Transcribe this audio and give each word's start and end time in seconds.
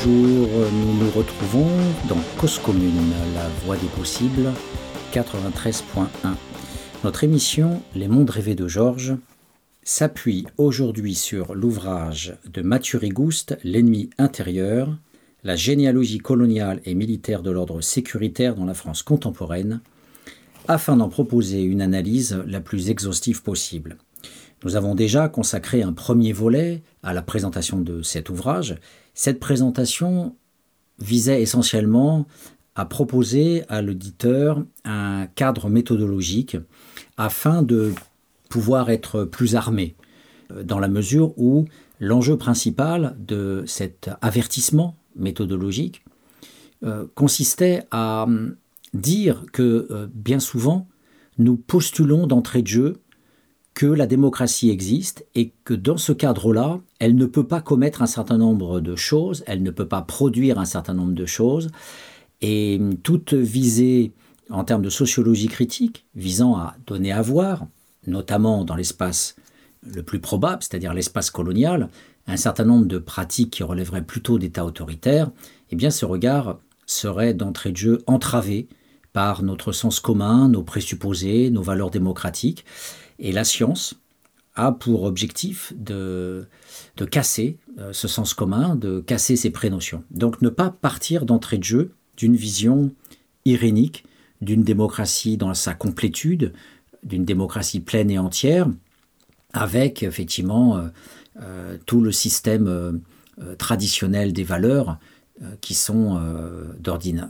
Bonjour, 0.00 0.48
nous 0.72 1.04
nous 1.04 1.10
retrouvons 1.10 1.66
dans 2.08 2.20
Cause 2.36 2.60
Commune, 2.60 3.12
la 3.34 3.48
voie 3.64 3.76
des 3.76 3.88
possibles, 3.88 4.52
93.1. 5.12 6.06
Notre 7.02 7.24
émission 7.24 7.82
Les 7.96 8.06
mondes 8.06 8.30
rêvés 8.30 8.54
de 8.54 8.68
Georges 8.68 9.16
s'appuie 9.82 10.46
aujourd'hui 10.56 11.16
sur 11.16 11.52
l'ouvrage 11.52 12.36
de 12.46 12.62
Mathieu 12.62 12.98
Rigouste, 12.98 13.58
L'ennemi 13.64 14.10
intérieur, 14.18 14.96
la 15.42 15.56
généalogie 15.56 16.18
coloniale 16.18 16.80
et 16.84 16.94
militaire 16.94 17.42
de 17.42 17.50
l'ordre 17.50 17.80
sécuritaire 17.80 18.54
dans 18.54 18.66
la 18.66 18.74
France 18.74 19.02
contemporaine, 19.02 19.80
afin 20.68 20.96
d'en 20.96 21.08
proposer 21.08 21.62
une 21.62 21.82
analyse 21.82 22.40
la 22.46 22.60
plus 22.60 22.90
exhaustive 22.90 23.42
possible. 23.42 23.96
Nous 24.64 24.76
avons 24.76 24.94
déjà 24.94 25.28
consacré 25.28 25.82
un 25.82 25.92
premier 25.92 26.32
volet 26.32 26.82
à 27.02 27.12
la 27.12 27.22
présentation 27.22 27.80
de 27.80 28.02
cet 28.02 28.28
ouvrage. 28.28 28.76
Cette 29.14 29.38
présentation 29.38 30.34
visait 30.98 31.42
essentiellement 31.42 32.26
à 32.74 32.84
proposer 32.84 33.64
à 33.68 33.82
l'auditeur 33.82 34.64
un 34.84 35.26
cadre 35.26 35.68
méthodologique 35.68 36.56
afin 37.16 37.62
de 37.62 37.92
pouvoir 38.48 38.90
être 38.90 39.24
plus 39.24 39.56
armé, 39.56 39.96
euh, 40.52 40.62
dans 40.62 40.78
la 40.78 40.88
mesure 40.88 41.38
où 41.38 41.66
l'enjeu 42.00 42.36
principal 42.36 43.16
de 43.18 43.64
cet 43.66 44.10
avertissement 44.20 44.96
méthodologique 45.16 46.04
euh, 46.84 47.06
consistait 47.14 47.82
à 47.90 48.22
hum, 48.22 48.56
dire 48.94 49.44
que 49.52 49.88
euh, 49.90 50.06
bien 50.14 50.40
souvent, 50.40 50.86
nous 51.38 51.56
postulons 51.56 52.26
d'entrée 52.26 52.62
de 52.62 52.68
jeu 52.68 52.96
que 53.78 53.86
la 53.86 54.08
démocratie 54.08 54.70
existe 54.70 55.24
et 55.36 55.52
que 55.62 55.72
dans 55.72 55.98
ce 55.98 56.10
cadre-là, 56.10 56.80
elle 56.98 57.14
ne 57.14 57.26
peut 57.26 57.46
pas 57.46 57.60
commettre 57.60 58.02
un 58.02 58.06
certain 58.06 58.36
nombre 58.36 58.80
de 58.80 58.96
choses, 58.96 59.44
elle 59.46 59.62
ne 59.62 59.70
peut 59.70 59.86
pas 59.86 60.02
produire 60.02 60.58
un 60.58 60.64
certain 60.64 60.94
nombre 60.94 61.12
de 61.12 61.26
choses, 61.26 61.68
et 62.40 62.78
hum, 62.80 62.96
toute 62.96 63.34
visée 63.34 64.14
en 64.50 64.64
termes 64.64 64.82
de 64.82 64.90
sociologie 64.90 65.46
critique, 65.46 66.06
visant 66.16 66.56
à 66.56 66.74
donner 66.88 67.12
à 67.12 67.22
voir, 67.22 67.68
notamment 68.08 68.64
dans 68.64 68.74
l'espace 68.74 69.36
le 69.86 70.02
plus 70.02 70.18
probable, 70.18 70.64
c'est-à-dire 70.64 70.92
l'espace 70.92 71.30
colonial, 71.30 71.88
un 72.26 72.36
certain 72.36 72.64
nombre 72.64 72.86
de 72.86 72.98
pratiques 72.98 73.50
qui 73.50 73.62
relèveraient 73.62 74.02
plutôt 74.02 74.40
d'États 74.40 74.66
autoritaires, 74.66 75.30
eh 75.70 75.76
bien 75.76 75.92
ce 75.92 76.04
regard 76.04 76.58
serait 76.84 77.32
d'entrée 77.32 77.70
de 77.70 77.76
jeu 77.76 78.02
entravé 78.08 78.66
par 79.12 79.44
notre 79.44 79.70
sens 79.70 80.00
commun, 80.00 80.48
nos 80.48 80.64
présupposés, 80.64 81.50
nos 81.50 81.62
valeurs 81.62 81.90
démocratiques. 81.90 82.64
Et 83.18 83.32
la 83.32 83.44
science 83.44 83.94
a 84.58 84.72
pour 84.72 85.04
objectif 85.04 85.72
de, 85.76 86.46
casser 87.10 87.58
euh, 87.78 87.92
ce 87.92 88.08
sens 88.08 88.34
commun, 88.34 88.74
de 88.74 89.00
casser 89.00 89.36
ces 89.36 89.50
prénotions. 89.50 90.02
Donc 90.10 90.42
ne 90.42 90.48
pas 90.48 90.70
partir 90.70 91.24
d'entrée 91.24 91.58
de 91.58 91.64
jeu 91.64 91.92
d'une 92.16 92.36
vision 92.36 92.92
irénique 93.44 94.04
d'une 94.40 94.62
démocratie 94.62 95.36
dans 95.36 95.54
sa 95.54 95.74
complétude, 95.74 96.52
d'une 97.02 97.24
démocratie 97.24 97.80
pleine 97.80 98.10
et 98.10 98.18
entière, 98.18 98.68
avec 99.52 100.02
effectivement 100.02 100.76
euh, 100.76 100.88
euh, 101.40 101.76
tout 101.86 102.00
le 102.00 102.12
système 102.12 103.00
traditionnel 103.56 104.32
des 104.32 104.42
valeurs 104.42 104.98
qui 105.60 105.74
sont 105.74 106.20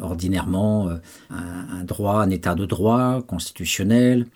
ordinairement 0.00 0.88
un, 1.28 1.84
droit, 1.84 2.22
un 2.22 2.30
état 2.30 2.54
de 2.54 2.64
droit 2.64 3.20
constitutionnel, 3.26 4.26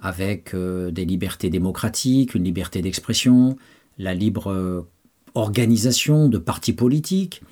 avec 0.00 0.54
des 0.54 1.04
libertés 1.04 1.50
démocratiques, 1.50 2.34
une 2.34 2.44
liberté 2.44 2.82
d'expression, 2.82 3.56
la 3.98 4.14
libre 4.14 4.86
organisation 5.34 6.28
de 6.28 6.38
partis 6.38 6.72
politiques, 6.72 7.42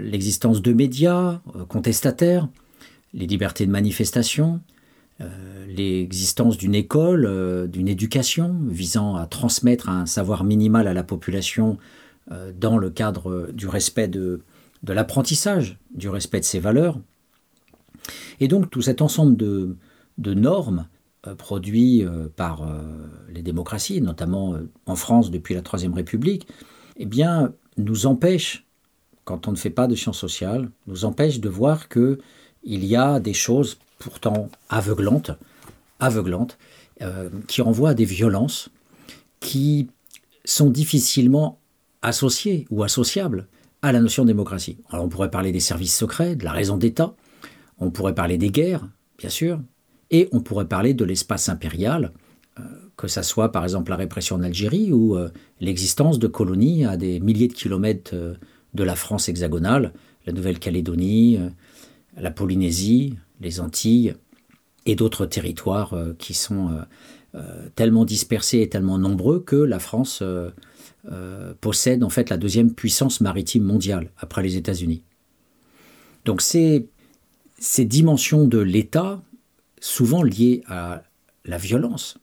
l'existence 0.00 0.62
de 0.62 0.72
médias 0.72 1.40
contestataires, 1.68 2.48
les 3.14 3.26
libertés 3.26 3.66
de 3.66 3.70
manifestation, 3.70 4.60
euh, 5.20 5.66
l'existence 5.66 6.56
d'une 6.56 6.74
école, 6.74 7.26
euh, 7.26 7.66
d'une 7.66 7.88
éducation 7.88 8.56
visant 8.68 9.16
à 9.16 9.26
transmettre 9.26 9.88
un 9.88 10.06
savoir 10.06 10.44
minimal 10.44 10.88
à 10.88 10.94
la 10.94 11.02
population 11.02 11.76
euh, 12.32 12.52
dans 12.58 12.78
le 12.78 12.88
cadre 12.90 13.50
du 13.52 13.68
respect 13.68 14.08
de, 14.08 14.40
l'apprentissage, 14.86 15.78
du 15.94 16.08
respect 16.08 16.40
de 16.40 16.44
ses 16.44 16.58
valeurs. 16.58 16.98
Et 18.40 18.48
donc 18.48 18.70
tout 18.70 18.80
cet 18.80 19.02
ensemble 19.02 19.36
de 19.36 19.76
normes 20.34 20.86
produits 21.36 22.04
par 22.36 22.66
les 23.28 23.42
démocraties, 23.42 24.00
notamment 24.00 24.56
en 24.86 24.96
France 24.96 25.30
depuis 25.30 25.54
la 25.54 25.62
Troisième 25.62 25.94
République, 25.94 26.46
eh 26.96 27.06
bien, 27.06 27.52
nous 27.76 28.06
empêche, 28.06 28.66
quand 29.24 29.48
on 29.48 29.52
ne 29.52 29.56
fait 29.56 29.70
pas 29.70 29.86
de 29.86 29.94
sciences 29.94 30.18
sociales, 30.18 30.70
nous 30.86 31.04
empêche 31.04 31.40
de 31.40 31.48
voir 31.48 31.88
que 31.88 32.18
il 32.62 32.84
y 32.84 32.96
a 32.96 33.20
des 33.20 33.34
choses 33.34 33.78
pourtant 33.98 34.48
aveuglantes, 34.68 35.32
euh, 37.02 37.30
qui 37.46 37.62
renvoient 37.62 37.90
à 37.90 37.94
des 37.94 38.04
violences 38.04 38.70
qui 39.40 39.88
sont 40.44 40.70
difficilement 40.70 41.58
associées 42.02 42.66
ou 42.70 42.82
associables 42.82 43.46
à 43.82 43.92
la 43.92 44.00
notion 44.00 44.24
de 44.24 44.28
démocratie. 44.28 44.78
On 44.92 45.08
pourrait 45.08 45.30
parler 45.30 45.52
des 45.52 45.60
services 45.60 45.96
secrets, 45.96 46.36
de 46.36 46.44
la 46.44 46.52
raison 46.52 46.76
d'État, 46.76 47.14
on 47.78 47.90
pourrait 47.90 48.14
parler 48.14 48.36
des 48.36 48.50
guerres, 48.50 48.86
bien 49.18 49.30
sûr, 49.30 49.60
et 50.10 50.28
on 50.32 50.40
pourrait 50.40 50.68
parler 50.68 50.94
de 50.94 51.04
l'espace 51.04 51.48
impérial, 51.48 52.12
euh, 52.58 52.62
que 52.96 53.08
ce 53.08 53.22
soit 53.22 53.52
par 53.52 53.64
exemple 53.64 53.90
la 53.90 53.96
répression 53.96 54.36
en 54.36 54.42
Algérie 54.42 54.92
ou 54.92 55.16
euh, 55.16 55.28
l'existence 55.60 56.18
de 56.18 56.26
colonies 56.26 56.84
à 56.84 56.96
des 56.96 57.20
milliers 57.20 57.48
de 57.48 57.52
kilomètres 57.52 58.14
de 58.74 58.84
la 58.84 58.94
France 58.94 59.28
hexagonale, 59.28 59.92
la 60.26 60.32
Nouvelle-Calédonie, 60.32 61.38
la 62.16 62.30
Polynésie, 62.30 63.14
les 63.40 63.60
Antilles 63.60 64.14
et 64.86 64.94
d'autres 64.94 65.26
territoires 65.26 65.94
euh, 65.94 66.14
qui 66.18 66.34
sont 66.34 66.70
euh, 66.70 66.82
euh, 67.34 67.68
tellement 67.74 68.04
dispersés 68.04 68.60
et 68.60 68.68
tellement 68.68 68.98
nombreux 68.98 69.40
que 69.40 69.56
la 69.56 69.78
France 69.78 70.22
possède 71.62 72.04
en 72.04 72.10
fait 72.10 72.28
la 72.28 72.36
deuxième 72.36 72.74
puissance 72.74 73.22
maritime 73.22 73.64
mondiale 73.64 74.10
après 74.18 74.42
les 74.42 74.56
États-Unis. 74.56 75.02
Donc 76.26 76.42
ces, 76.42 76.88
ces 77.58 77.86
dimensions 77.86 78.46
de 78.46 78.58
l'État, 78.58 79.22
souvent 79.80 80.22
liées 80.22 80.62
à 80.66 81.02
la 81.44 81.58
violence, 81.58 82.18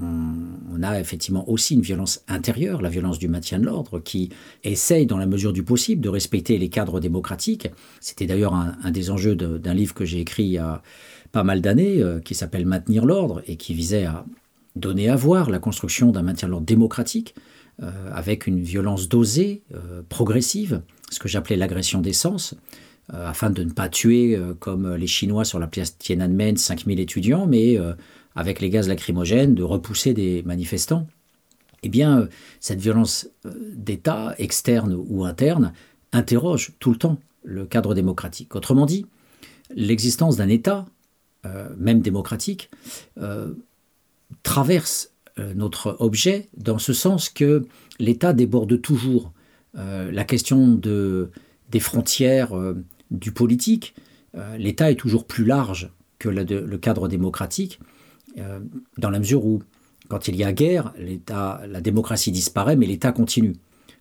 on, 0.00 0.82
a 0.82 1.00
effectivement 1.00 1.48
aussi 1.50 1.74
une 1.74 1.80
violence 1.80 2.22
intérieure, 2.28 2.82
la 2.82 2.88
violence 2.88 3.18
du 3.18 3.26
maintien 3.26 3.58
de 3.58 3.64
l'ordre, 3.64 3.98
qui 3.98 4.30
essaye, 4.62 5.06
dans 5.06 5.18
la 5.18 5.26
mesure 5.26 5.52
du 5.52 5.64
possible, 5.64 6.00
de 6.00 6.08
respecter 6.08 6.56
les 6.56 6.68
cadres 6.68 7.00
démocratiques. 7.00 7.68
C'était 8.00 8.26
d'ailleurs 8.26 8.54
un, 8.54 8.90
des 8.92 9.10
enjeux 9.10 9.34
d'un 9.34 9.74
livre 9.74 9.94
que 9.94 10.04
j'ai 10.04 10.20
écrit 10.20 10.44
il 10.44 10.52
y 10.52 10.58
a 10.58 10.82
pas 11.32 11.42
mal 11.42 11.60
d'années, 11.60 12.00
euh, 12.00 12.20
qui 12.20 12.34
s'appelle 12.34 12.64
Maintenir 12.64 13.04
l'ordre, 13.04 13.42
et 13.48 13.56
qui 13.56 13.74
visait 13.74 14.04
à 14.04 14.24
donner 14.76 15.08
à 15.08 15.16
voir 15.16 15.50
la 15.50 15.58
construction 15.58 16.12
d'un 16.12 16.22
maintien 16.22 16.46
de 16.46 16.52
l'ordre 16.52 16.66
démocratique, 16.66 17.34
euh, 17.82 17.90
avec 18.12 18.46
une 18.46 18.60
violence 18.60 19.08
dosée, 19.08 19.62
euh, 19.74 20.02
progressive, 20.08 20.82
ce 21.10 21.18
que 21.18 21.28
j'appelais 21.28 21.56
l'agression 21.56 22.00
des 22.00 22.12
sens, 22.12 22.54
afin 23.12 23.50
de 23.50 23.62
ne 23.64 23.70
pas 23.70 23.88
tuer, 23.88 24.38
comme 24.60 24.94
les 24.94 25.06
Chinois 25.06 25.44
sur 25.44 25.58
la 25.58 25.66
place 25.66 25.96
Tiananmen, 25.96 26.56
5000 26.56 27.00
étudiants, 27.00 27.46
mais 27.46 27.78
avec 28.34 28.60
les 28.60 28.70
gaz 28.70 28.86
lacrymogènes, 28.86 29.54
de 29.54 29.62
repousser 29.62 30.14
des 30.14 30.42
manifestants, 30.44 31.06
eh 31.82 31.88
bien, 31.88 32.20
euh, 32.20 32.26
cette 32.60 32.80
violence 32.80 33.28
euh, 33.46 33.50
d'État, 33.74 34.34
externe 34.38 34.94
ou 35.08 35.24
interne, 35.24 35.72
interroge 36.12 36.72
tout 36.78 36.90
le 36.90 36.96
temps 36.96 37.18
le 37.44 37.66
cadre 37.66 37.94
démocratique. 37.94 38.54
Autrement 38.56 38.86
dit, 38.86 39.06
l'existence 39.74 40.36
d'un 40.36 40.48
État, 40.48 40.86
euh, 41.46 41.68
même 41.78 42.00
démocratique, 42.00 42.70
traverse 44.42 45.12
notre 45.54 45.96
objet 46.00 46.48
dans 46.56 46.78
ce 46.78 46.92
sens 46.92 47.28
que 47.28 47.64
l'État 48.00 48.32
déborde 48.32 48.80
toujours 48.80 49.32
la 49.74 50.24
question 50.24 50.68
de, 50.68 51.30
des 51.70 51.78
frontières 51.80 52.50
du 53.10 53.32
politique. 53.32 53.94
L'État 54.56 54.90
est 54.90 54.96
toujours 54.96 55.26
plus 55.26 55.44
large 55.44 55.90
que 56.18 56.28
le 56.28 56.76
cadre 56.76 57.08
démocratique 57.08 57.80
euh, 58.38 58.60
dans 58.98 59.10
la 59.10 59.18
mesure 59.18 59.44
où, 59.44 59.62
quand 60.08 60.28
il 60.28 60.36
y 60.36 60.44
a 60.44 60.52
guerre, 60.52 60.92
la 61.28 61.80
démocratie 61.80 62.32
disparaît, 62.32 62.76
mais 62.76 62.86
l'État 62.86 63.12
continue. 63.12 63.54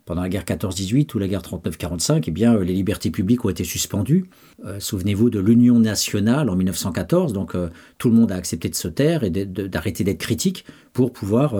Pendant 0.06 0.21
la 0.21 0.30
guerre 0.30 0.45
14-18 0.45 1.13
ou 1.15 1.19
la 1.19 1.27
guerre 1.27 1.42
39-45, 1.42 2.24
eh 2.27 2.31
bien, 2.31 2.57
les 2.59 2.74
libertés 2.74 3.12
publiques 3.12 3.44
ont 3.44 3.50
été 3.50 3.65
suspendues. 3.65 4.30
Euh, 4.65 4.80
souvenez-vous 4.80 5.30
de 5.30 5.39
l'Union 5.39 5.80
nationale 5.80 6.50
en 6.50 6.56
1914, 6.56 7.33
donc 7.33 7.56
euh, 7.56 7.69
tout 7.98 8.09
le 8.09 8.15
monde 8.15 8.31
a 8.31 8.36
accepté 8.36 8.69
de 8.69 8.75
se 8.75 8.88
taire 8.88 9.25
et 9.25 9.30
d'arrêter 9.30 10.06
d'être 10.06 10.19
critique 10.19 10.65
pour 10.94 11.12
pouvoir 11.12 11.56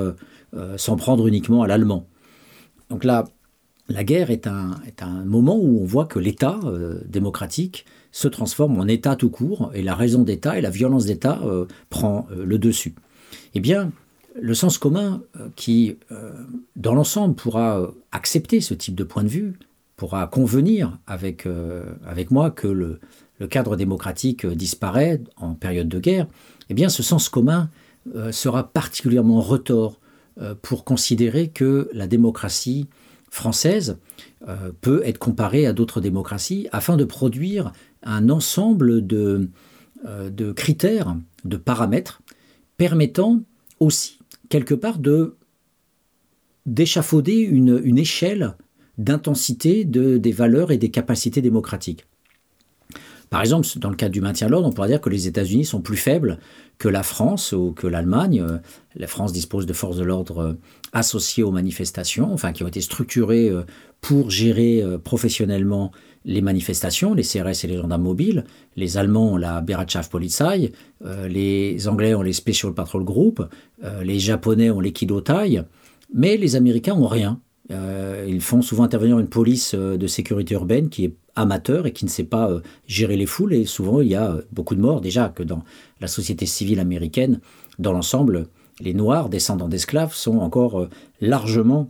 s'en 0.78 0.96
prendre 0.96 1.28
uniquement 1.28 1.62
à 1.62 1.68
l'allemand. 1.68 2.08
Donc 2.90 3.04
là, 3.04 3.26
la 3.90 4.04
guerre 4.04 4.32
est 4.32 4.48
un, 4.48 4.80
moment 5.26 5.58
où 5.58 5.82
on 5.82 5.86
voit 5.86 6.06
que 6.06 6.20
l'État 6.20 6.60
démocratique 7.06 7.86
se 8.18 8.28
transforme 8.28 8.80
en 8.80 8.88
État 8.88 9.16
tout 9.16 9.30
court, 9.30 9.70
et 9.76 9.84
la 9.84 9.94
raison 9.94 10.24
d'État 10.24 10.58
et 10.58 10.62
la 10.62 10.72
violence 10.72 11.06
d'État 11.06 11.40
euh, 11.44 11.66
prend 11.92 12.28
euh, 12.32 12.46
le 12.46 12.58
dessus. 12.58 12.96
Eh 13.54 13.60
bien, 13.60 13.92
le 14.40 14.56
sens 14.56 14.80
commun, 14.80 15.22
euh, 15.40 15.50
qui, 15.56 15.98
dans 16.76 16.96
l'ensemble, 16.96 17.36
pourra 17.36 17.92
accepter 18.12 18.60
ce 18.60 18.74
type 18.74 18.96
de 18.96 19.04
point 19.04 19.24
de 19.24 19.28
vue, 19.28 19.54
pourra 19.96 20.26
convenir 20.26 20.98
avec, 21.06 21.48
moi 22.32 22.50
que 22.50 22.68
le, 22.68 23.00
le, 23.40 23.48
cadre 23.48 23.76
démocratique 23.76 24.48
disparaît 24.48 25.22
en 25.38 25.54
période 25.54 25.90
de 25.90 26.00
guerre, 26.00 26.28
eh 26.70 26.74
bien 26.74 26.90
ce 26.90 27.04
sens 27.04 27.30
commun 27.30 27.70
sera 28.32 28.72
particulièrement 28.72 29.42
retort 29.42 30.00
pour 30.62 30.84
considérer 30.84 31.50
que 31.50 31.90
la 31.94 32.06
démocratie 32.06 32.88
française 33.38 33.98
peut 34.82 35.02
être 35.06 35.18
comparée 35.18 35.66
à 35.66 35.74
d'autres 35.74 36.02
démocraties 36.02 36.68
afin 36.72 36.98
de 36.98 37.06
produire 37.06 37.72
un 38.04 38.30
ensemble 38.30 39.06
de, 39.06 39.50
de 40.06 40.52
critères, 40.52 41.16
de 41.46 41.58
paramètres 41.58 42.22
permettant 42.78 43.42
aussi 43.80 44.20
quelque 44.50 44.74
part 44.74 45.00
de 45.00 45.36
d'échafauder 46.66 47.38
une, 47.38 47.80
une, 47.84 47.98
échelle 47.98 48.56
d'intensité 48.98 49.86
de, 49.86 50.18
des 50.18 50.34
valeurs 50.34 50.72
et 50.72 50.78
des 50.78 50.92
capacités 50.92 51.42
démocratiques. 51.42 52.06
Par 53.30 53.42
exemple, 53.42 53.68
dans 53.78 53.90
le 53.90 53.96
cadre 53.96 54.14
du 54.14 54.22
maintien 54.22 54.48
de 54.48 54.52
l'ordre, 54.52 54.68
on 54.68 54.72
pourrait 54.72 54.88
dire 54.88 55.02
que 55.02 55.10
les 55.10 55.28
États-Unis 55.28 55.66
sont 55.66 55.82
plus 55.82 55.98
faibles 55.98 56.40
que 56.78 56.88
la 56.88 57.04
France 57.04 57.52
ou 57.52 57.72
que 57.72 57.88
l'Allemagne. 57.88 58.46
La 58.96 59.08
France 59.08 59.34
dispose 59.34 59.66
de 59.66 59.74
forces 59.74 59.98
de 59.98 60.04
l'ordre 60.04 60.58
associées 60.94 61.44
aux 61.44 61.52
manifestations, 61.52 62.34
enfin 62.34 62.52
qui 62.52 62.64
ont 62.64 62.68
été 62.68 62.82
structurées 62.82 63.50
euh, 63.50 63.64
pour 64.02 64.30
gérer 64.30 64.82
euh, 64.82 64.98
professionnellement 64.98 65.92
les 66.26 66.42
manifestations, 66.42 67.14
les 67.14 67.24
CRS 67.24 67.64
et 67.64 67.68
les 67.68 67.78
gendarmes 67.78 68.04
mobiles. 68.04 68.44
Les 68.76 68.98
Allemands 68.98 69.34
ont 69.34 69.38
la 69.38 69.62
Bereitschaftspolizei, 69.62 70.72
euh, 71.06 71.28
les 71.28 71.88
Anglais 71.88 72.14
ont 72.16 72.22
les 72.22 72.34
Special 72.34 72.74
Patrol 72.74 73.04
Group, 73.04 73.48
les 74.04 74.20
Japonais 74.20 74.70
ont 74.70 74.80
les 74.80 74.92
Kidotai, 74.92 75.62
mais 76.14 76.36
les 76.36 76.56
Américains 76.56 76.96
ont 76.96 77.08
rien. 77.08 77.40
ils 77.70 78.42
font 78.42 78.62
souvent 78.62 78.84
intervenir 78.84 79.20
une 79.20 79.30
police 79.30 79.76
de 79.76 80.08
sécurité 80.08 80.56
urbaine 80.56 80.90
qui 80.90 81.06
est 81.06 81.16
amateur 81.38 81.86
et 81.86 81.94
qui 81.94 82.06
ne 82.06 82.10
sait 82.10 82.24
pas 82.24 82.50
gérer 82.88 83.16
les 83.16 83.26
foules 83.26 83.54
et 83.54 83.66
souvent 83.66 84.02
il 84.02 84.10
y 84.10 84.16
a 84.16 84.38
beaucoup 84.52 84.76
de 84.76 84.82
morts 84.82 85.02
déjà 85.02 85.30
que 85.30 85.44
dans 85.44 85.64
la 86.02 86.08
société 86.08 86.46
civile 86.46 86.80
américaine 86.80 87.40
dans 87.80 87.94
l'ensemble 87.94 88.48
les 88.80 88.94
Noirs, 88.94 89.30
descendants 89.30 89.68
d'esclaves, 89.68 90.14
sont 90.14 90.38
encore 90.38 90.82
euh, 90.82 90.90
largement 91.22 91.90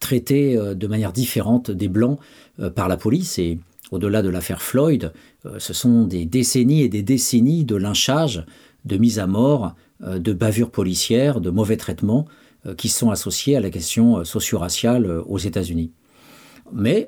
traités 0.00 0.56
euh, 0.56 0.74
de 0.74 0.86
manière 0.86 1.12
différente 1.12 1.70
des 1.70 1.88
Blancs 1.88 2.18
euh, 2.60 2.70
par 2.70 2.88
la 2.88 2.96
police. 2.96 3.38
Et 3.38 3.58
au-delà 3.90 4.22
de 4.22 4.28
l'affaire 4.28 4.62
Floyd, 4.62 5.12
ce 5.58 5.72
sont 5.72 6.06
des 6.06 6.26
décennies 6.26 6.82
et 6.82 6.88
des 6.88 7.04
décennies 7.04 7.64
de 7.64 7.76
lynchage, 7.76 8.44
de 8.84 8.96
mise 8.96 9.20
à 9.20 9.28
mort, 9.28 9.76
de 10.00 10.32
bavures 10.32 10.72
policières, 10.72 11.40
de 11.40 11.50
mauvais 11.50 11.76
traitements 11.76 12.26
qui 12.76 12.88
sont 12.88 13.12
associés 13.12 13.54
à 13.54 13.60
la 13.60 13.70
question 13.70 14.24
socio-raciale 14.24 15.22
aux 15.28 15.38
États-Unis. 15.38 15.92
Mais 16.72 17.06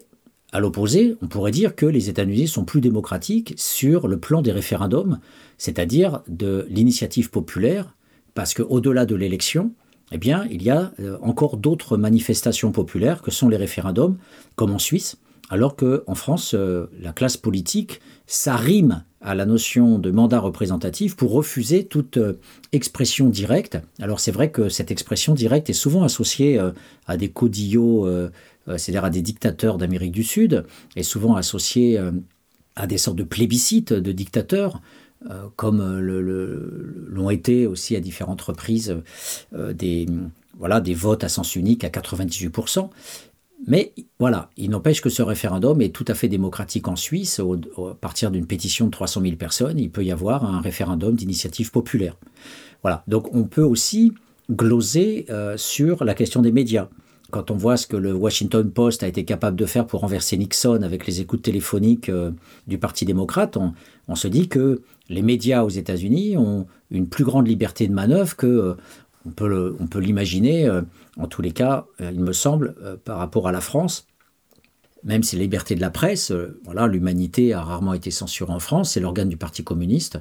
à 0.52 0.60
l'opposé, 0.60 1.16
on 1.22 1.28
pourrait 1.28 1.50
dire 1.50 1.76
que 1.76 1.86
les 1.86 2.08
États-Unis 2.08 2.48
sont 2.48 2.64
plus 2.64 2.80
démocratiques 2.80 3.54
sur 3.56 4.08
le 4.08 4.18
plan 4.18 4.40
des 4.40 4.52
référendums, 4.52 5.18
c'est-à-dire 5.58 6.22
de 6.28 6.66
l'initiative 6.70 7.30
populaire 7.30 7.94
parce 8.34 8.54
qu'au-delà 8.54 9.04
de 9.04 9.14
l'élection, 9.14 9.72
eh 10.12 10.18
bien, 10.18 10.46
il 10.50 10.62
y 10.62 10.70
a 10.70 10.92
euh, 11.00 11.18
encore 11.22 11.56
d'autres 11.56 11.96
manifestations 11.96 12.72
populaires 12.72 13.20
que 13.20 13.30
sont 13.30 13.48
les 13.48 13.56
référendums, 13.56 14.16
comme 14.56 14.70
en 14.70 14.78
Suisse, 14.78 15.16
alors 15.50 15.76
qu'en 15.76 16.14
France, 16.14 16.54
euh, 16.54 16.86
la 17.00 17.12
classe 17.12 17.36
politique 17.36 18.00
s'arrime 18.26 19.04
à 19.20 19.34
la 19.34 19.44
notion 19.44 19.98
de 19.98 20.10
mandat 20.10 20.38
représentatif 20.38 21.16
pour 21.16 21.32
refuser 21.32 21.84
toute 21.84 22.16
euh, 22.16 22.38
expression 22.72 23.28
directe. 23.28 23.78
Alors 24.00 24.20
c'est 24.20 24.30
vrai 24.30 24.50
que 24.50 24.68
cette 24.68 24.90
expression 24.90 25.34
directe 25.34 25.68
est 25.68 25.74
souvent 25.74 26.04
associée 26.04 26.60
à 27.06 27.16
des 27.16 27.28
codillots, 27.28 28.08
c'est-à-dire 28.76 29.04
à 29.04 29.10
des 29.10 29.22
dictateurs 29.22 29.78
d'Amérique 29.78 30.12
du 30.12 30.24
Sud, 30.24 30.64
et 30.96 31.02
souvent 31.02 31.36
associée 31.36 31.98
à 32.76 32.86
des 32.86 32.98
sortes 32.98 33.16
de 33.16 33.24
plébiscites 33.24 33.92
de 33.92 34.12
dictateurs. 34.12 34.80
Euh, 35.30 35.48
comme 35.56 35.80
euh, 35.80 37.08
l'ont 37.08 37.28
été 37.28 37.66
aussi 37.66 37.96
à 37.96 38.00
différentes 38.00 38.40
reprises 38.40 38.96
euh, 39.52 39.72
des, 39.72 40.06
voilà, 40.56 40.80
des 40.80 40.94
votes 40.94 41.24
à 41.24 41.28
sens 41.28 41.56
unique 41.56 41.82
à 41.82 41.88
98%. 41.88 42.88
Mais 43.66 43.92
voilà, 44.20 44.48
il 44.56 44.70
n'empêche 44.70 45.00
que 45.00 45.10
ce 45.10 45.22
référendum 45.22 45.80
est 45.80 45.92
tout 45.92 46.04
à 46.06 46.14
fait 46.14 46.28
démocratique 46.28 46.86
en 46.86 46.94
Suisse. 46.94 47.40
à 47.40 47.94
partir 47.94 48.30
d'une 48.30 48.46
pétition 48.46 48.86
de 48.86 48.92
300 48.92 49.22
000 49.22 49.34
personnes, 49.34 49.80
il 49.80 49.90
peut 49.90 50.04
y 50.04 50.12
avoir 50.12 50.44
un 50.44 50.60
référendum 50.60 51.16
d'initiative 51.16 51.72
populaire. 51.72 52.16
Voilà, 52.82 53.02
donc 53.08 53.34
on 53.34 53.42
peut 53.42 53.64
aussi 53.64 54.12
gloser 54.48 55.26
sur 55.56 56.04
la 56.04 56.14
question 56.14 56.40
des 56.40 56.52
médias. 56.52 56.88
Quand 57.30 57.50
on 57.50 57.56
voit 57.56 57.76
ce 57.76 57.86
que 57.86 57.96
le 57.96 58.14
Washington 58.14 58.70
Post 58.70 59.02
a 59.02 59.08
été 59.08 59.24
capable 59.24 59.56
de 59.56 59.66
faire 59.66 59.86
pour 59.86 60.00
renverser 60.00 60.38
Nixon 60.38 60.80
avec 60.82 61.06
les 61.06 61.20
écoutes 61.20 61.42
téléphoniques 61.42 62.10
du 62.66 62.78
Parti 62.78 63.04
démocrate, 63.04 63.58
on, 64.08 64.14
se 64.14 64.28
dit 64.28 64.48
que 64.48 64.80
les 65.10 65.20
médias 65.20 65.62
aux 65.62 65.68
États-Unis 65.68 66.38
ont 66.38 66.66
une 66.90 67.08
plus 67.08 67.24
grande 67.24 67.46
liberté 67.46 67.86
de 67.86 67.92
manœuvre 67.92 68.36
que 68.36 68.46
euh, 68.46 68.74
on 69.26 69.86
peut, 69.86 69.98
l'imaginer, 69.98 70.66
euh, 70.66 70.82
en 71.18 71.26
tous 71.26 71.42
les 71.42 71.52
cas, 71.52 71.86
euh, 72.00 72.10
il 72.12 72.20
me 72.20 72.32
semble, 72.32 72.74
par 73.04 73.18
rapport 73.18 73.48
à 73.48 73.52
la 73.52 73.60
France. 73.60 74.06
Même 75.04 75.22
si 75.22 75.36
la 75.36 75.42
liberté 75.42 75.74
de 75.74 75.80
la 75.80 75.90
presse, 75.90 76.32
voilà, 76.64 76.88
l'humanité 76.88 77.52
a 77.52 77.62
rarement 77.62 77.94
été 77.94 78.10
censurée 78.10 78.52
en 78.52 78.58
France, 78.58 78.92
c'est 78.92 79.00
l'organe 79.00 79.28
du 79.28 79.36
Parti 79.36 79.62
communiste. 79.62 80.18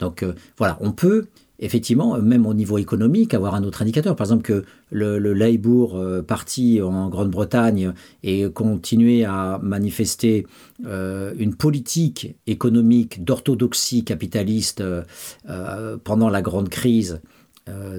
Donc 0.00 0.24
voilà, 0.58 0.76
on 0.80 0.92
peut 0.92 1.28
effectivement, 1.58 2.18
même 2.18 2.46
au 2.46 2.54
niveau 2.54 2.78
économique, 2.78 3.34
avoir 3.34 3.54
un 3.54 3.64
autre 3.64 3.82
indicateur. 3.82 4.14
Par 4.16 4.26
exemple, 4.26 4.42
que 4.42 4.64
le, 4.90 5.18
Labour 5.18 5.96
euh, 5.96 6.22
parti 6.22 6.80
en 6.80 7.08
Grande-Bretagne 7.08 7.92
et 8.22 8.48
continuer 8.50 9.24
à 9.24 9.58
manifester 9.62 10.46
euh, 10.86 11.34
une 11.38 11.54
politique 11.54 12.36
économique 12.46 13.24
d'orthodoxie 13.24 14.04
capitaliste 14.04 14.80
euh, 14.80 15.96
pendant 16.04 16.28
la 16.28 16.42
grande 16.42 16.68
crise 16.68 17.20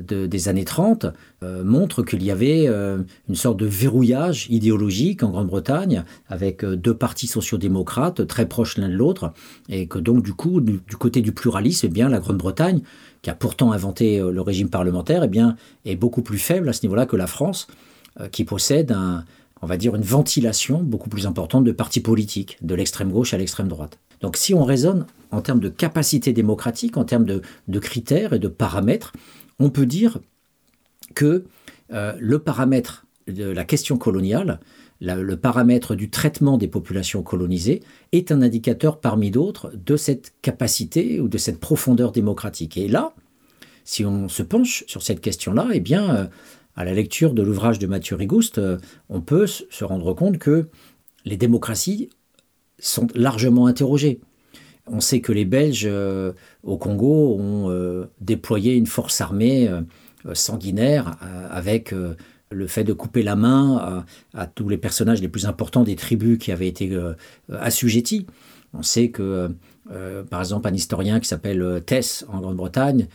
des 0.07 0.48
années 0.48 0.66
30 0.66 1.07
montre 1.42 2.04
qu'il 2.04 2.24
y 2.24 2.31
avait 2.31 2.68
une 2.68 3.36
sorte 3.36 3.57
de 3.57 3.66
verrouillage 3.66 4.48
idéologique 4.50 5.24
en 5.24 5.30
Grande-Bretagne 5.30 6.04
avec 6.27 6.66
deux 6.66 6.94
partis 6.94 7.27
sociaux-démocrates 7.27 8.25
très 8.27 8.48
proches 8.48 8.77
l'un 8.77 8.89
de 8.89 8.94
l'autre 8.94 9.33
et 9.69 9.88
que 9.88 10.00
donc 10.00 10.24
du 10.24 10.33
coup 10.33 10.62
du, 10.62 10.80
côté 10.98 11.21
du 11.21 11.31
pluralisme 11.31 11.88
eh 11.88 11.89
bien 11.89 12.10
la 12.10 12.19
Grande-Bretagne 12.19 12.81
qui 13.21 13.30
a 13.30 13.36
pourtant 13.36 13.71
inventé 13.71 14.19
euh, 14.19 14.31
le 14.31 14.42
régime 14.42 14.69
parlementaire, 14.69 15.23
eh 15.23 15.28
bien, 15.28 15.56
est 15.85 15.95
beaucoup 15.95 16.21
plus 16.21 16.38
faible 16.38 16.69
à 16.69 16.73
ce 16.73 16.83
niveau-là 16.83 17.06
que 17.06 17.16
la 17.16 17.28
France, 17.28 17.68
euh, 18.19 18.28
qui 18.28 18.44
possède 18.44 18.92
un, 18.92 19.26
on 19.61 19.68
va 19.68 19.78
dire 19.78 19.95
une 19.95 20.04
ventilation 20.04 20.81
beaucoup 20.81 21.09
plus 21.09 21.26
importante 21.28 21.64
de 21.64 21.71
partis 21.71 21.99
politiques, 21.99 22.57
de 22.61 22.76
l'extrême 22.76 23.11
gauche 23.11 23.33
à 23.33 23.38
l'extrême 23.38 23.68
droite. 23.68 23.99
Donc 24.21 24.38
si 24.38 24.54
on 24.54 24.64
raisonne 24.64 25.06
en 25.31 25.42
termes 25.42 25.59
de 25.59 25.69
capacité 25.69 26.33
démocratique, 26.33 26.97
en 26.97 27.06
termes 27.06 27.26
de, 27.26 27.80
critères 27.80 28.33
et 28.33 28.40
de 28.40 28.47
paramètres, 28.47 29.14
on 29.59 29.69
peut 29.69 29.85
dire 29.85 30.19
que 31.16 31.45
euh, 31.92 32.13
le 32.19 32.39
paramètre 32.39 33.06
de 33.28 33.45
la 33.45 33.66
question 33.66 33.97
coloniale, 33.97 34.59
le 35.01 35.35
paramètre 35.37 35.95
du 35.95 36.09
traitement 36.09 36.57
des 36.57 36.68
populations 36.68 37.23
colonisées 37.23 37.81
est 38.11 38.31
un 38.31 38.42
indicateur 38.42 38.99
parmi 38.99 39.31
d'autres 39.31 39.71
de 39.73 39.95
cette 39.95 40.33
capacité 40.42 41.21
ou 41.21 41.28
de 41.30 41.37
cette 41.37 41.59
profondeur 41.59 42.11
démocratique. 42.11 42.75
Et 42.78 42.87
là, 42.87 43.13
si 43.85 44.06
on 44.06 44.28
se 44.28 44.44
penche 44.44 44.83
sur 44.87 45.01
cette 45.01 45.21
question-là, 45.21 45.69
eh 45.73 45.80
bien, 45.80 46.16
euh, 46.16 46.28
à 46.75 46.83
la 46.83 46.94
lecture 46.94 47.33
de 47.33 47.42
l'ouvrage 47.42 47.80
de 47.80 47.87
Mathieu 47.87 48.16
Rigouste, 48.16 48.57
euh, 48.57 48.78
on 49.09 49.21
peut 49.21 49.47
se 49.47 49.83
rendre 49.83 50.13
compte 50.13 50.37
que 50.37 50.68
les 51.25 51.37
démocraties 51.37 52.09
sont 52.78 53.07
largement 53.16 53.68
interrogées. 53.68 54.19
On 54.92 55.00
sait 55.00 55.22
que 55.22 55.31
les 55.31 55.46
Belges 55.46 55.86
euh, 55.86 56.34
au 56.64 56.78
Congo 56.78 57.38
ont 57.40 58.08
déployé 58.22 58.76
une 58.76 58.88
force 58.88 59.22
armée 59.22 59.69
sanguinaire 60.34 61.18
avec 61.50 61.94
le 62.52 62.68
fait 62.68 62.84
de 62.84 62.94
couper 62.94 63.24
la 63.24 63.36
main 63.36 64.04
à, 64.34 64.48
tous 64.48 64.69
les 64.69 64.78
personnages 64.78 65.22
les 65.22 65.28
plus 65.28 65.46
importants 65.46 65.84
des 65.84 65.96
tribus 65.96 66.38
qui 66.38 66.52
avaient 66.52 66.68
été 66.68 66.92
euh, 66.92 67.14
assujettis. 67.50 68.26
On 68.74 68.84
sait 68.84 69.10
que, 69.10 69.50
euh, 69.92 70.24
par 70.24 70.40
exemple, 70.40 70.68
un 70.68 70.74
historien 70.74 71.19
qui 71.19 71.28
s'appelle 71.28 71.62
euh, 71.62 71.80
Tess 71.80 72.26
en 72.30 72.40
Grande-Bretagne, 72.40 73.08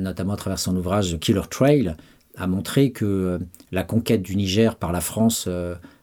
notamment 0.00 0.32
à 0.32 0.36
travers 0.36 0.58
son 0.58 0.74
ouvrage 0.76 1.18
Killer 1.18 1.42
Trail, 1.50 1.94
a 2.38 2.46
montré 2.46 2.90
que 2.90 3.38
la 3.70 3.82
conquête 3.82 4.22
du 4.22 4.34
Niger 4.34 4.76
par 4.76 4.92
la 4.92 5.02
France 5.02 5.46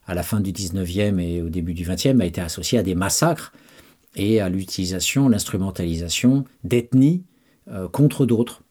à 0.06 0.14
la 0.14 0.22
fin 0.22 0.40
du 0.40 0.52
19e 0.52 1.20
et 1.20 1.42
au 1.42 1.50
début 1.50 1.74
du 1.74 1.84
20e 1.84 2.22
a 2.22 2.26
été 2.26 2.42
associée 2.42 2.78
à 2.78 2.84
des 2.84 2.94
massacres 2.94 3.52
et 4.16 4.42
à 4.42 4.50
l'utilisation, 4.50 5.30
l'instrumentalisation 5.30 6.46
d'ethnies 6.64 7.24
contre 7.92 8.26
d'autres. 8.26 8.64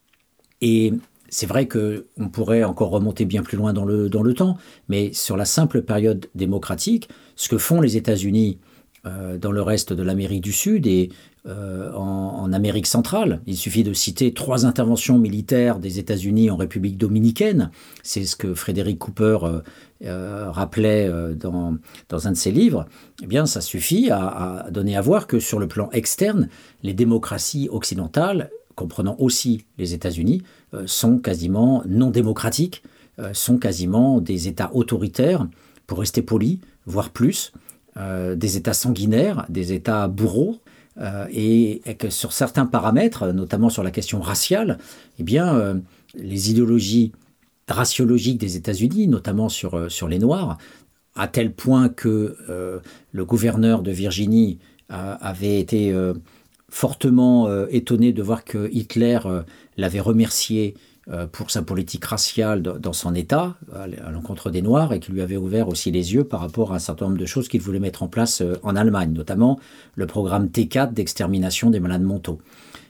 Et 0.61 0.93
c'est 1.29 1.47
vrai 1.47 1.67
qu'on 1.67 2.29
pourrait 2.31 2.65
encore 2.65 2.91
remonter 2.91 3.25
bien 3.25 3.43
plus 3.43 3.57
loin 3.57 3.73
dans 3.73 3.85
le, 3.85 4.11
dans 4.11 4.23
le 4.23 4.35
temps, 4.35 4.59
mais 4.89 5.13
sur 5.13 5.37
la 5.37 5.47
simple 5.47 5.83
période 5.83 6.27
démocratique, 6.35 7.09
ce 7.37 7.49
que 7.49 7.57
font 7.57 7.81
les 7.81 7.97
États-Unis 7.97 8.59
dans 9.05 9.53
le 9.53 9.63
reste 9.63 9.95
de 9.95 10.03
l'Amérique 10.03 10.43
du 10.43 10.53
Sud 10.53 10.87
et 10.87 11.09
euh, 11.47 11.91
en, 11.95 12.53
Amérique 12.53 12.89
centrale. 12.89 13.41
Il 13.47 13.57
suffit 13.57 13.85
de 13.85 13.93
citer 13.95 14.35
trois 14.35 14.67
interventions 14.67 15.19
militaires 15.19 15.79
des 15.79 16.01
États-Unis 16.01 16.51
en 16.51 16.57
République 16.57 16.99
dominicaine. 16.99 17.71
C'est 18.03 18.25
ce 18.25 18.35
que 18.35 18.55
Frédéric 18.55 18.99
Cooper 18.99 19.39
euh, 19.45 19.61
euh, 20.05 20.51
rappelait 20.51 21.09
dans, 21.37 21.79
un 22.11 22.33
de 22.33 22.37
ses 22.37 22.51
livres. 22.51 22.87
Eh 23.23 23.27
bien, 23.27 23.47
ça 23.47 23.61
suffit 23.61 24.11
à, 24.11 24.67
donner 24.71 24.97
à 24.97 25.01
voir 25.01 25.29
que 25.29 25.39
sur 25.39 25.61
le 25.61 25.69
plan 25.69 25.89
externe, 25.93 26.49
les 26.83 26.93
démocraties 26.93 27.69
occidentales, 27.71 28.51
comprenant 28.75 29.15
aussi 29.21 29.65
les 29.79 29.95
États-Unis, 29.95 30.43
sont 30.87 31.19
quasiment 31.19 31.85
non 31.87 32.11
démocratiques, 32.11 32.83
sont 33.33 33.59
quasiment 33.59 34.21
des 34.21 34.49
États 34.49 34.75
autoritaires, 34.75 35.47
pour 35.87 36.01
rester 36.01 36.21
poli, 36.21 36.61
voire 36.85 37.11
plus. 37.11 37.53
des 37.97 38.57
États 38.57 38.75
sanguinaires, 38.75 39.47
des 39.49 39.73
États 39.73 40.09
bourreaux, 40.09 40.61
euh, 40.99 41.27
et, 41.33 41.83
que 41.99 42.11
sur 42.11 42.33
certains 42.33 42.67
paramètres, 42.67 43.33
notamment 43.33 43.69
sur 43.69 43.83
la 43.83 43.91
question 43.91 44.21
raciale, 44.21 44.79
eh 45.19 45.23
bien, 45.23 45.55
euh, 45.55 45.75
les 46.15 46.51
idéologies 46.51 47.13
raciologiques 47.69 48.39
des 48.39 48.57
États-Unis, 48.57 49.07
notamment 49.07 49.49
sur, 49.49 49.75
euh, 49.75 49.89
sur 49.89 50.09
les 50.09 50.19
Noirs, 50.19 50.59
à 51.15 51.29
tel 51.29 51.53
point 51.53 51.89
que 51.89 52.37
le 53.11 53.25
gouverneur 53.25 53.83
de 53.83 53.91
Virginie 53.91 54.59
avait 54.89 55.59
été 55.59 55.93
fortement 56.71 57.67
étonné 57.67 58.13
de 58.13 58.23
voir 58.23 58.45
que 58.45 58.71
Hitler 58.73 59.19
l'avait 59.77 60.01
remercié 60.01 60.77
pour 61.33 61.51
sa 61.51 61.63
politique 61.63 62.05
raciale 62.05 62.63
dans 62.63 62.93
son 62.93 63.15
État, 63.15 63.57
à 63.75 64.11
l'encontre 64.11 64.51
des 64.51 64.63
Noirs, 64.63 64.93
et 64.93 65.01
qui 65.01 65.11
lui 65.11 65.23
avait 65.23 65.37
ouvert 65.37 65.69
aussi 65.69 65.91
les 65.91 66.15
yeux 66.15 66.25
par 66.25 66.41
rapport 66.41 66.73
à 66.73 66.77
un 66.77 66.79
certain 66.79 67.07
nombre 67.07 67.19
de 67.19 67.27
choses 67.27 67.49
qu'il 67.49 67.61
voulait 67.61 67.81
mettre 67.81 68.03
en 68.03 68.09
place 68.09 68.43
euh, 68.43 68.55
en 68.63 68.77
Allemagne, 68.77 69.13
notamment 69.13 69.59
le 69.97 70.07
programme 70.07 70.47
T4 70.47 70.93
d'extermination 70.93 71.71
des 71.71 71.81
malades 71.81 72.03
mentaux. 72.03 72.39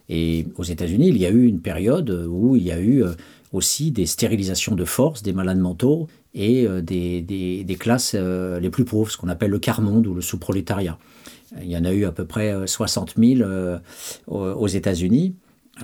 Et 0.08 0.46
aux 0.56 0.64
États-Unis, 0.64 1.08
il 1.08 1.16
y 1.16 1.24
a 1.24 1.30
eu 1.30 1.46
une 1.46 1.60
période 1.60 2.10
où 2.28 2.56
il 2.56 2.62
y 2.62 2.72
a 2.72 2.80
eu 2.80 3.04
euh, 3.04 3.12
aussi 3.52 3.90
des 3.90 4.06
stérilisations 4.06 4.74
de 4.74 4.84
force 4.84 5.22
des 5.22 5.32
malades 5.32 5.58
mentaux 5.58 6.08
et 6.34 6.68
des, 6.82 7.76
classes 7.80 8.14
les 8.14 8.70
plus 8.70 8.84
pauvres, 8.84 9.10
ce 9.10 9.16
qu'on 9.16 9.28
appelle 9.28 9.50
le 9.50 9.58
quart-monde 9.58 10.06
ou 10.06 10.14
le 10.14 10.20
sous-prolétariat. 10.20 10.96
Il 11.60 11.68
y 11.68 11.76
en 11.76 11.84
a 11.84 11.92
eu 11.92 12.04
à 12.04 12.12
peu 12.12 12.24
près 12.24 12.54
60 12.64 13.14
000 13.18 13.40
aux 14.28 14.66
États-Unis 14.68 15.34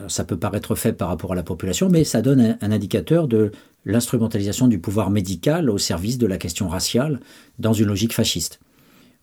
ça 0.09 0.25
peut 0.25 0.39
paraître 0.39 0.75
fait 0.75 0.93
par 0.93 1.09
rapport 1.09 1.33
à 1.33 1.35
la 1.35 1.43
population, 1.43 1.89
mais 1.89 2.05
ça 2.05 2.23
donne 2.23 2.57
un, 2.61 2.73
indicateur 2.73 3.29
de 3.29 3.53
l'instrumentalisation 3.85 4.69
du 4.69 4.79
pouvoir 4.79 5.11
médical 5.11 5.71
au 5.71 5.79
service 5.79 6.19
de 6.19 6.27
la 6.27 6.39
question 6.39 6.69
raciale 6.69 7.21
dans 7.59 7.73
une 7.73 7.87
logique 7.87 8.13
fasciste. 8.13 8.61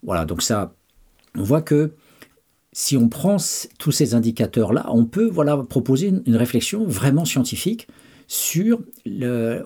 Voilà, 0.04 0.26
donc 0.26 0.42
ça, 0.42 0.74
on 1.36 1.44
voit 1.44 1.62
que 1.62 1.94
si 2.72 2.98
on 2.98 3.08
prend 3.08 3.38
tous 3.78 3.92
ces 3.92 4.16
indicateurs-là, 4.16 4.88
on 4.90 5.06
peut 5.06 5.28
voilà, 5.28 5.58
proposer 5.58 6.14
une, 6.26 6.36
réflexion 6.36 6.86
vraiment 6.86 7.26
scientifique 7.26 7.88
sur, 8.28 8.82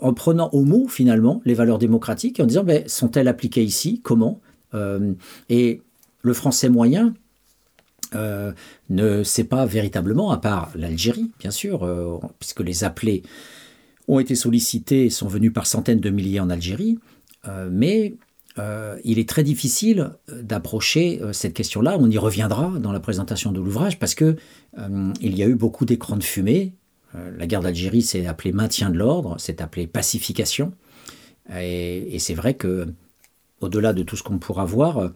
en 0.02 0.14
prenant 0.14 0.50
au 0.52 0.64
mot 0.64 0.88
finalement 0.88 1.42
les 1.46 1.54
valeurs 1.54 1.78
démocratiques 1.78 2.40
et 2.40 2.44
en 2.44 2.48
disant 2.48 2.64
ben, 2.64 2.84
sont-elles 2.88 3.28
appliquées 3.28 3.64
ici? 3.64 4.02
Comment? 4.04 4.42
Euh, 4.74 5.14
Et 5.48 5.82
le 6.22 6.34
français 6.34 6.68
moyen, 6.68 7.14
euh, 8.16 8.54
ne 8.90 9.24
sait 9.24 9.44
pas 9.44 9.66
véritablement, 9.66 10.32
à 10.32 10.38
part 10.38 10.72
l'Algérie, 10.76 11.32
bien 11.40 11.52
sûr, 11.52 11.84
euh, 11.84 12.18
puisque 12.40 12.62
les 12.62 12.84
appelés 12.84 13.24
ont 14.08 14.20
été 14.20 14.36
sollicités 14.36 15.06
et 15.06 15.10
sont 15.10 15.28
venus 15.28 15.52
par 15.52 15.68
centaines 15.68 16.00
de 16.00 16.10
milliers 16.10 16.40
en 16.40 16.50
Algérie, 16.50 17.00
euh, 17.48 17.70
mais 17.72 18.16
il 19.04 19.20
est 19.20 19.30
très 19.30 19.44
difficile 19.44 20.14
d'approcher 20.28 21.22
cette 21.32 21.54
question-là. 21.54 21.96
On 22.00 22.10
y 22.10 22.18
reviendra 22.18 22.74
dans 22.80 22.92
la 22.92 23.00
présentation 23.00 23.52
de 23.52 23.60
l'ouvrage 23.60 24.00
parce 24.00 24.16
que 24.16 24.36
il 25.22 25.38
y 25.38 25.44
a 25.44 25.46
eu 25.48 25.54
beaucoup 25.54 25.86
d'écrans 25.86 26.18
de 26.18 26.24
fumée. 26.24 26.74
la 27.14 27.46
guerre 27.46 27.62
d'Algérie 27.62 28.02
s'est 28.02 28.26
appelée 28.26 28.54
maintien 28.54 28.90
de 28.90 28.98
l'ordre, 28.98 29.40
s'est 29.40 29.62
appelée 29.62 29.86
pacification, 29.86 30.74
et, 31.56 32.16
et 32.16 32.18
c'est 32.18 32.34
vrai 32.34 32.56
que 32.56 32.88
au-delà 33.62 33.94
de 33.94 34.02
tout 34.02 34.16
ce 34.16 34.24
qu'on 34.24 34.40
pourra 34.40 34.66
voir, 34.66 35.12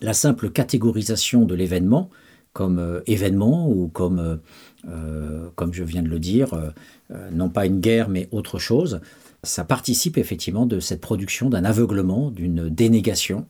la 0.00 0.12
simple 0.12 0.50
catégorisation 0.50 1.44
de 1.44 1.54
l'événement 1.54 2.10
comme 2.52 2.78
euh, 2.78 3.00
événement 3.06 3.68
ou 3.68 3.88
comme, 3.88 4.18
euh, 4.18 4.36
euh, 4.88 5.48
comme 5.54 5.72
je 5.72 5.84
viens 5.84 6.02
de 6.02 6.08
le 6.08 6.18
dire, 6.18 6.72
non 7.30 7.50
pas 7.50 7.66
une 7.66 7.80
guerre 7.80 8.08
mais 8.08 8.28
autre 8.30 8.58
chose, 8.58 9.00
ça 9.42 9.64
participe 9.64 10.16
effectivement 10.16 10.66
de 10.66 10.80
cette 10.80 11.00
production 11.00 11.50
d'un 11.50 11.64
aveuglement, 11.64 12.30
d'une 12.30 12.68
dénégation. 12.68 13.46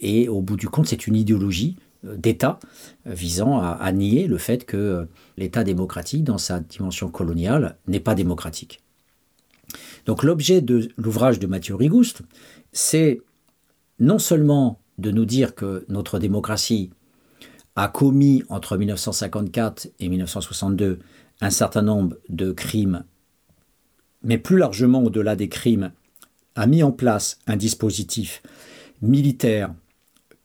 Et 0.00 0.28
au 0.28 0.42
bout 0.42 0.56
du 0.56 0.68
compte, 0.68 0.88
c'est 0.88 1.06
une 1.06 1.14
idéologie 1.14 1.76
d'État 2.02 2.58
visant 3.04 3.60
à, 3.60 3.92
nier 3.92 4.26
le 4.26 4.38
fait 4.38 4.64
que 4.64 5.06
l'État 5.36 5.62
démocratique, 5.62 6.24
dans 6.24 6.38
sa 6.38 6.60
dimension 6.60 7.08
coloniale, 7.08 7.76
n'est 7.86 8.00
pas 8.00 8.14
démocratique. 8.14 8.80
Donc 10.04 10.22
l'objet 10.22 10.60
de 10.60 10.88
l'ouvrage 10.96 11.38
de 11.38 11.46
Mathieu 11.46 11.74
Rigouste, 11.74 12.22
c'est 12.72 13.20
non 14.00 14.18
seulement 14.18 14.80
de 14.98 15.10
nous 15.10 15.24
dire 15.24 15.54
que 15.54 15.84
notre 15.88 16.18
démocratie 16.18 16.90
a 17.76 17.88
commis 17.88 18.42
entre 18.48 18.76
1954 18.76 19.88
et 20.00 20.08
1962 20.08 20.98
un 21.42 21.50
certain 21.50 21.82
nombre 21.82 22.16
de 22.30 22.50
crimes, 22.50 23.04
mais 24.22 24.38
plus 24.38 24.56
largement 24.56 25.02
au-delà 25.02 25.36
des 25.36 25.48
crimes, 25.48 25.92
a 26.54 26.66
mis 26.66 26.82
en 26.82 26.90
place 26.90 27.38
un 27.46 27.56
dispositif 27.56 28.42
militaire 29.02 29.74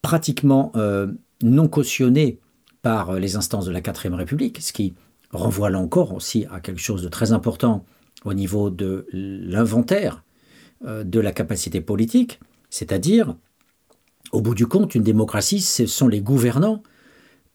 pratiquement 0.02 0.74
euh, 0.76 1.08
non 1.42 1.70
cautionné 1.70 2.40
par 2.82 3.14
les 3.14 3.38
instances 3.38 3.66
de 3.66 3.72
la 3.72 3.80
4 3.80 4.10
République, 4.10 4.60
ce 4.62 4.74
qui 4.74 4.94
renvoie 5.32 5.70
là 5.70 5.80
encore 5.80 6.14
aussi 6.14 6.46
à 6.52 6.60
quelque 6.60 6.82
chose 6.82 7.02
de 7.02 7.08
très 7.08 7.32
important 7.32 7.86
au 8.26 8.34
niveau 8.34 8.70
de 8.70 9.08
l'inventaire 9.14 10.24
euh, 10.86 11.04
de 11.06 11.20
la 11.20 11.32
capacité 11.32 11.80
politique, 11.80 12.40
c'est-à-dire, 12.70 13.36
au 14.32 14.42
bout 14.42 14.56
du 14.56 14.68
compte, 14.68 14.96
une 14.96 15.04
démocratie, 15.04 15.62
ce 15.62 15.86
sont 15.86 16.08
les 16.08 16.22
gouvernants 16.22 16.84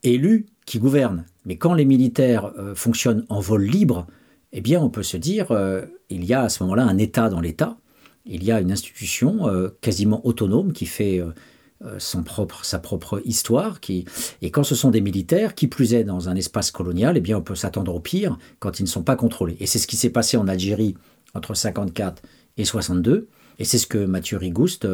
élus 0.03 0.47
qui 0.67 0.79
gouvernent. 0.79 1.25
Mais 1.45 1.57
quand 1.57 1.75
les 1.75 1.85
militaires 1.85 2.53
euh, 2.59 2.75
fonctionnent 2.75 3.25
en 3.29 3.41
vol 3.41 3.65
libre, 3.65 4.07
eh 4.53 4.61
bien, 4.61 4.81
on 4.81 4.91
peut 4.91 5.03
se 5.03 5.17
dire, 5.17 5.53
euh, 5.53 5.83
il 6.11 6.25
y 6.25 6.35
a 6.35 6.43
à 6.43 6.49
ce 6.49 6.63
moment-là 6.65 6.85
un 6.85 6.99
État 6.99 7.29
dans 7.29 7.41
l'État, 7.41 7.77
il 8.25 8.43
y 8.43 8.51
a 8.51 8.61
une 8.61 8.73
institution 8.73 9.49
euh, 9.49 9.69
quasiment 9.81 10.27
autonome 10.27 10.73
qui 10.73 10.87
fait 10.87 11.23
son 11.99 12.23
propre, 12.23 12.65
sa 12.65 12.79
propre 12.79 13.21
histoire. 13.27 13.79
Et 14.41 14.51
quand 14.51 14.65
ce 14.65 14.75
sont 14.75 14.91
des 14.91 15.03
militaires, 15.03 15.55
qui 15.55 15.69
plus 15.69 15.93
est 15.95 16.05
dans 16.05 16.29
un 16.29 16.35
espace 16.35 16.71
colonial, 16.71 17.17
eh 17.17 17.21
bien, 17.21 17.39
on 17.39 17.43
peut 17.43 17.55
s'attendre 17.55 17.95
au 17.95 18.01
pire 18.01 18.39
quand 18.59 18.81
ils 18.81 18.85
ne 18.85 18.89
sont 18.89 19.03
pas 19.03 19.15
contrôlés. 19.15 19.57
Et 19.61 19.67
c'est 19.67 19.79
ce 19.79 19.87
qui 19.87 19.97
s'est 19.97 20.11
passé 20.11 20.39
en 20.39 20.49
Algérie 20.49 20.97
entre 21.35 21.55
54 21.55 22.23
et 22.57 22.65
62. 22.65 23.29
Et 23.59 23.65
c'est 23.65 23.79
ce 23.79 23.87
que 23.87 23.99
Mathieu 23.99 24.39
Rigouste, 24.39 24.89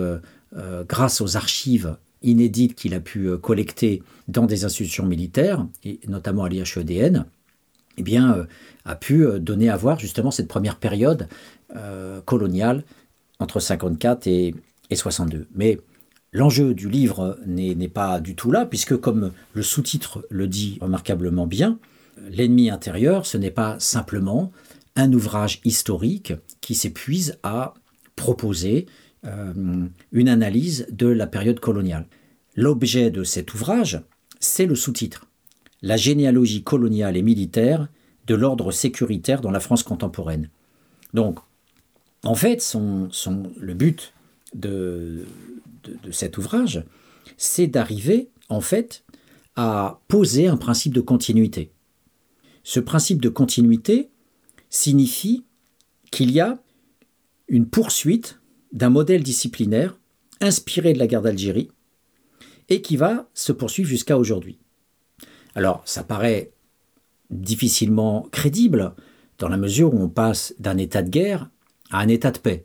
grâce 0.88 1.20
aux 1.20 1.36
archives 1.36 1.96
inédite 2.22 2.74
qu'il 2.74 2.94
a 2.94 3.00
pu 3.00 3.28
euh, 3.28 3.36
collecter 3.36 4.02
dans 4.28 4.46
des 4.46 4.64
institutions 4.64 5.06
militaires, 5.06 5.66
et 5.84 6.00
notamment 6.08 6.44
à 6.44 6.48
l'IHEDN, 6.48 7.26
eh 7.98 8.18
euh, 8.18 8.44
a 8.84 8.96
pu 8.96 9.24
euh, 9.26 9.38
donner 9.38 9.68
à 9.68 9.76
voir 9.76 9.98
justement 9.98 10.30
cette 10.30 10.48
première 10.48 10.76
période 10.76 11.28
coloniale 12.26 12.84
entre 13.38 13.58
54 13.58 14.26
et, 14.26 14.54
et 14.90 14.94
62. 14.94 15.46
Mais 15.54 15.80
l'enjeu 16.34 16.74
du 16.74 16.90
livre 16.90 17.38
n'est 17.46 17.88
pas 17.88 18.20
du 18.20 18.36
tout 18.36 18.50
là, 18.50 18.66
puisque 18.66 18.94
comme 18.98 19.32
le 19.54 19.62
sous-titre 19.62 20.26
le 20.28 20.48
dit 20.48 20.76
remarquablement 20.82 21.46
bien, 21.46 21.78
L'ennemi 22.30 22.70
intérieur, 22.70 23.26
ce 23.26 23.38
n'est 23.38 23.50
pas 23.50 23.78
simplement 23.80 24.52
un 24.96 25.12
ouvrage 25.12 25.60
historique 25.64 26.34
qui 26.60 26.74
s'épuise 26.74 27.38
à 27.42 27.74
proposer 28.16 28.86
une 29.24 30.28
analyse 30.28 30.86
de 30.90 31.06
la 31.06 31.26
période 31.26 31.60
coloniale. 31.60 32.06
L'objet 32.56 33.10
de 33.10 33.24
cet 33.24 33.54
ouvrage, 33.54 34.02
c'est 34.40 34.66
le 34.66 34.74
sous-titre 34.74 35.26
La 35.80 35.96
généalogie 35.96 36.62
coloniale 36.62 37.16
et 37.16 37.22
militaire 37.22 37.88
de 38.26 38.34
l'ordre 38.34 38.72
sécuritaire 38.72 39.40
dans 39.40 39.50
la 39.50 39.60
France 39.60 39.82
contemporaine. 39.82 40.50
Donc, 41.14 41.38
en 42.24 42.34
fait, 42.34 42.76
le 43.58 43.74
but 43.74 44.12
de, 44.54 45.24
de 45.84 46.10
cet 46.10 46.38
ouvrage, 46.38 46.84
c'est 47.36 47.66
d'arriver, 47.66 48.28
en 48.48 48.60
fait, 48.60 49.04
à 49.56 50.00
poser 50.08 50.46
un 50.46 50.56
principe 50.56 50.94
de 50.94 51.00
continuité. 51.00 51.72
Ce 52.64 52.80
principe 52.80 53.20
de 53.20 53.28
continuité 53.28 54.10
signifie 54.70 55.44
qu'il 56.10 56.30
y 56.30 56.40
a 56.40 56.58
une 57.48 57.66
poursuite 57.66 58.38
d'un 58.72 58.90
modèle 58.90 59.22
disciplinaire 59.22 59.98
inspiré 60.40 60.92
de 60.92 60.98
la 60.98 61.06
guerre 61.06 61.22
d'Algérie 61.22 61.70
et 62.68 62.82
qui 62.82 62.96
va 62.96 63.28
se 63.34 63.52
poursuivre 63.52 63.88
jusqu'à 63.88 64.18
aujourd'hui. 64.18 64.58
Alors, 65.54 65.82
ça 65.84 66.02
paraît 66.02 66.52
difficilement 67.30 68.28
crédible 68.32 68.94
dans 69.38 69.48
la 69.48 69.56
mesure 69.56 69.94
où 69.94 69.98
on 69.98 70.08
passe 70.08 70.54
d'un 70.58 70.78
état 70.78 71.02
de 71.02 71.10
guerre 71.10 71.50
à 71.90 72.00
un 72.00 72.08
état 72.08 72.30
de 72.30 72.38
paix. 72.38 72.64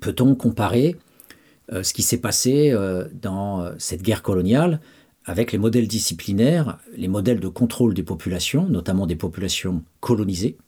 Peut-on 0.00 0.34
comparer 0.34 0.96
ce 1.70 1.92
qui 1.92 2.02
s'est 2.02 2.20
passé 2.20 2.74
dans 3.12 3.72
cette 3.78 4.02
guerre 4.02 4.22
coloniale 4.22 4.80
avec 5.24 5.52
les 5.52 5.58
modèles 5.58 5.88
disciplinaires, 5.88 6.78
les 6.96 7.08
modèles 7.08 7.40
de 7.40 7.48
contrôle 7.48 7.94
des 7.94 8.02
populations, 8.02 8.68
notamment 8.68 9.06
des 9.06 9.16
populations 9.16 9.84
colonisées, 10.00 10.58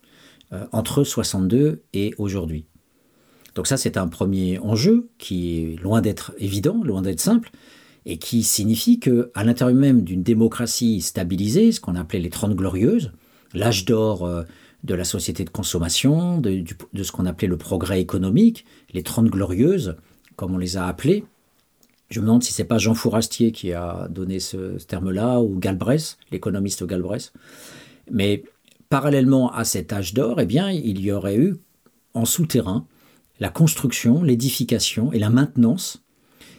entre 0.71 1.03
62 1.03 1.83
et 1.93 2.13
aujourd'hui? 2.17 2.65
Donc 3.55 3.67
ça, 3.67 3.77
c'est 3.77 3.97
un 3.97 4.07
premier 4.07 4.59
enjeu 4.59 5.09
qui 5.17 5.59
est 5.59 5.81
loin 5.81 6.01
d'être 6.01 6.33
évident, 6.37 6.83
loin 6.83 7.01
d'être 7.01 7.19
simple, 7.19 7.51
et 8.05 8.17
qui 8.17 8.43
signifie 8.43 8.99
que 8.99 9.31
à 9.33 9.43
l'intérieur 9.43 9.77
même 9.77 10.01
d'une 10.01 10.23
démocratie 10.23 11.01
stabilisée, 11.01 11.71
ce 11.71 11.79
qu'on 11.79 11.95
appelait 11.95 12.19
les 12.19 12.29
Trente 12.29 12.55
Glorieuses, 12.55 13.11
l'âge 13.53 13.85
d'or 13.85 14.25
euh, 14.25 14.43
de 14.83 14.93
la 14.95 15.05
société 15.05 15.45
de 15.45 15.49
consommation, 15.49 16.39
de, 16.39 16.63
ce 17.01 17.11
qu'on 17.11 17.25
appelait 17.25 17.47
le 17.47 17.57
progrès 17.57 18.01
économique, 18.01 18.65
les 18.93 19.03
Trente 19.03 19.27
Glorieuses, 19.27 19.95
comme 20.35 20.53
on 20.53 20.57
les 20.57 20.75
a 20.75 20.87
appelées. 20.87 21.23
Je 22.09 22.19
me 22.19 22.25
demande 22.25 22.43
si 22.43 22.51
c'est 22.51 22.65
pas 22.65 22.77
Jean 22.77 22.93
Fourastier 22.93 23.51
qui 23.51 23.71
a 23.71 24.07
donné 24.09 24.39
ce, 24.39 24.77
terme-là, 24.83 25.39
ou 25.39 25.57
Galbraith, 25.57 26.17
l'économiste 26.31 26.85
Galbraith. 26.85 27.31
Mais 28.11 28.43
parallèlement 28.89 29.51
à 29.53 29.63
cet 29.63 29.93
âge 29.93 30.13
d'or, 30.13 30.41
eh 30.41 30.45
bien, 30.45 30.69
il 30.69 30.99
y 30.99 31.11
aurait 31.11 31.37
eu 31.37 31.55
en 32.13 32.25
souterrain 32.25 32.85
la 33.39 33.49
construction, 33.49 34.23
l'édification 34.23 35.11
et 35.11 35.19
la 35.19 35.29
maintenance 35.29 36.03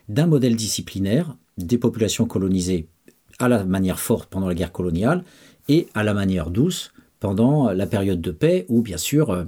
d'un 0.08 0.26
modèle 0.26 0.56
disciplinaire 0.56 1.36
des 1.56 1.78
populations 1.78 2.26
colonisées 2.26 2.88
à 3.38 3.48
la 3.48 3.64
manière 3.64 3.98
forte 3.98 4.28
pendant 4.28 4.48
la 4.48 4.54
guerre 4.54 4.72
coloniale 4.72 5.24
et 5.68 5.86
à 5.94 6.02
la 6.02 6.14
manière 6.14 6.50
douce 6.50 6.92
pendant 7.20 7.70
la 7.70 7.86
période 7.86 8.20
de 8.20 8.30
paix 8.30 8.66
où, 8.68 8.82
bien 8.82 8.98
sûr, 8.98 9.30
euh, 9.30 9.44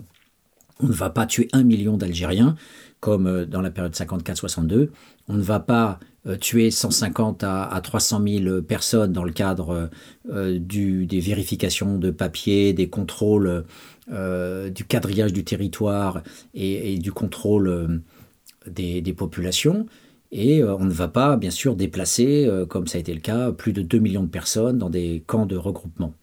on 0.80 0.86
ne 0.86 0.92
va 0.92 1.10
pas 1.10 1.26
tuer 1.26 1.48
un 1.52 1.62
million 1.62 1.96
d'Algériens 1.96 2.56
comme 3.00 3.26
euh, 3.26 3.44
dans 3.44 3.60
la 3.60 3.70
période 3.70 3.92
54-62. 3.92 4.88
On 5.28 5.34
ne 5.34 5.42
va 5.42 5.60
pas 5.60 5.98
euh, 6.26 6.36
tuer 6.36 6.70
150 6.70 7.44
à, 7.44 7.80
300 7.82 8.22
000 8.26 8.62
personnes 8.62 9.12
dans 9.12 9.24
le 9.24 9.32
cadre 9.32 9.90
des 10.24 11.20
vérifications 11.20 11.98
de 11.98 12.10
papier, 12.10 12.72
des 12.72 12.88
contrôles, 12.88 13.64
du 14.08 14.84
quadrillage 14.84 15.32
du 15.32 15.44
territoire 15.44 16.22
et, 16.54 16.98
du 16.98 17.12
contrôle 17.12 18.02
des, 18.66 19.00
des 19.00 19.12
populations. 19.12 19.86
Et 20.32 20.62
euh, 20.62 20.76
on 20.76 20.84
ne 20.84 20.92
va 20.92 21.08
pas, 21.08 21.36
bien 21.36 21.50
sûr, 21.50 21.76
déplacer, 21.76 22.46
euh, 22.46 22.66
comme 22.66 22.86
ça 22.86 22.98
a 22.98 23.00
été 23.00 23.14
le 23.14 23.20
cas, 23.20 23.52
plus 23.52 23.72
de 23.72 23.82
2 23.82 23.98
millions 23.98 24.22
de 24.22 24.28
personnes 24.28 24.78
dans 24.78 24.90
des 24.90 25.22
camps 25.26 25.46
de 25.46 25.56
regroupement. 25.56 26.14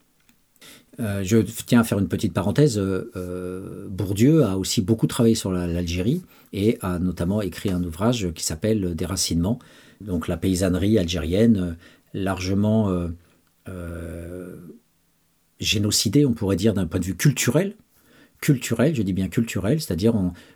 Euh, 1.00 1.24
je 1.24 1.38
tiens 1.38 1.80
à 1.80 1.84
faire 1.84 2.00
une 2.00 2.08
petite 2.08 2.34
parenthèse. 2.34 2.80
Bourdieu 3.90 4.44
a 4.44 4.58
aussi 4.58 4.82
beaucoup 4.82 5.08
travaillé 5.08 5.36
sur 5.36 5.52
l'Algérie 5.52 6.22
et 6.52 6.78
a 6.82 7.00
notamment 7.00 7.42
écrit 7.42 7.72
un 7.72 7.84
ouvrage 7.84 8.32
qui 8.36 8.44
s'appelle 8.44 8.96
Déracinement, 8.96 9.58
donc 10.02 10.28
la 10.28 10.38
paysannerie 10.38 11.00
algérienne 11.00 11.78
largement 12.14 12.92
génocidée, 15.64 16.26
on 16.26 16.34
pourrait 16.34 16.56
dire 16.56 16.74
d'un 16.74 16.86
point 16.86 17.00
de 17.00 17.06
vue 17.06 17.16
culturel, 17.16 17.76
culturel, 18.44 18.94
je 18.94 19.02
dis 19.02 19.14
bien 19.14 19.30
culturel, 19.30 19.80
c'est-à-dire 19.80 20.14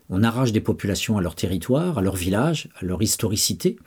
on, 0.09 0.23
arrache 0.23 0.51
des 0.51 0.61
populations 0.61 1.17
à 1.17 1.21
leur 1.21 1.35
territoire, 1.35 1.97
à 1.97 2.01
leur 2.01 2.17
village, 2.17 2.69
à 2.79 2.85
leur 2.85 3.01
historicité, 3.01 3.77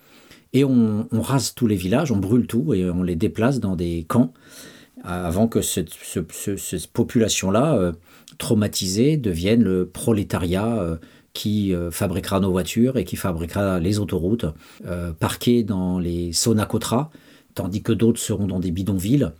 et 0.52 0.64
on, 0.64 1.06
rase 1.12 1.54
tous 1.54 1.66
les 1.66 1.76
villages, 1.76 2.10
on 2.10 2.16
brûle 2.16 2.46
tout 2.46 2.74
et 2.74 2.90
on 2.90 3.02
les 3.02 3.14
déplace 3.14 3.60
dans 3.60 3.76
des 3.76 4.04
camps 4.08 4.32
avant 5.04 5.48
que 5.48 5.60
cette, 5.62 5.90
population-là, 6.92 7.74
euh, 7.74 7.92
traumatisée, 8.38 9.16
devienne 9.16 9.62
le 9.62 9.86
prolétariat 9.86 10.78
euh, 10.78 10.96
qui 11.32 11.74
euh, 11.74 11.90
fabriquera 11.90 12.40
nos 12.40 12.50
voitures 12.50 12.98
et 12.98 13.04
qui 13.04 13.16
fabriquera 13.16 13.80
les 13.80 13.98
autoroutes, 13.98 14.46
parqués 15.18 15.62
dans 15.62 15.98
les 15.98 16.32
Sonacotra, 16.32 17.10
tandis 17.54 17.82
que 17.82 17.92
d'autres 17.92 18.20
seront 18.20 18.46
dans 18.46 18.60
des 18.60 18.70
bidonvilles. 18.70 19.30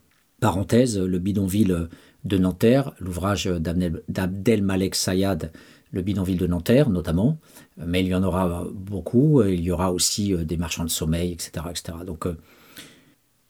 Parenthèse, 0.41 0.99
le 0.99 1.19
bidonville 1.19 1.89
de 2.25 2.39
Nanterre, 2.39 2.93
l'ouvrage 2.99 3.47
d'Abdel 3.47 4.63
Malek 4.63 4.95
Sayad, 4.95 5.53
Le 5.93 6.03
bidonville 6.03 6.39
de 6.39 6.47
Nanterre 6.47 6.91
notamment, 6.91 7.39
mais 7.77 8.01
il 8.01 8.09
y 8.09 8.15
en 8.15 8.23
aura 8.23 8.65
beaucoup, 8.73 9.43
il 9.43 9.61
y 9.61 9.71
aura 9.71 9.93
aussi 9.93 10.33
euh, 10.35 10.45
des 10.45 10.57
marchands 10.57 10.85
de 10.85 10.91
sommeil, 10.91 11.33
etc. 11.33 11.67
etc. 11.71 11.99
Donc 12.07 12.27
euh, 12.27 12.37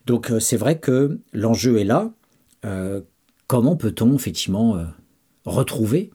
donc 0.07 0.31
euh, 0.31 0.41
c'est 0.41 0.57
vrai 0.57 0.79
que 0.79 1.19
l'enjeu 1.33 1.79
est 1.79 1.85
là. 1.85 2.11
comment 3.47 3.77
peut-on 3.77 4.15
effectivement 4.15 4.85
retrouver 5.45 6.11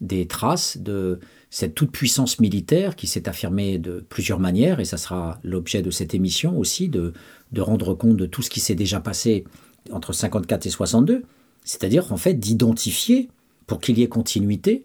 des 0.00 0.26
traces 0.26 0.76
de 0.78 1.20
cette 1.50 1.74
toute-puissance 1.74 2.40
militaire 2.40 2.96
qui 2.96 3.06
s'est 3.06 3.28
affirmée 3.28 3.78
de 3.78 4.04
plusieurs 4.08 4.40
manières, 4.40 4.80
et 4.80 4.84
ça 4.84 4.96
sera 4.96 5.38
l'objet 5.44 5.82
de 5.82 5.90
cette 5.90 6.14
émission 6.14 6.58
aussi, 6.58 6.88
de, 6.88 7.12
de 7.52 7.60
rendre 7.60 7.94
compte 7.94 8.16
de 8.16 8.26
tout 8.26 8.42
ce 8.42 8.50
qui 8.50 8.58
s'est 8.58 8.74
déjà 8.74 8.98
passé 8.98 9.44
entre 9.92 10.12
54 10.12 10.66
et 10.66 10.70
62, 10.70 11.22
c'est-à-dire 11.64 12.12
en 12.12 12.16
fait 12.16 12.34
d'identifier, 12.34 13.28
pour 13.66 13.80
qu'il 13.80 13.98
y 13.98 14.02
ait 14.02 14.08
continuité, 14.08 14.84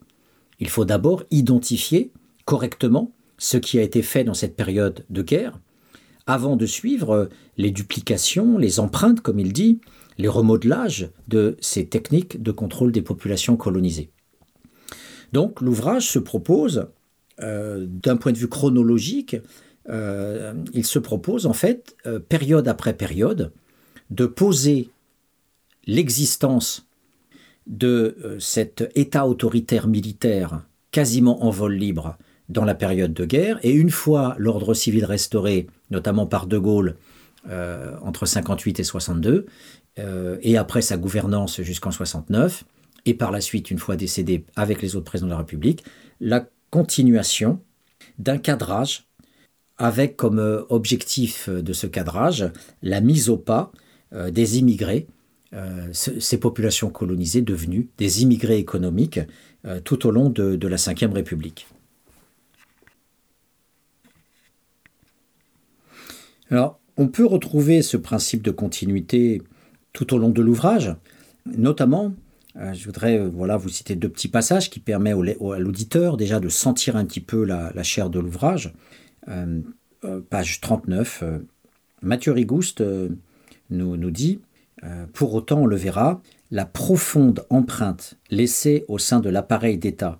il 0.60 0.70
faut 0.70 0.86
d'abord 0.86 1.24
identifier 1.32 2.12
correctement 2.46 3.12
ce 3.38 3.58
qui 3.58 3.80
a 3.80 3.82
été 3.82 4.02
fait 4.02 4.24
dans 4.24 4.34
cette 4.34 4.56
période 4.56 5.06
de 5.10 5.22
guerre, 5.22 5.60
avant 6.28 6.56
de 6.56 6.66
suivre 6.66 7.30
les 7.58 7.72
duplications, 7.72 8.58
les 8.58 8.80
empreintes, 8.80 9.22
comme 9.22 9.40
il 9.40 9.54
dit, 9.54 9.80
les 10.18 10.28
remodelages 10.28 11.10
de 11.28 11.58
ces 11.60 11.88
techniques 11.88 12.44
de 12.44 12.52
contrôle 12.52 12.92
des 12.92 13.02
populations 13.02 13.56
colonisées. 13.56 14.12
Donc 15.32 15.62
l'ouvrage 15.62 16.08
se 16.08 16.20
propose, 16.20 16.88
euh, 17.42 17.86
d'un 17.88 18.18
point 18.18 18.32
de 18.32 18.38
vue 18.38 18.50
chronologique, 18.50 19.38
euh, 19.90 20.54
il 20.74 20.86
se 20.86 21.00
propose 21.00 21.46
en 21.46 21.54
fait, 21.54 21.96
euh, 22.06 22.20
période 22.20 22.68
après 22.68 22.94
période, 22.94 23.52
de 24.10 24.26
poser 24.26 24.90
l'existence 25.86 26.88
de 27.68 28.18
euh, 28.24 28.40
cet 28.40 28.90
État 28.96 29.28
autoritaire 29.28 29.88
militaire 29.88 30.64
quasiment 30.92 31.46
en 31.46 31.52
vol 31.52 31.76
libre 31.76 32.18
dans 32.50 32.66
la 32.66 32.74
période 32.74 33.14
de 33.14 33.26
guerre, 33.26 33.60
et 33.62 33.72
une 33.72 33.92
fois 33.92 34.36
l'ordre 34.40 34.74
civil 34.74 35.06
restauré, 35.06 35.68
notamment 35.92 36.26
par 36.26 36.48
De 36.48 36.58
Gaulle 36.58 36.96
euh, 37.48 37.96
entre 38.02 38.26
58 38.26 38.80
et 38.80 38.84
62, 38.84 39.46
euh, 40.00 40.38
et 40.42 40.58
après 40.58 40.82
sa 40.82 40.98
gouvernance 40.98 41.62
jusqu'en 41.62 41.92
69, 41.92 42.64
et 43.06 43.14
par 43.14 43.32
la 43.32 43.40
suite, 43.40 43.70
une 43.70 43.78
fois 43.78 43.96
décédé 43.96 44.46
avec 44.56 44.82
les 44.82 44.96
autres 44.96 45.06
présidents 45.06 45.28
de 45.28 45.34
la 45.34 45.38
République, 45.38 45.86
la 46.20 46.48
continuation 46.72 47.60
d'un 48.18 48.40
cadrage 48.40 49.06
avec 49.78 50.18
comme 50.18 50.66
objectif 50.70 51.50
de 51.50 51.74
ce 51.74 51.88
cadrage 51.88 52.52
la 52.82 53.00
mise 53.00 53.30
au 53.30 53.38
pas 53.38 53.72
des 54.12 54.58
immigrés 54.58 55.08
euh, 55.54 55.88
ces 55.94 56.40
populations 56.40 56.92
colonisées 56.92 57.42
devenues 57.42 57.90
des 57.98 58.22
immigrés 58.22 58.60
économiques 58.60 59.20
euh, 59.66 59.80
tout 59.80 60.06
au 60.06 60.12
long 60.12 60.30
de, 60.30 60.68
la 60.68 60.76
Ve 60.76 61.12
République. 61.12 61.68
Alors, 66.52 66.80
on 66.98 67.08
peut 67.08 67.26
retrouver 67.26 67.82
ce 67.82 67.98
principe 67.98 68.44
de 68.44 68.52
continuité 68.52 69.42
tout 69.92 70.14
au 70.14 70.20
long 70.20 70.30
de 70.30 70.42
l'ouvrage, 70.44 70.96
notamment, 71.48 72.14
euh, 72.58 72.72
je 72.74 72.86
voudrais 72.86 73.18
voilà, 73.18 73.58
vous 73.58 73.70
citer 73.70 73.96
deux 73.96 74.10
petits 74.10 74.28
passages 74.28 74.70
qui 74.70 74.80
permettent 74.80 75.18
à 75.18 75.58
l'auditeur 75.58 76.16
déjà 76.16 76.40
de 76.40 76.50
sentir 76.50 76.96
un 76.96 77.06
petit 77.06 77.22
peu 77.22 77.44
la, 77.44 77.82
chair 77.82 78.12
de 78.12 78.20
l'ouvrage. 78.20 78.72
page 80.30 80.62
39, 80.62 81.24
Mathieu 82.04 82.34
Rigouste 82.34 82.84
nous, 83.70 83.98
nous 83.98 84.12
dit 84.12 84.40
euh, 84.84 85.06
pour 85.14 85.34
autant, 85.34 85.62
on 85.62 85.66
le 85.66 85.76
verra, 85.76 86.22
la 86.52 86.66
profonde 86.66 87.46
empreinte 87.50 88.16
laissée 88.30 88.86
au 88.88 88.98
sein 88.98 89.20
de 89.20 89.30
l'appareil 89.30 89.78
d'État 89.78 90.20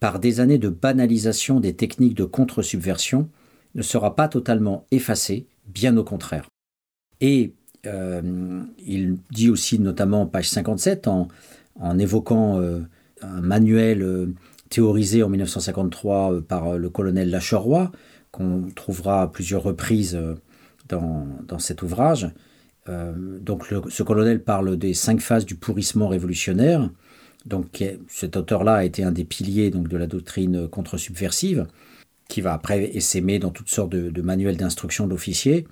par 0.00 0.18
des 0.18 0.40
années 0.40 0.58
de 0.58 0.68
banalisation 0.68 1.60
des 1.60 1.74
techniques 1.74 2.14
de 2.14 2.24
contre-subversion 2.24 3.28
ne 3.74 3.82
sera 3.82 4.16
pas 4.16 4.28
totalement 4.28 4.84
effacée, 4.90 5.46
bien 5.66 5.96
au 5.96 6.04
contraire. 6.04 6.48
Et 7.20 7.54
euh, 7.86 8.62
il 8.84 9.16
dit 9.30 9.48
aussi, 9.48 9.78
notamment 9.78 10.26
page 10.26 10.50
57, 10.50 11.06
en, 11.06 11.28
évoquant 11.98 12.60
euh, 12.60 12.80
un 13.22 13.40
manuel 13.40 14.34
théorisé 14.68 15.22
en 15.22 15.28
1953 15.28 16.42
par 16.48 16.76
le 16.76 16.90
colonel 16.90 17.30
Lacheroy, 17.30 17.92
qu'on 18.32 18.68
trouvera 18.74 19.22
à 19.22 19.26
plusieurs 19.28 19.62
reprises 19.62 20.18
dans 20.88 21.58
cet 21.58 21.82
ouvrage, 21.82 22.32
euh, 22.88 23.12
donc 23.40 23.64
ce 23.88 24.02
colonel 24.02 24.42
parle 24.42 24.76
des 24.76 24.94
cinq 24.94 25.20
phases 25.20 25.46
du 25.46 25.54
pourrissement 25.54 26.08
révolutionnaire. 26.08 26.90
Donc 27.46 27.84
cet 28.08 28.36
auteur-là 28.36 28.76
a 28.76 28.84
été 28.84 29.02
un 29.02 29.12
des 29.12 29.24
piliers 29.24 29.70
donc, 29.70 29.88
de 29.88 29.96
la 29.96 30.06
doctrine 30.06 30.68
contre-subversive, 30.68 31.66
qui 32.28 32.40
va 32.40 32.52
après 32.54 32.96
essaimer 32.96 33.38
dans 33.38 33.50
toutes 33.50 33.68
sortes 33.68 33.90
de, 33.90 34.22
manuels 34.22 34.56
d'instruction 34.56 35.06
d'officiers. 35.06 35.66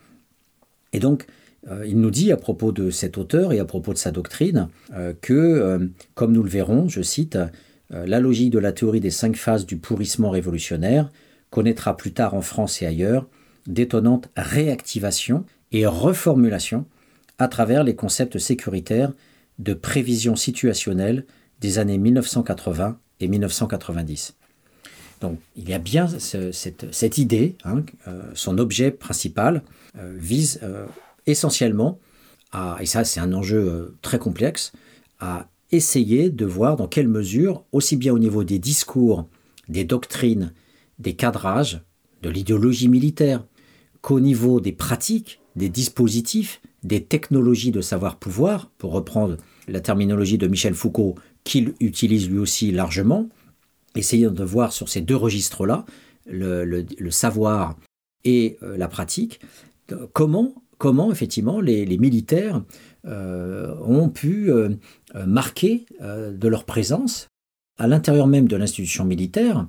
Et 0.93 0.99
donc, 0.99 1.27
euh, 1.71 1.85
il 1.87 2.01
nous 2.01 2.11
dit 2.11 2.33
à 2.33 2.37
propos 2.37 2.73
de 2.73 2.91
cet 2.91 3.19
auteur 3.19 3.53
et 3.53 3.61
à 3.61 3.65
propos 3.65 3.93
de 3.93 3.99
sa 3.99 4.11
doctrine 4.11 4.69
euh, 4.95 5.13
que, 5.21 5.91
comme 6.15 6.33
nous 6.33 6.43
le 6.43 6.49
verrons, 6.51 6.89
je 6.89 7.03
cite, 7.03 7.39
la 7.91 8.21
logique 8.21 8.51
de 8.51 8.61
la 8.61 8.71
théorie 8.73 9.01
des 9.01 9.11
cinq 9.11 9.35
phases 9.35 9.67
du 9.67 9.77
pourrissement 9.77 10.31
révolutionnaire 10.31 11.11
connaîtra 11.51 11.97
plus 11.97 12.13
tard 12.13 12.35
en 12.35 12.41
France 12.41 12.83
et 12.83 12.87
ailleurs 12.87 13.27
d'étonnantes 13.67 14.29
réactivations 14.37 15.45
et 15.73 15.87
reformulations 15.87 16.87
à 17.41 17.49
travers 17.49 17.85
les 17.85 17.97
concepts 17.97 18.39
sécuritaires 18.39 19.13
de 19.59 19.75
prévision 19.75 20.37
situationnelle 20.37 21.27
des 21.61 21.79
années 21.79 21.99
1980 21.99 22.99
et 23.21 23.29
1990. 23.29 24.37
Donc 25.21 25.39
il 25.57 25.69
y 25.69 25.75
a 25.75 25.79
bien 25.79 26.07
cette, 26.09 27.19
idée, 27.19 27.57
hein, 27.65 27.83
euh, 28.09 28.23
son 28.35 28.59
objet 28.59 28.91
principal 28.91 29.63
euh, 29.99 30.15
vise 30.17 30.61
euh, 30.63 30.87
essentiellement 31.27 31.99
à, 32.53 32.77
et 32.81 32.87
ça 32.87 33.05
c'est 33.05 33.21
un 33.21 33.33
enjeu 33.33 33.97
très 34.03 34.19
complexe, 34.19 34.73
à 35.19 35.49
essayer 35.73 36.31
de 36.31 36.47
voir 36.47 36.77
dans 36.77 36.89
quelle 36.89 37.09
mesure, 37.09 37.65
aussi 37.73 37.97
bien 37.97 38.13
au 38.13 38.19
niveau 38.19 38.45
des 38.45 38.59
discours, 38.59 39.29
des 39.69 39.85
doctrines, 39.85 40.53
des 40.99 41.15
cadrages, 41.15 41.83
de 42.23 42.29
l'idéologie 42.29 42.89
militaire, 42.89 43.45
qu'au 44.01 44.21
niveau 44.21 44.61
des 44.61 44.73
pratiques, 44.73 45.40
des 45.57 45.69
dispositifs, 45.69 46.61
des 46.83 47.05
technologies 47.05 47.73
de 47.73 47.81
savoir-pouvoir, 47.81 48.71
pour 48.79 48.93
reprendre 48.93 49.37
la 49.69 49.81
terminologie 49.81 50.39
de 50.39 50.47
Michel 50.47 50.75
Foucault, 50.75 51.17
qu'il 51.45 51.75
utilise 51.81 52.29
lui 52.29 52.39
aussi 52.39 52.71
largement, 52.73 53.29
essayons 53.97 54.31
de 54.31 54.45
voir 54.45 54.73
sur 54.73 54.89
ces 54.89 55.01
deux 55.01 55.17
registres-là, 55.17 55.85
le, 56.27 56.85
savoir 57.11 57.77
et 58.25 58.59
euh, 58.63 58.77
la 58.77 58.89
pratique, 58.89 59.41
comment, 60.13 60.55
comment 60.79 61.11
effectivement 61.11 61.61
les, 61.61 61.99
militaires 61.99 62.63
euh, 63.07 63.75
ont 63.83 64.09
pu 64.09 64.53
euh, 64.53 64.71
marquer 65.27 65.87
de 66.01 66.49
leur 66.49 66.65
présence 66.65 67.29
à 67.79 67.89
l'intérieur 67.89 68.27
même 68.27 68.47
de 68.47 68.57
l'institution 68.57 69.05
militaire, 69.05 69.67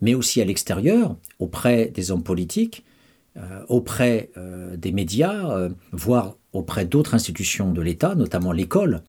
mais 0.00 0.14
aussi 0.14 0.40
à 0.40 0.44
l'extérieur, 0.44 1.16
auprès 1.38 1.86
des 1.86 2.10
hommes 2.10 2.22
politiques, 2.22 2.84
auprès 3.68 4.30
des 4.76 4.92
médias, 4.92 5.68
voire 5.92 6.36
auprès 6.52 6.86
d'autres 6.86 7.14
institutions 7.14 7.72
de 7.72 7.82
l'État, 7.82 8.14
notamment 8.14 8.52
l'école, 8.52 9.02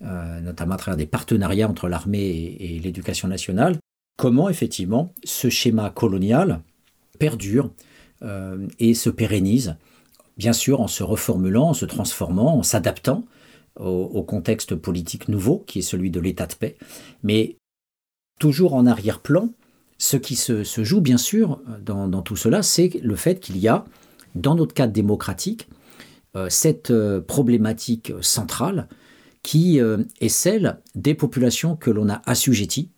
notamment 0.00 0.74
à 0.74 0.78
travers 0.78 0.96
des 0.96 1.06
partenariats 1.06 1.68
entre 1.68 1.88
l'armée 1.88 2.56
et 2.60 2.78
l'éducation 2.78 3.28
nationale, 3.28 3.78
comment 4.16 4.48
effectivement 4.48 5.12
ce 5.24 5.48
schéma 5.48 5.90
colonial 5.90 6.60
perdure 7.18 7.70
euh, 8.22 8.66
et 8.78 8.94
se 8.94 9.10
pérennise, 9.10 9.76
bien 10.36 10.52
sûr 10.52 10.80
en 10.80 10.88
se 10.88 11.02
reformulant, 11.02 11.68
en 11.68 11.74
se 11.74 11.84
transformant, 11.84 12.58
en 12.58 12.62
s'adaptant 12.62 13.24
au, 13.78 14.22
contexte 14.22 14.74
politique 14.74 15.28
nouveau 15.28 15.58
qui 15.66 15.80
est 15.80 15.82
celui 15.82 16.10
de 16.10 16.18
l'état 16.18 16.46
de 16.46 16.54
paix, 16.54 16.76
mais 17.22 17.58
toujours 18.40 18.72
en 18.72 18.86
arrière-plan, 18.86 19.50
ce 19.98 20.16
qui 20.16 20.36
se, 20.36 20.62
joue 20.62 21.00
bien 21.00 21.16
sûr 21.16 21.60
dans, 21.80 22.22
tout 22.22 22.36
cela, 22.36 22.62
c'est 22.62 23.00
le 23.02 23.16
fait 23.16 23.40
qu'il 23.40 23.58
y 23.58 23.68
a, 23.68 23.84
dans 24.34 24.54
notre 24.54 24.74
cadre 24.74 24.92
démocratique, 24.92 25.68
euh, 26.36 26.48
cette 26.50 26.90
euh, 26.90 27.20
problématique 27.20 28.12
centrale 28.20 28.88
qui 29.42 29.78
est 29.78 30.28
celle 30.28 30.80
des 30.96 31.14
populations 31.14 31.76
que 31.76 31.92
l'on 31.92 32.08
a 32.08 32.20
assujetties 32.26 32.90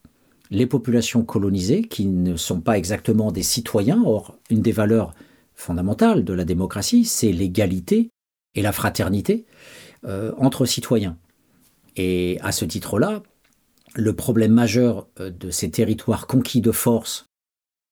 les 0.50 0.66
populations 0.66 1.24
colonisées, 1.24 1.82
qui 1.82 2.06
ne 2.06 2.36
sont 2.36 2.60
pas 2.60 2.78
exactement 2.78 3.32
des 3.32 3.42
citoyens. 3.42 4.02
Or, 4.04 4.38
une 4.50 4.62
des 4.62 4.72
valeurs 4.72 5.14
fondamentales 5.54 6.24
de 6.24 6.32
la 6.32 6.44
démocratie, 6.44 7.04
c'est 7.04 7.32
l'égalité 7.32 8.10
et 8.54 8.62
la 8.62 8.72
fraternité 8.72 9.46
euh, 10.04 10.32
entre 10.38 10.64
citoyens. 10.64 11.18
Et 11.96 12.38
à 12.42 12.52
ce 12.52 12.64
titre-là, 12.64 13.22
le 13.94 14.12
problème 14.14 14.52
majeur 14.52 15.08
euh, 15.20 15.30
de 15.30 15.50
ces 15.50 15.70
territoires 15.70 16.26
conquis 16.26 16.60
de 16.60 16.72
force 16.72 17.26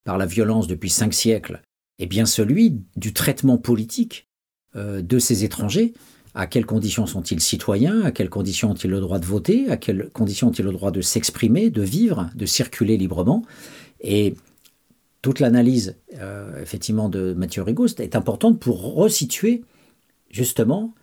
par 0.03 0.17
la 0.17 0.25
violence 0.25 0.67
depuis 0.67 0.89
cinq 0.89 1.13
siècles 1.13 1.61
est 1.99 2.05
bien 2.05 2.25
celui 2.25 2.81
du 2.95 3.13
traitement 3.13 3.57
politique 3.57 4.27
euh, 4.75 5.01
de 5.01 5.19
ces 5.19 5.43
étrangers. 5.43 5.93
À 6.33 6.45
quelles 6.45 6.65
conditions 6.65 7.07
sont-ils 7.07 7.41
citoyens? 7.41 8.03
À 8.03 8.11
quelles 8.11 8.29
conditions 8.29 8.71
ont-ils 8.71 8.91
le 8.91 8.99
droit 8.99 9.17
de 9.19 9.25
voter? 9.25 9.69
À 9.71 9.77
quelles 9.77 10.09
conditions 10.11 10.49
ont-ils 10.49 10.65
le 10.65 10.71
droit 10.71 10.91
de 10.91 11.01
s'exprimer, 11.01 11.69
de 11.69 11.81
vivre, 11.81 12.29
de 12.35 12.45
circuler 12.45 12.95
librement? 12.95 13.43
Et 14.01 14.35
toute 15.23 15.39
l'analyse, 15.39 15.97
euh, 16.19 16.61
effectivement, 16.61 17.09
de 17.09 17.33
Mathieu 17.33 17.63
Rigouste 17.63 17.99
est 17.99 18.15
importante 18.15 18.59
pour 18.59 18.93
resituer, 18.93 19.63
justement, 20.29 20.93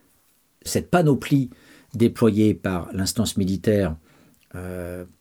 cette 0.63 0.89
panoplie 0.89 1.51
déployée 1.95 2.55
par 2.55 2.91
l'instance 2.93 3.37
militaire 3.37 3.97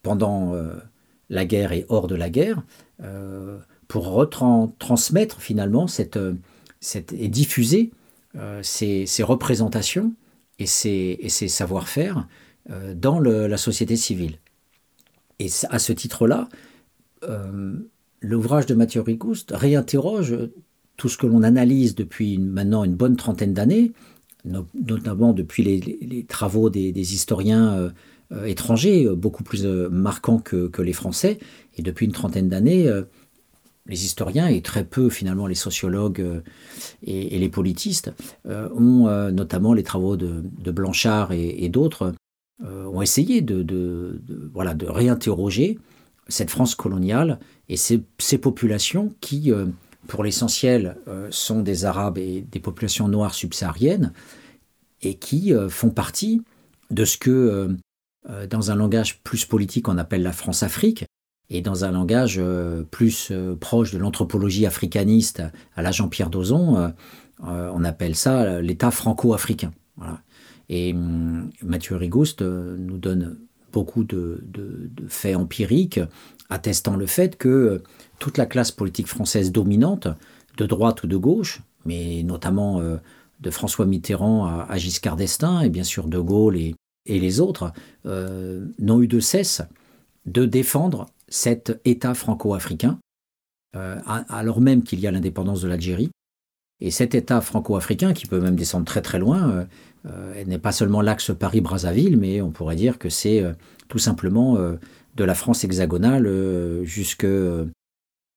pendant 0.01 0.53
euh, 0.53 0.75
la 1.29 1.45
guerre 1.45 1.71
et 1.71 1.85
hors 1.89 2.07
de 2.07 2.15
la 2.15 2.29
guerre, 2.29 2.63
pour 3.87 4.07
retransmettre 4.07 5.41
finalement 5.41 5.87
cette, 5.87 6.17
et 7.17 7.27
diffuser 7.27 7.91
euh, 8.35 8.61
ces, 8.63 9.05
représentations 9.23 10.13
et 10.59 10.65
ces, 10.65 11.17
savoir-faire 11.29 12.27
euh, 12.71 12.93
dans 12.95 13.19
la 13.19 13.57
société 13.57 13.95
civile. 13.95 14.37
Et 15.39 15.47
à 15.69 15.79
ce 15.79 15.93
titre-là, 15.93 16.49
euh, 17.23 17.73
l'ouvrage 18.21 18.65
de 18.65 18.73
Mathieu 18.73 19.01
Rigouste 19.01 19.51
réinterroge 19.53 20.35
tout 20.97 21.09
ce 21.09 21.17
que 21.17 21.27
l'on 21.27 21.43
analyse 21.43 21.95
depuis 21.95 22.37
maintenant 22.37 22.83
une 22.83 22.95
bonne 22.95 23.17
trentaine 23.17 23.53
d'années, 23.53 23.93
notamment 24.45 25.33
depuis 25.33 25.63
les, 25.63 26.25
travaux 26.25 26.69
des, 26.69 27.13
historiens 27.13 27.91
étrangers, 28.45 29.07
beaucoup 29.15 29.43
plus 29.43 29.65
marquants 29.65 30.39
que, 30.39 30.81
les 30.81 30.93
Français, 30.93 31.39
et 31.77 31.81
depuis 31.81 32.05
une 32.05 32.11
trentaine 32.11 32.49
d'années, 32.49 32.89
les 33.85 34.05
historiens 34.05 34.47
et 34.47 34.61
très 34.61 34.85
peu 34.85 35.09
finalement 35.09 35.47
les 35.47 35.55
sociologues 35.55 36.21
euh, 36.21 36.41
et, 37.03 37.37
les 37.37 37.49
politistes 37.49 38.13
euh, 38.47 38.69
ont 38.75 39.07
euh, 39.07 39.31
notamment 39.31 39.73
les 39.73 39.83
travaux 39.83 40.15
de, 40.15 40.71
Blanchard 40.71 41.31
et, 41.31 41.69
d'autres 41.69 42.13
ont 42.63 43.01
essayé 43.01 43.41
de, 43.41 44.21
voilà, 44.53 44.73
de 44.73 44.85
réinterroger 44.85 45.77
cette 46.29 46.49
France 46.49 46.75
coloniale 46.75 47.39
et 47.67 47.75
ces, 47.75 48.37
populations 48.37 49.13
qui, 49.19 49.51
pour 50.07 50.23
l'essentiel, 50.23 50.97
sont 51.29 51.61
des 51.61 51.83
Arabes 51.83 52.17
et 52.17 52.45
des 52.49 52.59
populations 52.59 53.07
noires 53.09 53.33
subsahariennes 53.33 54.13
et 55.01 55.15
qui 55.15 55.51
font 55.67 55.89
partie 55.89 56.41
de 56.89 57.05
ce 57.05 57.17
que, 57.17 57.75
dans 58.49 58.71
un 58.71 58.75
langage 58.75 59.21
plus 59.21 59.45
politique, 59.45 59.87
on 59.89 59.97
appelle 59.97 60.23
la 60.23 60.31
France-Afrique, 60.31 61.05
et 61.49 61.61
dans 61.61 61.85
un 61.85 61.91
langage 61.91 62.37
euh, 62.39 62.83
plus 62.83 63.29
euh, 63.31 63.55
proche 63.55 63.91
de 63.91 63.97
l'anthropologie 63.97 64.65
africaniste 64.65 65.43
à 65.75 65.81
la 65.81 65.91
Jean-Pierre 65.91 66.29
Dozon, 66.29 66.77
euh, 67.45 67.71
on 67.73 67.83
appelle 67.83 68.15
ça 68.15 68.61
l'État 68.61 68.91
franco-africain. 68.91 69.71
Et 70.69 70.93
hum, 70.93 71.49
Mathieu 71.61 71.95
Rigouste 71.95 72.41
nous 72.41 72.97
donne 72.97 73.37
beaucoup 73.71 74.03
de, 74.03 74.43
faits 75.07 75.35
empiriques 75.35 75.99
attestant 76.49 76.95
le 76.95 77.05
fait 77.05 77.37
que 77.37 77.81
toute 78.19 78.37
la 78.37 78.45
classe 78.45 78.71
politique 78.71 79.07
française 79.07 79.51
dominante, 79.51 80.07
de 80.57 80.65
droite 80.65 81.03
ou 81.03 81.07
de 81.07 81.17
gauche, 81.17 81.61
mais 81.85 82.21
notamment 82.23 82.81
de 83.39 83.49
François 83.49 83.87
Mitterrand 83.87 84.45
à, 84.45 84.77
Giscard 84.77 85.15
d'Estaing 85.15 85.61
et 85.61 85.69
bien 85.69 85.83
sûr 85.83 86.07
de 86.07 86.19
Gaulle 86.19 86.57
et, 86.57 86.75
et 87.05 87.19
les 87.19 87.39
autres, 87.39 87.71
n'ont 88.05 89.01
eu 89.01 89.07
de 89.07 89.19
cesse 89.19 89.61
de 90.25 90.45
défendre 90.45 91.07
cet 91.27 91.79
État 91.85 92.13
franco-africain, 92.13 92.99
euh, 93.75 93.99
alors 94.05 94.61
même 94.61 94.83
qu'il 94.83 94.99
y 94.99 95.07
a 95.07 95.11
l'indépendance 95.11 95.61
de 95.61 95.67
l'Algérie. 95.67 96.11
Et 96.79 96.91
cet 96.91 97.15
État 97.15 97.41
franco-africain, 97.41 98.13
qui 98.13 98.25
peut 98.25 98.39
même 98.39 98.55
descendre 98.55 98.85
très 98.85 99.01
très 99.01 99.19
loin, 99.19 99.49
euh, 99.49 99.65
euh, 100.05 100.43
n'est 100.45 100.59
pas 100.59 100.71
seulement 100.71 101.01
l'axe 101.01 101.31
Paris-Brazzaville, 101.37 102.17
mais 102.17 102.41
on 102.41 102.51
pourrait 102.51 102.75
dire 102.75 102.99
que 102.99 103.09
c'est 103.09 103.43
tout 103.87 103.99
simplement 103.99 104.57
de 104.57 105.23
la 105.23 105.35
France 105.35 105.63
hexagonale 105.63 106.29
jusque 106.83 107.27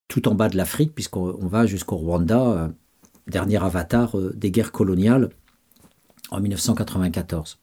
tout 0.09 0.29
en 0.29 0.35
bas 0.35 0.49
de 0.49 0.57
l'Afrique, 0.57 0.95
puisqu'on 0.95 1.47
va 1.47 1.67
jusqu'au 1.67 1.97
Rwanda, 1.97 2.73
dernier 3.27 3.63
avatar 3.63 4.17
des 4.35 4.53
guerres 4.53 4.73
coloniales 4.73 5.31
en 6.31 6.41
1994. 6.41 7.59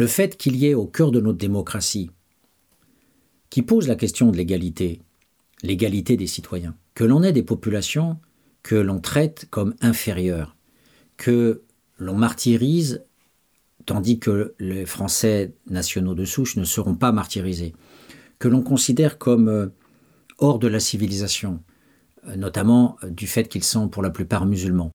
Le 0.00 0.06
fait 0.06 0.38
qu'il 0.38 0.56
y 0.56 0.64
ait 0.64 0.72
au 0.72 0.86
cœur 0.86 1.10
de 1.10 1.20
notre 1.20 1.36
démocratie 1.36 2.10
qui 3.50 3.60
pose 3.60 3.86
la 3.86 3.96
question 3.96 4.30
de 4.30 4.36
l'égalité, 4.38 5.02
l'égalité 5.62 6.16
des 6.16 6.26
citoyens, 6.26 6.74
que 6.94 7.04
l'on 7.04 7.22
ait 7.22 7.34
des 7.34 7.42
populations 7.42 8.18
que 8.62 8.76
l'on 8.76 8.98
traite 8.98 9.46
comme 9.50 9.74
inférieures, 9.82 10.56
que 11.18 11.64
l'on 11.98 12.14
martyrise 12.14 13.04
tandis 13.84 14.18
que 14.18 14.54
les 14.58 14.86
Français 14.86 15.52
nationaux 15.66 16.14
de 16.14 16.24
souche 16.24 16.56
ne 16.56 16.64
seront 16.64 16.94
pas 16.94 17.12
martyrisés, 17.12 17.74
que 18.38 18.48
l'on 18.48 18.62
considère 18.62 19.18
comme 19.18 19.48
euh, 19.48 19.66
hors 20.38 20.58
de 20.58 20.68
la 20.68 20.80
civilisation, 20.80 21.62
euh, 22.26 22.36
notamment 22.36 22.96
euh, 23.04 23.10
du 23.10 23.26
fait 23.26 23.48
qu'ils 23.48 23.64
sont 23.64 23.90
pour 23.90 24.02
la 24.02 24.08
plupart 24.08 24.46
musulmans, 24.46 24.92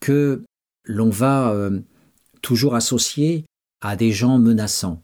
que 0.00 0.42
l'on 0.86 1.10
va 1.10 1.70
toujours 2.42 2.74
associer 2.74 3.44
à 3.84 3.96
des 3.96 4.12
gens 4.12 4.38
menaçants, 4.38 5.02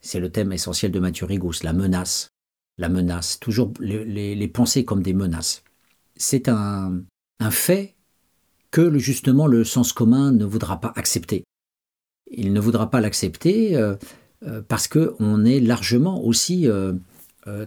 c'est 0.00 0.18
le 0.18 0.30
thème 0.30 0.52
essentiel 0.52 0.90
de 0.90 0.98
Mathieu 0.98 1.26
Rigous, 1.26 1.62
la 1.62 1.72
menace. 1.72 2.28
La 2.76 2.88
menace, 2.88 3.38
toujours 3.40 3.72
les, 3.80 4.48
pensées 4.48 4.84
comme 4.84 5.02
des 5.02 5.14
menaces. 5.14 5.62
c'est 6.16 6.48
un, 6.48 7.02
fait 7.50 7.94
que 8.70 8.98
justement 8.98 9.46
le 9.46 9.64
sens 9.64 9.92
commun 9.92 10.32
ne 10.32 10.44
voudra 10.44 10.80
pas 10.80 10.92
accepter. 10.96 11.44
Il 12.30 12.52
ne 12.52 12.60
voudra 12.60 12.90
pas 12.90 13.00
l'accepter 13.00 13.76
euh, 13.76 13.94
euh, 14.42 14.60
parce 14.60 14.88
qu'on 14.88 15.44
est 15.44 15.60
largement 15.60 16.22
aussi 16.22 16.68
euh, 16.68 16.92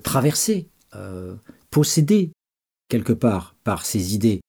traversé, 0.04 0.67
possédé 1.72 2.34
quelque 2.89 3.13
part 3.13 3.56
par 3.63 3.86
ces 3.86 4.13
idées 4.13 4.41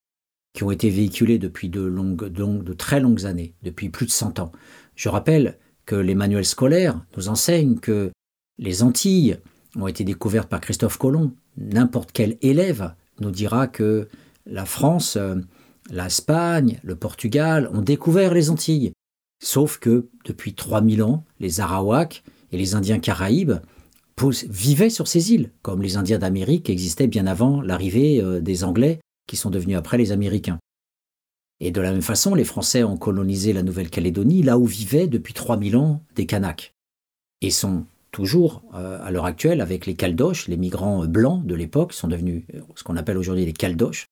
qui 0.55 0.65
ont 0.65 0.73
été 0.73 0.91
véhiculées 0.91 1.39
depuis 1.39 1.69
de, 1.69 1.81
longues, 1.81 2.27
de, 2.27 2.73
très 2.73 2.99
longues 2.99 3.25
années, 3.27 3.55
depuis 3.63 3.89
plus 3.91 4.07
de 4.07 4.11
100 4.11 4.41
ans. 4.41 4.51
Je 4.97 5.09
rappelle 5.09 5.57
les 5.97 6.15
manuels 6.15 6.45
scolaires 6.45 7.01
nous 7.17 7.29
enseignent 7.29 7.79
que 7.79 8.11
les 8.59 8.83
Antilles 8.83 9.39
ont 9.77 9.87
été 9.87 10.05
découvertes 10.05 10.49
par 10.49 10.61
Christophe 10.61 10.99
Colomb. 10.99 11.33
N'importe 11.57 12.11
quel 12.13 12.37
élève 12.43 12.95
nous 13.21 13.31
dira 13.31 13.67
que 13.67 14.09
la 14.47 14.65
France, 14.65 15.19
l'Espagne, 15.91 16.81
le 16.83 16.97
Portugal 16.97 17.71
ont 17.73 17.83
découvert 17.83 18.35
les 18.35 18.51
Antilles. 18.51 18.93
Sauf 19.43 19.79
que 19.79 20.09
depuis 20.25 20.55
3000 20.55 21.03
ans, 21.03 21.25
les 21.39 21.61
Arawaks 21.61 22.23
et 22.53 22.59
les 22.59 22.75
Indiens 22.75 22.99
caraïbes 22.99 23.61
vivaient 24.49 24.91
sur 24.91 25.09
ces 25.09 25.33
îles, 25.33 25.51
comme 25.63 25.83
les 25.83 25.97
Indiens 25.97 26.19
d'Amérique 26.19 26.69
existaient 26.69 27.07
bien 27.07 27.27
avant 27.27 27.63
l'arrivée 27.63 28.21
euh, 28.21 28.41
des 28.41 28.65
Anglais, 28.65 29.01
qui 29.27 29.37
sont 29.37 29.51
devenus 29.51 29.79
après 29.79 29.97
les 29.97 30.13
Américains. 30.13 30.59
Et 31.61 31.71
de 31.71 31.81
la 31.81 31.93
même 31.93 32.03
façon, 32.03 32.35
les 32.35 32.45
Français 32.45 32.83
ont 32.83 32.97
colonisé 32.97 33.53
la 33.53 33.63
Nouvelle-Calédonie, 33.63 34.43
là 34.43 34.59
où 34.59 34.65
vivaient 34.65 35.07
depuis 35.07 35.35
3000 35.35 35.77
ans 35.77 36.03
des 36.17 36.27
Kanaks. 36.27 36.73
Et 37.43 37.51
sont 37.51 37.85
toujours, 38.13 38.63
euh, 38.75 38.99
à 39.03 39.11
l'heure 39.11 39.27
actuelle, 39.27 39.61
avec 39.61 39.87
les 39.87 39.95
Caldoches, 39.95 40.49
les 40.49 40.57
migrants 40.57 41.07
blancs 41.07 41.45
de 41.45 41.55
l'époque, 41.55 41.93
sont 41.93 42.09
devenus 42.09 42.45
euh, 42.55 42.61
ce 42.75 42.83
qu'on 42.83 42.97
appelle 42.97 43.19
aujourd'hui 43.19 43.45
les 43.45 43.53
Caldoches. 43.53 44.07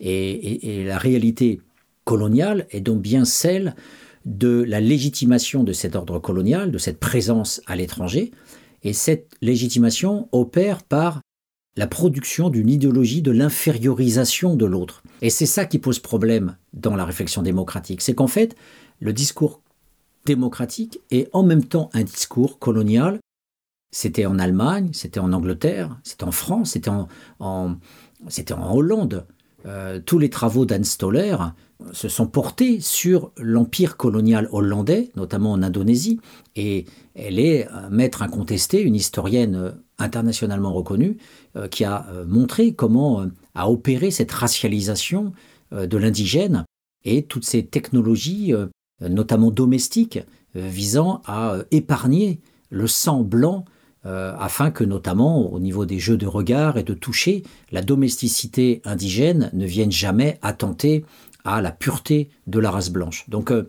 et, 0.00 0.84
la 0.84 0.98
réalité 0.98 1.60
coloniale 2.04 2.66
est 2.70 2.80
donc 2.80 3.00
bien 3.00 3.24
celle 3.24 3.74
de 4.24 4.62
la 4.62 4.80
légitimation 4.80 5.64
de 5.64 5.72
cet 5.72 5.96
ordre 5.96 6.18
colonial, 6.18 6.70
de 6.70 6.78
cette 6.78 6.98
présence 6.98 7.60
à 7.66 7.76
l'étranger, 7.76 8.30
et 8.82 8.92
cette 8.92 9.34
légitimation 9.40 10.28
opère 10.32 10.82
par 10.82 11.20
la 11.76 11.86
production 11.86 12.50
d'une 12.50 12.68
idéologie 12.68 13.22
de 13.22 13.32
l'infériorisation 13.32 14.54
de 14.54 14.66
l'autre. 14.66 15.02
Et 15.22 15.30
c'est 15.30 15.46
ça 15.46 15.64
qui 15.64 15.78
pose 15.78 15.98
problème 15.98 16.56
dans 16.72 16.96
la 16.96 17.04
réflexion 17.04 17.42
démocratique, 17.42 18.00
c'est 18.00 18.14
qu'en 18.14 18.26
fait, 18.26 18.54
le 19.00 19.12
discours 19.12 19.60
démocratique 20.24 21.00
est 21.10 21.28
en 21.32 21.42
même 21.42 21.64
temps 21.64 21.90
un 21.92 22.04
discours 22.04 22.58
colonial. 22.58 23.18
C'était 23.90 24.26
en 24.26 24.38
Allemagne, 24.38 24.90
c'était 24.92 25.20
en 25.20 25.32
Angleterre, 25.32 25.98
c'était 26.02 26.24
en 26.24 26.32
France, 26.32 26.72
c'était 26.72 26.90
en, 26.90 27.78
Hollande. 28.72 29.26
Euh, 29.66 30.00
tous 30.04 30.18
les 30.18 30.30
travaux 30.30 30.66
d'Anne 30.66 30.84
Stoller 30.84 31.36
se 31.92 32.08
sont 32.08 32.26
portés 32.26 32.80
sur 32.80 33.32
l'empire 33.36 33.96
colonial 33.96 34.48
hollandais, 34.52 35.10
notamment 35.16 35.52
en 35.52 35.62
Indonésie, 35.62 36.20
et 36.56 36.86
elle 37.14 37.38
est 37.38 37.68
maître 37.90 38.22
incontesté, 38.22 38.80
une 38.80 38.94
historienne 38.94 39.74
internationalement 39.98 40.72
reconnue, 40.72 41.16
euh, 41.56 41.68
qui 41.68 41.84
a 41.84 42.06
montré 42.26 42.74
comment 42.74 43.26
a 43.54 43.70
opéré 43.70 44.10
cette 44.10 44.32
racialisation 44.32 45.32
de 45.72 45.96
l'indigène 45.96 46.64
et 47.04 47.24
toutes 47.24 47.44
ces 47.44 47.64
technologies, 47.64 48.52
notamment 49.00 49.50
domestiques, 49.50 50.20
visant 50.54 51.22
à 51.26 51.58
épargner 51.70 52.40
le 52.70 52.86
sang 52.86 53.22
blanc 53.22 53.64
euh, 54.06 54.34
afin 54.38 54.70
que 54.70 54.84
notamment 54.84 55.50
au 55.50 55.58
niveau 55.58 55.86
des 55.86 55.98
jeux 55.98 56.18
de 56.18 56.26
regard 56.26 56.76
et 56.76 56.82
de 56.82 56.92
toucher, 56.92 57.42
la 57.72 57.80
domesticité 57.80 58.82
indigène 58.84 59.50
ne 59.54 59.64
vienne 59.64 59.92
jamais 59.92 60.38
attenter 60.42 61.06
à 61.44 61.62
la 61.62 61.72
pureté 61.72 62.28
de 62.46 62.58
la 62.58 62.70
race 62.70 62.90
blanche. 62.90 63.24
Donc 63.30 63.50
euh, 63.50 63.66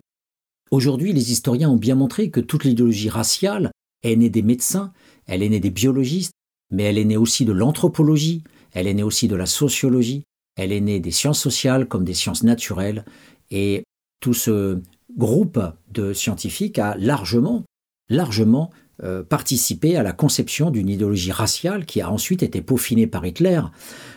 aujourd'hui, 0.70 1.14
les 1.14 1.32
historiens 1.32 1.70
ont 1.70 1.76
bien 1.76 1.94
montré 1.94 2.28
que 2.28 2.40
toute 2.40 2.64
l'idéologie 2.64 3.08
raciale 3.08 3.70
est 4.02 4.16
née 4.16 4.28
des 4.28 4.42
médecins, 4.42 4.92
elle 5.26 5.42
est 5.42 5.48
née 5.48 5.60
des 5.60 5.70
biologistes, 5.70 6.32
mais 6.70 6.84
elle 6.84 6.98
est 6.98 7.04
née 7.04 7.16
aussi 7.16 7.44
de 7.44 7.52
l'anthropologie, 7.52 8.42
elle 8.72 8.86
est 8.86 8.94
née 8.94 9.02
aussi 9.02 9.28
de 9.28 9.36
la 9.36 9.46
sociologie, 9.46 10.24
elle 10.56 10.72
est 10.72 10.80
née 10.80 11.00
des 11.00 11.10
sciences 11.10 11.40
sociales 11.40 11.86
comme 11.86 12.04
des 12.04 12.14
sciences 12.14 12.42
naturelles, 12.42 13.04
et 13.50 13.84
tout 14.20 14.34
ce 14.34 14.80
groupe 15.16 15.60
de 15.92 16.12
scientifiques 16.12 16.78
a 16.78 16.96
largement, 16.96 17.64
largement 18.08 18.70
euh, 19.02 19.22
participer 19.22 19.96
à 19.96 20.02
la 20.02 20.12
conception 20.12 20.70
d'une 20.70 20.88
idéologie 20.88 21.32
raciale 21.32 21.84
qui 21.84 22.00
a 22.00 22.10
ensuite 22.10 22.42
été 22.42 22.62
peaufinée 22.62 23.06
par 23.06 23.26
Hitler. 23.26 23.60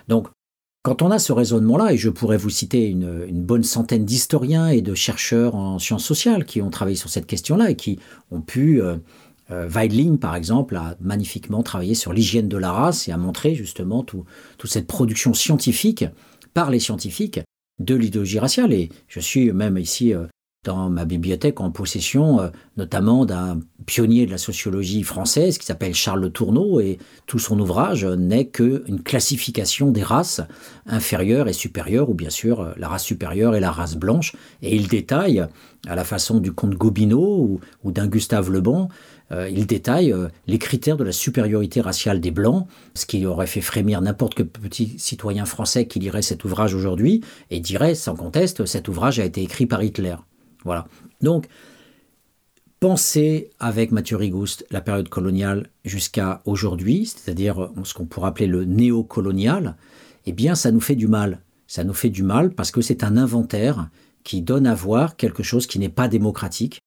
Donc, 0.07 0.29
quand 0.83 1.01
on 1.01 1.11
a 1.11 1.19
ce 1.19 1.33
raisonnement-là, 1.33 1.91
et 1.91 1.97
je 1.97 2.09
pourrais 2.09 2.37
vous 2.37 2.49
citer 2.49 2.87
une, 2.87 3.43
bonne 3.43 3.63
centaine 3.63 4.05
d'historiens 4.05 4.69
et 4.69 4.81
de 4.81 4.95
chercheurs 4.95 5.55
en 5.55 5.77
sciences 5.79 6.05
sociales 6.05 6.45
qui 6.45 6.61
ont 6.61 6.69
travaillé 6.69 6.95
sur 6.95 7.09
cette 7.09 7.27
question-là 7.27 7.71
et 7.71 7.75
qui 7.75 7.99
ont 8.31 8.39
pu, 8.39 8.81
euh, 8.81 8.95
Weidling 9.49 10.19
par 10.19 10.35
exemple, 10.35 10.75
a 10.75 10.95
magnifiquement 10.99 11.63
travaillé 11.63 11.95
sur 11.95 12.13
l'hygiène 12.13 12.47
de 12.47 12.57
la 12.57 12.71
race 12.71 13.07
et 13.07 13.11
a 13.11 13.17
montré 13.17 13.55
justement 13.55 14.03
toute 14.03 14.25
cette 14.65 14.87
production 14.87 15.33
scientifique 15.33 16.05
par 16.53 16.69
les 16.69 16.79
scientifiques 16.79 17.39
de 17.79 17.95
l'idéologie 17.95 18.39
raciale. 18.39 18.73
Et 18.73 18.89
je 19.07 19.19
suis 19.19 19.51
même 19.51 19.77
ici 19.77 20.13
dans 20.65 20.89
ma 20.89 21.05
bibliothèque 21.05 21.61
en 21.61 21.71
possession 21.71 22.41
euh, 22.41 22.49
notamment 22.75 23.25
d'un 23.25 23.61
pionnier 23.85 24.25
de 24.25 24.31
la 24.31 24.37
sociologie 24.37 25.03
française 25.03 25.57
qui 25.57 25.65
s'appelle 25.65 25.93
Charles 25.93 26.29
Tourneau 26.31 26.81
et 26.81 26.99
tout 27.27 27.39
son 27.39 27.57
ouvrage 27.59 28.03
n'est 28.03 28.47
qu'une 28.47 29.01
classification 29.01 29.91
des 29.91 30.03
races 30.03 30.41
inférieures 30.85 31.47
et 31.47 31.53
supérieures 31.53 32.09
ou 32.09 32.13
bien 32.13 32.29
sûr 32.29 32.59
euh, 32.59 32.73
la 32.75 32.89
race 32.89 33.05
supérieure 33.05 33.55
et 33.55 33.61
la 33.61 33.71
race 33.71 33.95
blanche 33.95 34.35
et 34.61 34.75
il 34.75 34.89
détaille 34.89 35.45
à 35.87 35.95
la 35.95 36.03
façon 36.03 36.39
du 36.39 36.51
comte 36.51 36.75
Gobineau 36.75 37.61
ou, 37.83 37.91
d'un 37.91 38.07
Gustave 38.07 38.51
Le 38.51 38.59
Bon 38.59 38.89
euh, 39.31 39.47
il 39.49 39.65
détaille 39.65 40.13
les 40.47 40.57
critères 40.57 40.97
de 40.97 41.05
la 41.05 41.11
supériorité 41.13 41.81
raciale 41.81 42.19
des 42.19 42.31
Blancs, 42.31 42.67
ce 42.95 43.05
qui 43.05 43.25
aurait 43.25 43.47
fait 43.47 43.61
frémir 43.61 44.01
n'importe 44.01 44.33
quel 44.33 44.47
petit 44.47 44.95
citoyen 44.97 45.45
français 45.45 45.85
qui 45.85 45.99
lirait 45.99 46.23
cet 46.23 46.43
ouvrage 46.43 46.73
aujourd'hui 46.73 47.21
et 47.49 47.61
dirait 47.61 47.95
sans 47.95 48.15
conteste 48.15 48.65
cet 48.65 48.89
ouvrage 48.89 49.19
a 49.19 49.25
été 49.25 49.41
écrit 49.41 49.67
par 49.67 49.83
Hitler. 49.83 50.15
Voilà. 50.63 50.87
Donc, 51.21 51.47
pensez 52.79 53.49
avec 53.59 53.91
Mathieu 53.91 54.17
Rigouste 54.17 54.65
la 54.71 54.81
période 54.81 55.09
coloniale 55.09 55.69
jusqu'à 55.83 56.41
aujourd'hui, 56.45 57.05
c'est-à-dire 57.05 57.69
ce 57.83 57.93
qu'on 57.93 58.05
pourrait 58.05 58.29
appeler 58.29 58.47
le 58.47 58.65
néocolonial, 58.65 59.75
eh 60.25 60.31
bien, 60.31 60.55
ça 60.55 60.71
nous 60.71 60.81
fait 60.81 60.95
du 60.95 61.07
mal. 61.07 61.41
Ça 61.67 61.83
nous 61.83 61.93
fait 61.93 62.09
du 62.09 62.23
mal 62.23 62.51
parce 62.51 62.71
que 62.71 62.81
c'est 62.81 63.03
un 63.03 63.17
inventaire 63.17 63.89
qui 64.23 64.41
donne 64.41 64.67
à 64.67 64.75
voir 64.75 65.15
quelque 65.15 65.43
chose 65.43 65.67
qui 65.67 65.79
n'est 65.79 65.89
pas 65.89 66.07
démocratique, 66.07 66.79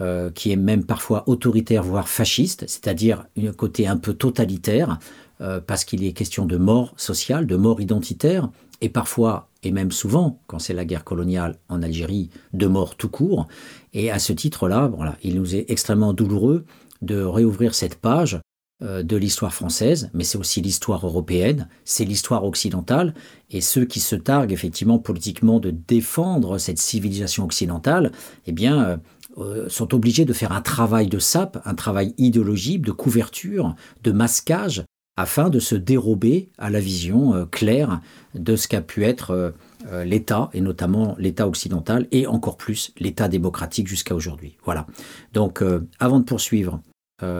euh, 0.00 0.30
qui 0.30 0.50
est 0.50 0.56
même 0.56 0.84
parfois 0.84 1.28
autoritaire, 1.28 1.82
voire 1.82 2.08
fasciste, 2.08 2.64
c'est-à-dire 2.66 3.26
un 3.36 3.52
côté 3.52 3.86
un 3.86 3.96
peu 3.96 4.14
totalitaire, 4.14 4.98
euh, 5.40 5.60
parce 5.60 5.84
qu'il 5.84 6.04
est 6.04 6.12
question 6.12 6.46
de 6.46 6.56
mort 6.56 6.94
sociale, 6.96 7.46
de 7.46 7.56
mort 7.56 7.80
identitaire, 7.80 8.50
et 8.80 8.88
parfois, 8.88 9.48
et 9.62 9.72
même 9.72 9.92
souvent, 9.92 10.40
quand 10.46 10.58
c'est 10.58 10.74
la 10.74 10.84
guerre 10.84 11.04
coloniale 11.04 11.58
en 11.68 11.82
Algérie, 11.82 12.30
de 12.52 12.66
mort 12.66 12.96
tout 12.96 13.08
court. 13.08 13.46
Et 13.92 14.10
à 14.10 14.18
ce 14.18 14.32
titre-là, 14.32 14.90
voilà, 14.94 15.16
il 15.22 15.36
nous 15.36 15.54
est 15.54 15.66
extrêmement 15.68 16.12
douloureux 16.12 16.64
de 17.02 17.22
réouvrir 17.22 17.74
cette 17.74 17.96
page 17.96 18.40
euh, 18.82 19.02
de 19.02 19.16
l'histoire 19.16 19.52
française, 19.52 20.10
mais 20.14 20.24
c'est 20.24 20.38
aussi 20.38 20.62
l'histoire 20.62 21.04
européenne, 21.06 21.68
c'est 21.84 22.06
l'histoire 22.06 22.44
occidentale, 22.44 23.14
et 23.50 23.60
ceux 23.60 23.84
qui 23.84 24.00
se 24.00 24.16
targuent 24.16 24.52
effectivement 24.52 24.98
politiquement 24.98 25.60
de 25.60 25.70
défendre 25.70 26.56
cette 26.56 26.78
civilisation 26.78 27.44
occidentale, 27.44 28.12
eh 28.46 28.52
bien, 28.52 28.82
euh, 28.82 28.96
euh, 29.38 29.68
sont 29.68 29.94
obligés 29.94 30.24
de 30.24 30.32
faire 30.32 30.52
un 30.52 30.62
travail 30.62 31.08
de 31.08 31.18
sape, 31.18 31.60
un 31.64 31.74
travail 31.74 32.14
idéologique, 32.16 32.82
de 32.82 32.92
couverture, 32.92 33.74
de 34.02 34.12
masquage, 34.12 34.84
afin 35.20 35.50
de 35.50 35.58
se 35.58 35.74
dérober 35.74 36.48
à 36.56 36.70
la 36.70 36.80
vision 36.80 37.34
euh, 37.34 37.44
claire 37.44 38.00
de 38.34 38.56
ce 38.56 38.68
qu'a 38.68 38.80
pu 38.80 39.04
être 39.04 39.32
euh, 39.32 39.50
euh, 39.92 40.02
l'État, 40.02 40.48
et 40.54 40.62
notamment 40.62 41.14
l'État 41.18 41.46
occidental, 41.46 42.06
et 42.10 42.26
encore 42.26 42.56
plus 42.56 42.92
l'État 42.98 43.28
démocratique 43.28 43.86
jusqu'à 43.86 44.14
aujourd'hui. 44.14 44.56
Voilà. 44.64 44.86
Donc, 45.34 45.62
avant 45.98 46.20
de 46.20 46.24
poursuivre 46.24 46.80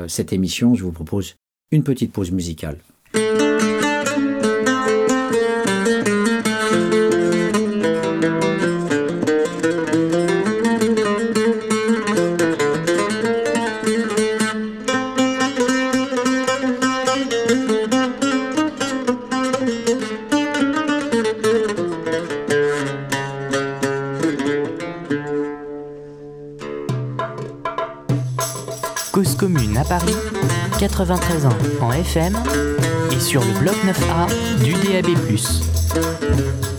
cette 0.09 0.33
émission, 0.33 0.75
je 0.75 0.85
vous 0.85 0.93
propose 0.93 1.37
une 1.71 1.83
petite 1.83 2.13
pause 2.13 2.31
musicale. 2.31 2.77
93 31.11 31.47
ans 31.47 31.59
en 31.81 31.91
FM 31.91 32.39
et 33.11 33.19
sur 33.19 33.41
le 33.41 33.59
bloc 33.59 33.75
9A 33.85 34.63
du 34.63 34.75
DAB+. 34.75 36.70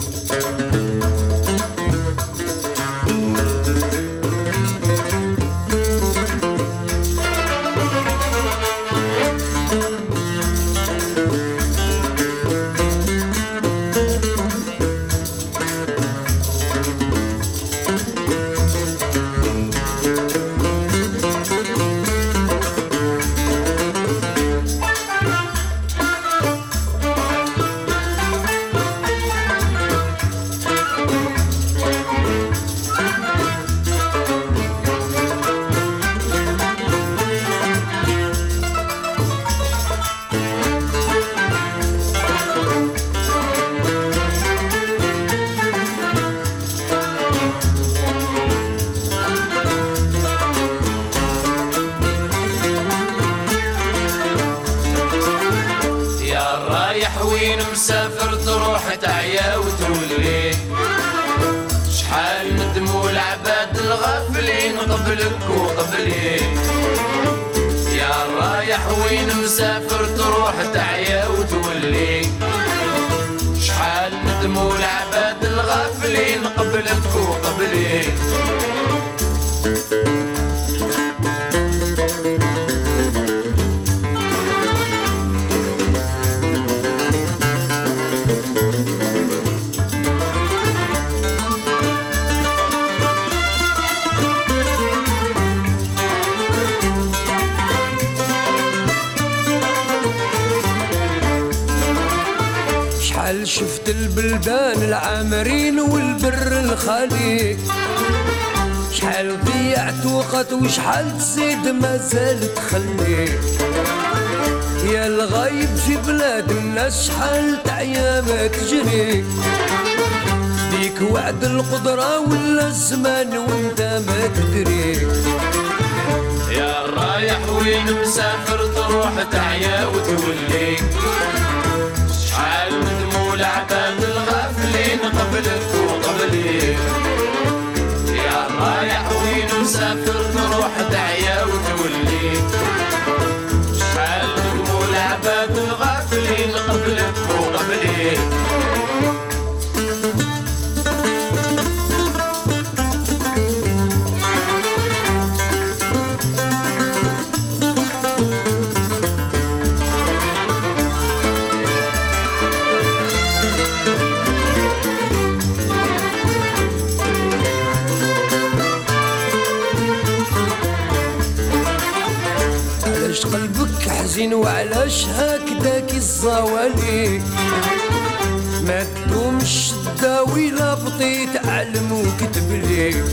الداوي 180.92 181.26
لا 181.26 181.36
بطيت 181.36 181.46
علم 181.46 181.92
وكتب 181.92 182.52
لي. 182.52 183.04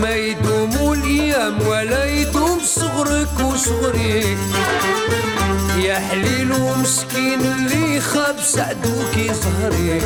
ما 0.00 0.14
يدوم 0.14 0.92
الأيام 0.92 1.68
ولا 1.68 2.04
يدوم 2.04 2.60
صغرك 2.64 3.40
وصغري. 3.40 4.36
يا 5.76 5.94
حليل 5.94 6.52
ومسكين 6.52 7.40
اللي 7.40 8.00
خاب 8.00 8.36
سعدوك 8.40 9.16
يظهري. 9.16 10.00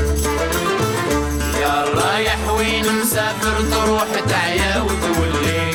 يا 1.61 1.85
رايح 1.95 2.39
وين 2.59 2.85
مسافر 3.03 3.61
تروح 3.71 4.09
تعيا 4.29 4.83
وتولي. 4.83 5.71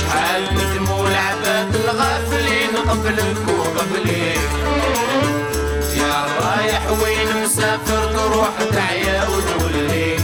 شحال 0.00 0.42
ندمو 0.54 1.06
العباد 1.06 1.74
الغافلين 1.74 2.76
قبلك 2.88 3.42
وقبلي. 3.58 4.38
وين 6.90 7.42
مسافر 7.44 8.12
تروح 8.12 8.48
تعيا 8.72 9.22
وتولي 9.28 10.16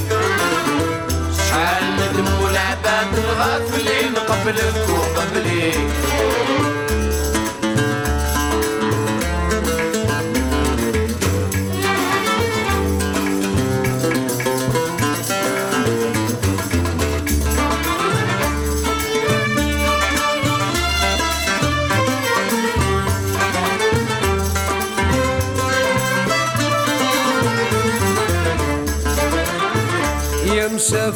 شحال 1.38 1.84
ندمو 1.96 2.46
العباد 2.48 3.18
الغافلين 3.18 4.14
قبلك 4.28 4.86
وقبلي 4.90 5.72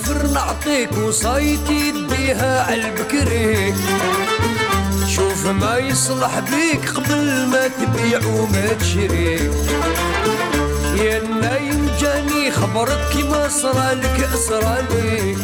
مسافر 0.08 0.26
نعطيك 0.26 0.92
وصايتي 0.98 1.88
يديها 1.88 2.62
عالبكري 2.64 3.74
شوف 5.08 5.46
ما 5.46 5.78
يصلح 5.78 6.38
بيك 6.38 6.90
قبل 6.90 7.46
ما 7.46 7.68
تبيع 7.68 8.20
وما 8.26 8.72
تشري. 8.80 9.50
يا 10.96 11.20
نايم 11.40 11.90
جاني 12.00 12.50
خبرك 12.50 13.08
كيما 13.12 13.48
صرالك 13.48 14.28
صرالي 14.48 15.36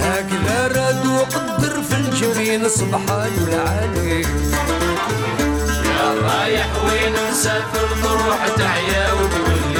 هكذا 0.00 0.66
راد 0.76 1.06
وقدر 1.06 1.82
في 1.82 1.94
الجبين 1.94 2.68
سبحان 2.68 3.32
العالي 3.48 4.20
يا 5.86 6.14
رايح 6.22 6.68
وين 6.84 7.12
مسافر 7.30 7.88
تروح 8.02 8.48
تعيا 8.58 9.12
وتولي 9.12 9.79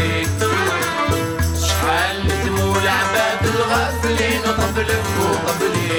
وقبلي 5.20 5.98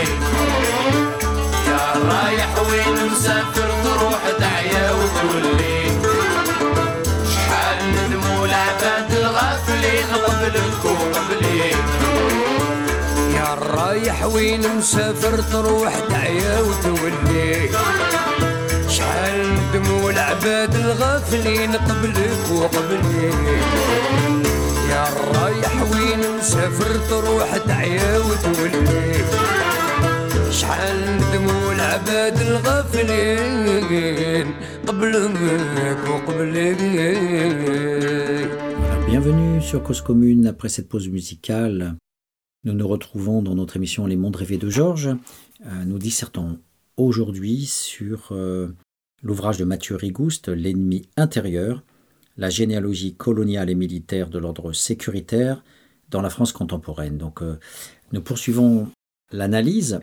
يا 1.68 1.94
رايح 2.10 2.50
وين 2.70 3.12
مسافر 3.12 3.70
تروح 3.84 4.22
تعيا 4.40 4.92
وتولي 4.92 5.92
شحال 7.34 7.78
ندمو 7.96 8.46
العباد 8.46 9.12
الغافلين 9.12 10.06
قبلك 10.26 10.86
وقبلي 10.86 11.70
يا 13.36 13.54
رايح 13.76 14.26
وين 14.26 14.78
مسافر 14.78 15.42
تروح 15.42 15.94
وتولي. 16.62 17.70
شحال 18.90 19.58
دموع 19.74 20.10
العباد 20.10 20.76
الغافلين 20.76 21.76
قبلك 21.76 22.52
وقبلي 22.52 23.32
يا 24.91 25.05
رايح 25.35 25.83
وين 25.93 26.39
مسافر 26.39 26.93
تروح 27.11 27.57
تعيا 27.57 28.19
وتولي 28.19 29.25
شحال 30.51 30.99
ندموا 31.17 31.73
العباد 31.73 32.41
الغافلين 32.41 33.67
قبلك 34.87 35.99
وقبلي 36.09 36.77
Bienvenue 39.07 39.62
sur 39.62 39.83
Cause 39.83 40.03
Commune. 40.03 40.47
Après 40.47 40.69
cette 40.69 40.89
pause 40.89 41.09
musicale, 41.09 41.97
nous 42.64 42.75
nous 42.75 42.89
retrouvons 42.89 43.41
dans 43.43 43.55
notre 43.55 43.77
émission 43.77 44.07
Les 44.07 44.17
Mondes 44.17 44.37
rêvés 44.37 44.59
de 44.59 44.69
Georges. 44.69 45.09
Euh, 45.64 45.85
nous 45.87 45.99
dissertons 45.99 46.59
aujourd'hui 46.97 47.67
sur 47.67 48.29
euh, 48.33 48.75
l'ouvrage 49.23 49.57
de 49.59 49.64
Mathieu 49.64 49.97
Rigouste, 49.97 50.49
L'ennemi 50.49 51.09
intérieur, 51.17 51.83
la 52.42 52.50
généalogie 52.50 53.14
coloniale 53.14 53.70
et 53.70 53.76
militaire 53.76 54.30
de 54.30 54.39
l'ordre 54.39 54.74
sécuritaire 54.74 55.64
dans 56.10 56.22
la 56.22 56.32
France 56.32 56.52
contemporaine. 56.52 57.18
Donc, 57.18 57.42
euh, 57.42 57.60
nous 58.12 58.22
poursuivons 58.22 58.89
l'analyse 59.32 60.00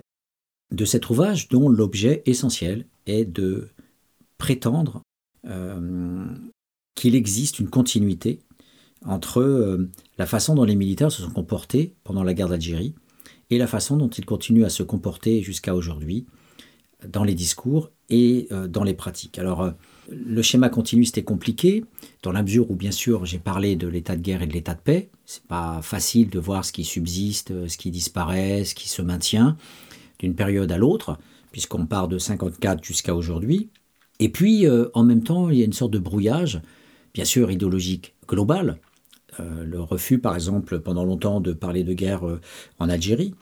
de 0.73 0.85
cet 0.85 1.11
ouvrage 1.11 1.49
dont 1.49 1.69
l'objet 1.69 2.23
essentiel 2.27 2.87
est 3.07 3.25
de 3.25 3.69
prétendre 4.39 5.03
qu'il 6.95 7.15
existe 7.15 7.59
une 7.59 7.71
continuité 7.71 8.41
entre 9.05 9.41
euh, 9.41 9.89
la 10.19 10.27
façon 10.27 10.55
dont 10.55 10.65
les 10.65 10.77
militaires 10.77 11.13
se 11.13 11.23
sont 11.23 11.31
comportés 11.31 11.95
pendant 12.05 12.23
la 12.23 12.35
guerre 12.35 12.49
d'Algérie 12.49 12.95
et 13.51 13.59
la 13.59 13.67
façon 13.67 13.97
dont 13.97 14.09
ils 14.09 14.27
continuent 14.27 14.65
à 14.65 14.69
se 14.69 14.83
comporter 14.83 15.43
jusqu'à 15.43 15.75
aujourd'hui 15.75 16.27
dans 17.07 17.25
les 17.25 17.35
discours 17.35 17.91
et 18.11 18.49
euh, 18.53 18.67
dans 18.67 18.85
les 18.85 18.95
pratiques. 18.95 19.39
Alors, 19.39 19.63
euh, 19.63 19.71
le 20.11 20.43
schéma 20.43 20.69
continuiste 20.69 21.19
est 21.19 21.23
compliqué, 21.25 21.85
dans 22.23 22.33
la 22.33 22.43
mesure 22.43 22.71
où, 22.71 22.75
bien 22.75 22.91
sûr, 22.91 23.27
j'ai 23.27 23.39
parlé 23.39 23.77
de 23.77 23.87
l'état 23.87 24.17
de 24.17 24.23
guerre 24.23 24.43
et 24.43 24.47
de 24.47 24.53
l'état 24.53 24.75
de 24.75 24.81
paix. 24.81 25.11
C'est 25.27 25.45
pas 25.45 25.81
facile 25.83 26.31
de 26.31 26.39
voir 26.39 26.65
ce 26.65 26.73
qui 26.73 26.85
subsiste, 26.85 27.69
ce 27.69 27.77
qui 27.77 27.91
disparaît, 27.91 28.65
ce 28.65 28.75
qui 28.75 28.89
se 28.89 29.03
maintient 29.03 29.57
d'une 30.19 30.35
période 30.35 30.73
à 30.73 30.79
l'autre, 30.79 31.19
puisqu'on 31.53 31.87
part 31.87 32.09
de 32.09 32.19
54 32.19 32.83
jusqu'à 32.83 33.15
aujourd'hui. 33.15 33.69
Et 34.19 34.31
puis, 34.31 34.67
en 34.95 35.05
même 35.05 35.23
temps, 35.23 35.49
il 35.51 35.59
y 35.59 35.63
a 35.63 35.65
une 35.65 35.73
sorte 35.73 35.93
de 35.93 35.99
brouillage, 35.99 36.61
bien 37.15 37.25
sûr 37.25 37.53
idéologique 37.53 38.17
global, 38.27 38.81
euh, 39.41 39.65
le 39.65 39.81
refus, 39.81 40.19
par 40.19 40.35
exemple, 40.35 40.81
pendant 40.81 41.05
longtemps 41.05 41.41
de 41.41 41.53
parler 41.53 41.85
de 41.85 41.93
guerre 41.93 42.27
euh, 42.27 42.41
en 42.79 42.89
Algérie. 42.89 43.35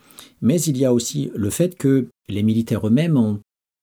Mais 0.42 0.61
il 0.62 0.76
y 0.76 0.84
a 0.84 0.92
aussi 0.92 1.30
le 1.34 1.50
fait 1.50 1.76
que 1.76 2.09
les 2.28 2.42
militaires 2.42 2.86
eux-mêmes 2.86 3.16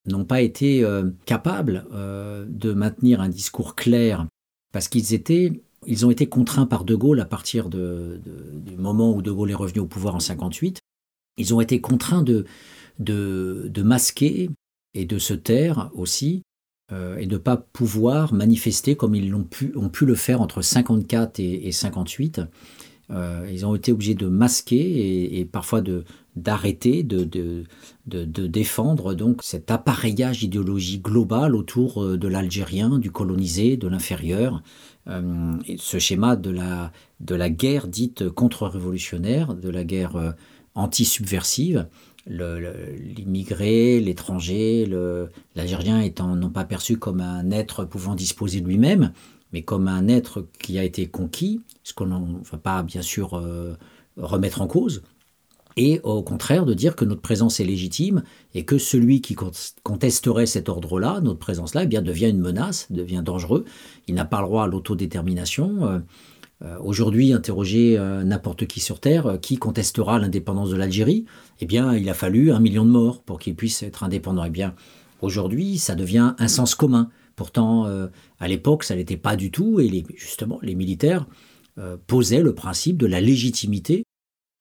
n'ont 0.06 0.26
pas 0.26 0.42
été 0.42 0.84
euh, 0.84 1.10
capables 1.26 1.86
de 1.92 2.74
maintenir 2.74 3.22
un 3.22 3.30
discours 3.30 3.76
clair 3.76 4.28
parce 4.72 4.88
qu'ils 4.88 5.14
étaient 5.14 5.62
ils 5.86 6.06
ont 6.06 6.12
été 6.12 6.28
contraints 6.28 6.66
par 6.66 6.86
De 6.86 6.96
Gaulle 6.96 7.20
à 7.20 7.26
partir 7.26 7.70
du 7.70 8.78
moment 8.78 9.14
où 9.14 9.22
De 9.22 9.32
Gaulle 9.32 9.52
est 9.52 9.56
revenu 9.56 9.82
au 9.82 9.86
pouvoir 9.86 10.16
en 10.16 10.22
58. 10.22 10.80
Ils 11.38 11.54
ont 11.54 11.60
été 11.60 11.82
contraints 11.82 12.24
de, 12.24 12.46
de, 13.00 13.70
de 13.70 13.82
masquer 13.82 14.50
et 14.94 15.04
de 15.04 15.18
se 15.18 15.34
taire 15.34 15.90
aussi 15.94 16.44
euh, 16.92 17.18
et 17.18 17.26
ne 17.26 17.38
pas 17.38 17.58
pouvoir 17.58 18.34
manifester 18.34 18.96
comme 18.96 19.16
ils 19.16 19.34
ont 19.34 19.44
pu, 19.44 19.72
ont 19.76 19.90
pu 19.90 20.06
le 20.06 20.16
faire 20.16 20.42
entre 20.42 20.62
54 20.62 21.40
et, 21.40 21.72
58. 21.72 22.42
Euh, 23.12 23.48
ils 23.52 23.66
ont 23.66 23.76
été 23.76 23.92
obligés 23.92 24.16
de 24.16 24.28
masquer 24.28 25.38
et, 25.40 25.46
parfois 25.46 25.82
de 25.82 26.04
d'arrêter 26.36 27.04
de, 27.04 27.26
de, 27.26 27.64
de, 28.08 28.48
défendre 28.48 29.14
donc 29.14 29.44
cet 29.44 29.70
appareillage 29.70 30.44
idéologie 30.44 30.98
global 30.98 31.56
autour 31.56 32.02
euh, 32.02 32.18
de 32.18 32.28
l'Algérien, 32.28 32.98
du 32.98 33.12
colonisé, 33.12 33.78
de 33.78 33.88
l'inférieur, 33.88 34.64
ce 35.06 36.00
schéma 36.00 36.36
de 36.36 36.50
la, 36.50 36.92
de 37.20 37.36
la 37.36 37.50
guerre 37.50 37.88
dite 37.88 38.30
contre-révolutionnaire, 38.30 39.54
de 39.54 39.70
la 39.70 39.84
guerre 39.84 40.34
anti-subversive, 40.76 41.88
l'immigré, 42.26 44.00
l'étranger, 44.00 44.90
l'Algérien 45.56 46.00
étant 46.00 46.36
non 46.36 46.50
pas 46.50 46.64
perçu 46.64 46.98
comme 46.98 47.20
un 47.20 47.52
être 47.52 47.84
pouvant 47.84 48.16
disposer 48.16 48.62
de 48.62 48.68
lui-même, 48.68 49.12
mais 49.54 49.62
comme 49.62 49.88
un 49.88 50.08
être 50.08 50.48
qui 50.60 50.80
a 50.80 50.84
été 50.84 51.08
conquis, 51.08 51.62
ce 51.84 51.94
qu'on 51.94 52.08
ne 52.08 52.44
va 52.52 52.58
pas 52.58 52.84
bien 52.84 53.04
sûr 53.04 53.36
euh, 53.36 53.76
remettre 54.18 54.62
en 54.62 54.68
cause, 54.68 55.04
et 55.78 56.02
au 56.04 56.22
contraire 56.22 56.66
de 56.66 56.74
dire 56.74 56.96
que 56.96 57.06
notre 57.06 57.22
présence 57.22 57.60
est 57.60 57.64
légitime 57.64 58.24
et 58.54 58.64
que 58.64 58.78
celui 58.78 59.22
qui 59.22 59.36
contesterait 59.84 60.46
cet 60.46 60.70
ordre-là, 60.70 61.20
notre 61.22 61.40
présence-là, 61.40 61.84
eh 61.84 61.88
bien 61.88 62.02
devient 62.02 62.30
une 62.30 62.42
menace, 62.42 62.88
devient 62.92 63.24
dangereux. 63.26 63.66
Il 64.08 64.14
n'a 64.14 64.26
pas 64.26 64.42
le 64.42 64.48
droit 64.48 64.66
à 64.66 64.68
l'autodétermination. 64.68 65.88
Euh, 65.88 66.00
euh, 66.64 66.78
aujourd'hui, 66.80 67.34
interroger 67.34 67.98
n'importe 68.24 68.68
qui 68.68 68.82
sur 68.82 69.00
Terre, 69.00 69.40
qui 69.42 69.58
contestera 69.58 70.20
l'indépendance 70.20 70.70
de 70.70 70.76
l'Algérie 70.76 71.26
Eh 71.60 71.66
bien, 71.66 71.96
il 71.96 72.08
a 72.08 72.14
fallu 72.14 72.52
un 72.52 72.60
million 72.60 72.86
de 72.86 72.92
morts 72.92 73.24
pour 73.24 73.40
qu'il 73.40 73.56
puisse 73.56 73.82
être 73.82 74.04
indépendant. 74.04 74.46
Eh 74.46 74.52
bien, 74.52 74.76
aujourd'hui, 75.22 75.80
ça 75.80 75.96
devient 75.96 76.36
un 76.38 76.48
sens 76.48 76.76
commun. 76.76 77.10
Pourtant, 77.36 77.88
à 78.44 78.48
l'époque, 78.48 78.84
ça 78.84 78.96
n'était 78.96 79.18
pas 79.18 79.36
du 79.36 79.52
tout, 79.52 79.80
et 79.80 80.04
justement, 80.16 80.60
les 80.62 80.76
militaires 80.76 81.28
posaient 82.08 82.42
le 82.42 82.54
principe 82.54 82.98
de 82.98 83.08
la 83.08 83.20
légitimité 83.20 84.04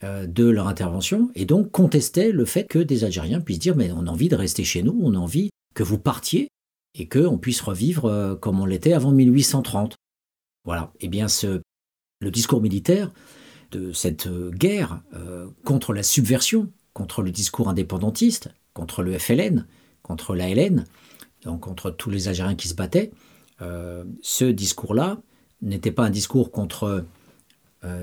de 0.02 0.44
leur 0.44 0.66
intervention, 0.66 1.30
et 1.34 1.44
donc 1.44 1.70
contestaient 1.70 2.32
le 2.32 2.44
fait 2.44 2.64
que 2.64 2.78
des 2.78 3.04
Algériens 3.04 3.40
puissent 3.40 3.58
dire, 3.58 3.76
mais 3.76 3.92
on 3.92 4.06
a 4.06 4.10
envie 4.10 4.28
de 4.28 4.36
rester 4.36 4.64
chez 4.64 4.82
nous, 4.82 4.98
on 5.02 5.14
a 5.14 5.18
envie 5.18 5.50
que 5.74 5.82
vous 5.82 5.98
partiez, 5.98 6.48
et 6.98 7.08
qu'on 7.08 7.38
puisse 7.38 7.60
revivre 7.60 8.38
comme 8.40 8.60
on 8.60 8.66
l'était 8.66 8.94
avant 8.94 9.12
1830. 9.12 9.96
Voilà. 10.64 10.92
Eh 11.00 11.08
bien, 11.08 11.26
le 12.22 12.30
discours 12.30 12.62
militaire 12.62 13.10
de 13.72 13.92
cette 13.92 14.26
euh, 14.28 14.50
guerre 14.50 15.02
euh, 15.14 15.48
contre 15.64 15.92
la 15.92 16.02
subversion, 16.02 16.70
contre 16.92 17.22
le 17.22 17.30
discours 17.30 17.68
indépendantiste, 17.68 18.50
contre 18.74 19.02
le 19.02 19.18
FLN, 19.18 19.66
contre 20.02 20.34
l'ALN, 20.34 20.84
donc 21.42 21.60
contre 21.60 21.90
tous 21.90 22.10
les 22.10 22.28
Algériens 22.28 22.54
qui 22.54 22.68
se 22.68 22.74
battaient, 22.74 23.10
euh, 23.62 24.04
ce 24.20 24.44
discours-là 24.44 25.18
n'était 25.62 25.92
pas 25.92 26.04
un 26.04 26.10
discours 26.10 26.50
contre 26.50 27.04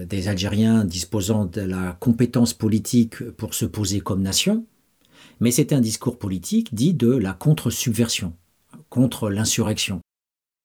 des 0.05 0.27
Algériens 0.27 0.83
disposant 0.83 1.45
de 1.45 1.61
la 1.61 1.95
compétence 2.01 2.53
politique 2.53 3.23
pour 3.31 3.53
se 3.53 3.63
poser 3.63 4.01
comme 4.01 4.21
nation, 4.21 4.65
mais 5.39 5.51
c'était 5.51 5.75
un 5.75 5.79
discours 5.79 6.19
politique 6.19 6.75
dit 6.75 6.93
de 6.93 7.09
la 7.09 7.31
contre-subversion, 7.31 8.33
contre 8.89 9.29
l'insurrection. 9.29 10.01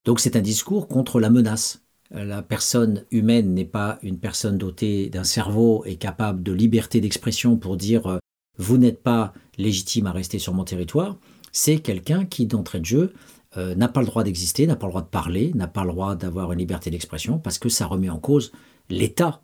Donc 0.03 0.19
c'est 0.19 0.35
un 0.35 0.41
discours 0.41 0.89
contre 0.89 1.21
la 1.21 1.29
menace, 1.29 1.85
la 2.11 2.41
personne 2.41 3.03
humaine 3.11 3.53
n'est 3.53 3.65
pas 3.65 3.97
une 4.03 4.19
personne 4.19 4.57
dotée 4.57 5.09
d'un 5.09 5.23
cerveau 5.23 5.83
et 5.85 5.95
capable 5.95 6.43
de 6.43 6.51
liberté 6.51 7.01
d'expression 7.01 7.57
pour 7.57 7.77
dire 7.77 8.07
euh, 8.07 8.19
vous 8.57 8.77
n'êtes 8.77 9.01
pas 9.01 9.33
légitime 9.57 10.07
à 10.07 10.11
rester 10.11 10.39
sur 10.39 10.53
mon 10.53 10.63
territoire, 10.63 11.17
c'est 11.51 11.79
quelqu'un 11.79 12.25
qui, 12.25 12.45
d'entrée 12.45 12.79
de 12.79 12.85
jeu, 12.85 13.13
euh, 13.57 13.75
n'a 13.75 13.87
pas 13.87 14.01
le 14.01 14.05
droit 14.05 14.23
d'exister, 14.23 14.67
n'a 14.67 14.75
pas 14.75 14.87
le 14.87 14.91
droit 14.91 15.01
de 15.01 15.07
parler, 15.07 15.51
n'a 15.55 15.67
pas 15.67 15.83
le 15.83 15.91
droit 15.91 16.15
d'avoir 16.15 16.51
une 16.51 16.59
liberté 16.59 16.89
d'expression, 16.89 17.39
parce 17.39 17.57
que 17.57 17.69
ça 17.69 17.85
remet 17.85 18.09
en 18.09 18.19
cause 18.19 18.51
l'État 18.89 19.41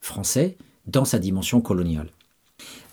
français 0.00 0.56
dans 0.86 1.04
sa 1.04 1.18
dimension 1.18 1.60
coloniale. 1.60 2.08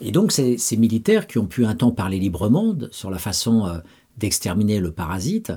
Et 0.02 0.12
donc 0.12 0.32
ces, 0.32 0.58
militaires 0.78 1.28
qui 1.28 1.38
ont 1.38 1.46
pu 1.46 1.66
un 1.66 1.76
temps 1.76 1.92
parler 1.92 2.20
librement 2.20 2.76
sur 2.92 3.10
la 3.10 3.18
façon 3.18 3.66
euh, 3.66 3.80
d'exterminer 4.18 4.80
le 4.80 4.92
parasite, 4.92 5.54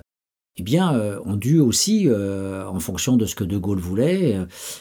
eh 0.57 0.63
bien, 0.63 0.95
euh, 0.95 1.21
ont 1.25 1.37
dû 1.37 1.59
aussi, 1.59 2.09
en 2.11 2.81
fonction 2.81 3.17
de 3.17 3.25
ce 3.25 3.35
que 3.35 3.45
De 3.45 3.57
Gaulle 3.57 3.79
voulait, 3.79 4.39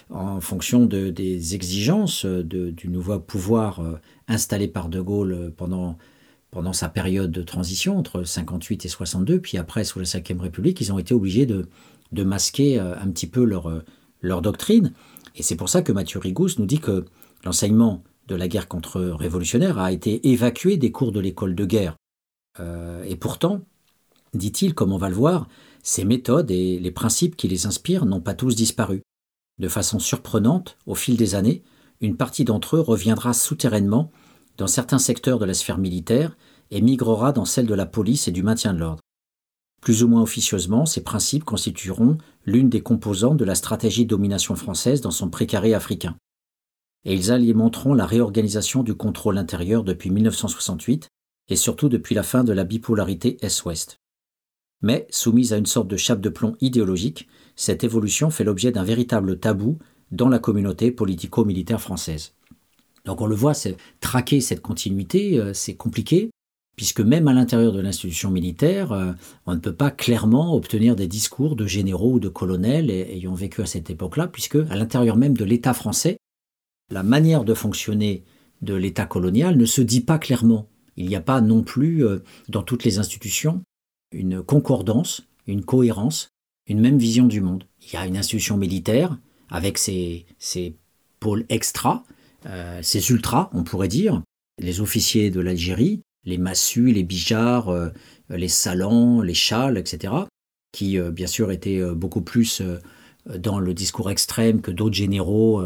en 0.10 0.42
fonction 0.42 0.86
des 0.86 1.56
exigences 1.56 2.26
du 2.26 2.88
nouveau 2.88 3.20
pouvoir 3.20 3.82
installé 4.28 4.68
par 4.68 4.90
De 4.90 5.00
Gaulle 5.00 5.54
pendant, 5.56 5.98
pendant 6.52 6.74
sa 6.74 6.90
période 6.90 7.32
de 7.32 7.42
transition 7.42 7.98
entre 7.98 8.24
58 8.24 8.86
et 8.86 8.90
62, 8.90 9.40
puis 9.40 9.58
après 9.58 9.84
sous 9.84 10.00
la 10.00 10.06
Ve 10.06 10.42
République, 10.42 10.82
ils 10.82 10.92
ont 10.92 11.00
été 11.00 11.14
obligés 11.14 11.46
de, 11.46 11.68
masquer 12.24 12.80
un 12.80 13.10
petit 13.12 13.28
peu 13.28 13.44
leur, 13.44 13.84
leur 14.22 14.42
doctrine. 14.42 14.94
Et 15.36 15.44
c'est 15.44 15.56
pour 15.56 15.70
ça 15.70 15.82
que 15.82 15.92
Mathieu 15.92 16.20
Rigous 16.20 16.58
nous 16.58 16.66
dit 16.66 16.80
que 16.80 17.06
l'enseignement 17.46 18.04
de 18.28 18.36
la 18.36 18.48
guerre 18.48 18.68
contre-révolutionnaire 18.68 19.78
a 19.78 19.92
été 19.92 20.28
évacué 20.30 20.78
des 20.78 20.92
cours 20.92 21.12
de 21.12 21.20
l'école 21.20 21.56
de 21.56 21.66
guerre. 21.66 21.96
et 22.60 23.16
pourtant, 23.16 23.62
dit-il, 24.34 24.74
comme 24.74 24.92
on 24.92 24.98
va 24.98 25.10
le 25.10 25.16
voir, 25.16 25.48
ces 25.84 26.06
méthodes 26.06 26.52
et 26.52 26.80
les 26.80 26.92
principes 26.92 27.36
qui 27.36 27.48
les 27.48 27.66
inspirent 27.66 28.06
n'ont 28.06 28.22
pas 28.22 28.34
tous 28.34 28.56
disparu. 28.56 29.02
De 29.60 29.68
façon 29.68 30.00
surprenante, 30.00 30.78
au 30.86 30.96
fil 30.96 31.18
des 31.18 31.36
années, 31.36 31.64
une 32.02 32.16
partie 32.16 32.46
d'entre 32.46 32.78
eux 32.78 32.82
reviendra 32.82 33.34
souterrainement 33.34 34.12
dans 34.60 34.68
certains 34.68 35.00
secteurs 35.00 35.40
de 35.40 35.46
la 35.46 35.54
sphère 35.54 35.78
militaire 35.78 36.38
et 36.70 36.82
migrera 36.82 37.32
dans 37.32 37.46
celle 37.46 37.66
de 37.66 37.74
la 37.74 37.86
police 37.86 38.28
et 38.28 38.32
du 38.32 38.44
maintien 38.44 38.74
de 38.74 38.80
l'ordre. 38.80 39.02
Plus 39.82 40.04
ou 40.04 40.10
moins 40.10 40.22
officieusement, 40.22 40.86
ces 40.86 41.02
principes 41.02 41.46
constitueront 41.46 42.18
l'une 42.46 42.70
des 42.70 42.82
composantes 42.82 43.38
de 43.38 43.46
la 43.46 43.56
stratégie 43.56 44.04
de 44.04 44.10
domination 44.10 44.58
française 44.58 45.00
dans 45.00 45.12
son 45.12 45.30
précaré 45.30 45.74
africain. 45.74 46.18
Et 47.06 47.14
ils 47.14 47.32
alimenteront 47.32 47.94
la 47.94 48.06
réorganisation 48.06 48.84
du 48.84 48.94
contrôle 48.94 49.38
intérieur 49.38 49.86
depuis 49.86 50.10
1968 50.10 51.08
et 51.48 51.56
surtout 51.56 51.88
depuis 51.88 52.14
la 52.14 52.24
fin 52.24 52.44
de 52.44 52.52
la 52.52 52.66
bipolarité 52.66 53.38
Est-Ouest. 53.42 53.96
mais 54.82 55.08
soumise 55.10 55.54
à 55.54 55.58
une 55.58 55.66
sorte 55.66 55.88
de 55.88 55.98
chape 55.98 56.20
de 56.20 56.30
plomb 56.30 56.58
idéologique, 56.60 57.30
cette 57.56 57.86
évolution 57.86 58.30
fait 58.30 58.44
l'objet 58.44 58.74
d'un 58.74 58.84
véritable 58.84 59.40
tabou 59.40 59.80
dans 60.12 60.28
la 60.28 60.40
communauté 60.40 60.92
politico-militaire 60.92 61.82
française. 61.82 62.34
Donc 63.06 63.22
on 63.22 63.28
le 63.28 63.36
voit, 63.36 63.54
traquer 64.00 64.42
cette 64.42 64.62
continuité, 64.62 65.40
euh, 65.40 65.54
c'est 65.54 65.76
compliqué, 65.76 66.30
puisque 66.76 67.02
même 67.02 67.28
à 67.28 67.34
l'intérieur 67.34 67.74
de 67.74 67.82
l'institution 67.82 68.32
militaire, 68.32 68.92
euh, 68.92 69.12
on 69.46 69.54
ne 69.54 69.60
peut 69.60 69.74
pas 69.74 69.92
clairement 69.92 70.56
obtenir 70.56 70.96
des 70.96 71.08
discours 71.08 71.56
de 71.56 71.66
généraux 71.66 72.14
ou 72.14 72.20
de 72.20 72.30
colonels 72.30 72.90
ayant 72.90 73.34
vécu 73.34 73.62
à 73.62 73.66
cette 73.66 73.90
époque-là, 73.90 74.28
puisque 74.28 74.58
à 74.70 74.76
l'intérieur 74.76 75.18
même 75.18 75.36
de 75.36 75.46
l'État 75.46 75.74
français, 75.74 76.18
la 76.92 77.04
manière 77.04 77.44
de 77.44 77.54
fonctionner 77.54 78.24
de 78.62 78.74
l'État 78.74 79.06
colonial 79.06 79.58
ne 79.58 79.66
se 79.66 79.82
dit 79.82 80.02
pas 80.02 80.20
clairement. 80.20 80.68
Il 80.98 81.08
n'y 81.08 81.16
a 81.16 81.22
pas 81.22 81.42
non 81.42 81.64
plus, 81.64 82.06
euh, 82.06 82.20
dans 82.50 82.64
toutes 82.64 82.84
les 82.84 83.00
institutions, 83.00 83.62
une 84.12 84.42
concordance, 84.42 85.24
une 85.48 85.64
cohérence, 85.64 86.30
une 86.68 86.82
même 86.82 86.98
vision 86.98 87.26
du 87.26 87.42
monde. 87.42 87.66
Il 87.82 87.94
y 87.94 87.98
a 87.98 88.06
une 88.06 88.18
institution 88.18 88.58
militaire 88.58 89.18
avec 89.50 89.78
ses, 89.78 90.26
pôles 91.20 91.46
extra, 91.50 92.04
euh, 92.46 92.80
ses 92.82 93.10
ultras, 93.10 93.50
on 93.54 93.64
pourrait 93.64 93.88
dire, 93.88 94.22
les 94.60 94.82
officiers 94.82 95.32
de 95.32 95.40
l'Algérie, 95.40 96.02
les 96.26 96.38
massus, 96.38 96.92
les 96.92 97.04
bijards, 97.04 97.70
euh, 97.70 97.90
les 98.30 98.48
salants, 98.48 99.22
les 99.22 99.34
châles, 99.34 99.78
etc., 99.78 100.14
qui 100.72 101.00
bien 101.00 101.26
sûr 101.26 101.52
étaient 101.52 101.82
beaucoup 101.96 102.22
plus 102.22 102.62
dans 103.26 103.58
le 103.58 103.74
discours 103.74 104.12
extrême 104.12 104.62
que 104.62 104.70
d'autres 104.70 104.94
généraux 104.94 105.64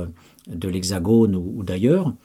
de 0.47 0.69
l'Hexagone 0.69 1.35
ou 1.35 1.61
d'ailleurs. 1.63 2.15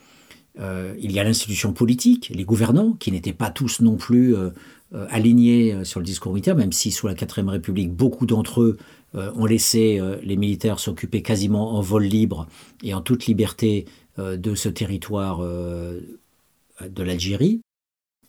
Euh, 0.60 0.94
il 1.00 1.12
y 1.12 1.20
a 1.20 1.24
l'institution 1.24 1.72
politique, 1.72 2.32
les 2.34 2.44
gouvernants, 2.44 2.92
qui 2.92 3.12
n'étaient 3.12 3.32
pas 3.32 3.50
tous 3.50 3.80
non 3.80 3.96
plus 3.96 4.34
euh, 4.34 4.50
euh, 4.94 5.06
alignés 5.10 5.84
sur 5.84 6.00
le 6.00 6.06
discours 6.06 6.32
militaire, 6.32 6.56
même 6.56 6.72
si 6.72 6.90
sous 6.90 7.06
la 7.06 7.14
Quatrième 7.14 7.48
République, 7.48 7.92
beaucoup 7.92 8.26
d'entre 8.26 8.62
eux 8.62 8.78
ont 9.14 9.46
laissé 9.46 10.02
les 10.22 10.36
militaires 10.36 10.78
s'occuper 10.78 11.22
quasiment 11.22 11.76
en 11.76 11.80
vol 11.80 12.04
libre 12.04 12.46
et 12.82 12.92
en 12.92 13.00
toute 13.00 13.24
liberté 13.24 13.86
de 14.18 14.54
ce 14.54 14.68
territoire 14.68 15.40
de 15.40 17.02
l'Algérie. 17.02 17.60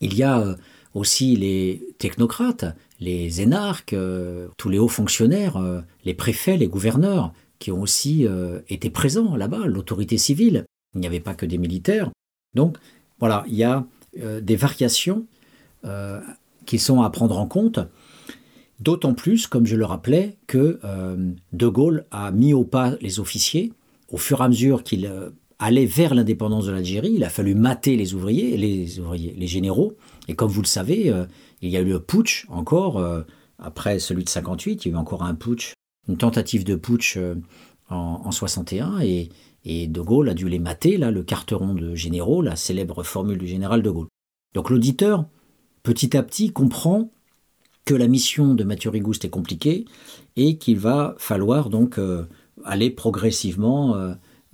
Il 0.02 0.16
y 0.16 0.24
a 0.24 0.56
aussi 0.94 1.36
les 1.36 1.84
technocrates, 1.98 2.66
les 3.00 3.42
énarques, 3.42 3.96
tous 4.58 4.70
les 4.70 4.80
hauts 4.80 4.88
fonctionnaires, 4.88 5.60
les 6.06 6.14
préfets, 6.14 6.58
les 6.58 6.68
gouverneurs, 6.68 7.34
qui 7.58 7.72
ont 7.72 7.82
aussi 7.82 8.28
été 8.70 8.90
présents 8.90 9.36
là-bas, 9.36 9.66
l'autorité 9.66 10.18
civile. 10.18 10.66
Il 10.96 11.02
n'y 11.02 11.08
avait 11.08 11.20
pas 11.20 11.36
que 11.36 11.46
des 11.46 11.58
militaires. 11.58 12.12
Donc 12.56 12.78
voilà, 13.20 13.44
il 13.48 13.56
y 13.56 13.64
a 13.64 13.86
euh, 14.20 14.42
des 14.42 14.56
variations 14.56 15.26
euh, 15.86 16.20
qui 16.66 16.80
sont 16.80 17.02
à 17.02 17.10
prendre 17.10 17.38
en 17.38 17.46
compte, 17.46 17.80
d'autant 18.80 19.14
plus, 19.14 19.46
comme 19.46 19.66
je 19.68 19.76
le 19.76 19.86
rappelais, 19.86 20.38
que 20.48 20.80
euh, 20.84 21.32
De 21.54 21.68
Gaulle 21.68 22.06
a 22.12 22.32
mis 22.32 22.54
au 22.54 22.64
pas 22.64 22.96
les 23.02 23.20
officiers 23.20 23.72
au 24.10 24.18
fur 24.18 24.42
et 24.42 24.46
à 24.46 24.48
mesure 24.48 24.84
qu'il 24.84 25.08
allait 25.60 25.86
vers 25.86 26.16
l'indépendance 26.16 26.66
de 26.66 26.72
l'Algérie. 26.72 27.14
Il 27.16 27.24
a 27.24 27.30
fallu 27.30 27.54
mater 27.54 27.96
les 27.96 28.14
ouvriers, 28.14 28.58
les 28.58 29.00
ouvriers, 29.00 29.36
les 29.38 29.48
généraux. 29.48 29.98
Et 30.28 30.36
comme 30.36 30.50
vous 30.50 30.62
le 30.62 30.68
savez, 30.68 31.14
il 31.62 31.70
y 31.70 31.78
a 31.78 31.82
eu 31.82 31.90
le 31.90 32.00
putsch 32.00 32.46
encore 32.50 33.04
après 33.58 34.00
celui 34.00 34.24
de 34.24 34.30
58. 34.30 34.86
Il 34.86 34.88
y 34.88 34.92
a 34.92 34.96
eu 34.96 34.98
encore 34.98 35.24
un 35.24 35.36
putsch, 35.36 35.74
une 36.08 36.18
tentative 36.18 36.64
de 36.64 36.76
putsch 36.76 37.18
en, 37.90 38.22
en 38.24 38.32
61 38.32 39.00
et 39.66 39.88
De 39.88 40.02
Gaulle 40.02 40.30
a 40.30 40.34
dû 40.34 40.48
les 40.48 40.60
mater, 40.60 40.98
là, 40.98 41.12
le 41.12 41.24
carteron 41.24 41.74
de 41.74 41.96
généraux, 41.96 42.42
la 42.42 42.56
célèbre 42.56 43.04
formule 43.04 43.38
du 43.38 43.48
général 43.48 43.82
De 43.82 43.90
Gaulle. 43.90 44.08
Donc 44.54 44.70
l'auditeur, 44.70 45.26
petit 45.84 46.16
à 46.18 46.24
petit, 46.24 46.52
comprend 46.52 47.12
que 47.86 47.94
la 47.94 48.08
mission 48.08 48.54
de 48.54 48.64
Mathieu 48.64 48.90
Rigouste 48.90 49.26
est 49.26 49.30
compliquée 49.30 49.86
et 50.36 50.58
qu'il 50.58 50.78
va 50.78 51.16
falloir 51.18 51.70
donc 51.70 51.98
euh, 51.98 52.26
aller 52.64 52.90
progressivement, 52.90 53.96
euh, 53.96 54.14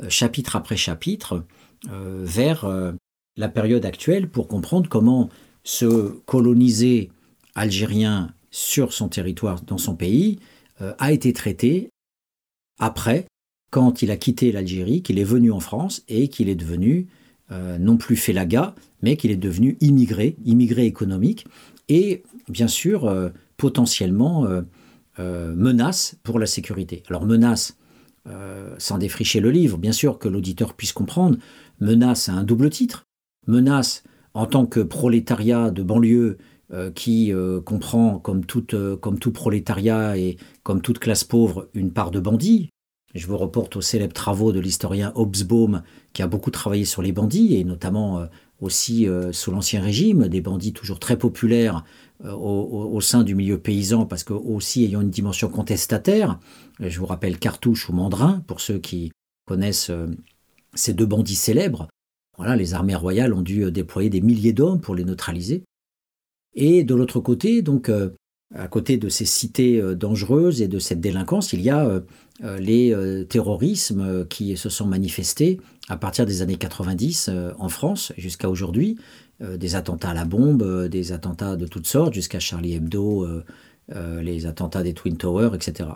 chapitre 0.10 0.56
après 0.56 0.78
chapitre, 0.78 1.46
euh, 1.92 2.22
vers 2.24 2.66
la 3.38 3.50
période 3.50 3.86
actuelle 3.86 4.30
pour 4.30 4.48
comprendre 4.48 4.90
comment 4.90 5.30
ce 5.64 6.20
colonisé 6.26 7.12
algérien 7.56 8.34
sur 8.52 8.94
son 8.94 9.10
territoire, 9.10 9.62
dans 9.62 9.78
son 9.78 9.96
pays, 9.96 10.40
a 10.80 11.12
été 11.12 11.32
traité 11.34 11.90
après 12.80 13.26
quand 13.76 14.02
il 14.02 14.10
a 14.10 14.16
quitté 14.16 14.54
l'Algérie, 14.54 15.02
qu'il 15.02 15.20
est 15.20 15.26
venu 15.26 15.52
en 15.52 15.60
France 15.60 16.04
et 16.08 16.30
qu'il 16.30 16.48
est 16.48 16.56
devenu 16.56 17.08
euh, 17.52 17.78
non 17.78 17.98
plus 17.98 18.16
félaga, 18.16 18.74
mais 19.02 19.18
qu'il 19.18 19.32
est 19.32 19.36
devenu 19.36 19.78
immigré, 19.82 20.38
immigré 20.46 20.86
économique, 20.86 21.46
et 21.90 22.24
bien 22.48 22.70
sûr 22.70 23.06
euh, 23.06 23.30
potentiellement 23.58 24.48
euh, 25.20 25.56
menace 25.56 26.16
pour 26.24 26.40
la 26.40 26.46
sécurité. 26.46 27.04
Alors 27.10 27.26
menace, 27.26 27.78
sans 28.78 28.98
défricher 28.98 29.40
le 29.40 29.52
livre, 29.52 29.78
bien 29.78 29.92
sûr 29.92 30.18
que 30.18 30.28
l'auditeur 30.28 30.74
puisse 30.74 30.94
comprendre, 30.94 31.38
menace 31.80 32.28
à 32.30 32.34
un 32.34 32.44
double 32.44 32.70
titre. 32.70 33.06
Menace 33.48 34.04
en 34.34 34.48
tant 34.48 34.66
que 34.66 34.80
prolétariat 34.80 35.70
de 35.70 35.84
banlieue 35.84 36.38
qui 36.96 37.32
comprend, 37.66 38.20
comme, 38.20 38.46
tout 38.46 39.32
prolétariat 39.32 40.18
et 40.18 40.38
comme 40.64 40.82
toute 40.82 41.00
classe 41.00 41.24
pauvre, 41.24 41.70
une 41.74 41.92
part 41.92 42.10
de 42.10 42.20
bandits, 42.20 42.70
je 43.16 43.28
vous 43.28 43.38
reporte 43.38 43.78
aux 43.78 43.82
célèbres 43.82 44.14
travaux 44.14 44.52
de 44.52 44.60
l'historien 44.60 45.14
Hobsbawm, 45.16 45.84
qui 46.12 46.22
a 46.22 46.28
beaucoup 46.28 46.52
travaillé 46.52 46.84
sur 46.84 47.02
les 47.02 47.14
bandits, 47.14 47.56
et 47.56 47.64
notamment 47.64 48.20
euh, 48.20 48.26
aussi 48.60 49.08
euh, 49.08 49.32
sous 49.32 49.52
l'Ancien 49.52 49.82
Régime, 49.82 50.28
des 50.28 50.42
bandits 50.42 50.74
toujours 50.74 51.00
très 51.00 51.18
populaires 51.18 51.86
euh, 52.24 52.32
au, 52.32 53.02
sein 53.02 53.24
du 53.24 53.36
milieu 53.36 53.58
paysan, 53.58 54.06
parce 54.06 54.24
que 54.24 54.34
aussi 54.34 54.86
ayant 54.86 55.02
une 55.02 55.10
dimension 55.10 55.50
contestataire. 55.50 56.40
Je 56.80 57.00
vous 57.00 57.06
rappelle 57.06 57.38
Cartouche 57.38 57.90
ou 57.90 57.94
Mandrin, 57.94 58.44
pour 58.48 58.62
ceux 58.62 58.78
qui 58.78 59.12
connaissent 59.46 59.92
ces 60.74 60.94
deux 60.94 61.06
bandits 61.06 61.36
célèbres. 61.36 61.88
Voilà, 62.38 62.56
les 62.56 62.74
armées 62.74 62.96
royales 62.96 63.34
ont 63.34 63.42
dû 63.42 63.72
déployer 63.72 64.10
des 64.10 64.22
milliers 64.22 64.54
d'hommes 64.54 64.82
pour 64.82 64.96
les 64.96 65.04
neutraliser. 65.04 65.64
Et 66.54 66.84
de 66.84 66.96
l'autre 66.96 67.20
côté, 67.20 67.62
donc, 67.62 67.92
à 68.54 68.68
côté 68.68 68.98
de 68.98 69.08
ces 69.08 69.26
cités 69.26 69.82
dangereuses 69.96 70.62
et 70.62 70.68
de 70.68 70.80
cette 70.80 71.00
délinquance, 71.00 71.54
il 71.54 71.62
y 71.62 71.70
a 71.70 72.02
euh, 72.44 72.60
les 72.60 72.94
euh, 72.94 73.24
terrorismes 73.24 74.26
qui 74.28 74.58
se 74.58 74.68
sont 74.68 74.86
manifestés 74.86 75.62
à 75.88 75.96
partir 75.96 76.26
des 76.26 76.42
années 76.42 76.58
90 76.58 77.30
euh, 77.30 77.54
en 77.58 77.70
France 77.70 78.12
jusqu'à 78.18 78.50
aujourd'hui, 78.50 78.98
des 79.40 79.76
attentats 79.76 80.12
à 80.12 80.14
la 80.14 80.26
bombe, 80.26 80.88
des 80.88 81.12
attentats 81.12 81.56
de 81.56 81.68
toutes 81.68 81.88
sortes, 81.88 82.14
jusqu'à 82.14 82.40
Charlie 82.40 82.74
Hebdo, 82.74 83.28
les 83.90 84.46
attentats 84.46 84.84
des 84.84 84.94
Twin 84.94 85.18
Towers, 85.18 85.54
etc. 85.54 85.90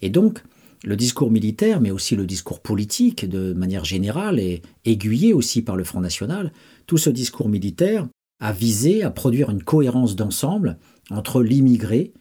Et 0.00 0.10
donc, 0.10 0.42
le 0.84 0.96
discours 0.96 1.30
militaire, 1.30 1.80
mais 1.80 1.90
aussi 1.90 2.16
le 2.16 2.26
discours 2.26 2.60
politique 2.60 3.28
de 3.28 3.52
manière 3.52 3.84
générale, 3.84 4.40
et 4.40 4.62
aiguillé 4.84 5.32
aussi 5.32 5.62
par 5.62 5.76
le 5.76 5.84
Front 5.84 6.00
National, 6.00 6.52
tout 6.86 6.98
ce 6.98 7.10
discours 7.10 7.48
militaire 7.48 8.08
a 8.40 8.52
visé 8.52 9.02
à 9.02 9.10
produire 9.10 9.50
une 9.50 9.62
cohérence 9.62 10.16
d'ensemble 10.16 10.78
entre 11.10 11.42
l'immigré, 11.42 12.12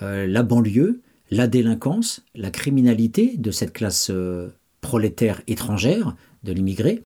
la 0.00 0.42
banlieue, 0.42 1.02
la 1.30 1.46
délinquance, 1.46 2.22
la 2.34 2.50
criminalité 2.50 3.36
de 3.36 3.50
cette 3.50 3.72
classe 3.72 4.10
euh, 4.10 4.48
prolétaire 4.80 5.42
étrangère, 5.46 6.14
de 6.44 6.52
l'immigré, 6.52 7.02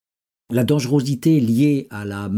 la 0.51 0.65
dangerosité 0.65 1.41
liée 1.41 1.87
à 1.91 2.05
la, 2.05 2.29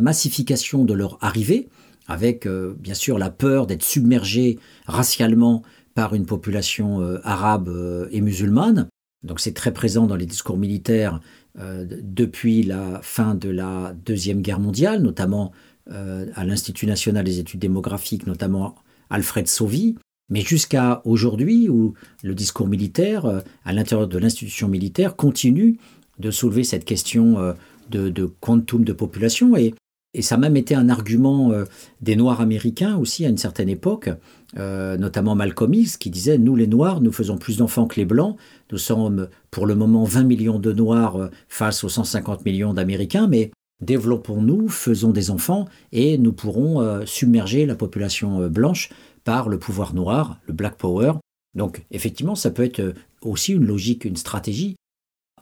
massification 0.00 0.84
de 0.84 0.94
leur 0.94 1.18
arrivée, 1.20 1.68
avec 2.06 2.46
euh, 2.46 2.74
bien 2.78 2.94
sûr 2.94 3.18
la 3.18 3.30
peur 3.30 3.66
d'être 3.66 3.82
submergé 3.82 4.58
racialement 4.86 5.62
par 5.94 6.14
une 6.14 6.26
population 6.26 7.00
euh, 7.00 7.18
arabe 7.24 8.08
et 8.10 8.20
musulmane. 8.20 8.88
Donc 9.22 9.40
c'est 9.40 9.54
très 9.54 9.72
présent 9.72 10.06
dans 10.06 10.16
les 10.16 10.26
discours 10.26 10.56
militaires 10.56 11.20
depuis 11.54 12.62
la 12.62 13.00
fin 13.02 13.34
de 13.34 13.50
la 13.50 13.94
Deuxième 14.06 14.40
Guerre 14.40 14.58
mondiale, 14.58 15.02
notamment 15.02 15.52
à 15.88 16.44
l'Institut 16.44 16.86
national 16.86 17.24
des 17.24 17.38
études 17.38 17.60
démographiques, 17.60 18.26
notamment 18.26 18.74
Alfred 19.10 19.46
Sauvy, 19.46 19.96
mais 20.32 20.40
jusqu'à 20.40 21.02
aujourd'hui, 21.04 21.68
où 21.68 21.92
le 22.22 22.34
discours 22.34 22.66
militaire, 22.66 23.26
euh, 23.26 23.40
à 23.66 23.74
l'intérieur 23.74 24.08
de 24.08 24.16
l'institution 24.18 24.66
militaire, 24.66 25.14
continue 25.14 25.78
de 26.18 26.30
soulever 26.30 26.64
cette 26.64 26.84
question 26.84 27.38
euh, 27.38 27.52
de, 27.90 28.30
quantum 28.40 28.84
de 28.84 28.92
population. 28.92 29.56
Et, 29.56 29.74
ça 30.20 30.34
a 30.34 30.38
même 30.38 30.58
été 30.58 30.74
un 30.74 30.90
argument 30.90 31.52
euh, 31.52 31.64
des 32.02 32.16
Noirs 32.16 32.42
américains 32.42 32.98
aussi 32.98 33.24
à 33.24 33.30
une 33.30 33.38
certaine 33.38 33.70
époque, 33.70 34.10
notamment 34.54 35.34
Malcolm 35.34 35.72
X, 35.72 35.96
qui 35.96 36.10
disait 36.10 36.36
Nous, 36.36 36.54
les 36.54 36.66
Noirs, 36.66 37.00
nous 37.00 37.12
faisons 37.12 37.38
plus 37.38 37.56
d'enfants 37.56 37.86
que 37.86 37.98
les 37.98 38.04
Blancs. 38.04 38.36
Nous 38.70 38.76
sommes 38.76 39.28
pour 39.50 39.64
le 39.64 39.74
moment 39.74 40.04
20 40.04 40.24
millions 40.24 40.58
de 40.58 40.70
Noirs 40.70 41.30
face 41.48 41.82
aux 41.82 41.88
150 41.88 42.44
millions 42.44 42.74
d'Américains, 42.74 43.26
mais 43.26 43.50
développons-nous, 43.80 44.68
faisons 44.68 45.12
des 45.12 45.30
enfants 45.30 45.66
et 45.92 46.18
nous 46.18 46.34
pourrons 46.34 47.06
submerger 47.06 47.64
la 47.64 47.74
population 47.74 48.46
blanche 48.50 48.90
par 49.24 49.48
le 49.48 49.58
pouvoir 49.58 49.94
noir, 49.94 50.38
le 50.46 50.52
Black 50.52 50.76
Power. 50.76 51.12
Donc 51.54 51.84
effectivement, 51.90 52.34
ça 52.34 52.50
peut 52.50 52.64
être 52.64 52.80
euh, 52.80 52.94
aussi 53.20 53.52
une 53.52 53.66
logique, 53.66 54.04
une 54.04 54.16
stratégie, 54.16 54.76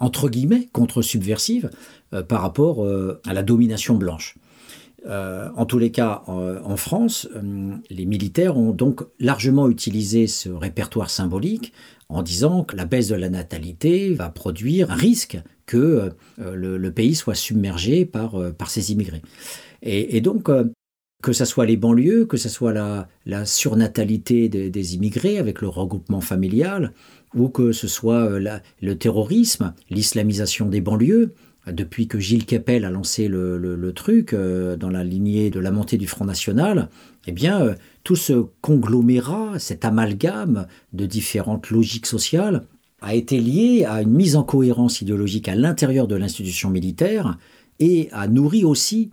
entre 0.00 0.28
guillemets, 0.28 0.68
contre-subversive 0.72 1.70
euh, 2.12 2.22
par 2.22 2.42
rapport 2.42 2.84
euh, 2.84 3.20
à 3.26 3.34
la 3.34 3.42
domination 3.42 3.94
blanche. 3.94 4.36
en 5.06 5.64
tous 5.64 5.78
les 5.78 5.90
cas, 5.90 6.22
en 6.26 6.76
France, 6.76 7.26
les 7.88 8.04
militaires 8.04 8.58
ont 8.58 8.72
donc 8.72 9.00
largement 9.18 9.66
utilisé 9.70 10.26
ce 10.26 10.50
répertoire 10.50 11.08
symbolique 11.08 11.72
en 12.10 12.22
disant 12.22 12.64
que 12.64 12.76
la 12.76 12.84
baisse 12.84 13.08
de 13.08 13.14
la 13.14 13.30
natalité 13.30 14.12
va 14.12 14.28
produire 14.28 14.90
un 14.90 14.96
risque 14.96 15.38
que 15.64 16.10
le, 16.36 16.90
pays 16.90 17.14
soit 17.14 17.34
submergé 17.34 18.04
par, 18.04 18.34
par 18.58 18.68
ces 18.68 18.92
immigrés. 18.92 19.22
Et, 19.80 20.20
donc, 20.20 20.50
que 21.22 21.32
ce 21.32 21.44
soit 21.44 21.66
les 21.66 21.76
banlieues, 21.76 22.26
que 22.26 22.36
ce 22.36 22.48
soit 22.48 22.72
la, 22.72 23.44
surnatalité 23.44 24.48
des, 24.48 24.94
immigrés 24.94 25.38
avec 25.38 25.60
le 25.60 25.68
regroupement 25.68 26.20
familial, 26.20 26.92
ou 27.34 27.48
que 27.48 27.72
ce 27.72 27.88
soit 27.88 28.30
euh, 28.30 28.58
le 28.80 28.98
terrorisme, 28.98 29.74
l'islamisation 29.90 30.66
des 30.66 30.80
banlieues, 30.80 31.34
depuis 31.66 32.08
que 32.08 32.18
Gilles 32.18 32.46
Kepel 32.46 32.84
a 32.84 32.90
lancé 32.90 33.28
le, 33.28 33.92
truc 33.94 34.32
euh, 34.32 34.76
dans 34.76 34.88
la 34.88 35.04
lignée 35.04 35.50
de 35.50 35.60
la 35.60 35.70
montée 35.70 35.98
du 35.98 36.06
Front 36.06 36.24
National, 36.24 36.88
eh 37.26 37.32
bien, 37.32 37.60
euh, 37.60 37.74
tout 38.02 38.16
ce 38.16 38.46
conglomérat, 38.60 39.58
cet 39.58 39.84
amalgame 39.84 40.66
de 40.92 41.06
différentes 41.06 41.70
logiques 41.70 42.06
sociales, 42.06 42.64
a 43.02 43.14
été 43.14 43.40
lié 43.40 43.84
à 43.86 44.02
une 44.02 44.12
mise 44.12 44.36
en 44.36 44.42
cohérence 44.42 45.00
idéologique 45.00 45.48
à 45.48 45.54
l'intérieur 45.54 46.06
de 46.06 46.16
l'institution 46.16 46.70
militaire 46.70 47.38
et 47.78 48.08
a 48.12 48.26
nourri 48.26 48.64
aussi 48.64 49.10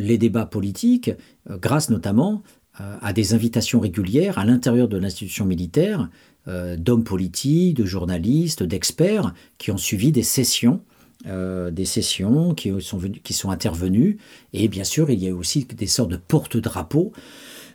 les 0.00 0.18
débats 0.18 0.46
politiques, 0.46 1.10
euh, 1.48 1.58
grâce 1.58 1.90
notamment 1.90 2.42
euh, 2.80 2.96
à 3.00 3.12
des 3.12 3.34
invitations 3.34 3.80
régulières 3.80 4.38
à 4.38 4.44
l'intérieur 4.44 4.88
de 4.88 4.96
l'institution 4.96 5.44
militaire 5.44 6.08
euh, 6.48 6.76
d'hommes 6.76 7.04
politiques, 7.04 7.76
de 7.76 7.84
journalistes, 7.84 8.62
d'experts 8.62 9.34
qui 9.58 9.70
ont 9.70 9.78
suivi 9.78 10.10
des 10.10 10.22
sessions 10.22 10.80
des 11.22 11.84
sessions 11.84 12.54
qui 12.54 12.72
sont, 12.80 12.98
qui 13.22 13.34
sont 13.34 13.50
intervenues. 13.50 14.16
Et 14.54 14.68
bien 14.68 14.84
sûr, 14.84 15.10
il 15.10 15.22
y 15.22 15.28
a 15.28 15.34
aussi 15.34 15.66
des 15.66 15.86
sortes 15.86 16.10
de 16.10 16.16
porte-drapeaux 16.16 17.12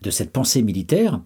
de 0.02 0.10
cette 0.10 0.32
pensée 0.32 0.64
militaire 0.64 1.22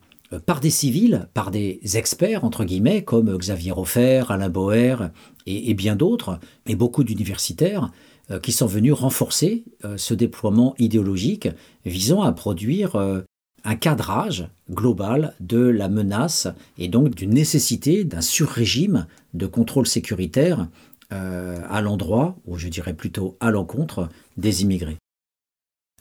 par 0.45 0.59
des 0.59 0.69
civils, 0.69 1.29
par 1.33 1.49
des 1.49 1.79
experts, 1.93 2.43
entre 2.43 2.65
guillemets, 2.65 3.05
comme 3.05 3.37
Xavier 3.37 3.71
Offer, 3.71 4.23
Alain 4.27 4.49
Boer 4.49 5.11
et 5.45 5.73
bien 5.75 5.95
d'autres, 5.95 6.41
et 6.67 6.75
beaucoup 6.75 7.05
d'universitaires, 7.05 7.89
qui 8.38 8.51
sont 8.51 8.67
venus 8.67 8.93
renforcer 8.93 9.63
euh, 9.84 9.97
ce 9.97 10.13
déploiement 10.13 10.75
idéologique 10.77 11.49
visant 11.86 12.21
à 12.21 12.32
produire 12.32 12.95
euh, 12.95 13.21
un 13.63 13.75
cadrage 13.75 14.47
global 14.69 15.34
de 15.39 15.57
la 15.57 15.89
menace 15.89 16.47
et 16.77 16.88
donc 16.88 17.15
d'une 17.15 17.34
nécessité 17.34 18.03
d'un 18.03 18.21
sur-régime 18.21 19.07
de 19.34 19.47
contrôle 19.47 19.88
sécuritaire 19.88 20.67
à 21.11 21.82
l'endroit, 21.82 22.38
ou 22.45 22.59
je 22.59 22.67
dirais 22.67 22.93
plutôt 22.93 23.36
à 23.39 23.49
l'encontre, 23.49 24.09
des 24.38 24.61
immigrés. 24.61 24.97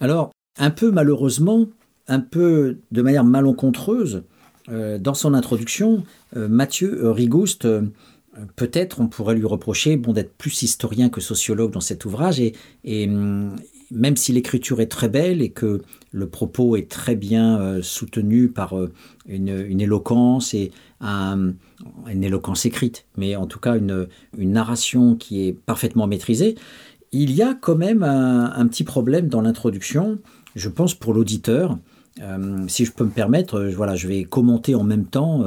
Alors, 0.03 0.33
un 0.59 0.69
peu 0.69 0.91
malheureusement, 0.91 1.67
un 2.09 2.21
peu 2.21 2.77
de 2.93 3.01
manière 3.01 3.25
malencontreuse, 3.25 4.25
dans 4.69 5.15
son 5.15 5.33
introduction, 5.33 6.05
Mathieu 6.37 7.11
Rigouste 7.11 7.67
peut-être 8.57 9.01
on 9.01 9.09
pourrait 9.09 9.35
lui 9.35 9.47
reprocher 9.47 9.97
bon, 9.97 10.13
d'être 10.13 10.33
plus 10.37 10.63
historien 10.63 11.09
que 11.09 11.21
sociologue 11.21 11.73
dans 11.73 11.81
cet 11.81 12.05
ouvrage, 12.05 12.41
et, 12.41 12.55
hum, 13.09 13.57
même 13.91 14.17
si 14.17 14.33
l'écriture 14.33 14.81
est 14.81 14.87
très 14.87 15.09
belle 15.09 15.41
et 15.41 15.51
que 15.51 15.83
le 16.13 16.29
propos 16.29 16.77
est 16.77 16.91
très 16.91 17.17
bien 17.17 17.59
euh, 17.59 17.83
soutenu 17.83 18.49
par 18.49 18.79
euh, 18.79 18.93
une, 19.27 19.81
éloquence 19.81 20.55
et 20.55 20.73
une 21.01 22.25
éloquence 22.25 22.67
écrite, 22.67 23.07
mais 23.17 23.37
en 23.37 23.47
tout 23.47 23.61
cas 23.61 23.77
une, 23.77 24.09
narration 24.37 25.15
qui 25.15 25.47
est 25.47 25.53
parfaitement 25.53 26.07
maîtrisée, 26.07 26.57
il 27.13 27.33
y 27.33 27.41
a 27.41 27.55
quand 27.55 27.77
même 27.77 28.03
un, 28.03 28.67
petit 28.67 28.85
problème 28.85 29.29
dans 29.29 29.41
l'introduction, 29.41 30.19
je 30.55 30.69
pense 30.69 30.95
pour 30.95 31.15
l'auditeur. 31.15 31.79
Euh, 32.21 32.65
si 32.67 32.85
je 32.85 32.93
peux 32.93 33.05
me 33.05 33.11
permettre, 33.11 33.63
voilà, 33.75 33.95
je 33.95 34.09
vais 34.09 34.25
commenter 34.25 34.75
en 34.75 34.83
même 34.83 35.07
temps 35.07 35.45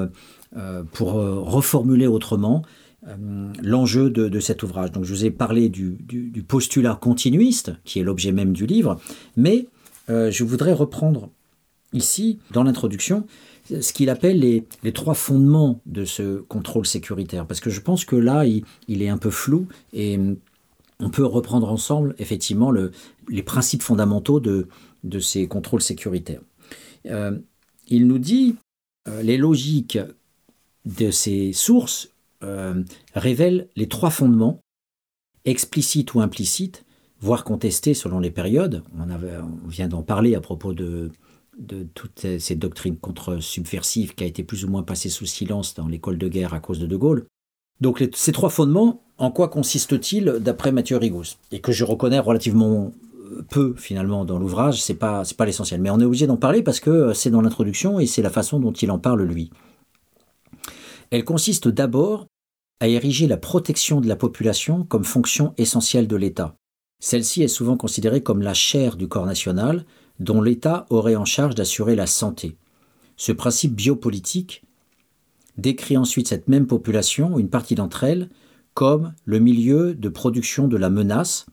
pour 0.91 1.13
reformuler 1.13 2.07
autrement 2.07 2.63
euh, 3.07 3.51
l'enjeu 3.63 4.11
de, 4.11 4.39
cet 4.39 4.61
ouvrage. 4.61 4.91
Donc 4.91 5.05
je 5.05 5.13
vous 5.13 5.25
ai 5.25 5.31
parlé 5.31 5.69
du, 5.69 5.97
postulat 6.47 6.93
continuiste, 6.93 7.73
qui 7.83 7.99
est 7.99 8.03
l'objet 8.03 8.31
même 8.31 8.53
du 8.53 8.67
livre, 8.67 8.99
mais 9.35 9.67
euh, 10.11 10.29
je 10.29 10.43
voudrais 10.43 10.73
reprendre 10.73 11.29
ici, 11.93 12.37
dans 12.51 12.61
l'introduction, 12.61 13.25
ce 13.69 13.91
qu'il 13.91 14.11
appelle 14.11 14.39
les, 14.39 14.91
trois 14.91 15.15
fondements 15.15 15.81
de 15.87 16.05
ce 16.05 16.41
contrôle 16.41 16.85
sécuritaire, 16.85 17.47
parce 17.47 17.59
que 17.59 17.71
je 17.71 17.81
pense 17.81 18.05
que 18.05 18.15
là, 18.15 18.45
il, 18.45 19.01
est 19.01 19.09
un 19.09 19.17
peu 19.17 19.31
flou 19.31 19.67
et 19.93 20.19
on 20.99 21.09
peut 21.09 21.25
reprendre 21.25 21.71
ensemble, 21.71 22.13
effectivement, 22.19 22.71
les 23.29 23.43
principes 23.43 23.81
fondamentaux 23.81 24.39
de, 24.39 24.67
ces 25.19 25.47
contrôles 25.47 25.81
sécuritaires. 25.81 26.41
Euh, 27.07 27.35
il 27.87 28.05
nous 28.05 28.19
dit 28.19 28.55
les 29.23 29.37
logiques 29.37 29.97
de 30.85 31.11
ces 31.11 31.53
sources 31.53 32.09
euh, 32.43 32.83
révèle 33.13 33.67
les 33.75 33.87
trois 33.87 34.09
fondements, 34.09 34.59
explicites 35.45 36.13
ou 36.13 36.21
implicites, 36.21 36.85
voire 37.19 37.43
contestés 37.43 37.93
selon 37.93 38.19
les 38.19 38.31
périodes. 38.31 38.83
On, 38.97 39.67
vient 39.67 39.87
d'en 39.87 40.01
parler 40.01 40.35
à 40.35 40.41
propos 40.41 40.73
de, 40.73 41.11
de 41.59 41.85
toutes 41.93 42.39
ces 42.39 42.55
doctrines 42.55 42.97
contre-subversives 42.97 44.15
qui 44.15 44.23
a 44.23 44.27
été 44.27 44.43
plus 44.43 44.65
ou 44.65 44.69
moins 44.69 44.83
passées 44.83 45.09
sous 45.09 45.25
silence 45.25 45.75
dans 45.75 45.87
l'école 45.87 46.17
de 46.17 46.27
guerre 46.27 46.53
à 46.53 46.59
cause 46.59 46.79
de 46.79 46.87
De 46.87 46.95
Gaulle. 46.95 47.25
Donc 47.79 48.03
ces 48.13 48.31
trois 48.31 48.49
fondements, 48.49 49.01
en 49.17 49.31
quoi 49.31 49.49
consistent-ils 49.49 50.37
d'après 50.39 50.71
Mathieu 50.71 50.97
Rigous 50.97 51.37
Et 51.51 51.59
que 51.59 51.71
je 51.71 51.83
reconnais 51.83 52.19
relativement 52.19 52.91
peu 53.49 53.73
finalement 53.77 54.25
dans 54.25 54.37
l'ouvrage, 54.37 54.81
c'est 54.81 54.95
pas 54.95 55.23
pas 55.37 55.45
l'essentiel, 55.45 55.81
mais 55.81 55.89
on 55.89 55.99
est 55.99 56.05
obligé 56.05 56.27
d'en 56.27 56.37
parler 56.37 56.63
parce 56.63 56.79
que 56.79 57.13
c'est 57.13 57.29
dans 57.29 57.41
l'introduction 57.41 57.99
et 57.99 58.05
c'est 58.05 58.21
la 58.21 58.29
façon 58.29 58.59
dont 58.59 58.73
il 58.73 58.91
en 58.91 58.99
parle 58.99 59.23
lui. 59.23 59.51
Elle 61.11 61.25
consiste 61.25 61.67
d'abord 61.67 62.25
à 62.79 62.87
ériger 62.87 63.27
la 63.27 63.37
protection 63.37 63.99
de 64.01 64.07
la 64.07 64.15
population 64.15 64.85
comme 64.85 65.03
fonction 65.03 65.53
essentielle 65.57 66.07
de 66.07 66.15
l'État. 66.15 66.55
Celle-ci 66.99 67.43
est 67.43 67.49
souvent 67.49 67.77
considérée 67.77 68.23
comme 68.23 68.41
la 68.41 68.53
chair 68.53 68.95
du 68.95 69.07
corps 69.07 69.25
national, 69.25 69.85
dont 70.19 70.41
l'État 70.41 70.85
aurait 70.89 71.15
en 71.17 71.25
charge 71.25 71.55
d'assurer 71.55 71.95
la 71.95 72.07
santé. 72.07 72.57
Ce 73.17 73.31
principe 73.31 73.75
biopolitique 73.75 74.63
décrit 75.57 75.97
ensuite 75.97 76.29
cette 76.29 76.47
même 76.47 76.65
population, 76.65 77.37
une 77.37 77.49
partie 77.49 77.75
d'entre 77.75 78.05
elles, 78.05 78.29
comme 78.73 79.13
le 79.25 79.39
milieu 79.39 79.93
de 79.93 80.09
production 80.09 80.67
de 80.67 80.77
la 80.77 80.89
menace 80.89 81.45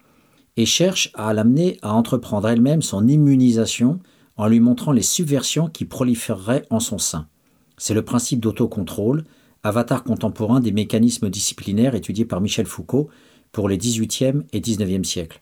et 0.57 0.67
cherche 0.67 1.11
à 1.15 1.33
l'amener 1.33 1.79
à 1.83 1.95
entreprendre 1.95 2.49
elle-même 2.49 2.83
son 2.83 3.09
immunisation 3.09 3.99
en 4.37 4.47
lui 4.47 4.61
montrant 4.61 4.93
les 4.93 5.03
subversions 5.03 5.69
qui 5.69 5.85
proliféreraient 5.85 6.65
en 6.71 6.79
son 6.79 6.99
sein. 6.99 7.29
C'est 7.77 7.95
le 7.95 8.05
principe 8.05 8.41
d'autocontrôle 8.41 9.25
avatar 9.63 10.05
contemporain 10.05 10.61
des 10.61 10.73
mécanismes 10.73 11.31
disciplinaires 11.31 11.95
étudiés 11.95 12.25
par 12.25 12.41
Michel 12.41 12.67
Foucault 12.67 13.09
pour 13.53 13.69
les 13.69 13.79
XVIIIe 13.79 14.43
et 14.53 14.61
XIXe 14.61 15.07
siècles. 15.09 15.41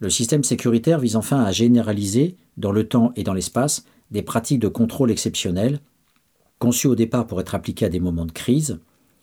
Le 0.00 0.10
système 0.10 0.42
sécuritaire 0.42 0.98
vise 0.98 1.16
enfin 1.16 1.44
à 1.44 1.52
généraliser, 1.52 2.36
dans 2.56 2.72
le 2.72 2.88
temps 2.88 3.12
et 3.14 3.22
dans 3.22 3.34
l'espace, 3.34 3.84
des 4.10 4.22
pratiques 4.22 4.58
de 4.58 4.68
contrôle 4.68 5.10
exceptionnelles, 5.10 5.80
conçues 6.58 6.88
au 6.88 6.94
départ 6.94 7.26
pour 7.26 7.40
être 7.40 7.54
appliquées 7.54 7.86
à 7.86 7.88
des 7.88 8.00
moments 8.00 8.26
de 8.26 8.32
crise, 8.32 8.80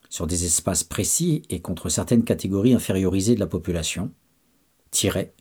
sur 0.10 0.26
des 0.26 0.46
espaces 0.46 0.84
précis 0.84 1.44
et 1.50 1.60
contre 1.60 1.90
certaines 1.90 2.24
catégories 2.24 2.74
infériorisées 2.74 3.36
de 3.36 3.40
la 3.40 3.48
population. 3.48 4.12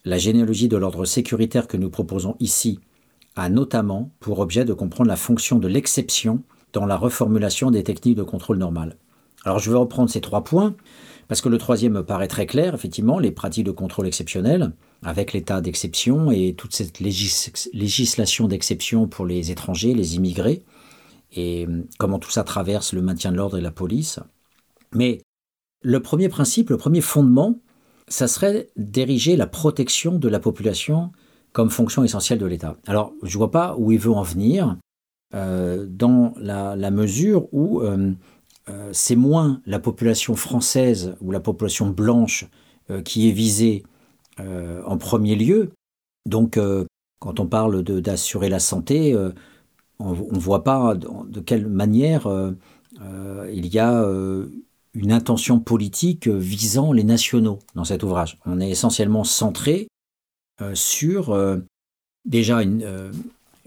La 0.04 0.18
généalogie 0.18 0.68
de 0.68 0.76
l'ordre 0.76 1.04
sécuritaire 1.04 1.68
que 1.68 1.76
nous 1.76 1.88
proposons 1.88 2.36
ici 2.38 2.80
a 3.34 3.48
notamment 3.48 4.10
pour 4.20 4.40
objet 4.40 4.64
de 4.64 4.74
comprendre 4.74 5.08
la 5.08 5.16
fonction 5.16 5.58
de 5.58 5.68
l'exception 5.68 6.42
dans 6.78 6.86
la 6.86 6.96
reformulation 6.96 7.72
des 7.72 7.82
techniques 7.82 8.16
de 8.16 8.22
contrôle 8.22 8.58
normal. 8.58 8.96
Alors 9.44 9.58
je 9.58 9.68
vais 9.70 9.76
reprendre 9.76 10.08
ces 10.08 10.20
trois 10.20 10.44
points, 10.44 10.76
parce 11.26 11.40
que 11.40 11.48
le 11.48 11.58
troisième 11.58 11.94
me 11.94 12.04
paraît 12.04 12.28
très 12.28 12.46
clair, 12.46 12.72
effectivement, 12.72 13.18
les 13.18 13.32
pratiques 13.32 13.66
de 13.66 13.72
contrôle 13.72 14.06
exceptionnel, 14.06 14.72
avec 15.02 15.32
l'état 15.32 15.60
d'exception 15.60 16.30
et 16.30 16.54
toute 16.54 16.74
cette 16.74 17.00
législation 17.00 18.46
d'exception 18.46 19.08
pour 19.08 19.26
les 19.26 19.50
étrangers, 19.50 19.92
les 19.92 20.14
immigrés, 20.14 20.62
et 21.32 21.66
hum, 21.66 21.84
comment 21.98 22.20
tout 22.20 22.30
ça 22.30 22.44
traverse 22.44 22.92
le 22.92 23.02
maintien 23.02 23.32
de 23.32 23.36
l'ordre 23.36 23.58
et 23.58 23.60
la 23.60 23.72
police. 23.72 24.20
Mais 24.94 25.20
le 25.82 26.00
premier 26.00 26.28
principe, 26.28 26.70
le 26.70 26.76
premier 26.76 27.00
fondement, 27.00 27.58
ça 28.06 28.28
serait 28.28 28.70
d'ériger 28.76 29.36
la 29.36 29.48
protection 29.48 30.18
de 30.18 30.28
la 30.28 30.38
population 30.38 31.10
comme 31.52 31.70
fonction 31.70 32.04
essentielle 32.04 32.38
de 32.38 32.46
l'État. 32.46 32.76
Alors, 32.86 33.12
je 33.22 33.34
ne 33.34 33.38
vois 33.38 33.50
pas 33.50 33.74
où 33.78 33.90
il 33.90 33.98
veut 33.98 34.12
en 34.12 34.22
venir. 34.22 34.76
Euh, 35.34 35.84
dans 35.86 36.32
la, 36.38 36.90
mesure 36.90 37.52
où 37.52 37.82
euh, 37.82 38.12
euh, 38.70 38.88
c'est 38.94 39.14
moins 39.14 39.60
la 39.66 39.78
population 39.78 40.34
française 40.36 41.16
ou 41.20 41.30
la 41.32 41.40
population 41.40 41.90
blanche 41.90 42.46
qui 43.04 43.28
est 43.28 43.32
visée 43.32 43.84
en 44.38 44.96
premier 44.96 45.36
lieu. 45.36 45.72
Donc, 46.24 46.58
quand 47.18 47.38
on 47.38 47.46
parle 47.46 47.82
d'assurer 47.82 48.48
la 48.48 48.60
santé, 48.60 49.14
on 49.98 50.14
ne 50.14 50.38
voit 50.38 50.64
pas 50.64 50.94
de, 50.94 51.40
quelle 51.40 51.66
manière 51.66 52.26
il 53.52 53.66
y 53.66 53.78
a 53.78 54.06
une 54.94 55.12
intention 55.12 55.60
politique 55.60 56.28
visant 56.28 56.94
les 56.94 57.04
nationaux 57.04 57.58
dans 57.74 57.84
cet 57.84 58.02
ouvrage. 58.02 58.38
On 58.46 58.58
est 58.58 58.70
essentiellement 58.70 59.24
centré 59.24 59.88
sur 60.72 61.38
déjà 62.24 62.62
une, 62.62 63.12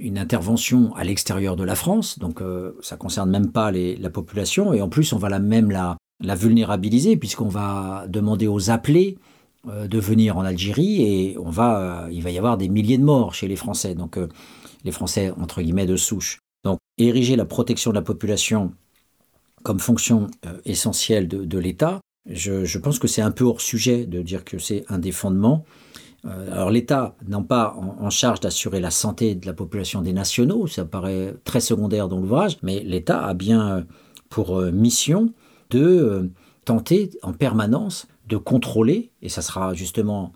une 0.02 0.18
intervention 0.18 0.94
à 0.96 1.04
l'extérieur 1.04 1.56
de 1.56 1.64
la 1.64 1.76
France, 1.76 2.20
donc 2.20 2.42
euh, 2.42 2.74
ça 2.82 2.98
concerne 2.98 3.30
même 3.30 3.52
pas 3.52 3.72
la 3.72 4.10
population, 4.10 4.74
et 4.74 4.82
en 4.82 4.90
plus 4.90 5.14
on 5.14 5.18
va 5.18 5.30
la 5.30 5.40
même 5.40 5.72
la, 5.72 5.98
vulnérabiliser 6.36 7.18
puisqu'on 7.18 7.48
va 7.48 8.06
demander 8.08 8.48
aux 8.48 8.70
appelés 8.70 9.18
euh, 9.68 9.88
de 9.88 10.00
venir 10.00 10.38
en 10.38 10.44
Algérie 10.44 11.04
et 11.04 11.38
on 11.38 11.52
va, 11.52 12.06
euh, 12.06 12.12
il 12.12 12.24
va 12.24 12.32
y 12.32 12.38
avoir 12.38 12.58
des 12.58 12.68
milliers 12.68 12.98
de 12.98 13.04
morts 13.04 13.36
chez 13.36 13.48
les 13.48 13.56
Français, 13.56 13.94
donc 13.94 14.18
euh, 14.18 14.28
les 14.84 14.92
Français 14.92 15.32
entre 15.40 15.62
guillemets 15.62 15.86
de 15.86 15.96
souche. 15.96 16.40
Donc 16.64 16.80
ériger 16.98 17.36
la 17.36 17.46
protection 17.46 17.92
de 17.92 17.96
la 17.96 18.02
population 18.02 18.72
comme 19.62 19.80
fonction 19.80 20.28
essentielle 20.66 21.28
de, 21.28 21.46
de 21.46 21.60
l'État, 21.60 22.02
je, 22.28 22.66
je 22.66 22.78
pense 22.80 22.98
que 22.98 23.08
c'est 23.08 23.22
un 23.22 23.30
peu 23.30 23.44
hors 23.44 23.62
sujet 23.62 24.06
de 24.08 24.24
dire 24.24 24.44
que 24.44 24.58
c'est 24.58 24.84
un 24.90 24.98
des 24.98 25.12
fondements. 25.12 25.64
Euh, 26.26 26.52
alors 26.52 26.70
l'État 26.70 27.16
n'a 27.28 27.42
pas 27.42 27.76
en, 27.76 28.10
charge 28.10 28.40
d'assurer 28.40 28.80
la 28.80 28.92
santé 28.92 29.34
de 29.36 29.46
la 29.46 29.54
population 29.54 30.02
des 30.02 30.14
nationaux, 30.14 30.68
ça 30.68 30.86
paraît 30.86 31.34
très 31.46 31.62
secondaire 31.62 32.08
dans 32.08 32.20
l'ouvrage, 32.20 32.58
mais 32.62 32.82
l'État 32.82 33.26
a 33.26 33.34
bien 33.34 33.78
euh, 33.78 33.82
pour 34.30 34.60
euh, 34.60 34.72
mission 34.72 35.34
de 35.72 36.30
tenter 36.66 37.10
en 37.24 37.34
permanence 37.34 38.08
de 38.28 38.38
contrôler, 38.38 39.12
et 39.22 39.30
ça 39.30 39.42
sera 39.42 39.74
justement 39.74 40.32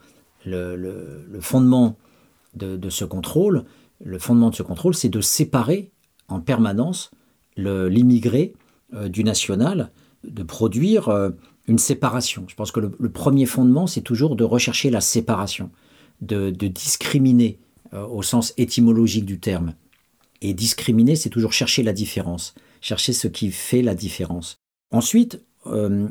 le, 0.46 1.40
fondement 1.40 1.98
de, 2.56 2.90
ce 2.90 3.06
contrôle, 3.06 3.66
le 4.04 4.18
fondement 4.18 4.50
de 4.50 4.56
ce 4.56 4.64
contrôle, 4.64 4.96
c'est 4.96 5.10
de 5.10 5.22
séparer 5.22 5.92
en 6.28 6.40
permanence 6.40 7.12
l'immigré 7.58 8.54
du 9.08 9.24
national, 9.24 9.92
de 10.24 10.44
produire 10.44 11.10
une 11.68 11.80
séparation. 11.80 12.46
Je 12.48 12.56
pense 12.56 12.72
que 12.72 12.80
le, 12.80 13.10
premier 13.10 13.46
fondement, 13.46 13.88
c'est 13.88 14.02
toujours 14.02 14.36
de 14.36 14.44
rechercher 14.44 14.90
la 14.90 15.02
séparation, 15.02 15.72
de, 16.22 16.50
de 16.50 16.68
discriminer 16.68 17.60
euh, 17.94 18.06
au 18.06 18.22
sens 18.22 18.54
étymologique 18.58 19.26
du 19.26 19.40
terme. 19.40 19.74
Et 20.42 20.54
discriminer, 20.54 21.16
c'est 21.16 21.30
toujours 21.30 21.54
chercher 21.54 21.82
la 21.82 21.94
différence, 21.94 22.56
chercher 22.82 23.14
ce 23.14 23.28
qui 23.28 23.52
fait 23.52 23.82
la 23.82 23.96
différence. 23.96 24.58
Ensuite, 24.92 25.44
euh, 25.68 26.08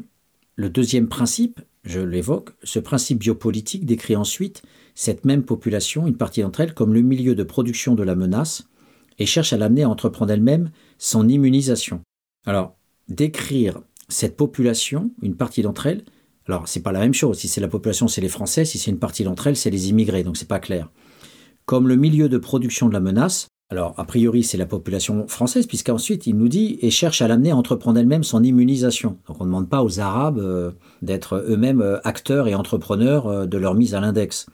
le 0.56 0.70
deuxième 0.70 1.08
principe, 1.08 1.60
je 1.84 2.00
l'évoque, 2.00 2.50
ce 2.62 2.78
principe 2.78 3.18
biopolitique 3.18 3.86
décrit 3.86 4.16
ensuite 4.16 4.62
cette 4.94 5.24
même 5.24 5.42
population, 5.42 6.06
une 6.06 6.16
partie 6.16 6.42
d'entre 6.42 6.60
elles, 6.60 6.74
comme 6.74 6.94
le 6.94 7.02
milieu 7.02 7.34
de 7.34 7.42
production 7.42 7.94
de 7.94 8.02
la 8.02 8.14
menace 8.14 8.66
et 9.18 9.26
cherche 9.26 9.52
à 9.52 9.56
l'amener 9.56 9.82
à 9.82 9.88
entreprendre 9.88 10.32
elle-même 10.32 10.70
son 10.98 11.28
immunisation. 11.28 12.00
Alors, 12.46 12.76
décrire 13.08 13.80
cette 14.08 14.36
population, 14.36 15.10
une 15.22 15.36
partie 15.36 15.62
d'entre 15.62 15.86
elles, 15.86 16.04
alors 16.46 16.68
c'est 16.68 16.82
pas 16.82 16.92
la 16.92 17.00
même 17.00 17.14
chose. 17.14 17.38
Si 17.38 17.48
c'est 17.48 17.60
la 17.60 17.68
population, 17.68 18.08
c'est 18.08 18.20
les 18.20 18.28
Français. 18.28 18.64
Si 18.64 18.78
c'est 18.78 18.90
une 18.90 18.98
partie 18.98 19.24
d'entre 19.24 19.46
elles, 19.46 19.56
c'est 19.56 19.70
les 19.70 19.88
immigrés. 19.88 20.24
Donc 20.24 20.36
c'est 20.36 20.48
pas 20.48 20.58
clair. 20.58 20.90
Comme 21.64 21.88
le 21.88 21.96
milieu 21.96 22.28
de 22.28 22.36
production 22.36 22.88
de 22.88 22.92
la 22.92 23.00
menace, 23.00 23.48
alors 23.70 23.94
a 23.96 24.04
priori 24.04 24.42
c'est 24.42 24.58
la 24.58 24.66
population 24.66 25.26
française, 25.26 25.66
puisqu'ensuite 25.66 26.26
il 26.26 26.36
nous 26.36 26.48
dit 26.48 26.78
et 26.82 26.90
cherche 26.90 27.22
à 27.22 27.28
l'amener 27.28 27.50
à 27.50 27.56
entreprendre 27.56 27.98
elle-même 27.98 28.22
son 28.22 28.44
immunisation. 28.44 29.18
Donc 29.26 29.40
on 29.40 29.44
ne 29.44 29.48
demande 29.48 29.70
pas 29.70 29.82
aux 29.82 30.00
Arabes 30.00 30.38
euh, 30.38 30.72
d'être 31.00 31.42
eux-mêmes 31.48 31.80
euh, 31.80 31.98
acteurs 32.04 32.46
et 32.46 32.54
entrepreneurs 32.54 33.26
euh, 33.26 33.46
de 33.46 33.56
leur 33.56 33.74
mise 33.74 33.94
à 33.94 34.00
l'index. 34.00 34.46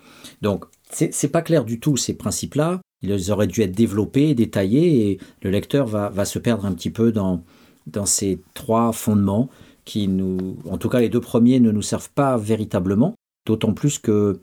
Donc 0.43 0.67
c'est 0.93 1.29
pas 1.29 1.43
clair 1.43 1.65
du 1.65 1.81
tout 1.81 1.97
ces 1.97 2.15
principes-là. 2.15 2.81
Ils 3.03 3.33
auraient 3.33 3.47
dû 3.47 3.63
être 3.63 3.75
développés, 3.75 4.35
détaillés, 4.35 5.11
et 5.11 5.19
le 5.43 5.51
lecteur 5.51 5.87
va, 5.87 6.11
va 6.11 6.25
se 6.25 6.39
perdre 6.39 6.67
un 6.67 6.73
petit 6.73 6.91
peu 6.91 7.13
dans, 7.13 7.45
dans 7.87 8.07
ces 8.07 8.41
trois 8.55 8.93
fondements 8.93 9.49
qui 9.85 10.09
nous, 10.09 10.57
en 10.69 10.79
tout 10.79 10.89
cas 10.89 11.01
les 11.01 11.09
deux 11.09 11.21
premiers, 11.21 11.61
ne 11.61 11.71
nous 11.71 11.83
servent 11.83 12.11
pas 12.11 12.37
véritablement, 12.37 13.15
d'autant 13.47 13.73
plus 13.73 13.99
que 13.99 14.41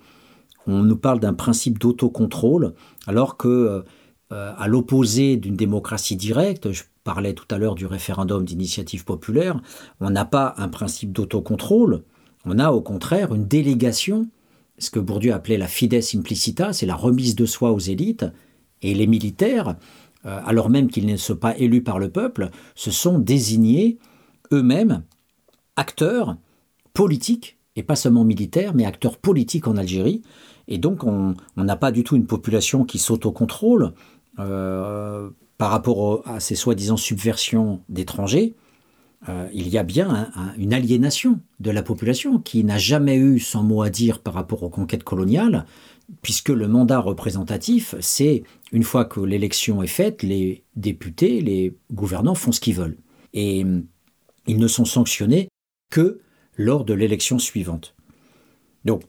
on 0.68 0.84
nous 0.84 0.98
parle 0.98 1.20
d'un 1.20 1.34
principe 1.34 1.80
d'autocontrôle, 1.80 2.74
alors 3.08 3.38
que 3.38 3.48
euh, 4.34 4.54
à 4.58 4.68
l'opposé 4.68 5.38
d'une 5.38 5.56
démocratie 5.56 6.18
directe, 6.18 6.74
je 6.74 6.84
parlais 7.06 7.34
tout 7.34 7.46
à 7.50 7.58
l'heure 7.58 7.76
du 7.76 7.86
référendum 7.86 8.44
d'initiative 8.44 9.06
populaire, 9.06 9.62
on 10.02 10.10
n'a 10.10 10.26
pas 10.26 10.54
un 10.58 10.68
principe 10.68 11.14
d'autocontrôle, 11.14 12.04
on 12.44 12.60
a 12.60 12.72
au 12.72 12.82
contraire 12.82 13.34
une 13.34 13.48
délégation, 13.48 14.28
ce 14.78 14.90
que 14.90 15.00
Bourdieu 15.00 15.34
appelait 15.34 15.58
la 15.58 15.68
fides 15.68 16.02
implicita, 16.16 16.74
c'est 16.74 16.86
la 16.86 16.96
remise 16.96 17.36
de 17.36 17.46
soi 17.46 17.72
aux 17.72 17.80
élites, 17.80 18.26
et 18.82 18.94
les 18.94 19.08
militaires, 19.08 19.76
alors 20.28 20.70
même 20.70 20.90
qu'ils 20.90 21.06
ne 21.06 21.18
sont 21.18 21.36
pas 21.36 21.58
élus 21.58 21.84
par 21.84 22.00
le 22.00 22.10
peuple, 22.10 22.50
se 22.76 22.92
sont 22.92 23.20
désignés 23.20 23.98
eux-mêmes 24.52 25.04
acteurs 25.76 26.38
politiques, 26.94 27.58
et 27.76 27.84
pas 27.84 27.96
seulement 27.96 28.24
militaires, 28.24 28.74
mais 28.74 28.86
acteurs 28.86 29.18
politiques 29.18 29.68
en 29.68 29.78
Algérie. 29.78 30.22
Et 30.68 30.80
donc 30.80 31.04
on 31.04 31.36
n'a 31.56 31.76
pas 31.76 31.92
du 31.92 32.04
tout 32.04 32.16
une 32.16 32.26
population 32.26 32.84
qui 32.84 32.98
s'autocontrôle 32.98 33.94
euh, 34.40 35.30
par 35.58 35.72
rapport 35.72 36.28
à 36.28 36.40
ces 36.40 36.56
soi-disant 36.56 36.98
subversions 36.98 37.82
d'étrangers. 37.88 38.56
Euh, 39.30 39.48
il 39.54 39.68
y 39.68 39.78
a 39.78 39.84
bien 39.84 40.10
un- 40.10 40.30
un- 40.36 40.54
une 40.58 40.74
aliénation 40.74 41.40
de 41.60 41.72
la 41.72 41.84
population 41.84 42.38
qui 42.40 42.64
n'a 42.64 42.78
jamais 42.78 43.16
eu 43.16 43.40
son 43.40 43.64
mot 43.64 43.82
à 43.82 43.90
dire 43.90 44.20
par 44.20 44.34
rapport 44.34 44.62
aux 44.64 44.70
conquêtes 44.70 45.04
coloniales, 45.04 45.66
puisque 46.22 46.50
le 46.50 46.68
mandat 46.68 47.00
représentatif, 47.00 47.96
c'est 48.00 48.44
une 48.72 48.84
fois 48.84 49.06
que 49.06 49.20
l'élection 49.20 49.84
est 49.84 49.88
faite, 49.88 50.24
les 50.24 50.64
députés, 50.76 51.42
les 51.42 51.76
gouvernants 51.92 52.36
font 52.36 52.52
ce 52.52 52.60
qu'ils 52.60 52.76
veulent. 52.76 52.98
Et 53.34 53.64
hum, 53.64 53.86
ils 54.48 54.58
ne 54.58 54.68
sont 54.68 54.86
sanctionnés 54.86 55.50
que 55.92 56.20
lors 56.56 56.86
de 56.86 56.94
l'élection 56.94 57.40
suivante. 57.40 57.96
Donc, 58.86 59.04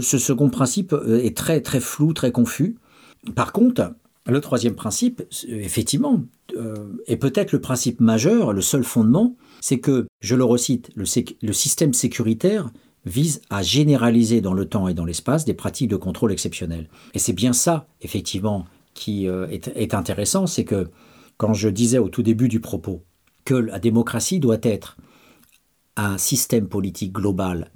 ce 0.00 0.18
second 0.18 0.50
principe 0.50 0.92
euh, 0.92 1.22
est 1.22 1.36
très 1.36 1.60
très 1.60 1.80
flou, 1.80 2.12
très 2.12 2.32
confus. 2.32 2.76
Par 3.34 3.52
contre, 3.52 3.94
le 4.26 4.40
troisième 4.40 4.74
principe, 4.74 5.22
euh, 5.22 5.60
effectivement, 5.60 6.22
euh, 6.56 6.92
est 7.06 7.16
peut-être 7.16 7.52
le 7.52 7.60
principe 7.60 8.00
majeur, 8.00 8.52
le 8.52 8.60
seul 8.60 8.84
fondement, 8.84 9.36
c'est 9.60 9.78
que, 9.78 10.06
je 10.20 10.34
le 10.34 10.44
recite, 10.44 10.90
le 10.94 11.52
système 11.52 11.94
sécuritaire 11.94 12.70
vise 13.06 13.40
à 13.50 13.62
généraliser 13.62 14.40
dans 14.40 14.52
le 14.52 14.66
temps 14.66 14.88
et 14.88 14.94
dans 14.94 15.04
l'espace 15.04 15.44
des 15.44 15.54
pratiques 15.54 15.88
de 15.88 15.96
contrôle 15.96 16.32
exceptionnelles. 16.32 16.88
Et 17.14 17.18
c'est 17.18 17.32
bien 17.32 17.52
ça, 17.52 17.88
effectivement, 18.02 18.66
qui 18.94 19.28
euh, 19.28 19.46
est, 19.48 19.94
intéressant, 19.94 20.46
c'est 20.46 20.64
que 20.64 20.90
quand 21.36 21.54
je 21.54 21.68
disais 21.68 21.98
au 21.98 22.08
tout 22.08 22.22
début 22.22 22.48
du 22.48 22.60
propos 22.60 23.02
que 23.44 23.54
la 23.54 23.78
démocratie 23.78 24.40
doit 24.40 24.58
être 24.62 24.98
un 25.96 26.18
système 26.18 26.68
politique 26.68 27.12
global 27.12 27.70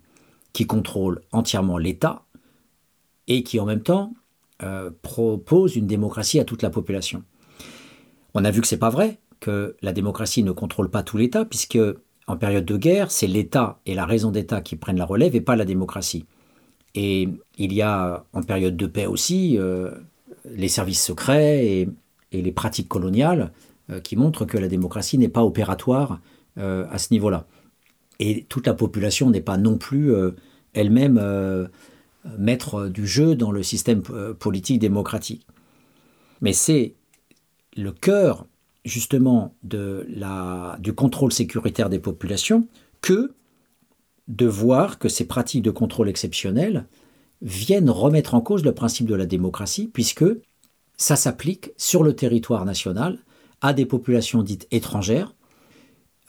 qui 0.53 0.66
contrôle 0.66 1.22
entièrement 1.33 1.79
l'État 1.79 2.27
et 3.27 3.43
qui 3.43 3.59
en 3.59 3.64
même 3.64 3.83
temps 3.83 4.12
euh, 4.62 4.91
propose 5.03 5.77
une 5.77 5.87
démocratie 5.87 6.39
à 6.39 6.45
toute 6.45 6.62
la 6.62 6.70
population. 6.70 7.25
On 8.35 8.45
a 8.45 8.51
vu 8.51 8.61
que 8.61 8.66
c'est 8.66 8.79
pas 8.79 8.91
vrai, 8.91 9.18
que 9.41 9.77
la 9.83 9.93
démocratie 9.93 10.43
ne 10.43 10.53
contrôle 10.53 10.91
pas 10.91 11.03
tout 11.03 11.16
l'État, 11.16 11.45
puisque 11.45 11.79
en 12.27 12.37
période 12.37 12.64
de 12.64 12.77
guerre, 12.77 13.11
c'est 13.11 13.27
l'État 13.27 13.81
et 13.87 13.95
la 13.95 14.07
raison 14.07 14.31
d'État 14.31 14.61
qui 14.61 14.77
prennent 14.77 14.97
la 14.97 15.05
relève 15.05 15.35
et 15.35 15.41
pas 15.41 15.57
la 15.57 15.64
démocratie. 15.64 16.25
Et 16.95 17.29
il 17.59 17.72
y 17.72 17.83
a 17.83 18.25
en 18.33 18.43
période 18.43 18.77
de 18.77 18.87
paix 18.87 19.07
aussi 19.07 19.59
euh, 19.59 19.91
les 20.45 20.68
services 20.68 21.03
secrets 21.03 21.66
et, 21.66 21.89
les 22.33 22.51
pratiques 22.51 22.89
coloniales 22.89 23.53
euh, 23.91 24.01
qui 24.01 24.16
montrent 24.16 24.45
que 24.45 24.59
la 24.59 24.66
démocratie 24.66 25.18
n'est 25.18 25.29
pas 25.29 25.45
opératoire 25.45 26.20
euh, 26.59 26.85
à 26.91 26.99
ce 26.99 27.12
niveau-là. 27.12 27.47
Et 28.18 28.45
toute 28.49 28.66
la 28.66 28.75
population 28.75 29.31
n'est 29.31 29.41
pas 29.41 29.57
non 29.57 29.77
plus 29.77 30.12
elle-même 30.72 31.20
maître 32.39 32.87
du 32.87 33.09
jeu 33.09 33.35
dans 33.35 33.51
le 33.51 33.64
système 33.64 34.03
politique 34.39 34.79
démocratique. 34.79 35.45
Mais 36.41 36.53
c'est 36.53 36.95
le 37.77 37.91
cœur 37.91 38.47
justement 38.85 39.55
du 39.62 40.93
contrôle 40.95 41.32
sécuritaire 41.32 41.89
des 41.89 41.99
populations 41.99 42.68
que 43.01 43.32
de 44.28 44.47
voir 44.47 44.99
que 44.99 45.09
ces 45.09 45.26
pratiques 45.26 45.62
de 45.62 45.70
contrôle 45.70 46.09
exceptionnel 46.09 46.87
viennent 47.43 47.91
remettre 47.91 48.35
en 48.35 48.41
cause 48.41 48.64
le 48.64 48.72
principe 48.72 49.07
de 49.07 49.14
la 49.14 49.26
démocratie, 49.26 49.91
puisque 49.93 50.24
ça 50.97 51.16
s'applique 51.16 51.72
sur 51.76 52.03
le 52.03 52.14
territoire 52.14 52.64
national 52.64 53.18
à 53.61 53.72
des 53.72 53.87
populations 53.87 54.43
dites 54.43 54.66
étrangères, 54.70 55.35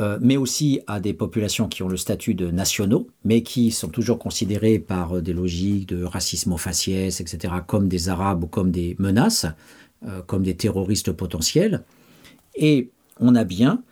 euh, 0.01 0.18
mais 0.22 0.36
aussi 0.36 0.82
à 0.88 0.99
des 0.99 1.14
populations 1.14 1.70
qui 1.70 1.84
ont 1.84 1.88
le 1.88 1.95
statut 1.95 2.34
de 2.34 2.51
nationaux, 2.51 3.08
mais 3.24 3.43
qui 3.43 3.72
sont 3.72 3.88
toujours 3.88 4.20
considérées 4.20 4.78
par 4.78 5.18
euh, 5.18 5.22
des 5.22 5.32
logiques 5.32 5.88
de 5.88 6.03
racisme 6.03 6.58
faciès, 6.58 7.22
etc., 7.22 7.53
comme 7.66 7.88
des 7.88 8.10
Arabes 8.10 8.43
ou 8.43 8.47
comme 8.47 8.72
des 8.72 8.97
menaces, 8.99 9.45
euh, 10.06 10.22
comme 10.22 10.43
des 10.43 10.56
terroristes 10.56 11.14
potentiels. 11.14 11.84
Et 12.56 12.91
on 13.20 13.36
a 13.36 13.43
bien, 13.43 13.84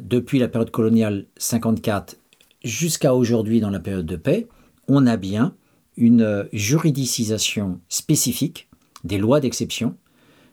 depuis 0.00 0.38
la 0.38 0.48
période 0.48 0.70
coloniale 0.70 1.26
54 1.36 2.16
jusqu'à 2.64 3.14
aujourd'hui 3.14 3.60
dans 3.60 3.70
la 3.70 3.80
période 3.80 4.06
de 4.06 4.16
paix, 4.16 4.48
on 4.88 5.06
a 5.06 5.16
bien 5.16 5.54
une 5.96 6.22
euh, 6.22 6.44
juridicisation 6.52 7.80
spécifique 7.88 8.68
des 9.04 9.18
lois 9.18 9.40
d'exception 9.40 9.96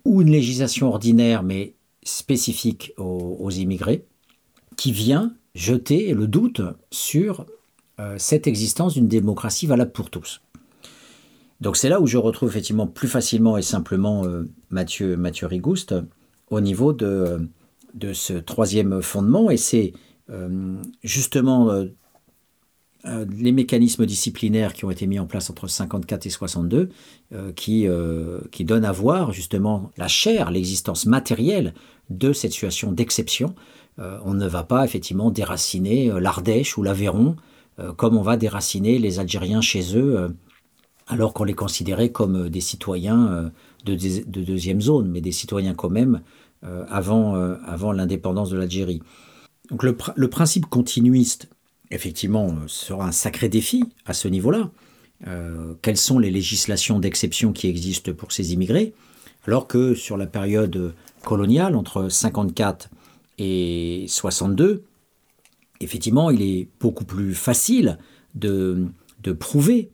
ou 0.05 0.21
une 0.21 0.31
législation 0.31 0.87
ordinaire 0.87 1.43
mais 1.43 1.73
spécifique 2.03 2.93
aux, 2.97 3.49
immigrés 3.51 4.05
qui 4.77 4.91
vient 4.91 5.33
jeter 5.55 6.13
le 6.13 6.27
doute 6.27 6.61
sur 6.91 7.45
euh, 7.99 8.15
cette 8.17 8.47
existence 8.47 8.93
d'une 8.93 9.07
démocratie 9.07 9.67
valable 9.67 9.91
pour 9.91 10.09
tous. 10.09 10.41
Donc 11.59 11.75
c'est 11.75 11.89
là 11.89 11.99
où 11.99 12.07
je 12.07 12.17
retrouve 12.17 12.49
effectivement 12.49 12.87
plus 12.87 13.07
facilement 13.07 13.57
et 13.57 13.61
simplement 13.61 14.23
euh, 14.25 14.47
Mathieu, 14.69 15.17
Mathieu 15.17 15.47
Rigouste 15.47 15.95
au 16.49 16.61
niveau 16.61 16.93
de, 16.93 17.47
ce 18.13 18.33
troisième 18.33 19.01
fondement. 19.01 19.49
Et 19.49 19.57
c'est 19.57 19.93
euh, 20.29 20.75
justement 21.03 21.69
euh, 21.71 21.85
euh, 23.07 23.25
les 23.37 23.51
mécanismes 23.51 24.05
disciplinaires 24.05 24.73
qui 24.73 24.83
ont 24.83 24.91
été 24.91 25.07
mis 25.07 25.19
en 25.19 25.27
place 25.27 25.49
entre 25.49 25.67
54 25.67 26.25
et 26.25 26.29
62 26.29 26.89
euh, 27.33 27.51
qui, 27.53 28.65
donnent 28.65 28.85
à 28.85 28.91
voir 28.91 29.31
justement 29.33 29.91
la 29.97 30.07
chair, 30.07 30.51
l'existence 30.51 31.05
matérielle 31.05 31.73
de 32.09 32.33
cette 32.33 32.51
situation 32.51 32.91
d'exception. 32.91 33.53
On 33.99 34.35
ne 34.35 34.47
va 34.47 34.61
pas 34.61 34.85
effectivement 34.85 35.31
déraciner 35.31 36.11
l'Ardèche 36.19 36.77
ou 36.77 36.83
l'Aveyron 36.83 37.35
comme 37.95 38.15
on 38.15 38.21
va 38.21 38.37
déraciner 38.37 38.99
les 38.99 39.17
Algériens 39.17 39.61
chez 39.61 39.97
eux 39.97 40.35
alors 41.07 41.33
qu'on 41.33 41.45
les 41.45 41.55
considérait 41.55 42.09
comme 42.09 42.47
des 42.47 42.61
citoyens 42.61 43.51
de, 43.85 43.95
deuxième 44.41 44.81
zone, 44.81 45.09
mais 45.09 45.21
des 45.21 45.31
citoyens 45.31 45.73
quand 45.73 45.89
même 45.89 46.21
euh, 46.63 46.85
avant, 46.89 47.35
euh, 47.35 47.55
avant 47.65 47.91
l'indépendance 47.91 48.49
de 48.49 48.57
l'Algérie. 48.57 49.01
Donc 49.69 49.83
le, 49.83 49.93
pr- 49.93 50.13
le 50.15 50.29
principe 50.29 50.65
continuiste, 50.65 51.49
effectivement, 51.91 52.47
euh, 52.47 52.67
sera 52.67 53.07
un 53.07 53.11
sacré 53.11 53.49
défi 53.49 53.83
à 54.05 54.13
ce 54.13 54.27
niveau-là. 54.27 54.69
Quelles 55.81 55.97
sont 55.97 56.19
les 56.19 56.29
législations 56.29 56.99
d'exception 56.99 57.51
qui 57.51 57.67
existent 57.67 58.13
pour 58.13 58.31
ces 58.31 58.53
immigrés 58.53 58.93
Alors 59.47 59.65
que 59.65 59.95
sur 59.95 60.15
la 60.15 60.27
période 60.27 60.93
coloniale, 61.23 61.75
entre 61.75 62.07
54 62.07 62.87
et 63.39 64.05
62, 64.09 64.83
effectivement, 65.81 66.29
il 66.29 66.43
est 66.43 66.67
beaucoup 66.79 67.03
plus 67.03 67.33
facile 67.33 67.97
de, 68.35 68.85
de 69.23 69.31
prouver 69.31 69.89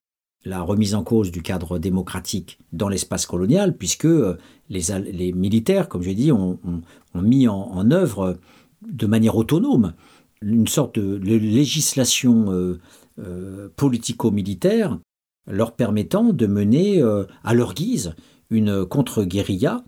la 0.45 0.61
remise 0.61 0.95
en 0.95 1.03
cause 1.03 1.31
du 1.31 1.41
cadre 1.41 1.79
démocratique 1.79 2.59
dans 2.71 2.89
l'espace 2.89 3.25
colonial, 3.25 3.77
puisque 3.77 4.05
euh, 4.05 4.37
les, 4.69 5.33
militaires, 5.33 5.87
comme 5.89 6.01
je 6.01 6.09
l'ai 6.09 6.15
dit, 6.15 6.31
ont, 6.31 6.59
mis 7.15 7.47
en, 7.47 7.91
œuvre 7.91 8.37
de 8.81 9.05
manière 9.05 9.37
autonome 9.37 9.93
une 10.41 10.67
sorte 10.67 10.99
de 10.99 11.15
lé- 11.15 11.39
législation 11.39 12.51
euh, 12.51 12.79
euh, 13.19 13.69
politico-militaire 13.75 14.99
leur 15.47 15.73
permettant 15.73 16.33
de 16.33 16.47
mener 16.47 17.01
euh, 17.01 17.25
à 17.43 17.53
leur 17.53 17.73
guise 17.73 18.15
une 18.49 18.85
contre-guérilla 18.85 19.83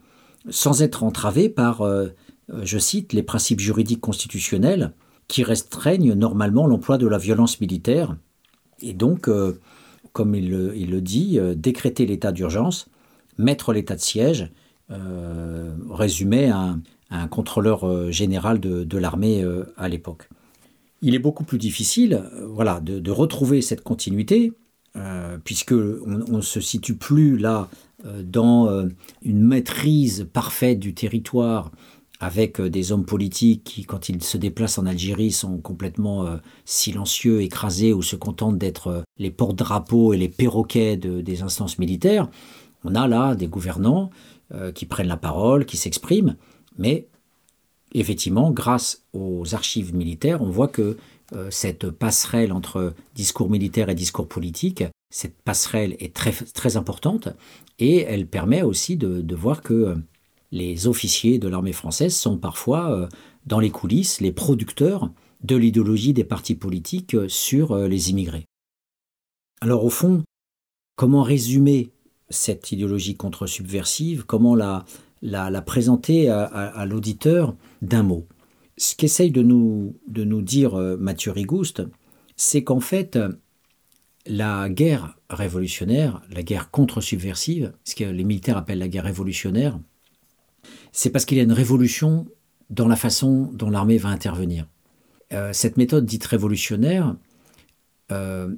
sans 0.49 0.81
être 0.81 1.03
entravés 1.03 1.49
par, 1.49 1.81
euh, 1.81 2.07
euh, 2.51 2.61
je 2.63 2.77
cite, 2.77 3.13
les 3.13 3.23
principes 3.23 3.59
juridiques 3.59 4.01
constitutionnels 4.01 4.93
qui 5.27 5.43
restreignent 5.43 6.13
normalement 6.13 6.67
l'emploi 6.67 6.97
de 6.97 7.07
la 7.07 7.17
violence 7.17 7.59
militaire. 7.59 8.15
Et 8.81 8.93
donc, 8.93 9.27
euh, 9.27 9.59
comme 10.15 10.33
il, 10.33 10.49
le- 10.49 11.01
dit, 11.01 11.37
euh, 11.37 11.53
décréter 11.55 12.05
l'état 12.05 12.31
d'urgence, 12.31 12.87
mettre 13.37 13.73
l'état 13.73 13.95
de 13.95 13.99
siège, 13.99 14.49
euh, 14.89 15.75
résumé 15.89 16.47
un, 16.47 16.79
un 17.09 17.27
contrôleur 17.27 17.85
euh, 17.85 18.11
général 18.11 18.61
de, 18.61 18.97
l'armée 18.97 19.45
à 19.75 19.89
l'époque. 19.89 20.29
Il 21.01 21.15
est 21.15 21.19
beaucoup 21.19 21.43
plus 21.43 21.57
difficile 21.57 22.23
voilà, 22.47 22.79
de, 22.79 23.11
retrouver 23.11 23.61
cette 23.61 23.81
continuité, 23.81 24.53
euh, 24.95 25.37
puisque 25.43 25.73
on 25.73 26.37
ne 26.37 26.41
se 26.41 26.61
situe 26.61 26.95
plus 26.95 27.37
là 27.37 27.67
dans 28.23 28.87
une 29.23 29.41
maîtrise 29.41 30.27
parfaite 30.31 30.79
du 30.79 30.93
territoire 30.93 31.71
avec 32.25 32.59
euh, 32.59 32.69
des 32.69 32.91
hommes 32.91 33.05
politiques 33.05 33.63
qui, 33.63 33.85
quand 33.85 34.09
ils 34.09 34.23
se 34.23 34.37
déplacent 34.37 34.79
en 34.79 34.87
Algérie, 34.87 35.31
sont 35.31 35.57
complètement 35.57 36.25
euh, 36.25 36.37
silencieux, 36.65 37.41
écrasés 37.41 37.93
ou 37.93 38.01
se 38.01 38.15
contentent 38.15 38.57
d'être 38.57 38.87
euh, 38.87 39.01
les 39.19 39.29
porte-drapeaux 39.29 40.11
et 40.11 40.17
les 40.17 40.27
perroquets 40.27 40.97
de- 40.97 41.21
des 41.21 41.43
instances 41.43 41.77
militaires. 41.77 42.27
On 42.83 42.95
a 42.95 43.07
là 43.07 43.35
des 43.35 43.47
gouvernants 43.47 44.11
qui 44.75 44.85
prennent 44.85 45.07
la 45.07 45.17
parole, 45.17 45.65
qui 45.65 45.75
s'expriment, 45.75 46.35
mais 46.77 47.07
effectivement, 47.95 48.51
grâce 48.51 49.01
aux 49.11 49.55
archives 49.55 49.95
militaires, 49.95 50.43
on 50.43 50.51
voit 50.51 50.67
que 50.67 50.97
cette 51.49 51.89
passerelle 51.89 52.53
entre 52.53 52.93
discours 53.15 53.49
militaire 53.49 53.89
et 53.89 53.95
discours 53.95 54.27
politique, 54.27 54.83
cette 55.09 55.41
passerelle 55.41 55.95
est 55.97 56.13
très, 56.13 56.31
très 56.31 56.77
importante 56.77 57.29
et 57.79 58.01
elle 58.01 58.27
permet 58.27 58.61
aussi 58.61 58.97
de, 58.97 59.35
voir 59.35 59.63
que 59.63 59.97
les 60.51 60.87
officiers 60.87 61.39
de 61.39 61.47
l'armée 61.47 61.73
française 61.73 62.15
sont 62.15 62.37
parfois 62.37 62.91
euh, 62.91 63.07
dans 63.45 63.59
les 63.59 63.71
coulisses 63.71 64.21
les 64.21 64.31
producteurs 64.31 65.11
de 65.43 65.55
l'idéologie 65.55 66.13
des 66.13 66.23
partis 66.23 66.55
politiques 66.55 67.13
euh, 67.13 67.27
sur 67.27 67.71
euh, 67.71 67.87
les 67.87 68.09
immigrés. 68.09 68.45
Alors 69.61 69.85
au 69.85 69.89
fond, 69.89 70.23
comment 70.95 71.23
résumer 71.23 71.91
cette 72.29 72.71
idéologie 72.71 73.15
contre-subversive? 73.15 74.25
Comment 74.25 74.55
la, 74.55 74.85
présenter 75.61 76.29
à, 76.29 76.85
l'auditeur 76.85 77.55
d'un 77.81 78.03
mot? 78.03 78.27
Ce 78.77 78.95
qu'essaye 78.95 79.31
de 79.31 79.41
nous, 79.41 79.95
de 80.07 80.23
nous 80.23 80.41
dire 80.41 80.75
Mathieu 80.99 81.31
Rigouste, 81.31 81.83
c'est 82.35 82.63
qu'en 82.63 82.81
fait, 82.81 83.17
la 84.25 84.69
guerre 84.69 85.17
révolutionnaire, 85.29 86.21
la 86.29 86.43
guerre 86.43 86.71
contre-subversive, 86.71 87.73
ce 87.83 87.95
que 87.95 88.03
les 88.03 88.23
militaires 88.23 88.57
appellent 88.57 88.79
la 88.79 88.87
guerre 88.87 89.05
révolutionnaire, 89.05 89.79
c'est 90.95 91.09
parce 91.09 91.25
qu'il 91.25 91.37
y 91.37 91.41
a 91.41 91.43
une 91.43 91.51
révolution 91.51 92.25
dans 92.69 92.87
la 92.87 92.95
façon 92.95 93.51
dont 93.51 93.69
l'armée 93.69 93.97
va 93.97 94.09
intervenir. 94.09 94.65
Euh, 95.33 95.51
cette 95.51 95.75
méthode 95.75 96.05
dite 96.05 96.23
révolutionnaire, 96.23 97.17
euh, 98.13 98.55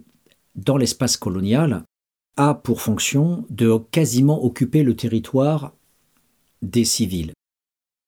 dans 0.56 0.78
l'espace 0.78 1.18
colonial, 1.18 1.84
a 2.36 2.54
pour 2.54 2.82
fonction 2.82 3.44
de 3.50 3.76
quasiment 3.90 4.46
occuper 4.46 4.84
le 4.84 4.96
territoire 4.96 5.74
des 6.62 6.86
civils. 6.86 7.34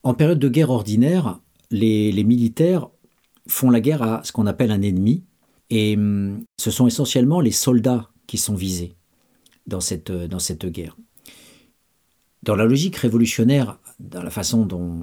En 0.04 0.14
période 0.14 0.40
de 0.40 0.48
guerre 0.48 0.70
ordinaire, 0.70 1.40
les, 1.72 2.24
militaires 2.24 2.88
font 3.48 3.72
la 3.72 3.82
guerre 3.82 4.04
à 4.04 4.24
ce 4.24 4.32
qu'on 4.32 4.46
appelle 4.46 4.70
un 4.70 4.84
ennemi, 4.84 5.24
et 5.72 5.96
hum, 5.96 6.44
ce 6.60 6.70
sont 6.70 6.86
essentiellement 6.86 7.42
les 7.42 7.52
soldats 7.52 8.12
qui 8.28 8.38
sont 8.38 8.56
visés 8.56 8.96
dans 9.66 9.82
cette, 9.82 10.12
dans 10.12 10.40
cette 10.40 10.68
guerre. 10.68 10.96
Dans 12.44 12.56
la 12.56 12.66
logique 12.66 12.96
révolutionnaire, 12.96 13.80
dans 14.00 14.24
la 14.24 14.30
façon 14.30 14.66
dont 14.66 15.02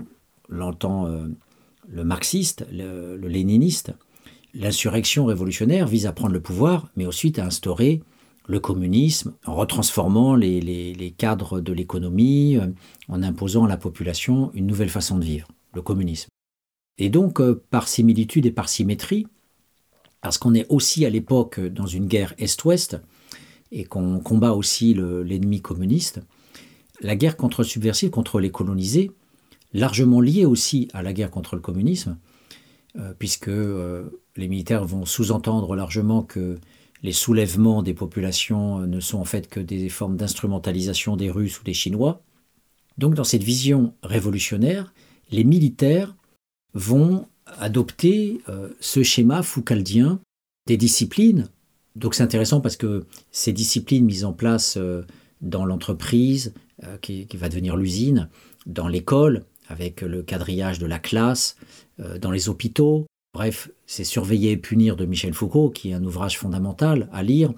l'entend 0.49 1.07
euh, 1.07 1.29
le 1.89 2.05
marxiste, 2.05 2.67
le, 2.73 3.17
léniniste, 3.17 3.93
l'insurrection 4.55 5.27
révolutionnaire 5.27 5.87
vise 5.87 6.07
à 6.07 6.13
prendre 6.13 6.33
le 6.33 6.41
pouvoir, 6.41 6.89
mais 6.97 7.07
ensuite 7.07 7.39
à 7.39 7.47
instaurer 7.47 8.03
le 8.49 8.61
communisme 8.61 9.35
en 9.45 9.55
retransformant 9.55 10.37
les, 10.37 11.15
cadres 11.19 11.61
de 11.61 11.73
l'économie, 11.73 12.57
euh, 12.57 12.69
en 13.09 13.23
imposant 13.23 13.65
à 13.65 13.69
la 13.69 13.77
population 13.77 14.51
une 14.55 14.67
nouvelle 14.67 14.89
façon 14.89 15.19
de 15.19 15.25
vivre, 15.25 15.49
le 15.75 15.83
communisme. 15.83 16.29
Et 16.99 17.11
donc, 17.11 17.41
euh, 17.41 17.63
par 17.71 17.89
similitude 17.89 18.47
et 18.47 18.53
par 18.53 18.69
symétrie, 18.69 19.27
parce 20.23 20.39
qu'on 20.39 20.55
est 20.55 20.67
aussi 20.71 21.05
à 21.05 21.11
l'époque 21.11 21.61
dans 21.61 21.87
une 21.87 22.07
guerre 22.07 22.35
Est-Ouest 22.39 22.99
et 23.71 23.85
qu'on 23.85 24.21
combat 24.21 24.53
aussi 24.53 24.95
le- 24.95 25.23
l'ennemi 25.23 25.61
communiste, 25.61 26.21
la 27.01 27.17
guerre 27.17 27.37
contre-subversive 27.37 28.11
contre 28.11 28.41
les 28.41 28.51
colonisés, 28.51 29.11
largement 29.73 30.21
liée 30.21 30.45
aussi 30.45 30.89
à 30.93 31.03
la 31.03 31.13
guerre 31.13 31.31
contre 31.31 31.55
le 31.55 31.61
communisme, 31.61 32.19
euh, 32.99 33.13
puisque 33.19 33.49
euh, 33.49 34.05
les 34.37 34.49
militaires 34.49 34.85
vont 34.85 35.05
sous-entendre 35.05 35.77
largement 35.77 36.23
que 36.23 36.59
les 37.03 37.13
soulèvements 37.13 37.83
des 37.83 37.95
populations 37.95 38.81
euh, 38.81 38.87
ne 38.87 39.01
sont 39.01 39.19
en 39.19 39.25
fait 39.25 39.49
que 39.49 39.61
des 39.61 39.89
formes 39.89 40.17
d'instrumentalisation 40.17 41.17
des 41.17 41.31
Russes 41.31 41.61
ou 41.61 41.65
des 41.65 41.75
Chinois. 41.75 42.23
Donc 42.97 43.15
dans 43.15 43.25
cette 43.25 43.43
vision 43.43 43.93
révolutionnaire, 44.03 44.95
les 45.31 45.45
militaires 45.45 46.17
vont 46.73 47.27
adopter 47.59 48.41
ce 48.81 49.03
schéma 49.03 49.43
foucaldien 49.43 50.21
des 50.67 50.77
disciplines. 50.77 51.49
Donc 51.95 52.15
c'est 52.15 52.23
intéressant 52.23 52.61
parce 52.61 52.77
que 52.77 53.05
ces 53.31 53.53
disciplines 53.53 54.05
mises 54.05 54.25
en 54.25 54.33
place 54.33 54.79
dans 55.49 55.65
l'entreprise, 55.65 56.55
euh, 56.85 56.99
qui, 56.99 57.27
va 57.35 57.49
devenir 57.49 57.77
l'usine, 57.77 58.29
dans 58.67 58.89
l'école, 58.89 59.45
avec 59.69 60.03
le 60.03 60.23
quadrillage 60.23 60.79
de 60.79 60.87
la 60.87 60.99
classe, 60.99 61.57
euh, 62.01 62.19
dans 62.19 62.31
les 62.31 62.49
hôpitaux, 62.49 63.07
bref, 63.35 63.71
c'est 63.87 64.05
Surveiller 64.05 64.53
et 64.53 64.57
punir 64.57 64.97
de 64.97 65.05
Michel 65.07 65.35
Foucault, 65.35 65.71
qui 65.71 65.91
est 65.91 65.95
un 65.95 66.05
ouvrage 66.05 66.39
fondamental 66.39 67.09
à 67.13 67.23
lire. 67.23 67.53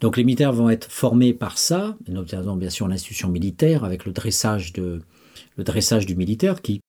Donc 0.00 0.16
les 0.16 0.24
militaires 0.24 0.52
vont 0.52 0.70
être 0.70 0.90
formés 0.90 1.34
par 1.34 1.58
ça, 1.58 1.96
notamment 2.06 2.56
bien 2.56 2.70
sûr 2.70 2.86
l'institution 2.86 3.28
militaire, 3.28 3.84
avec 3.84 4.04
le 4.04 4.12
dressage, 4.12 4.72
de, 4.72 5.02
le 5.56 5.64
dressage 5.64 6.06
du 6.06 6.14
militaire, 6.14 6.62
qui 6.62 6.80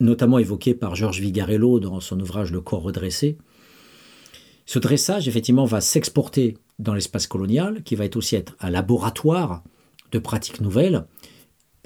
notamment 0.00 0.38
évoqué 0.38 0.74
par 0.74 0.94
Georges 0.94 1.20
Vigarello 1.20 1.78
dans 1.78 2.00
son 2.00 2.18
ouvrage 2.20 2.52
Le 2.52 2.60
corps 2.60 2.82
redressé. 2.82 3.36
Ce 4.64 4.78
dressage, 4.78 5.28
effectivement, 5.28 5.64
va 5.64 5.80
s'exporter 5.80 6.56
dans 6.80 6.94
l'espace 6.94 7.26
colonial, 7.26 7.82
qui 7.82 7.94
va 7.94 8.04
aussi 8.14 8.36
être 8.36 8.56
un 8.60 8.70
laboratoire 8.70 9.62
de 10.12 10.18
pratiques 10.18 10.60
nouvelles, 10.60 11.04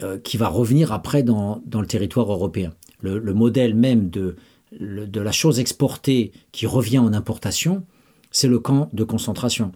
euh, 0.03 0.18
qui 0.18 0.36
va 0.36 0.49
revenir 0.49 0.92
après 0.92 1.22
dans, 1.22 1.62
dans 1.66 1.80
le 1.80 1.86
territoire 1.86 2.32
européen. 2.32 2.72
Le, 3.01 3.18
le 3.18 3.34
modèle 3.34 3.74
même 3.74 4.09
de, 4.09 4.36
de 4.80 5.20
la 5.20 5.32
chose 5.32 5.61
exportée 5.61 6.32
qui 6.53 6.66
revient 6.66 6.99
en 6.99 7.12
importation, 7.12 7.84
c'est 8.30 8.49
le 8.49 8.59
camp 8.59 8.88
de 8.92 9.05
concentration. 9.05 9.72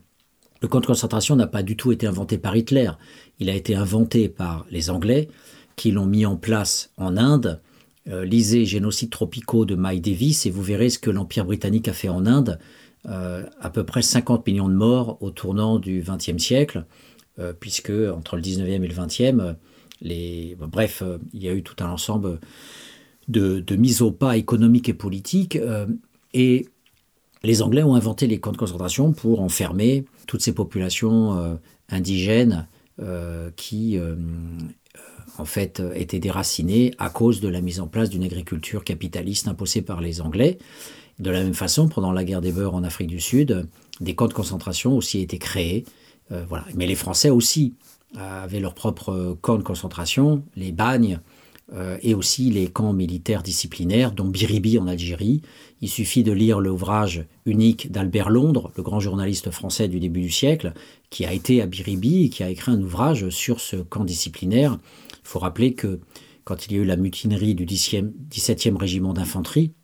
Le 0.61 0.69
camp 0.69 0.81
de 0.81 0.87
concentration 0.87 1.37
n'a 1.37 1.47
pas 1.47 1.63
du 1.63 1.77
tout 1.77 1.93
été 1.93 2.07
inventé 2.07 2.39
par 2.39 2.57
Hitler. 2.57 2.91
Il 3.39 3.49
a 3.49 3.55
été 3.55 3.77
inventé 3.77 4.29
par 4.29 4.67
les 4.71 4.91
Anglais 4.91 5.29
qui 5.77 5.93
l'ont 5.93 6.07
mis 6.07 6.27
en 6.27 6.37
place 6.37 6.91
en 6.97 7.17
Inde. 7.17 7.61
Euh, 8.09 8.25
lisez 8.25 8.65
Génocides 8.65 9.11
tropicaux 9.11 9.65
de 9.65 9.77
Mike 9.77 10.03
Davis 10.03 10.47
et 10.47 10.51
vous 10.51 10.63
verrez 10.63 10.91
ce 10.91 10.99
que 10.99 11.11
l'Empire 11.11 11.45
britannique 11.45 11.87
a 11.87 11.93
fait 11.93 12.09
en 12.09 12.27
Inde. 12.27 12.59
Euh, 13.07 13.47
à 13.61 13.71
peu 13.71 13.85
près 13.85 14.03
50 14.03 14.47
millions 14.47 14.69
de 14.69 14.75
morts 14.75 15.19
au 15.23 15.31
tournant 15.31 15.79
du 15.79 16.03
XXe 16.05 16.43
siècle, 16.43 16.85
euh, 17.39 17.53
puisque 17.59 17.91
entre 17.91 18.37
le 18.37 18.43
19e 18.43 18.83
et 18.83 18.89
le 18.89 18.95
20e, 18.95 19.57
les, 20.01 20.57
bon, 20.59 20.67
bref, 20.67 21.03
euh, 21.03 21.19
il 21.33 21.43
y 21.43 21.49
a 21.49 21.53
eu 21.53 21.63
tout 21.63 21.77
un 21.83 21.91
ensemble 21.91 22.41
de, 23.29 23.61
de 23.61 23.77
mises 23.77 24.03
au 24.03 24.11
pas 24.11 24.37
économiques 24.37 24.89
et 24.89 24.95
politiques. 24.95 25.57
euh, 25.57 25.87
et 26.35 26.67
les 27.45 27.63
Anglais 27.63 27.83
ont 27.83 27.95
inventé 27.95 28.27
les 28.27 28.41
camps 28.41 28.53
de 28.53 28.57
concentration 28.57 29.13
pour 29.13 29.41
enfermer 29.41 30.05
toutes 30.27 30.43
ces 30.43 30.53
populations 30.53 31.39
euh, 31.39 31.55
indigènes 31.89 32.67
euh, 33.01 33.51
qui, 33.57 33.97
euh, 33.97 34.17
euh, 34.17 34.17
en 35.39 35.45
fait, 35.45 35.81
euh, 35.81 35.93
étaient 35.95 36.19
déracinées 36.19 36.93
à 36.99 37.11
cause 37.11 37.41
de 37.41 37.49
la 37.49 37.61
mise 37.61 37.81
en 37.81 37.87
place 37.87 38.11
d'une 38.11 38.25
agriculture 38.25 38.85
capitaliste 38.85 39.49
imposée 39.49 39.83
par 39.83 40.01
les 40.01 40.21
Anglais. 40.21 40.59
De 41.19 41.31
la 41.31 41.43
même 41.43 41.55
façon, 41.55 41.89
pendant 41.89 42.13
la 42.13 42.25
guerre 42.25 42.41
des 42.41 42.53
beurs 42.53 42.75
en 42.75 42.85
Afrique 42.85 43.09
du 43.09 43.21
Sud, 43.21 43.67
des 44.01 44.15
camps 44.15 44.29
de 44.29 44.35
concentration 44.35 44.97
aussi 44.97 45.21
étaient 45.21 45.39
créés. 45.39 45.85
Euh, 46.31 46.45
voilà. 46.49 46.65
Mais 46.75 46.87
les 46.87 46.95
Français 46.95 47.31
aussi 47.31 47.75
avaient 48.17 48.61
leurs 48.61 48.75
propres 48.75 49.37
camps 49.43 49.59
de 49.59 49.63
concentration, 49.63 50.43
les 50.57 50.73
bagnes, 50.73 51.21
euh, 51.75 51.99
et 52.03 52.15
aussi 52.15 52.51
les 52.51 52.69
camps 52.69 52.95
militaires 52.95 53.43
disciplinaires, 53.43 54.13
dont 54.13 54.25
Biribi 54.25 54.79
en 54.79 54.87
Algérie. 54.87 55.43
Il 55.83 55.91
suffit 55.91 56.23
de 56.23 56.33
lire 56.33 56.61
l'ouvrage 56.61 57.27
unique 57.45 57.93
d'Albert 57.93 58.31
Londres, 58.31 58.73
le 58.79 58.83
grand 58.83 59.01
journaliste 59.01 59.51
français 59.51 59.87
du 59.87 60.01
début 60.01 60.23
du 60.23 60.31
siècle, 60.31 60.73
qui 61.11 61.27
a 61.27 61.33
été 61.35 61.61
à 61.61 61.67
Biribi 61.67 62.25
et 62.25 62.29
qui 62.31 62.43
a 62.43 62.49
écrit 62.49 62.73
un 62.73 62.81
ouvrage 62.81 63.29
sur 63.29 63.61
ce 63.61 63.77
camp 63.77 64.05
disciplinaire. 64.05 64.79
Il 65.29 65.33
faut 65.33 65.41
rappeler 65.41 65.75
que 65.75 66.01
quand 66.45 66.67
il 66.67 66.73
y 66.73 66.77
a 66.77 66.79
eu 66.79 66.87
la 66.87 66.97
mutinerie 66.97 67.55
du 67.55 67.67
10e 67.67 68.13
17e 68.31 68.77
régiment 68.77 69.13
d'infanterie, 69.13 69.75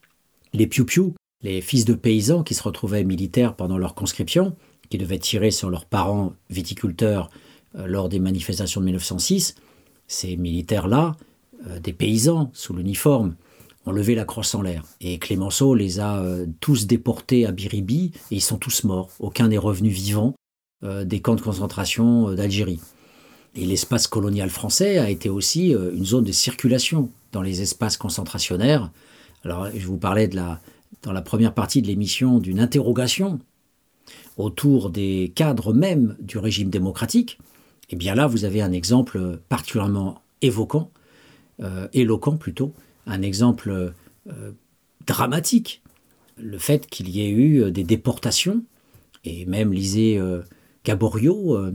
les 0.55 0.67
piou 0.67 1.15
les 1.43 1.61
fils 1.61 1.85
de 1.85 1.93
paysans 1.93 2.43
qui 2.43 2.55
se 2.55 2.63
retrouvaient 2.63 3.05
militaires 3.05 3.55
pendant 3.55 3.77
leur 3.77 3.95
conscription, 3.95 4.57
qui 4.89 4.97
devaient 4.97 5.19
tirer 5.19 5.51
sur 5.51 5.69
leurs 5.69 5.85
parents 5.85 6.33
viticulteurs 6.49 7.29
euh, 7.77 7.87
lors 7.87 8.09
des 8.09 8.21
manifestations 8.21 8.81
de 8.81 8.87
1906, 8.87 9.55
ces 10.09 10.39
militaires-là, 10.39 11.13
euh, 11.67 11.79
des 11.79 11.93
paysans 11.93 12.51
sous 12.55 12.73
l'uniforme, 12.73 13.37
ont 13.85 13.93
levé 13.93 14.15
la 14.15 14.25
crosse 14.25 14.55
en 14.55 14.63
l'air. 14.63 14.85
Et 15.03 15.19
Clémenceau 15.19 15.75
les 15.75 16.01
a 16.01 16.23
euh, 16.23 16.47
tous 16.61 16.87
déportés 16.87 17.45
à 17.45 17.53
Biribi 17.53 18.13
et 18.31 18.37
ils 18.37 18.41
sont 18.41 18.57
tous 18.57 18.85
morts. 18.85 19.11
Aucun 19.19 19.49
n'est 19.49 19.59
revenu 19.59 19.91
vivant 19.91 20.35
des 20.83 21.21
camps 21.21 21.35
de 21.35 21.41
concentration 21.41 22.35
d'Algérie. 22.35 22.79
Et 23.57 23.65
l'espace 23.65 24.07
colonial 24.07 24.51
français 24.51 24.99
a 24.99 25.11
été 25.11 25.29
aussi 25.29 25.75
euh, 25.75 25.93
une 25.95 26.05
zone 26.05 26.25
de 26.25 26.33
circulation 26.33 27.11
dans 27.33 27.43
les 27.43 27.63
espaces 27.63 27.97
concentrationnaires. 27.97 28.91
Alors, 29.45 29.69
je 29.75 29.87
vous 29.87 29.97
parlais 29.97 30.29
de 30.29 30.37
la, 30.37 30.61
dans 31.03 31.13
la 31.13 31.23
première 31.23 31.55
partie 31.55 31.83
de 31.83 31.87
l'émission 31.87 32.39
d'une 32.39 32.61
interrogation 32.61 33.41
autour 34.37 34.91
des 34.91 35.33
cadres 35.35 35.73
même 35.73 36.17
du 36.21 36.39
régime 36.39 36.71
démocratique. 36.71 37.39
Et 37.91 37.97
bien 37.97 38.15
là, 38.15 38.27
vous 38.27 38.45
avez 38.45 38.63
un 38.63 38.73
exemple 38.73 39.39
particulièrement 39.49 40.23
évoquant, 40.43 40.91
euh, 41.63 41.87
éloquent 41.93 42.37
plutôt, 42.37 42.73
un 43.07 43.23
exemple 43.23 43.93
euh, 44.29 44.53
dramatique. 45.07 45.83
Le 46.37 46.59
fait 46.59 46.87
qu'il 46.87 47.09
y 47.11 47.21
ait 47.21 47.31
eu 47.31 47.71
des 47.71 47.85
déportations, 47.85 48.65
et 49.25 49.45
même 49.47 49.73
lisez 49.73 50.21
Gaborio 50.85 51.57
euh, 51.57 51.73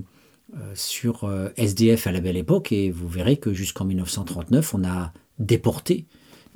sur 0.74 1.24
euh, 1.24 1.50
SDF 1.58 2.08
à 2.08 2.12
la 2.12 2.20
belle 2.20 2.38
époque, 2.38 2.72
et 2.72 2.92
vous 2.92 3.08
verrez 3.08 3.38
que 3.38 3.54
jusqu'en 3.54 3.86
1939, 3.86 4.74
on 4.74 4.84
a 4.84 5.14
déporté 5.38 6.06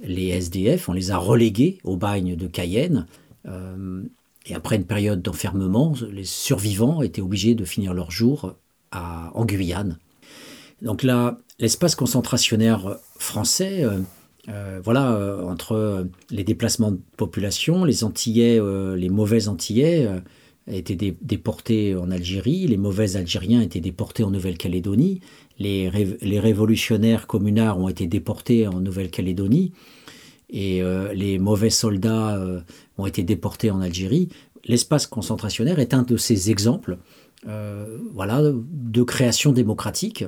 les 0.04 0.30
SDF, 0.30 0.90
on 0.90 0.94
les 0.94 1.12
a 1.12 1.18
relégués 1.18 1.80
au 1.84 1.96
bagne 1.96 2.36
de 2.36 2.48
Cayenne. 2.48 3.06
euh, 3.48 4.04
et 4.46 4.56
après 4.56 4.76
une 4.76 4.86
période 4.86 5.22
d'enfermement, 5.22 5.94
les 6.12 6.26
survivants 6.26 7.02
étaient 7.02 7.22
obligés 7.22 7.56
de 7.56 7.64
finir 7.64 7.94
leur 7.94 8.12
jour 8.12 8.56
à, 8.92 9.32
en 9.36 9.46
Guyane. 9.46 9.98
Donc 10.82 11.04
là, 11.04 11.40
l'espace 11.60 11.96
concentrationnaire 11.96 12.98
français, 13.18 13.86
euh, 13.86 14.00
euh, 14.50 14.82
voilà, 14.84 15.14
euh, 15.14 15.46
entre 15.46 15.74
euh, 15.74 16.04
les 16.30 16.44
déplacements 16.44 16.92
de 16.92 17.00
population, 17.16 17.86
les 17.86 18.04
Antillais, 18.04 18.60
euh, 18.60 18.98
les 18.98 19.10
mauvais 19.10 19.48
Antillais 19.48 20.06
euh, 20.06 20.20
étaient 20.68 20.96
dé- 20.96 21.18
déportés 21.22 21.96
en 21.96 22.12
Algérie, 22.12 22.68
les 22.68 22.78
mauvais 22.78 23.16
Algériens 23.16 23.62
étaient 23.62 23.82
déportés 23.82 24.24
en 24.24 24.32
Nouvelle-Calédonie, 24.32 25.20
les, 25.60 25.90
ré- 25.90 26.18
les 26.22 26.40
révolutionnaires 26.40 27.28
communards 27.28 27.80
ont 27.80 27.90
été 27.90 28.08
déportés 28.08 28.68
en 28.68 28.80
Nouvelle-Calédonie, 28.80 29.72
et 30.50 30.84
euh, 30.84 31.14
les 31.14 31.40
mauvais 31.40 31.72
soldats 31.72 32.38
euh, 32.38 32.62
ont 32.98 33.08
été 33.08 33.24
déportés 33.24 33.72
en 33.72 33.82
Algérie. 33.82 34.30
L'espace 34.66 35.08
concentrationnaire 35.08 35.80
est 35.80 35.94
un 35.94 36.04
de 36.04 36.16
ces 36.16 36.52
exemples 36.52 36.98
euh, 37.48 37.98
voilà, 38.14 38.42
de 38.44 39.04
création 39.04 39.52
démocratique. 39.52 40.24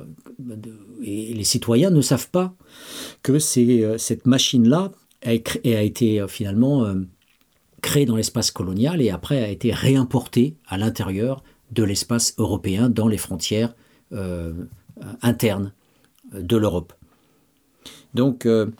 Et 1.03 1.33
les 1.33 1.43
citoyens 1.43 1.91
ne 1.91 2.01
savent 2.01 2.29
pas 2.31 2.55
que 3.21 3.39
cette 3.39 4.25
machine-là 4.25 4.91
a, 5.23 5.33
été 5.33 6.25
finalement 6.27 6.93
euh, 7.85 7.91
créée 7.91 8.05
dans 8.05 8.15
l'espace 8.15 8.51
colonial 8.51 9.01
et 9.01 9.09
après 9.09 9.43
a 9.43 9.49
été 9.49 9.71
réimportée 9.71 10.55
à 10.67 10.77
l'intérieur 10.77 11.43
de 11.71 11.83
l'espace 11.83 12.33
européen 12.37 12.89
dans 12.89 13.07
les 13.07 13.17
frontières 13.17 13.75
euh, 14.11 14.53
internes 15.21 15.73
de 16.33 16.57
l'Europe. 16.57 16.93
Donc 18.13 18.45
euh, 18.45 18.71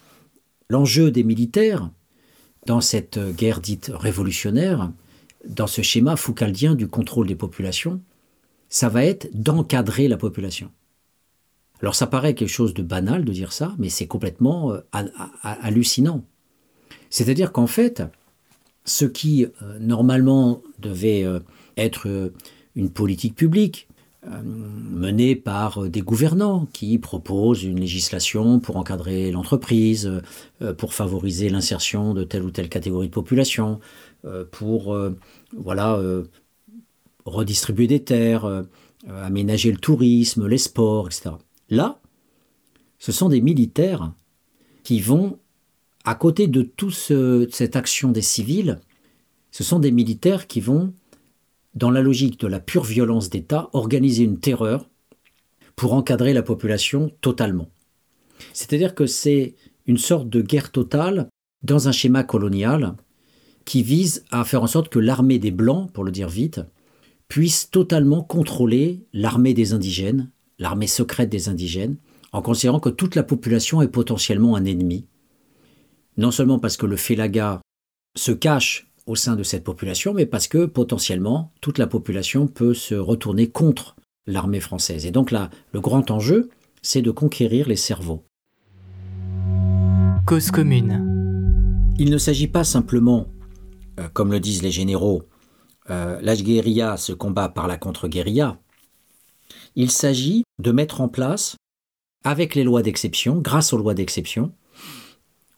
l'enjeu 0.70 1.12
des 1.12 1.24
militaires 1.24 1.90
dans 2.66 2.82
cette 2.82 3.20
guerre 3.20 3.62
dite 3.62 3.92
révolutionnaire, 3.94 4.92
dans 5.48 5.68
ce 5.68 5.82
schéma 5.84 6.16
foucaldien 6.16 6.76
du 6.76 6.88
contrôle 6.88 7.28
des 7.28 7.36
populations, 7.36 8.02
ça 8.70 8.90
va 8.90 9.06
être 9.06 9.30
d'encadrer 9.34 10.08
la 10.08 10.18
population. 10.18 10.72
Alors 11.82 11.94
ça 11.94 12.08
paraît 12.08 12.34
quelque 12.34 12.50
chose 12.50 12.74
de 12.74 12.82
banal 12.82 13.26
de 13.26 13.32
dire 13.32 13.54
ça, 13.54 13.76
mais 13.78 13.90
c'est 13.90 14.08
complètement 14.08 14.72
euh, 14.72 14.80
ha- 14.92 15.06
ha- 15.44 15.58
hallucinant. 15.62 16.24
C'est-à-dire 17.12 17.52
qu'en 17.52 17.68
fait, 17.68 18.04
ce 18.86 19.06
qui 19.06 19.46
euh, 19.46 19.80
normalement 19.80 20.62
devait 20.80 21.24
euh, 21.24 21.40
être 21.76 22.08
euh, 22.08 22.30
une 22.76 22.90
politique 22.90 23.36
publique, 23.36 23.88
menée 24.44 25.36
par 25.36 25.88
des 25.88 26.02
gouvernants 26.02 26.66
qui 26.74 26.98
proposent 26.98 27.64
une 27.64 27.80
législation 27.80 28.60
pour 28.60 28.78
encadrer 28.78 29.30
l'entreprise, 29.30 30.12
pour 30.80 30.96
favoriser 30.96 31.48
l'insertion 31.48 32.16
de 32.16 32.24
telle 32.24 32.42
ou 32.42 32.50
telle 32.50 32.68
catégorie 32.68 33.06
de 33.06 33.14
population, 33.14 33.80
pour 34.50 34.98
voilà, 35.56 36.02
redistribuer 37.24 37.86
des 37.86 38.04
terres, 38.04 38.66
aménager 39.08 39.72
le 39.72 39.78
tourisme, 39.78 40.48
les 40.48 40.58
sports, 40.58 41.06
etc. 41.06 41.36
Là, 41.70 42.00
ce 42.98 43.12
sont 43.12 43.30
des 43.30 43.42
militaires 43.42 44.12
qui 44.84 45.02
vont, 45.02 45.38
à 46.06 46.16
côté 46.16 46.48
de 46.48 46.62
toute 46.62 46.94
cette 46.94 47.76
action 47.76 48.12
des 48.12 48.22
civils, 48.22 48.80
ce 49.52 49.64
sont 49.64 49.80
des 49.80 49.92
militaires 49.92 50.48
qui 50.48 50.62
vont, 50.62 50.94
dans 51.74 51.92
la 51.92 52.02
logique 52.02 52.40
de 52.40 52.48
la 52.48 52.60
pure 52.60 52.84
violence 52.84 53.30
d'État, 53.30 53.70
organiser 53.74 54.24
une 54.24 54.40
terreur 54.40 54.90
pour 55.76 55.94
encadrer 55.94 56.34
la 56.34 56.44
population 56.44 57.12
totalement. 57.22 57.70
C'est-à-dire 58.54 58.96
que 58.96 59.08
c'est 59.08 59.56
une 59.86 59.98
sorte 59.98 60.30
de 60.30 60.42
guerre 60.42 60.72
totale 60.72 61.28
dans 61.64 61.88
un 61.88 61.92
schéma 61.92 62.24
colonial 62.24 62.96
qui 63.66 63.82
vise 63.82 64.24
à 64.30 64.44
faire 64.46 64.64
en 64.64 64.68
sorte 64.68 64.90
que 64.90 65.00
l'armée 65.00 65.40
des 65.40 65.52
Blancs, 65.52 65.92
pour 65.92 66.04
le 66.04 66.12
dire 66.12 66.30
vite, 66.30 66.62
puisse 67.28 67.72
totalement 67.72 68.22
contrôler 68.22 69.04
l'armée 69.12 69.54
des 69.54 69.74
indigènes, 69.74 70.30
l'armée 70.60 70.88
secrète 70.88 71.30
des 71.30 71.50
indigènes, 71.50 71.98
en 72.32 72.42
considérant 72.42 72.80
que 72.80 72.90
toute 72.90 73.16
la 73.16 73.24
population 73.24 73.82
est 73.82 73.88
potentiellement 73.88 74.56
un 74.56 74.66
ennemi. 74.66 75.08
Non 76.18 76.32
seulement 76.32 76.60
parce 76.60 76.78
que 76.78 76.86
le 76.86 76.96
Félaga 76.96 77.62
se 78.16 78.32
cache 78.32 78.88
au 79.06 79.16
sein 79.16 79.36
de 79.36 79.44
cette 79.44 79.64
population, 79.64 80.14
mais 80.14 80.26
parce 80.26 80.48
que 80.48 80.66
potentiellement 80.66 81.52
toute 81.62 81.78
la 81.78 81.88
population 81.88 82.48
peut 82.48 82.74
se 82.74 82.96
retourner 82.96 83.50
contre 83.50 83.96
l'armée 84.26 84.60
française. 84.60 85.06
Et 85.06 85.12
donc 85.12 85.32
là, 85.32 85.50
le 85.74 85.82
grand 85.82 86.10
enjeu, 86.12 86.50
c'est 86.82 87.02
de 87.02 87.12
conquérir 87.12 87.68
les 87.68 87.76
cerveaux. 87.76 88.24
Cause 90.26 90.52
commune. 90.52 91.94
Il 92.00 92.10
ne 92.10 92.18
s'agit 92.18 92.48
pas 92.48 92.64
simplement, 92.64 93.28
euh, 94.00 94.08
comme 94.12 94.32
le 94.32 94.40
disent 94.40 94.64
les 94.64 94.72
généraux, 94.72 95.24
euh, 95.90 96.20
la 96.22 96.36
guérilla 96.36 96.98
se 96.98 97.14
combat 97.14 97.50
par 97.50 97.68
la 97.68 97.78
contre-guérilla. 97.78 98.60
Il 99.76 99.92
s'agit 99.92 100.44
de 100.60 100.72
mettre 100.72 101.02
en 101.02 101.10
place, 101.10 101.58
avec 102.24 102.56
les 102.56 102.64
lois 102.64 102.82
d'exception, 102.82 103.40
grâce 103.40 103.72
aux 103.72 103.78
lois 103.78 103.94
d'exception, 103.94 104.52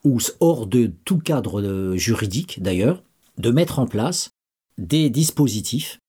ou 0.08 0.20
hors 0.40 0.68
de 0.68 0.92
tout 1.06 1.20
cadre 1.20 1.62
euh, 1.62 1.98
juridique 1.98 2.62
d'ailleurs, 2.62 3.04
de 3.38 3.52
mettre 3.52 3.80
en 3.80 3.86
place 3.86 4.30
des 4.78 5.10
dispositifs 5.10 6.00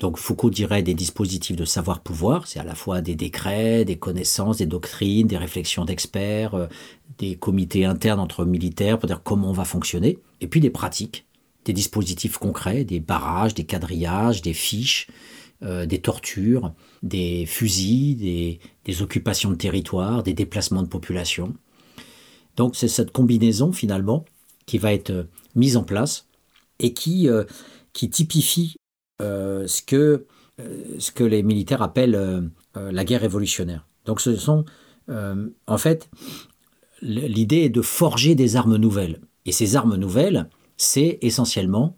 Donc 0.00 0.16
Foucault 0.16 0.50
dirait 0.50 0.82
des 0.82 0.94
dispositifs 0.94 1.56
de 1.56 1.64
savoir-pouvoir, 1.64 2.46
c'est 2.46 2.60
à 2.60 2.64
la 2.64 2.76
fois 2.76 3.00
des 3.00 3.16
décrets, 3.16 3.84
des 3.84 3.96
connaissances, 3.96 4.58
des 4.58 4.66
doctrines, 4.66 5.26
des 5.26 5.36
réflexions 5.36 5.84
d'experts, 5.84 6.54
euh, 6.54 6.66
des 7.18 7.34
comités 7.34 7.84
internes 7.84 8.20
entre 8.20 8.44
militaires 8.44 8.98
pour 8.98 9.08
dire 9.08 9.22
comment 9.22 9.50
on 9.50 9.52
va 9.52 9.64
fonctionner, 9.64 10.18
et 10.40 10.46
puis 10.46 10.60
des 10.60 10.70
pratiques, 10.70 11.26
des 11.64 11.72
dispositifs 11.72 12.38
concrets, 12.38 12.84
des 12.84 13.00
barrages, 13.00 13.54
des 13.54 13.64
quadrillages, 13.64 14.40
des 14.40 14.54
fiches, 14.54 15.08
euh, 15.64 15.86
des 15.86 15.98
tortures, 15.98 16.72
des 17.02 17.44
fusils, 17.44 18.16
des, 18.16 18.60
des 18.84 19.02
occupations 19.02 19.50
de 19.50 19.56
territoire, 19.56 20.22
des 20.22 20.34
déplacements 20.34 20.84
de 20.84 20.88
population. 20.88 21.54
Donc 22.58 22.74
c'est 22.74 22.88
cette 22.88 23.12
combinaison 23.12 23.72
finalement 23.72 24.24
qui 24.66 24.78
va 24.78 24.92
être 24.92 25.10
euh, 25.10 25.22
mise 25.54 25.76
en 25.76 25.84
place 25.84 26.26
et 26.80 26.92
qui, 26.92 27.28
euh, 27.28 27.44
typifie 27.94 28.76
euh, 29.22 29.66
ce, 29.66 29.80
que, 29.82 30.26
ce 30.98 31.10
que 31.10 31.24
les 31.24 31.42
militaires 31.42 31.82
appellent 31.82 32.48
la 32.76 33.04
guerre 33.04 33.22
révolutionnaire. 33.22 33.88
Donc 34.04 34.20
ce 34.20 34.36
sont, 34.36 34.64
en 35.08 35.78
fait, 35.78 36.08
l'idée 37.02 37.70
de 37.70 37.82
forger 37.82 38.36
des 38.36 38.54
armes 38.54 38.76
nouvelles. 38.76 39.20
Et 39.46 39.50
ces 39.50 39.74
armes 39.74 39.96
nouvelles, 39.96 40.48
c'est 40.76 41.18
essentiellement 41.22 41.96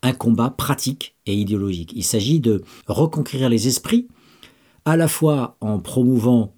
un 0.00 0.14
combat 0.14 0.48
pratique 0.48 1.14
et 1.26 1.34
idéologique. 1.34 1.92
Il 1.94 2.04
s'agit 2.04 2.40
de 2.40 2.64
reconquérir 2.86 3.50
les 3.50 3.68
esprits, 3.68 4.08
à 4.86 4.96
la 4.96 5.08
fois 5.08 5.58
en 5.60 5.78
promouvant 5.78 6.55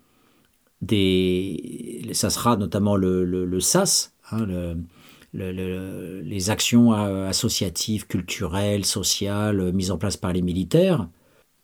des, 0.81 2.09
ça 2.13 2.31
sera 2.31 2.57
notamment 2.57 2.97
le, 2.97 3.25
le, 3.25 3.61
SAS, 3.61 4.15
hein, 4.31 4.47
le, 4.47 4.77
les 5.33 6.51
actions 6.51 6.95
euh, 6.95 7.29
associatives, 7.29 8.07
culturelles, 8.07 8.85
sociales 8.85 9.61
euh, 9.61 9.73
mises 9.73 9.91
en 9.91 9.99
place 9.99 10.17
par 10.17 10.33
les 10.33 10.43
militaires. 10.43 11.09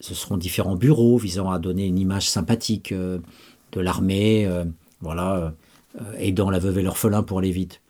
Ce 0.01 0.15
seront 0.15 0.37
différents 0.37 0.77
bureaux 0.77 1.17
visant 1.17 1.51
à 1.51 1.59
donner 1.59 1.87
une 1.87 1.99
image 1.99 2.29
sympathique 2.29 2.93
euh, 2.93 3.19
de 3.73 3.81
l'armée, 3.81 4.49
voilà, 5.01 5.53
aidant 6.17 6.49
la 6.49 6.61
veuve 6.61 6.79
et 6.79 6.83
l'orphelin 6.83 7.25
pour 7.25 7.41
aller 7.41 7.51
vite. 7.51 7.83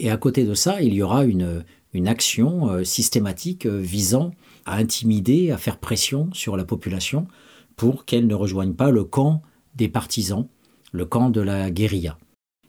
Et 0.00 0.10
à 0.10 0.16
côté 0.16 0.44
de 0.44 0.54
ça, 0.54 0.82
il 0.82 0.92
y 0.92 1.02
aura 1.02 1.24
une, 1.24 1.64
une 1.92 2.08
action 2.08 2.82
systématique 2.82 3.64
visant 3.64 4.32
à 4.66 4.74
intimider, 4.78 5.52
à 5.52 5.56
faire 5.56 5.78
pression 5.78 6.30
sur 6.32 6.56
la 6.56 6.64
population 6.64 7.28
pour 7.76 8.06
qu'elle 8.06 8.26
ne 8.26 8.34
rejoigne 8.34 8.72
pas 8.72 8.90
le 8.90 9.04
camp 9.04 9.40
des 9.76 9.88
partisans 9.88 10.48
le 10.92 11.04
camp 11.04 11.30
de 11.30 11.40
la 11.40 11.70
guérilla. 11.70 12.18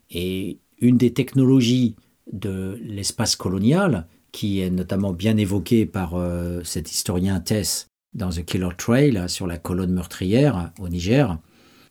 Et 0.09 0.59
une 0.79 0.97
des 0.97 1.13
technologies 1.13 1.95
de 2.31 2.77
l'espace 2.81 3.35
colonial, 3.35 4.07
qui 4.31 4.61
est 4.61 4.69
notamment 4.69 5.13
bien 5.13 5.37
évoquée 5.37 5.85
par 5.85 6.15
euh, 6.15 6.61
cet 6.63 6.91
historien 6.91 7.39
Tess 7.39 7.87
dans 8.13 8.29
The 8.29 8.43
Killer 8.45 8.69
Trail 8.77 9.23
sur 9.27 9.47
la 9.47 9.57
colonne 9.57 9.93
meurtrière 9.93 10.71
au 10.79 10.89
Niger, 10.89 11.37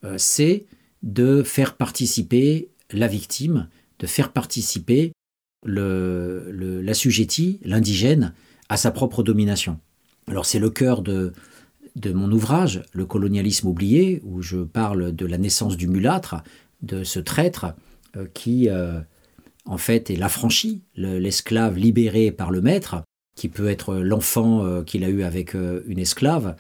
euh, 0.05 0.15
c'est 0.19 0.67
de 1.03 1.43
faire 1.43 1.77
participer 1.77 2.71
la 2.91 3.07
victime, 3.07 3.69
de 3.99 4.07
faire 4.07 4.33
participer 4.33 5.13
l'assujetti, 5.65 7.61
le, 7.63 7.69
l'indigène, 7.71 8.35
à 8.69 8.77
sa 8.77 8.91
propre 8.91 9.23
domination. 9.23 9.79
Alors 10.27 10.47
c'est 10.47 10.59
le 10.59 10.71
cœur 10.71 11.03
de, 11.03 11.33
de 11.97 12.13
mon 12.13 12.31
ouvrage, 12.31 12.83
Le 12.93 13.05
colonialisme 13.05 13.69
oublié, 13.69 14.21
où 14.25 14.43
je 14.43 14.59
parle 14.59 15.15
de 15.15 15.27
la 15.27 15.39
naissance 15.39 15.77
du 15.77 15.89
mulâtre, 15.89 16.37
de 16.83 17.05
ce 17.05 17.21
traître 17.21 17.75
euh, 18.17 18.27
qui, 18.33 18.69
euh, 18.69 19.01
en 19.65 19.79
fait, 19.79 20.11
est 20.11 20.17
l'affranchi, 20.17 20.83
l'esclave 20.95 21.77
libéré 21.77 22.33
par 22.33 22.51
le 22.51 22.61
maître, 22.61 23.03
qui 23.37 23.49
peut 23.49 23.69
être 23.69 23.95
l'enfant 23.97 24.65
euh, 24.65 24.83
qu'il 24.83 25.05
a 25.05 25.09
eu 25.09 25.23
avec 25.23 25.55
une 25.55 25.99
esclave, 25.99 26.57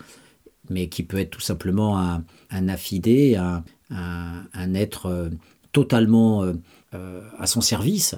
mais 0.68 0.89
qui 0.89 1.03
peut 1.03 1.18
être 1.18 1.31
tout 1.31 1.41
simplement 1.41 1.99
un, 1.99 2.24
un 2.51 2.68
affidé, 2.68 3.37
un, 3.37 3.64
un, 3.91 4.74
être 4.74 5.31
totalement 5.72 6.45
à 6.93 7.47
son 7.47 7.61
service. 7.61 8.14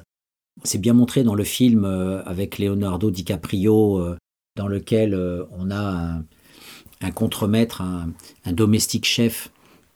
C'est 0.65 0.79
bien 0.79 0.93
montré 0.93 1.23
dans 1.25 1.35
le 1.35 1.45
film 1.45 1.87
avec 1.87 2.59
Leonardo 2.59 3.11
DiCaprio, 3.11 4.17
dans 4.57 4.69
lequel 4.69 5.19
on 5.51 5.71
a 5.71 5.79
un, 5.79 6.25
un 7.03 7.11
contremaître, 7.11 7.83
un, 7.83 8.53
domestique 8.53 9.05
chef, 9.05 9.51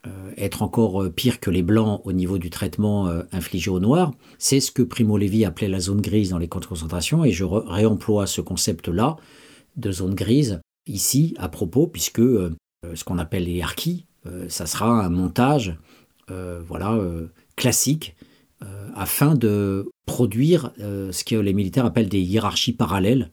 euh, 0.07 0.30
être 0.36 0.62
encore 0.62 1.02
euh, 1.02 1.11
pire 1.11 1.40
que 1.40 1.50
les 1.50 1.62
blancs 1.62 2.00
au 2.04 2.12
niveau 2.12 2.38
du 2.38 2.50
traitement 2.50 3.09
euh, 3.09 3.22
infligé 3.32 3.70
aux 3.70 3.80
noirs, 3.80 4.12
c'est 4.38 4.61
ce 4.61 4.70
que 4.70 4.82
Primo 4.82 5.18
Levi 5.18 5.44
appelait 5.44 5.68
la 5.68 5.80
zone 5.80 6.00
grise 6.00 6.30
dans 6.30 6.38
les 6.38 6.48
camps 6.48 6.61
de 6.61 6.66
concentration, 6.66 7.24
et 7.24 7.32
je 7.32 7.44
réemploie 7.44 8.26
ce 8.26 8.40
concept-là 8.40 9.16
de 9.76 9.92
zone 9.92 10.14
grise 10.14 10.61
ici 10.86 11.34
à 11.38 11.48
propos, 11.48 11.86
puisque 11.86 12.22
ce 12.22 13.04
qu'on 13.04 13.18
appelle 13.18 13.48
harkis, 13.61 14.07
ça 14.48 14.66
sera 14.66 15.04
un 15.04 15.11
montage 15.11 15.76
voilà, 16.28 16.98
classique 17.57 18.14
afin 18.94 19.34
de 19.34 19.90
produire 20.07 20.72
ce 20.78 21.24
que 21.24 21.34
les 21.34 21.52
militaires 21.52 21.84
appellent 21.84 22.09
des 22.09 22.20
hiérarchies 22.20 22.72
parallèles 22.72 23.30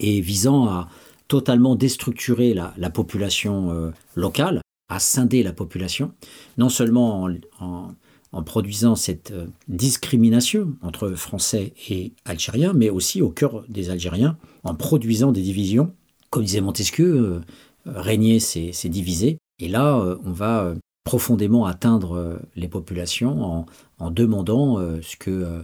et 0.00 0.20
visant 0.20 0.68
à, 0.68 0.88
totalement 1.30 1.76
déstructurer 1.76 2.54
la, 2.54 2.90
population 2.90 3.70
euh, 3.70 3.90
locale, 4.16 4.60
à 4.88 4.98
scinder 4.98 5.44
la 5.44 5.52
population, 5.52 6.12
non 6.58 6.68
seulement 6.68 7.28
en, 7.60 8.42
produisant 8.42 8.96
cette 8.96 9.30
euh, 9.30 9.46
discrimination 9.68 10.74
entre 10.82 11.10
Français 11.10 11.72
et 11.88 12.14
Algériens, 12.24 12.72
mais 12.72 12.90
aussi 12.90 13.22
au 13.22 13.30
cœur 13.30 13.64
des 13.68 13.90
Algériens, 13.90 14.36
en 14.64 14.74
produisant 14.74 15.30
des 15.30 15.42
divisions. 15.42 15.94
Comme 16.30 16.42
disait 16.42 16.60
Montesquieu, 16.60 17.14
euh, 17.14 17.40
régner, 17.86 18.40
c'est 18.40 18.88
diviser. 18.88 19.38
Et 19.60 19.68
là, 19.68 20.02
on 20.24 20.32
va 20.32 20.74
profondément 21.04 21.64
atteindre 21.64 22.40
les 22.56 22.68
populations 22.68 23.44
en, 23.44 23.66
en 23.98 24.10
demandant 24.10 24.78
ce 25.02 25.16
que 25.16 25.62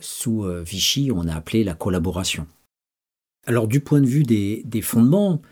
sous 0.00 0.44
Vichy 0.64 1.10
on 1.14 1.28
a 1.28 1.34
appelé 1.34 1.64
la 1.64 1.74
collaboration. 1.74 2.46
Alors 3.50 3.66
du 3.66 3.80
point 3.80 4.00
de 4.00 4.06
vue 4.06 4.22
des, 4.22 4.80
fondements, 4.80 5.42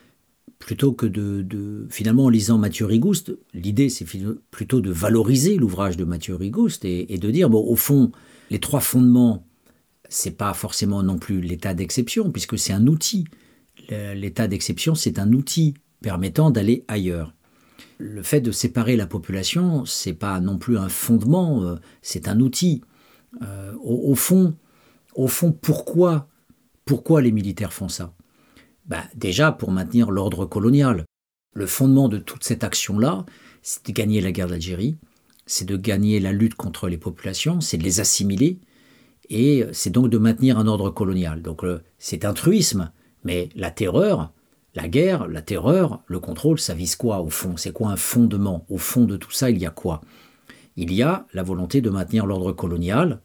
plutôt 0.61 0.93
que 0.93 1.05
de, 1.05 1.85
finalement 1.91 2.27
en 2.27 2.29
lisant 2.29 2.57
Mathieu 2.57 2.87
Rigouste, 2.87 3.37
l'idée 3.55 3.89
c'est 3.89 4.07
plutôt 4.53 4.81
de 4.81 4.93
valoriser 4.93 5.57
l'ouvrage 5.57 5.97
de 5.97 6.05
Mathieu 6.05 6.37
Rigouste 6.37 6.85
et, 6.85 7.19
de 7.19 7.31
dire 7.33 7.51
bon 7.51 7.59
au 7.59 7.75
fond 7.75 8.13
les 8.51 8.61
trois 8.61 8.79
fondements 8.79 9.45
c'est 10.09 10.37
pas 10.37 10.55
forcément 10.55 11.03
non 11.03 11.19
plus 11.19 11.41
l'état 11.41 11.75
d'exception 11.75 12.31
puisque 12.31 12.57
c'est 12.57 12.73
un 12.73 12.87
outil. 12.87 13.25
L'état 13.91 14.47
d'exception 14.47 14.95
c'est 14.95 15.19
un 15.19 15.33
outil 15.33 15.75
permettant 16.01 16.53
d'aller 16.53 16.85
ailleurs. 16.87 17.35
Le 17.99 18.23
fait 18.23 18.41
de 18.41 18.53
séparer 18.53 18.95
la 18.95 19.09
population 19.09 19.85
c'est 19.87 20.13
pas 20.13 20.39
non 20.39 20.57
plus 20.57 20.79
un 20.79 20.89
fondement, 20.89 21.65
euh, 21.65 21.75
c'est 22.01 22.29
un 22.29 22.39
outil. 22.39 22.81
Euh, 23.43 23.73
au, 23.83 24.15
fond, 24.15 24.55
au 25.17 25.27
fond 25.27 25.51
pourquoi 25.51 26.29
pourquoi 26.89 27.21
les 27.21 27.33
militaires 27.33 27.75
font 27.75 27.91
ça? 27.91 28.15
Bah, 28.87 29.05
Déjà 29.15 29.53
pour 29.53 29.71
maintenir 29.71 30.11
l'ordre 30.11 30.47
colonial. 30.47 31.05
Le 31.53 31.67
fondement 31.67 32.09
de 32.09 32.17
toute 32.17 32.45
cette 32.45 32.65
action-là, 32.65 33.27
c'est 33.61 33.85
de 33.87 33.93
gagner 33.93 34.23
la 34.23 34.33
guerre 34.33 34.49
d'Algérie, 34.49 34.97
c'est 35.45 35.67
de 35.67 35.77
gagner 35.77 36.19
la 36.19 36.33
lutte 36.33 36.55
contre 36.55 36.89
les 36.89 36.97
populations, 36.97 37.61
c'est 37.61 37.77
de 37.77 37.83
les 37.83 38.01
assimiler, 38.01 38.59
et 39.29 39.67
c'est 39.73 39.91
donc 39.91 40.09
de 40.09 40.17
maintenir 40.17 40.59
un 40.59 40.67
ordre 40.67 40.89
colonial. 40.89 41.43
Donc 41.43 41.61
c'est 41.99 42.25
un 42.25 42.33
truisme, 42.33 42.91
mais 43.23 43.51
la 43.55 43.71
terreur, 43.71 44.33
la 44.75 44.89
guerre, 44.89 45.29
la 45.29 45.43
terreur, 45.43 46.03
le 46.07 46.21
contrôle, 46.21 46.59
ça 46.59 46.73
vise 46.73 46.97
quoi 46.97 47.21
au 47.21 47.29
fond? 47.29 47.59
C'est 47.59 47.73
quoi 47.73 47.91
un 47.91 47.97
fondement? 47.97 48.65
Au 48.71 48.79
fond 48.79 49.05
de 49.05 49.19
tout 49.19 49.33
ça, 49.33 49.51
il 49.51 49.59
y 49.59 49.67
a 49.67 49.71
quoi? 49.71 50.01
Il 50.77 50.95
y 50.95 51.03
a 51.03 51.27
la 51.35 51.43
volonté 51.43 51.83
de 51.83 51.91
maintenir 51.91 52.25
l'ordre 52.25 52.53
colonial, 52.53 53.21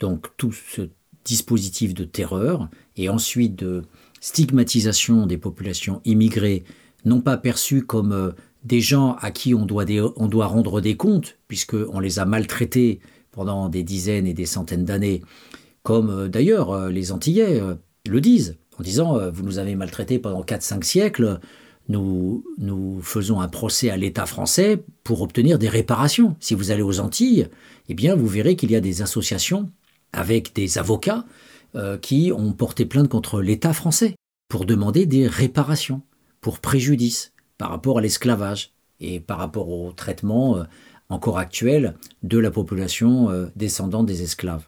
donc 0.00 0.26
tout 0.36 0.52
ce 0.52 0.90
dispositif 1.24 1.94
de 1.94 2.04
terreur 2.04 2.68
et 2.96 3.08
ensuite 3.08 3.56
de 3.56 3.82
stigmatisation 4.20 5.26
des 5.26 5.38
populations 5.38 6.00
immigrées, 6.04 6.64
non 7.04 7.20
pas 7.20 7.36
perçues 7.36 7.84
comme 7.84 8.12
euh, 8.12 8.30
des 8.64 8.80
gens 8.80 9.16
à 9.20 9.30
qui 9.30 9.54
on 9.54 9.64
doit, 9.66 9.84
on 10.16 10.28
rendre 10.28 10.80
des 10.80 10.96
comptes, 10.96 11.38
puisqu'on 11.46 12.00
les 12.00 12.18
a 12.18 12.24
maltraités 12.24 13.00
pendant 13.30 13.68
des 13.68 13.82
dizaines 13.82 14.26
et 14.26 14.34
des 14.34 14.46
centaines 14.46 14.84
d'années, 14.84 15.22
comme 15.82 16.10
euh, 16.10 16.28
d'ailleurs 16.28 16.70
euh, 16.70 16.90
les 16.90 17.12
Antillais 17.12 17.62
le 18.08 18.20
disent, 18.20 18.56
en 18.78 18.82
disant 18.82 19.30
Vous 19.30 19.42
nous 19.42 19.58
avez 19.58 19.74
maltraités 19.74 20.18
pendant 20.18 20.42
4-5 20.42 20.82
siècles, 20.82 21.40
nous, 21.88 22.44
nous 22.58 23.00
faisons 23.00 23.40
un 23.40 23.48
procès 23.48 23.90
à 23.90 23.96
l'État 23.96 24.26
français 24.26 24.82
pour 25.04 25.22
obtenir 25.22 25.58
des 25.58 25.68
réparations. 25.68 26.34
Si 26.40 26.54
vous 26.54 26.72
allez 26.72 26.82
aux 26.82 26.98
Antilles, 26.98 27.48
eh 27.88 27.94
bien, 27.94 28.16
vous 28.16 28.26
verrez 28.26 28.56
qu'il 28.56 28.72
y 28.72 28.76
a 28.76 28.80
des 28.80 29.02
associations 29.02 29.70
avec 30.12 30.54
des 30.54 30.78
avocats 30.78 31.24
euh, 31.74 31.98
qui 31.98 32.32
ont 32.34 32.52
porté 32.52 32.86
plainte 32.86 33.08
contre 33.08 33.42
l'État 33.42 33.72
français 33.72 34.14
pour 34.48 34.64
demander 34.64 35.04
des 35.06 35.26
réparations 35.26 36.02
pour 36.40 36.60
préjudice 36.60 37.32
par 37.58 37.70
rapport 37.70 37.98
à 37.98 38.00
l'esclavage 38.00 38.72
et 39.00 39.20
par 39.20 39.38
rapport 39.38 39.68
au 39.68 39.92
traitement 39.92 40.56
euh, 40.56 40.64
encore 41.08 41.38
actuel 41.38 41.94
de 42.22 42.38
la 42.38 42.50
population 42.50 43.30
euh, 43.30 43.46
descendante 43.56 44.06
des 44.06 44.22
esclaves. 44.22 44.66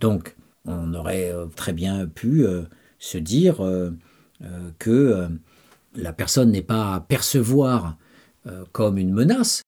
Donc, 0.00 0.36
on 0.66 0.92
aurait 0.94 1.32
très 1.54 1.72
bien 1.72 2.06
pu 2.06 2.44
se 2.98 3.16
dire 3.16 3.62
que 4.78 5.28
la 5.94 6.12
personne 6.12 6.50
n'est 6.50 6.60
pas 6.60 6.96
à 6.96 7.00
percevoir 7.00 7.96
comme 8.72 8.98
une 8.98 9.12
menace, 9.12 9.62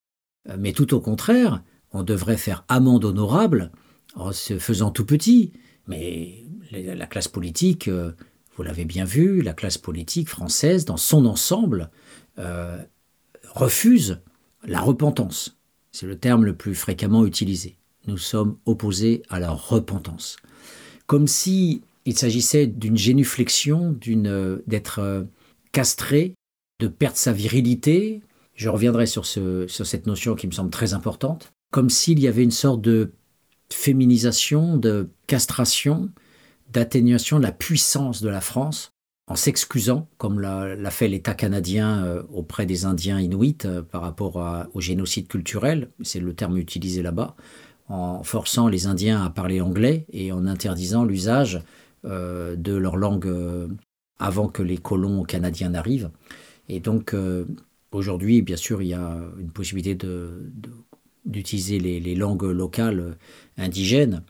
mais 0.58 0.72
tout 0.72 0.92
au 0.92 1.00
contraire, 1.00 1.62
on 1.92 2.02
devrait 2.02 2.36
faire 2.36 2.64
amende 2.68 3.04
honorable 3.04 3.70
en 4.16 4.32
se 4.32 4.58
faisant 4.58 4.90
tout 4.90 5.06
petit. 5.06 5.52
Mais 5.89 6.44
la 6.70 7.06
classe 7.06 7.28
politique, 7.28 7.89
euh, 7.89 8.12
vous 8.56 8.62
l'avez 8.62 8.85
bien 8.85 9.05
vu, 9.05 9.40
la 9.40 9.55
classe 9.55 9.78
politique 9.78 10.28
française, 10.28 10.85
dans 10.85 10.98
son 10.98 11.27
ensemble, 11.27 11.90
euh, 12.39 12.78
refuse 13.55 14.20
la 14.65 14.81
repentance. 14.81 15.56
C'est 15.90 16.06
le 16.06 16.19
terme 16.19 16.44
le 16.44 16.55
plus 16.55 16.74
fréquemment 16.74 17.24
utilisé. 17.24 17.78
Nous 18.06 18.19
sommes 18.19 18.59
opposés 18.66 19.23
à 19.31 19.40
la 19.40 19.51
repentance. 19.51 20.36
Comme 21.06 21.27
si 21.27 21.82
il 22.05 22.16
s'agissait 22.16 22.66
d'une 22.66 22.97
génuflexion, 22.97 23.98
euh, 24.06 24.59
d'être 24.66 25.27
castré, 25.73 26.35
de 26.81 26.89
perdre 26.89 27.16
sa 27.16 27.32
virilité. 27.32 28.23
Je 28.55 28.69
reviendrai 28.69 29.06
sur, 29.06 29.27
sur 29.27 29.86
cette 29.86 30.06
notion 30.06 30.35
qui 30.35 30.47
me 30.47 30.52
semble 30.52 30.70
très 30.70 30.94
importante. 30.94 31.52
Comme 31.70 31.90
s'il 31.90 32.19
y 32.19 32.28
avait 32.28 32.43
une 32.43 32.51
sorte 32.51 32.81
de 32.81 33.12
féminisation, 33.72 34.76
de 34.76 35.10
castration, 35.26 36.10
d'atténuation 36.70 37.38
de 37.38 37.44
la 37.44 37.52
puissance 37.52 38.22
de 38.22 38.28
la 38.28 38.40
France 38.40 38.92
en 39.28 39.36
s'excusant, 39.36 40.08
comme 40.16 40.40
l'a, 40.40 40.90
fait 40.90 41.06
l'État 41.06 41.34
canadien 41.34 42.02
euh, 42.04 42.22
auprès 42.32 42.64
des 42.64 42.86
Indiens 42.86 43.20
inuits 43.20 43.58
euh, 43.66 43.82
par 43.82 44.00
rapport 44.00 44.68
au 44.72 44.80
génocide 44.80 45.28
culturel, 45.28 45.90
c'est 46.02 46.20
le 46.20 46.32
terme 46.34 46.56
utilisé 46.56 47.02
là-bas, 47.02 47.36
en 47.88 48.22
forçant 48.22 48.68
les 48.68 48.86
Indiens 48.86 49.22
à 49.22 49.30
parler 49.30 49.60
anglais 49.60 50.06
et 50.12 50.32
en 50.32 50.46
interdisant 50.46 51.04
l'usage 51.04 51.60
euh, 52.06 52.56
de 52.56 52.74
leur 52.74 52.96
langue 52.96 53.30
avant 54.18 54.48
que 54.48 54.62
les 54.62 54.78
colons 54.78 55.22
canadiens 55.24 55.70
n'arrivent. 55.70 56.10
Et 56.70 56.80
donc, 56.80 57.14
aujourd'hui, 57.92 58.42
bien 58.42 58.56
sûr, 58.56 58.82
il 58.82 58.88
y 58.88 58.94
a 58.94 59.16
une 59.38 59.50
possibilité 59.50 59.94
de- 59.94 60.50
d'utiliser 61.28 61.78
les, 61.78 62.14
langues 62.14 62.42
locales 62.42 63.00
euh, 63.00 63.12
indigènes. 63.56 64.22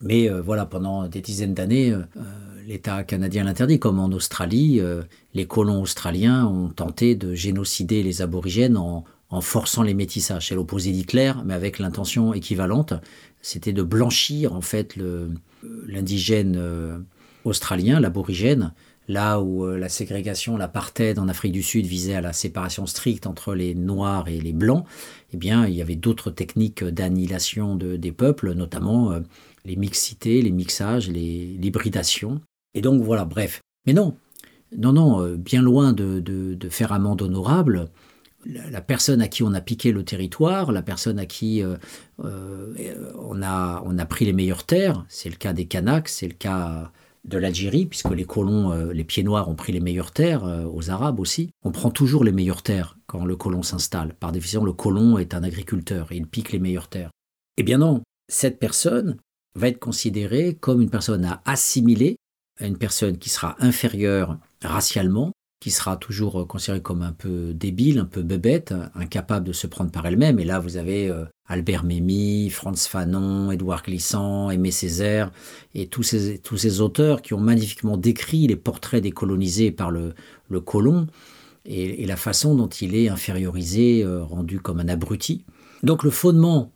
Mais 0.00 0.30
euh, 0.30 0.42
voilà, 0.42 0.66
pendant 0.66 1.08
des 1.08 1.22
dizaines 1.22 1.54
d'années, 1.54 1.90
euh, 1.92 2.02
l'État 2.66 3.02
canadien 3.02 3.44
l'interdit, 3.44 3.78
comme 3.78 3.98
en 3.98 4.08
Australie, 4.08 4.80
les 5.34 5.46
colons 5.46 5.80
australiens 5.82 6.46
ont 6.46 6.68
tenté 6.68 7.14
de 7.14 7.32
génocider 7.32 8.02
les 8.02 8.22
aborigènes 8.22 8.76
en, 8.76 9.04
forçant 9.40 9.82
les 9.82 9.94
métissages. 9.94 10.48
C'est 10.48 10.56
l'opposé 10.56 10.90
d'Hitler, 10.90 11.32
mais 11.44 11.54
avec 11.54 11.78
l'intention 11.78 12.34
équivalente. 12.34 12.94
C'était 13.40 13.72
de 13.72 13.84
blanchir 13.84 14.52
en 14.52 14.62
fait 14.62 14.96
l'indigène 15.86 16.60
australien, 17.44 18.00
l'aborigène, 18.00 18.72
là 19.08 19.40
où 19.40 19.64
euh, 19.64 19.78
la 19.78 19.88
ségrégation, 19.88 20.56
l'apartheid 20.56 21.18
en 21.18 21.28
Afrique 21.28 21.52
du 21.52 21.62
Sud 21.62 21.86
visait 21.86 22.14
à 22.14 22.20
la 22.20 22.32
séparation 22.32 22.86
stricte 22.86 23.26
entre 23.26 23.54
les 23.54 23.74
noirs 23.74 24.28
et 24.28 24.40
les 24.40 24.52
blancs, 24.52 24.84
eh 25.32 25.36
bien, 25.36 25.66
il 25.66 25.74
y 25.74 25.82
avait 25.82 25.96
d'autres 25.96 26.30
techniques 26.30 26.84
d'annihilation 26.84 27.76
de- 27.76 27.96
des 27.96 28.12
peuples, 28.12 28.52
notamment 28.52 29.12
euh, 29.12 29.20
les 29.64 29.76
mixités, 29.76 30.42
les 30.42 30.50
mixages, 30.50 31.08
l'hybridation. 31.08 32.40
Et 32.74 32.80
donc 32.80 33.02
voilà, 33.02 33.24
bref. 33.24 33.60
Mais 33.86 33.92
non, 33.92 34.16
non, 34.76 34.92
non, 34.92 35.22
euh, 35.22 35.36
bien 35.36 35.62
loin 35.62 35.92
de, 35.92 36.56
faire 36.70 36.92
amende 36.92 37.22
honorable, 37.22 37.88
la, 38.44 38.80
personne 38.80 39.20
à 39.20 39.28
qui 39.28 39.42
on 39.42 39.54
a 39.54 39.60
piqué 39.60 39.92
le 39.92 40.04
territoire, 40.04 40.70
la 40.70 40.82
personne 40.82 41.18
à 41.18 41.26
qui 41.26 41.64
on, 42.18 43.42
a, 43.42 43.82
on 43.84 43.98
a 43.98 44.06
pris 44.06 44.24
les 44.24 44.32
meilleures 44.32 44.64
terres, 44.64 45.04
c'est 45.08 45.28
le 45.28 45.34
cas 45.34 45.52
des 45.52 45.66
Kanaks, 45.66 46.08
c'est 46.08 46.28
le 46.28 46.34
cas 46.34 46.92
de 47.26 47.38
l'Algérie, 47.38 47.86
puisque 47.86 48.10
les 48.10 48.24
colons, 48.24 48.72
euh, 48.72 48.92
les 48.92 49.04
pieds 49.04 49.22
noirs 49.22 49.48
ont 49.48 49.54
pris 49.54 49.72
les 49.72 49.80
meilleures 49.80 50.12
terres, 50.12 50.44
euh, 50.44 50.64
aux 50.64 50.90
Arabes 50.90 51.20
aussi. 51.20 51.50
On 51.62 51.72
prend 51.72 51.90
toujours 51.90 52.24
les 52.24 52.32
meilleures 52.32 52.62
terres 52.62 52.96
quand 53.06 53.24
le 53.24 53.36
colon 53.36 53.62
s'installe. 53.62 54.14
Par 54.14 54.32
définition, 54.32 54.64
le 54.64 54.72
colon 54.72 55.18
est 55.18 55.34
un 55.34 55.42
agriculteur 55.42 56.12
et 56.12 56.16
il 56.16 56.26
pique 56.26 56.52
les 56.52 56.58
meilleures 56.58 56.88
terres. 56.88 57.10
Eh 57.56 57.62
bien 57.62 57.78
non, 57.78 58.02
cette 58.28 58.58
personne 58.58 59.16
va 59.54 59.68
être 59.68 59.78
considérée 59.78 60.54
comme 60.54 60.82
une 60.82 60.90
personne 60.90 61.24
à 61.24 61.42
assimiler, 61.44 62.16
une 62.60 62.78
personne 62.78 63.18
qui 63.18 63.30
sera 63.30 63.56
inférieure 63.58 64.38
racialement, 64.62 65.32
qui 65.60 65.70
sera 65.70 65.96
toujours 65.96 66.40
euh, 66.40 66.44
considérée 66.44 66.82
comme 66.82 67.02
un 67.02 67.12
peu 67.12 67.52
débile, 67.54 67.98
un 67.98 68.04
peu 68.04 68.22
bébête, 68.22 68.74
incapable 68.94 69.46
de 69.46 69.52
se 69.52 69.66
prendre 69.66 69.90
par 69.90 70.06
elle-même. 70.06 70.38
Et 70.38 70.44
là, 70.44 70.58
vous 70.58 70.76
avez 70.76 71.08
euh, 71.08 71.24
Albert 71.46 71.84
Memmi, 71.84 72.50
Franz 72.50 72.88
Fanon, 72.88 73.50
Édouard 73.50 73.82
Glissant, 73.82 74.50
Aimé 74.50 74.70
Césaire, 74.70 75.32
et 75.74 75.86
tous 75.86 76.02
ces, 76.02 76.38
tous 76.38 76.56
ces 76.56 76.80
auteurs 76.80 77.22
qui 77.22 77.34
ont 77.34 77.40
magnifiquement 77.40 77.96
décrit 77.96 78.46
les 78.46 78.56
portraits 78.56 79.02
des 79.02 79.12
colonisés 79.12 79.70
par 79.70 79.90
le, 79.90 80.14
le 80.48 80.60
colon 80.60 81.06
et, 81.64 82.02
et 82.02 82.06
la 82.06 82.16
façon 82.16 82.54
dont 82.54 82.68
il 82.68 82.94
est 82.94 83.08
infériorisé, 83.08 84.02
euh, 84.04 84.22
rendu 84.22 84.60
comme 84.60 84.80
un 84.80 84.88
abruti. 84.88 85.44
Donc 85.82 86.02
le 86.02 86.10
fondement, 86.10 86.72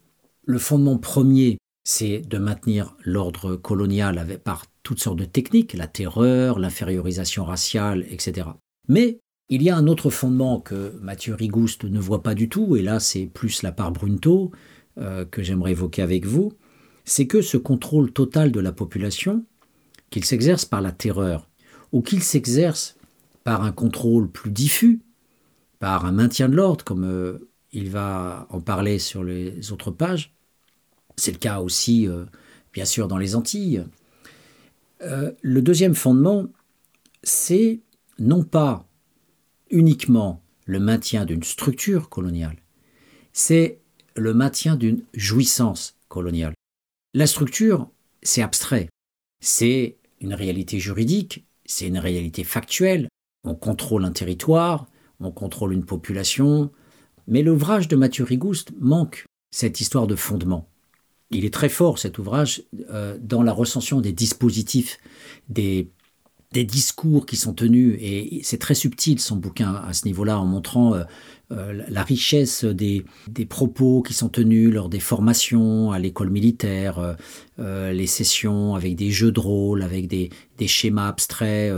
le 0.47 0.59
fondement 0.59 0.99
premier, 0.99 1.59
c'est 1.85 2.21
de 2.21 2.39
maintenir 2.39 2.95
l'ordre 3.05 3.57
colonial 3.57 4.19
avec, 4.19 4.43
par 4.43 4.67
toutes 4.83 5.01
sortes 5.01 5.19
de 5.19 5.25
techniques, 5.25 5.75
la 5.75 5.87
terreur, 5.87 6.59
l'infériorisation 6.59 7.45
raciale, 7.45 8.05
etc. 8.11 8.49
Mais 8.91 9.21
il 9.49 9.63
y 9.63 9.71
a 9.71 9.77
un 9.77 9.87
autre 9.87 10.11
fondement 10.11 10.59
que 10.59 10.99
Mathieu 11.01 11.37
Rigouste 11.37 11.85
ne 11.85 12.01
voit 12.01 12.25
pas 12.25 12.35
du 12.35 12.49
tout, 12.49 12.75
et 12.75 12.83
là 12.83 12.99
c'est 12.99 13.27
plus 13.27 13.63
la 13.63 13.71
part 13.71 13.93
Brunto 13.93 14.51
euh, 14.99 15.25
que 15.25 15.45
j'aimerais 15.45 15.71
évoquer 15.71 16.03
avec 16.03 16.27
vous, 16.27 16.53
c'est 17.05 17.29
que 17.29 17.41
ce 17.41 17.57
contrôle 17.57 18.11
total 18.11 18.51
de 18.51 18.59
la 18.59 18.73
population, 18.73 19.45
qu'il 20.11 20.25
s'exerce 20.25 20.65
par 20.65 20.81
la 20.81 20.91
terreur, 20.91 21.49
ou 21.93 22.03
qu'il 22.03 22.21
s'exerce 22.21 22.97
par 23.45 23.63
un 23.63 23.71
contrôle 23.71 24.29
plus 24.29 24.51
diffus, 24.51 25.03
par 25.79 26.05
un 26.05 26.11
maintien 26.11 26.49
de 26.49 26.57
l'ordre, 26.57 26.85
comme 26.85 27.05
euh, 27.05 27.49
il 27.71 27.91
va 27.91 28.49
en 28.51 28.61
parler 28.61 28.99
sur 28.99 29.23
les 29.23 29.71
autres 29.71 29.93
pages, 29.93 30.35
c'est 31.15 31.31
le 31.31 31.39
cas 31.39 31.61
aussi, 31.61 32.09
euh, 32.09 32.25
bien 32.73 32.85
sûr, 32.85 33.07
dans 33.07 33.19
les 33.19 33.37
Antilles. 33.37 33.85
Le 35.01 35.61
deuxième 35.61 35.95
fondement, 35.95 36.47
c'est 37.23 37.81
non 38.21 38.45
pas 38.45 38.87
uniquement 39.71 40.43
le 40.67 40.79
maintien 40.79 41.25
d'une 41.25 41.43
structure 41.43 42.09
coloniale, 42.09 42.63
c'est 43.33 43.81
le 44.15 44.35
maintien 44.35 44.77
d'une 44.77 45.03
jouissance 45.15 45.97
coloniale. 46.09 46.55
La 47.15 47.27
structure, 47.27 47.89
c'est 48.23 48.43
abstrait, 48.43 48.89
c'est 49.41 49.97
une 50.21 50.35
réalité 50.35 50.79
juridique, 50.79 51.47
c'est 51.65 51.89
une 51.89 51.99
réalité 51.99 52.45
factuelle, 52.45 53.09
on 53.45 53.55
contrôle 53.55 54.05
un 54.05 54.13
territoire, 54.13 54.87
on 55.19 55.31
contrôle 55.31 55.73
une 55.73 55.85
population, 55.85 56.71
mais 57.27 57.43
l'ouvrage 57.43 57.89
de 57.89 57.97
Mathieu 57.97 58.25
Rigouste 58.25 58.73
manque 58.79 59.25
cette 59.51 59.81
histoire 59.81 60.07
de 60.07 60.17
fondement. 60.17 60.69
Il 61.31 61.45
est 61.45 61.55
très 61.55 61.69
fort, 61.69 61.99
cet 61.99 62.19
ouvrage, 62.19 62.65
euh, 62.91 63.17
dans 63.21 63.43
la 63.43 63.53
recension 63.53 64.01
des 64.01 64.13
dispositifs, 64.13 64.99
des, 65.49 65.91
des 66.53 66.65
discours 66.65 67.27
qui 67.27 67.37
sont 67.37 67.55
tenus, 67.55 67.97
et 68.01 68.41
c'est 68.43 68.59
très 68.59 68.75
subtil 68.75 69.21
son 69.21 69.37
bouquin 69.37 69.73
à 69.87 69.93
ce 69.93 70.05
niveau-là, 70.07 70.41
en 70.41 70.45
montrant 70.45 70.95
euh, 70.95 71.05
euh, 71.53 71.85
la 71.89 72.03
richesse 72.03 72.65
des, 72.65 73.05
propos 73.49 74.03
qui 74.03 74.15
sont 74.15 74.29
tenus 74.29 74.73
lors 74.73 74.89
des 74.89 74.99
formations 74.99 75.93
à 75.93 76.01
l'école 76.01 76.31
militaire, 76.31 77.17
euh, 77.61 77.93
les 77.93 78.09
sessions 78.09 78.75
avec 78.75 78.97
des 78.97 79.13
jeux 79.13 79.31
de 79.31 79.39
rôle, 79.39 79.83
avec 79.83 80.09
des, 80.09 80.31
schémas 80.67 81.09
abstraits, 81.09 81.73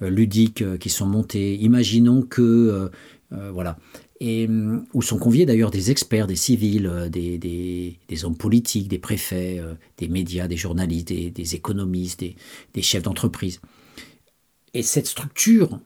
ludiques 0.00 0.78
qui 0.78 0.90
sont 0.90 1.06
montés. 1.06 1.56
Imaginons 1.56 2.22
que, 2.22 2.90
voilà, 3.30 3.78
et 4.20 4.48
où 4.94 5.02
sont 5.02 5.18
conviés 5.18 5.44
d'ailleurs 5.44 5.72
des 5.72 5.90
experts, 5.90 6.28
des 6.28 6.36
civils, 6.36 7.08
des, 7.10 8.24
hommes 8.24 8.36
politiques, 8.36 8.88
des 8.88 8.98
préfets, 8.98 9.60
des 9.96 10.08
médias, 10.08 10.46
des 10.46 10.56
journalistes, 10.56 11.08
des, 11.08 11.54
économistes, 11.56 12.24
des 12.74 12.82
chefs 12.82 13.02
d'entreprise. 13.02 13.60
Et 14.74 14.82
cette 14.82 15.06
structure, 15.06 15.80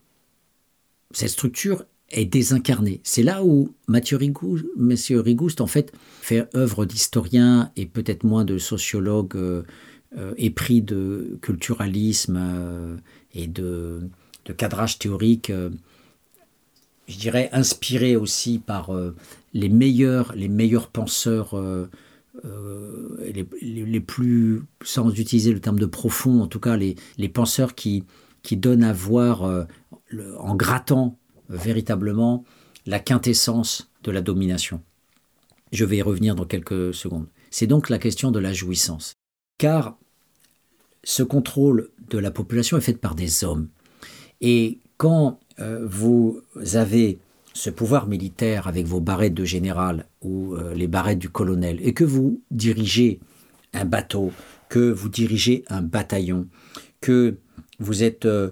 cette 1.13 1.31
structure 1.31 1.85
est 2.13 2.27
désincarnée. 2.27 3.01
C'est 3.03 3.23
là 3.23 3.45
où 3.45 3.75
Mathieu 3.89 4.17
Rigouste, 4.17 5.61
en 5.61 5.67
fait, 5.67 5.93
fait 6.21 6.49
œuvre 6.55 6.85
d'historien 6.85 7.73
et 7.77 7.87
peut-être 7.87 8.25
moins 8.25 8.45
de 8.45 8.59
sociologue 8.59 9.37
euh, 9.37 9.63
euh, 10.17 10.35
épris 10.37 10.83
de 10.83 11.39
culturalisme 11.41 12.39
euh, 12.39 12.97
et 13.35 13.47
de, 13.47 14.01
de, 14.45 14.53
cadrage 14.53 14.99
théorique, 14.99 15.51
je 17.09 17.19
dirais 17.19 17.49
inspiré 17.53 18.15
aussi 18.17 18.59
par 18.59 18.91
les 19.55 19.69
meilleurs, 19.69 20.35
les 20.37 20.49
meilleurs 20.49 20.89
penseurs. 20.89 21.59
Les, 22.45 23.47
les, 23.63 24.01
plus, 24.01 24.63
sans 24.83 25.11
utiliser 25.11 25.53
le 25.53 25.61
terme 25.61 25.79
de 25.79 25.87
profond, 25.87 26.41
en 26.41 26.47
tout 26.47 26.61
cas 26.61 26.77
les, 26.77 26.97
les 27.17 27.29
penseurs 27.29 27.75
qui, 27.75 28.05
qui 28.43 28.57
donnent 28.57 28.85
à 28.85 28.93
voir, 28.93 29.45
euh, 29.45 29.65
en 30.39 30.55
grattant 30.55 31.17
véritablement, 31.49 32.45
la 32.87 32.99
quintessence 32.99 33.91
de 34.03 34.11
la 34.11 34.21
domination. 34.21 34.83
Je 35.71 35.85
vais 35.85 35.99
y 35.99 36.03
revenir 36.03 36.35
dans 36.35 36.45
quelques 36.45 36.93
secondes. 36.93 37.27
C'est 37.51 37.67
donc 37.67 37.89
la 37.89 37.99
question 37.99 38.31
de 38.31 38.39
la 38.39 38.53
jouissance. 38.53 39.15
Car 39.59 39.97
ce 41.05 41.23
contrôle 41.23 41.91
de 42.11 42.19
la 42.19 42.31
population 42.31 42.77
est 42.77 42.83
fait 42.83 42.99
par 42.99 43.15
des 43.15 43.45
hommes. 43.45 43.69
Et 44.41 44.81
quand 44.97 45.41
euh, 45.61 45.87
vous 45.87 46.43
avez 46.75 47.19
ce 47.55 47.71
pouvoir 47.71 48.07
militaire 48.07 48.67
avec 48.67 48.87
vos 48.87 49.01
barrettes 49.01 49.35
de 49.35 49.45
général 49.45 50.07
ou 50.23 50.55
euh, 50.55 50.75
les 50.75 50.89
barrettes 50.89 51.19
du 51.19 51.29
colonel 51.29 51.79
et 51.83 51.93
que 51.93 52.05
vous 52.05 52.41
dirigez 52.51 53.21
un 53.73 53.85
bateau, 53.85 54.33
que 54.69 54.91
vous 54.91 55.09
dirigez 55.09 55.65
un 55.69 55.83
bataillon, 55.83 56.49
que 57.01 57.37
vous 57.83 58.03
êtes 58.03 58.27
euh, 58.27 58.51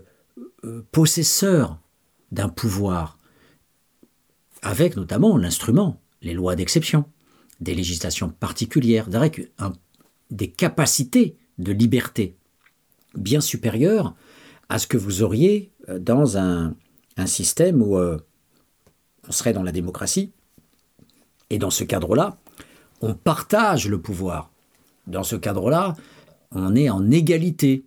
euh, 0.65 0.83
possesseur 0.93 1.79
d'un 2.33 2.49
pouvoir, 2.49 3.19
avec 4.63 4.97
notamment 4.97 5.37
l'instrument, 5.37 6.01
les 6.23 6.35
lois 6.35 6.57
d'exception, 6.57 7.05
des 7.61 7.75
législations 7.75 8.29
particulières, 8.29 9.09
des 10.31 10.51
capacités 10.51 11.37
de 11.59 11.73
liberté 11.73 12.37
bien 13.15 13.41
supérieures 13.41 14.15
à 14.69 14.79
ce 14.79 14.87
que 14.87 14.97
vous 14.97 15.23
auriez 15.23 15.73
euh, 15.89 15.99
dans 15.99 16.39
un, 16.39 16.75
système 17.27 17.83
où 17.83 17.99
on 17.99 19.33
serait 19.33 19.53
dans 19.53 19.63
la 19.63 19.73
démocratie. 19.73 20.33
Et 21.51 21.59
dans 21.59 21.69
ce 21.69 21.85
cadre-là, 21.85 22.39
on 23.03 23.13
partage 23.13 23.89
le 23.89 24.01
pouvoir. 24.01 24.51
Dans 25.07 25.23
ce 25.23 25.37
cadre-là, 25.37 25.97
on 26.53 26.75
est 26.75 26.89
en 26.89 27.11
égalité. 27.11 27.85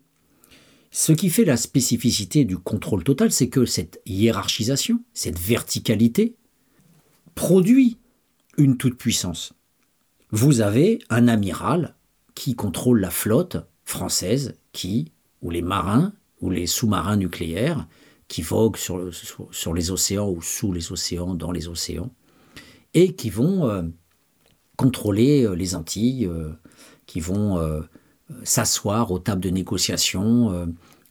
Ce 0.95 1.11
qui 1.11 1.31
fait 1.31 1.43
la 1.43 1.57
spécificité 1.57 2.45
du 2.45 2.55
contrôle 2.55 3.03
total, 3.03 3.31
c'est 3.31 3.49
que 3.49 3.65
cette 3.65 3.99
hiérarchisation, 4.05 5.03
cette 5.15 5.39
verticalité, 5.39 6.35
produit 7.33 7.97
une 8.59 8.77
toute-puissance. 8.77 9.53
Vous 10.29 10.61
avez 10.61 10.99
un 11.09 11.27
amiral 11.27 11.95
qui 12.35 12.53
contrôle 12.53 12.99
la 12.99 13.09
flotte 13.09 13.57
française, 13.85 14.53
qui, 14.71 15.11
ou 15.41 15.49
les 15.49 15.63
marins, 15.63 16.13
ou 16.41 16.51
les 16.51 16.67
sous-marins 16.67 17.17
nucléaires, 17.17 17.87
qui 18.27 18.43
voguent 18.43 18.77
sur, 18.77 18.99
les 19.73 19.89
océans 19.89 20.29
ou 20.29 20.43
sous 20.43 20.71
les 20.71 20.91
océans, 20.91 21.33
dans 21.33 21.51
les 21.51 21.69
océans, 21.69 22.11
et 22.93 23.15
qui 23.15 23.31
vont 23.31 23.67
euh, 23.67 23.81
contrôler 24.77 25.43
euh, 25.43 25.55
les 25.55 25.73
Antilles, 25.73 26.27
euh, 26.27 26.51
qui 27.07 27.19
vont 27.19 27.57
s'asseoir 28.43 29.11
aux 29.11 29.19
tables 29.19 29.41
de 29.41 29.49
négociation 29.49 30.51
euh, 30.51 30.65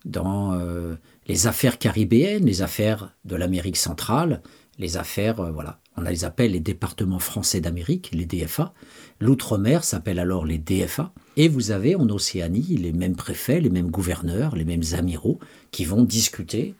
dans 0.05 0.55
euh, 0.55 0.95
les 1.27 1.47
affaires 1.47 1.79
caribéennes, 1.79 2.45
les 2.45 2.63
affaires 2.63 3.15
de 3.25 3.37
l'Amérique 3.37 3.77
centrale, 3.77 4.43
les 4.79 4.97
affaires, 4.97 5.41
euh, 5.41 5.51
voilà, 5.51 5.79
on 5.97 6.03
les 6.03 6.25
appelle 6.25 6.53
les 6.53 6.61
départements 6.61 7.19
français 7.19 7.61
d'Amérique, 7.61 8.11
les 8.13 8.25
DFA. 8.25 8.73
L'outre-mer 9.21 9.85
s'appelle 9.85 10.19
alors 10.19 10.47
les 10.47 10.59
DFA. 10.59 11.13
Et 11.37 11.49
vous 11.49 11.71
avez 11.71 11.95
en 11.95 12.09
Océanie 12.09 12.77
les 12.77 12.93
mêmes 12.93 13.17
préfets, 13.17 13.61
les 13.61 13.71
mêmes 13.71 13.91
gouverneurs, 13.91 14.57
les 14.57 14.65
mêmes 14.65 14.83
amiraux 14.93 15.39
qui 15.71 15.85
vont 15.85 16.03
discuter 16.03 16.75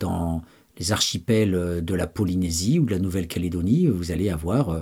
dans 0.00 0.42
les 0.78 0.92
archipels 0.92 1.54
euh, 1.54 1.80
de 1.80 1.94
la 1.94 2.06
Polynésie 2.06 2.78
ou 2.78 2.84
de 2.84 2.92
la 2.92 2.98
Nouvelle-Calédonie. 2.98 3.86
Vous 3.86 4.10
allez 4.10 4.30
avoir, 4.30 4.70
euh, 4.70 4.80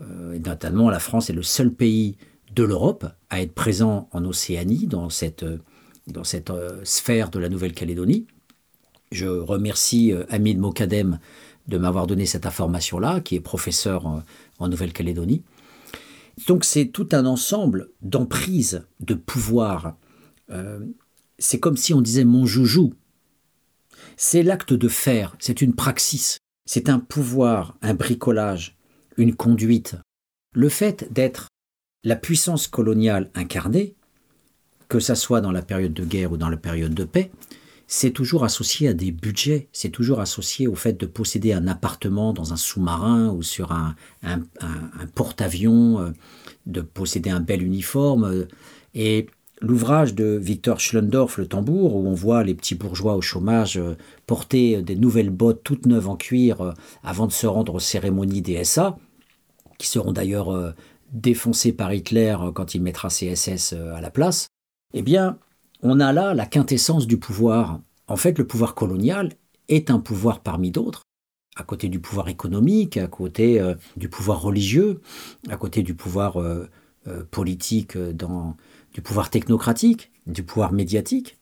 euh, 0.00 0.38
notamment 0.38 0.90
la 0.90 0.98
France 1.00 1.30
est 1.30 1.34
le 1.34 1.42
seul 1.42 1.72
pays 1.72 2.16
de 2.54 2.62
l'Europe 2.62 3.06
à 3.30 3.40
être 3.40 3.54
présent 3.54 4.08
en 4.12 4.24
Océanie, 4.24 4.86
dans 4.86 5.10
cette, 5.10 5.42
euh, 5.42 5.58
dans 6.06 6.24
cette 6.24 6.50
euh, 6.50 6.80
sphère 6.84 7.30
de 7.30 7.38
la 7.38 7.48
Nouvelle-Calédonie. 7.48 8.26
Je 9.10 9.26
remercie 9.26 10.12
euh, 10.12 10.24
Hamid 10.30 10.58
Mokadem 10.58 11.18
de 11.68 11.78
m'avoir 11.78 12.06
donné 12.06 12.26
cette 12.26 12.46
information-là, 12.46 13.20
qui 13.20 13.36
est 13.36 13.40
professeur 13.40 14.06
en, 14.06 14.22
Nouvelle-Calédonie. 14.68 15.42
Donc 16.46 16.64
c'est 16.64 16.86
tout 16.86 17.08
un 17.12 17.26
ensemble 17.26 17.90
d'emprises, 18.00 18.84
de 19.00 19.14
pouvoir. 19.14 19.96
Euh, 20.50 20.78
c'est 21.38 21.58
comme 21.58 21.76
si 21.76 21.92
on 21.94 22.00
disait 22.00 22.24
mon 22.24 22.46
joujou. 22.46 22.94
C'est 24.16 24.44
l'acte 24.44 24.72
de 24.72 24.88
faire, 24.88 25.34
c'est 25.40 25.62
une 25.62 25.74
praxis, 25.74 26.38
c'est 26.64 26.88
un 26.88 27.00
pouvoir, 27.00 27.76
un 27.82 27.94
bricolage, 27.94 28.76
une 29.16 29.34
conduite. 29.34 29.96
Le 30.54 30.68
fait 30.68 31.12
d'être 31.12 31.48
la 32.04 32.16
puissance 32.16 32.66
coloniale 32.66 33.30
incarnée, 33.34 33.94
que 34.88 35.00
ça 35.00 35.14
soit 35.14 35.40
dans 35.40 35.52
la 35.52 35.62
période 35.62 35.94
de 35.94 36.04
guerre 36.04 36.32
ou 36.32 36.36
dans 36.36 36.48
la 36.48 36.56
période 36.56 36.94
de 36.94 37.04
paix, 37.04 37.30
c'est 37.86 38.10
toujours 38.10 38.44
associé 38.44 38.88
à 38.88 38.94
des 38.94 39.12
budgets, 39.12 39.68
c'est 39.72 39.90
toujours 39.90 40.20
associé 40.20 40.66
au 40.66 40.74
fait 40.74 40.98
de 40.98 41.06
posséder 41.06 41.52
un 41.52 41.66
appartement 41.66 42.32
dans 42.32 42.52
un 42.52 42.56
sous-marin 42.56 43.30
ou 43.30 43.42
sur 43.42 43.72
un, 43.72 43.94
un- 44.22 44.40
porte-avions, 45.14 46.00
euh, 46.00 46.10
de 46.66 46.80
posséder 46.80 47.28
un 47.28 47.40
bel 47.40 47.62
uniforme. 47.62 48.46
Et 48.94 49.26
l'ouvrage 49.60 50.14
de 50.14 50.38
Victor 50.40 50.80
Schlendorf, 50.80 51.36
Le 51.36 51.46
tambour, 51.46 51.96
où 51.96 52.08
on 52.08 52.14
voit 52.14 52.44
les 52.44 52.54
petits 52.54 52.76
bourgeois 52.76 53.14
au 53.14 53.20
chômage 53.20 53.76
euh, 53.76 53.94
porter 54.26 54.80
des 54.80 54.96
nouvelles 54.96 55.30
bottes 55.30 55.62
toutes 55.62 55.84
neuves 55.84 56.08
en 56.08 56.16
cuir 56.16 56.62
euh, 56.62 56.72
avant 57.02 57.26
de 57.26 57.32
se 57.32 57.46
rendre 57.46 57.74
aux 57.74 57.80
cérémonies 57.80 58.42
des 58.42 58.64
SA, 58.64 58.96
qui 59.78 59.86
seront 59.86 60.12
d'ailleurs 60.12 60.74
défoncées 61.12 61.72
par 61.72 61.92
Hitler 61.92 62.36
euh, 62.40 62.50
quand 62.52 62.74
il 62.74 62.82
mettra 62.82 63.10
ses 63.10 63.34
SS 63.34 63.74
euh, 63.74 63.94
à 63.94 64.00
la 64.00 64.10
place, 64.10 64.48
eh 64.94 65.02
bien, 65.02 65.38
on 65.82 66.00
a 66.00 66.12
là 66.12 66.34
la 66.34 66.46
quintessence 66.46 67.06
du 67.06 67.18
pouvoir. 67.18 67.80
En 68.08 68.16
fait, 68.16 68.38
le 68.38 68.46
pouvoir 68.46 68.74
colonial 68.74 69.32
est 69.68 69.90
un 69.90 70.00
pouvoir 70.00 70.40
parmi 70.40 70.70
d'autres, 70.70 71.02
à 71.56 71.62
côté 71.62 71.88
du 71.88 72.00
pouvoir 72.00 72.28
économique, 72.28 72.96
à 72.96 73.06
côté 73.06 73.60
euh, 73.60 73.74
du 73.96 74.08
pouvoir 74.08 74.42
religieux, 74.42 75.00
à 75.48 75.56
côté 75.56 75.82
du 75.82 75.94
pouvoir 75.94 76.38
politique, 77.32 77.98
du 77.98 79.02
pouvoir 79.02 79.28
technocratique, 79.30 80.12
du 80.26 80.44
pouvoir 80.44 80.72
médiatique. 80.72 81.36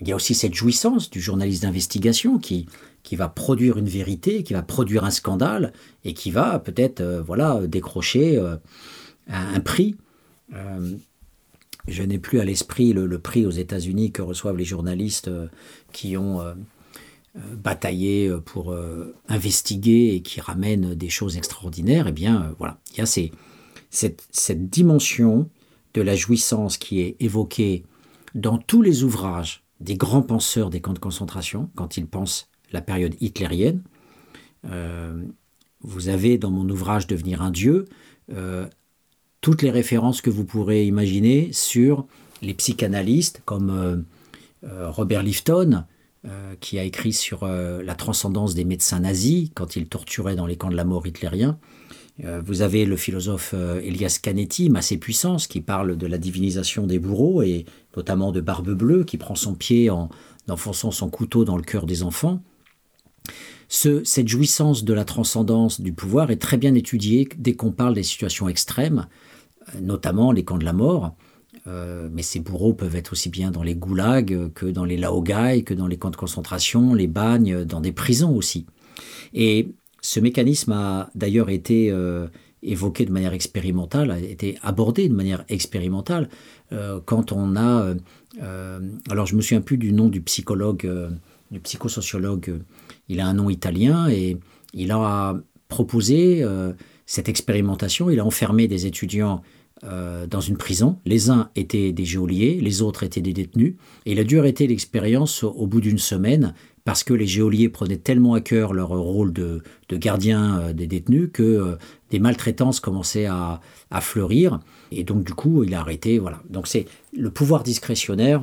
Il 0.00 0.08
y 0.08 0.12
a 0.12 0.16
aussi 0.16 0.34
cette 0.34 0.54
jouissance 0.54 1.10
du 1.10 1.20
journaliste 1.20 1.62
d'investigation 1.62 2.38
qui, 2.38 2.66
qui 3.02 3.16
va 3.16 3.28
produire 3.28 3.78
une 3.78 3.88
vérité, 3.88 4.42
qui 4.42 4.52
va 4.52 4.62
produire 4.62 5.04
un 5.04 5.10
scandale 5.10 5.72
et 6.04 6.14
qui 6.14 6.30
va 6.30 6.58
peut-être 6.58 7.00
euh, 7.00 7.22
voilà, 7.22 7.60
décrocher 7.66 8.36
euh, 8.36 8.56
un, 9.28 9.60
prix. 9.60 9.96
Euh, 10.54 10.92
je 11.88 12.02
n'ai 12.02 12.18
plus 12.18 12.40
à 12.40 12.44
l'esprit 12.44 12.92
le, 12.92 13.18
prix 13.18 13.46
aux 13.46 13.50
États-Unis 13.50 14.12
que 14.12 14.22
reçoivent 14.22 14.56
les 14.56 14.64
journalistes 14.64 15.30
qui 15.92 16.16
ont 16.16 16.40
bataillé 17.34 18.30
pour 18.44 18.76
investiguer 19.28 20.14
et 20.14 20.20
qui 20.20 20.40
ramènent 20.40 20.94
des 20.94 21.08
choses 21.08 21.36
extraordinaires. 21.36 22.06
Eh 22.06 22.12
bien, 22.12 22.54
voilà, 22.58 22.78
il 22.92 22.98
y 22.98 23.00
a 23.00 23.06
cette 23.06 24.70
dimension 24.70 25.48
de 25.94 26.02
la 26.02 26.16
jouissance 26.16 26.76
qui 26.76 27.00
est 27.00 27.16
évoquée 27.18 27.84
dans 28.34 28.58
tous 28.58 28.82
les 28.82 29.02
ouvrages 29.02 29.64
des 29.80 29.96
grands 29.96 30.22
penseurs 30.22 30.70
des 30.70 30.80
camps 30.80 30.92
de 30.92 30.98
concentration, 30.98 31.70
quand 31.74 31.96
ils 31.96 32.06
pensent 32.06 32.49
la 32.72 32.80
période 32.80 33.14
hitlérienne. 33.20 33.82
Euh, 34.70 35.22
vous 35.80 36.08
avez 36.08 36.38
dans 36.38 36.50
mon 36.50 36.68
ouvrage 36.68 37.06
Devenir 37.06 37.42
un 37.42 37.50
dieu 37.50 37.86
euh, 38.32 38.66
toutes 39.40 39.62
les 39.62 39.70
références 39.70 40.20
que 40.20 40.30
vous 40.30 40.44
pourrez 40.44 40.86
imaginer 40.86 41.52
sur 41.52 42.06
les 42.42 42.54
psychanalystes 42.54 43.42
comme 43.44 44.04
euh, 44.64 44.90
Robert 44.90 45.22
Lifton, 45.22 45.84
qui 46.60 46.78
a 46.78 46.84
écrit 46.84 47.14
sur 47.14 47.46
la 47.46 47.94
transcendance 47.94 48.54
des 48.54 48.66
médecins 48.66 49.00
nazis 49.00 49.48
quand 49.54 49.74
ils 49.74 49.86
torturaient 49.86 50.36
dans 50.36 50.44
les 50.44 50.56
camps 50.56 50.68
de 50.68 50.76
la 50.76 50.84
mort 50.84 51.06
hitlériens. 51.06 51.58
Vous 52.18 52.60
avez 52.60 52.84
le 52.84 52.96
philosophe 52.96 53.54
Elias 53.54 54.18
Canetti, 54.22 54.68
Massé 54.68 54.98
Puissance, 54.98 55.46
qui 55.46 55.62
parle 55.62 55.96
de 55.96 56.06
la 56.06 56.18
divinisation 56.18 56.86
des 56.86 56.98
bourreaux 56.98 57.40
et 57.40 57.64
notamment 57.96 58.32
de 58.32 58.42
Barbe 58.42 58.74
Bleue, 58.74 59.04
qui 59.04 59.16
prend 59.16 59.34
son 59.34 59.54
pied 59.54 59.88
en 59.88 60.10
enfonçant 60.50 60.90
son 60.90 61.08
couteau 61.08 61.46
dans 61.46 61.56
le 61.56 61.62
cœur 61.62 61.86
des 61.86 62.02
enfants. 62.02 62.42
Ce- 63.68 64.02
cette 64.02 64.26
jouissance 64.28 64.84
de 64.84 64.92
la 64.92 65.04
transcendance 65.04 65.80
du 65.80 65.92
pouvoir 65.92 66.30
est 66.32 66.36
très 66.40 66.56
bien 66.56 66.74
étudiée 66.74 67.28
dès 67.38 67.54
qu'on 67.54 67.70
parle 67.70 67.94
des 67.94 68.02
situations 68.02 68.48
extrêmes, 68.48 69.06
euh, 69.68 69.80
notamment 69.80 70.32
les 70.32 70.42
camps 70.42 70.58
de 70.58 70.64
la 70.64 70.72
mort. 70.72 71.14
Euh, 71.66 72.08
mais 72.12 72.22
ces 72.22 72.40
bourreaux 72.40 72.72
peuvent 72.72 72.96
être 72.96 73.12
aussi 73.12 73.28
bien 73.28 73.50
dans 73.50 73.62
les 73.62 73.74
goulags 73.74 74.50
que 74.54 74.66
dans 74.66 74.84
les 74.84 74.96
laogai, 74.96 75.62
que 75.62 75.74
dans 75.74 75.86
les 75.86 75.98
camps 75.98 76.10
de 76.10 76.16
concentration, 76.16 76.94
les 76.94 77.06
bagnes, 77.06 77.64
dans 77.64 77.80
des 77.80 77.92
prisons 77.92 78.34
aussi. 78.34 78.66
Et 79.34 79.68
ce 80.00 80.20
mécanisme 80.20 80.72
a 80.72 81.10
d'ailleurs 81.14 81.50
été 81.50 81.90
euh, 81.90 82.28
évoqué 82.62 83.04
de 83.04 83.12
manière 83.12 83.34
expérimentale, 83.34 84.10
a 84.10 84.18
été 84.18 84.58
abordé 84.62 85.08
de 85.08 85.14
manière 85.14 85.44
expérimentale 85.48 86.28
quand 87.04 87.32
on 87.32 87.56
a... 87.56 87.94
alors 89.10 89.26
je 89.26 89.34
me 89.34 89.40
souviens 89.40 89.60
plus 89.60 89.76
du 89.76 89.92
nom 89.92 90.08
du 90.08 90.20
psychologue, 90.20 90.88
du 91.50 91.58
psychosociologue, 91.58 92.60
il 93.10 93.20
a 93.20 93.26
un 93.26 93.34
nom 93.34 93.50
italien 93.50 94.08
et 94.08 94.38
il 94.72 94.92
a 94.92 95.36
proposé 95.68 96.42
euh, 96.42 96.72
cette 97.06 97.28
expérimentation, 97.28 98.08
il 98.08 98.20
a 98.20 98.24
enfermé 98.24 98.68
des 98.68 98.86
étudiants 98.86 99.42
euh, 99.82 100.26
dans 100.26 100.40
une 100.40 100.56
prison. 100.56 100.98
Les 101.04 101.28
uns 101.28 101.50
étaient 101.56 101.90
des 101.90 102.04
geôliers, 102.04 102.60
les 102.60 102.82
autres 102.82 103.02
étaient 103.02 103.20
des 103.20 103.32
détenus. 103.32 103.74
Et 104.06 104.12
il 104.12 104.20
a 104.20 104.24
dû 104.24 104.38
arrêter 104.38 104.66
l'expérience 104.68 105.42
au, 105.42 105.66
bout 105.66 105.80
d'une 105.80 105.98
semaine 105.98 106.54
parce 106.84 107.02
que 107.02 107.12
les 107.12 107.26
geôliers 107.26 107.68
prenaient 107.68 107.96
tellement 107.96 108.34
à 108.34 108.40
cœur 108.40 108.72
leur 108.72 108.90
rôle 108.90 109.32
de, 109.32 109.62
de 109.88 109.96
gardien 109.96 110.60
euh, 110.60 110.72
des 110.72 110.86
détenus 110.86 111.30
que 111.32 111.76
des 112.10 112.20
maltraitances 112.20 112.78
commençaient 112.78 113.26
à, 113.26 113.60
à 113.90 114.00
fleurir. 114.00 114.60
Et 114.92 115.02
donc 115.02 115.24
du 115.24 115.34
coup, 115.34 115.64
il 115.64 115.74
a 115.74 115.80
arrêté. 115.80 116.20
Voilà. 116.20 116.40
Donc 116.48 116.68
c'est 116.68 116.86
le 117.12 117.30
pouvoir 117.30 117.64
discrétionnaire 117.64 118.42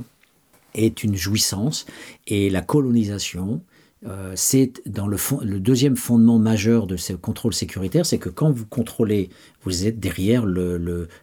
est 0.74 1.04
une 1.04 1.16
jouissance 1.16 1.86
et 2.28 2.50
la 2.50 2.62
colonisation 2.62 3.62
euh, 4.06 4.34
c'est 4.36 4.82
dans 4.86 5.08
le, 5.08 5.18
deuxième 5.60 5.96
fondement 5.96 6.38
majeur 6.38 6.86
de 6.86 6.98
ce 6.98 7.14
contrôle 7.14 7.54
sécuritaire, 7.54 8.06
c'est 8.06 8.20
que 8.20 8.30
quand 8.30 8.52
vous 8.52 8.66
contrôlez, 8.66 9.30
vous 9.64 9.88
êtes 9.88 10.00
derrière 10.00 10.46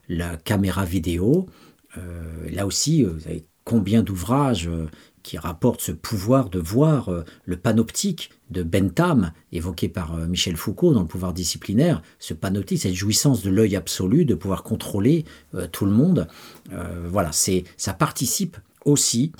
la 0.09 0.36
caméra 0.36 0.84
vidéo. 0.84 1.46
là 2.51 2.66
aussi, 2.66 3.05
vous 3.05 3.26
avez 3.26 3.44
combien 3.64 4.02
d'ouvrages 4.02 4.68
qui 5.22 5.38
rapportent 5.38 5.80
ce 5.80 5.92
pouvoir 5.92 6.51
de 6.51 6.59
voir 6.59 7.10
le 7.44 7.56
panoptique 7.56 8.30
de 8.51 8.62
Bentham, 8.62 9.32
évoqué 9.52 9.88
par 9.88 10.16
Michel 10.26 10.56
Foucault 10.56 10.92
dans 10.92 11.01
le 11.01 11.06
pouvoir 11.06 11.32
disciplinaire, 11.32 12.02
ce 12.18 12.34
panoptique, 12.34 12.80
cette 12.80 12.94
jouissance 12.94 13.42
de 13.42 13.51
l'œil 13.51 13.76
absolu, 13.76 14.24
de 14.24 14.34
pouvoir 14.34 14.64
contrôler 14.64 15.24
tout 15.70 15.86
le 15.86 15.92
monde. 15.92 16.26
voilà, 17.06 17.30
c'est 17.32 17.64
ça 17.76 17.94
participe 17.94 18.59
aussi 18.84 19.32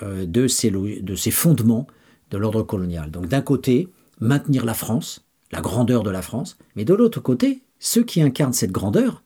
de 0.00 0.46
ces 0.48 1.30
fondements 1.30 1.86
de 2.30 2.38
l'ordre 2.38 2.62
colonial. 2.62 3.10
Donc 3.10 3.28
d'un 3.28 3.42
côté, 3.42 3.88
maintenir 4.20 4.64
la 4.64 4.74
France, 4.74 5.24
la 5.52 5.60
grandeur 5.60 6.02
de 6.02 6.10
la 6.10 6.22
France, 6.22 6.58
mais 6.76 6.84
de 6.84 6.94
l'autre 6.94 7.20
côté, 7.20 7.62
ceux 7.78 8.04
qui 8.04 8.20
incarnent 8.20 8.52
cette 8.52 8.72
grandeur, 8.72 9.22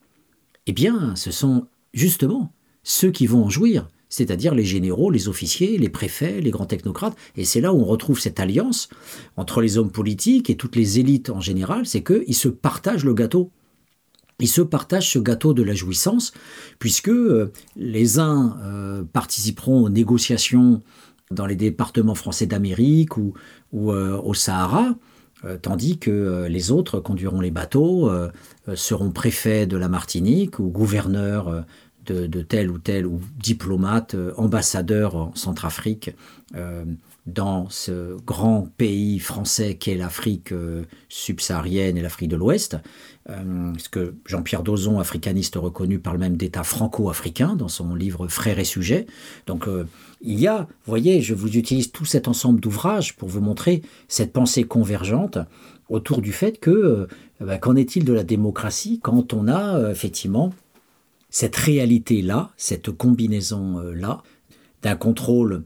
eh 0.66 0.72
bien, 0.72 1.16
ce 1.16 1.30
sont 1.30 1.66
justement 1.92 2.52
ceux 2.82 3.10
qui 3.10 3.26
vont 3.26 3.44
en 3.44 3.50
jouir, 3.50 3.88
c'est-à-dire 4.08 4.54
les 4.54 4.64
généraux, 4.64 5.10
les 5.10 5.28
officiers, 5.28 5.78
les 5.78 5.88
préfets, 5.88 6.40
les 6.40 6.50
grands 6.50 6.66
technocrates. 6.66 7.16
Et 7.36 7.44
c'est 7.44 7.60
là 7.60 7.72
où 7.72 7.80
on 7.80 7.84
retrouve 7.84 8.20
cette 8.20 8.40
alliance 8.40 8.88
entre 9.36 9.60
les 9.60 9.78
hommes 9.78 9.90
politiques 9.90 10.50
et 10.50 10.56
toutes 10.56 10.76
les 10.76 10.98
élites 10.98 11.30
en 11.30 11.40
général, 11.40 11.86
c'est 11.86 12.02
qu'ils 12.02 12.34
se 12.34 12.48
partagent 12.48 13.04
le 13.04 13.14
gâteau. 13.14 13.50
Ils 14.38 14.48
se 14.48 14.60
partagent 14.60 15.10
ce 15.10 15.18
gâteau 15.18 15.54
de 15.54 15.62
la 15.62 15.74
jouissance, 15.74 16.32
puisque 16.78 17.08
euh, 17.08 17.52
les 17.76 18.18
uns 18.18 18.58
euh, 18.62 19.02
participeront 19.04 19.82
aux 19.84 19.88
négociations 19.88 20.82
dans 21.32 21.46
les 21.46 21.56
départements 21.56 22.14
français 22.14 22.46
d'Amérique 22.46 23.16
ou, 23.16 23.34
euh, 23.74 24.20
au 24.22 24.34
Sahara, 24.34 24.94
euh, 25.44 25.56
tandis 25.60 25.98
que 25.98 26.10
euh, 26.10 26.48
les 26.48 26.70
autres 26.70 27.00
conduiront 27.00 27.40
les 27.40 27.50
bateaux, 27.50 28.10
seront 28.74 29.10
préfets 29.10 29.66
de 29.66 29.76
la 29.76 29.88
Martinique 29.88 30.58
ou 30.58 30.68
gouverneurs 30.68 31.64
de, 32.06 32.26
tel 32.42 32.70
ou 32.70 32.78
tel 32.78 33.06
ou 33.06 33.20
diplomate, 33.38 34.14
ambassadeur 34.36 35.16
en 35.16 35.34
Centrafrique, 35.34 36.14
dans 37.26 37.68
ce 37.70 38.16
grand 38.24 38.68
pays 38.76 39.18
français 39.18 39.74
qu'est 39.74 39.96
l'Afrique 39.96 40.54
subsaharienne 41.08 41.96
et 41.96 42.02
l'Afrique 42.02 42.28
de 42.28 42.36
l'Ouest. 42.36 42.76
Ce 43.28 43.88
que 43.88 44.14
Jean-Pierre 44.26 44.62
Dozon, 44.62 45.00
africaniste 45.00 45.56
reconnu, 45.56 45.98
parle 45.98 46.18
même 46.18 46.36
d'État 46.36 46.62
franco-africain 46.62 47.56
dans 47.56 47.68
son 47.68 47.96
livre 47.96 48.28
Frères 48.28 48.60
et 48.60 48.64
sujets. 48.64 49.06
Donc 49.46 49.66
il 50.22 50.40
y 50.40 50.46
a, 50.46 50.68
voyez, 50.86 51.20
je 51.20 51.34
vous 51.34 51.56
utilise 51.56 51.92
tout 51.92 52.04
cet 52.04 52.28
ensemble 52.28 52.60
d'ouvrages 52.60 53.16
pour 53.16 53.28
vous 53.28 53.40
montrer 53.40 53.82
cette 54.08 54.32
pensée 54.32 54.64
convergente 54.64 55.38
autour 55.88 56.22
du 56.22 56.32
fait 56.32 56.58
que 56.58 56.70
euh, 56.70 57.06
bah, 57.40 57.58
qu'en 57.58 57.76
est-il 57.76 58.04
de 58.04 58.12
la 58.12 58.24
démocratie 58.24 59.00
quand 59.02 59.32
on 59.32 59.48
a 59.48 59.90
effectivement 59.90 60.54
cette 61.30 61.56
réalité-là, 61.56 62.50
cette 62.56 62.90
combinaison-là, 62.90 64.22
d'un 64.82 64.96
contrôle 64.96 65.62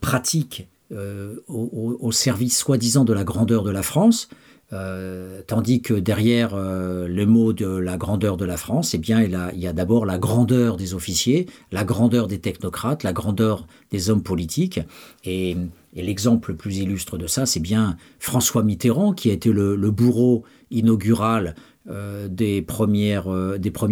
pratique 0.00 0.66
au, 0.90 1.98
au, 2.00 2.10
service 2.10 2.58
soi-disant 2.58 3.04
de 3.04 3.12
la 3.12 3.22
grandeur 3.22 3.62
de 3.62 3.70
la 3.70 3.82
France, 3.82 4.28
euh, 4.74 5.40
tandis 5.46 5.80
que 5.80 5.94
derrière 5.94 6.50
euh, 6.52 7.08
le 7.08 7.24
mot 7.24 7.54
de 7.54 7.66
la 7.66 7.96
grandeur 7.96 8.36
de 8.36 8.44
la 8.44 8.58
France, 8.58 8.92
eh 8.92 8.98
bien, 8.98 9.22
il, 9.22 9.58
y 9.58 9.66
a 9.66 9.72
d'abord 9.72 10.04
la 10.04 10.18
grandeur 10.18 10.76
des 10.76 10.92
officiers, 10.92 11.46
la 11.72 11.84
grandeur 11.84 12.26
des 12.26 12.38
technocrates, 12.38 13.02
la 13.02 13.14
grandeur 13.14 13.66
des 13.90 14.10
hommes 14.10 14.22
politiques. 14.22 14.80
Et, 15.24 15.56
l'exemple 15.94 16.50
le 16.50 16.56
plus 16.56 16.76
illustre 16.78 17.16
de 17.16 17.26
ça, 17.26 17.46
c'est 17.46 17.60
bien 17.60 17.96
François 18.20 18.62
Mitterrand, 18.62 19.14
qui 19.14 19.30
a 19.30 19.32
été 19.32 19.50
le, 19.50 19.90
bourreau 19.90 20.44
inaugural 20.70 21.56
euh, 21.88 22.28
des, 22.28 22.60
premiers 22.60 23.20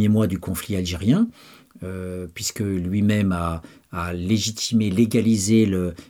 mois 0.09 0.27
du 0.27 0.39
conflit 0.39 0.77
algérien. 0.77 1.27
puisque 2.35 2.61
lui-même 2.61 3.33
a, 3.33 3.63
légitimé, 4.13 4.91
légalisé 4.91 5.67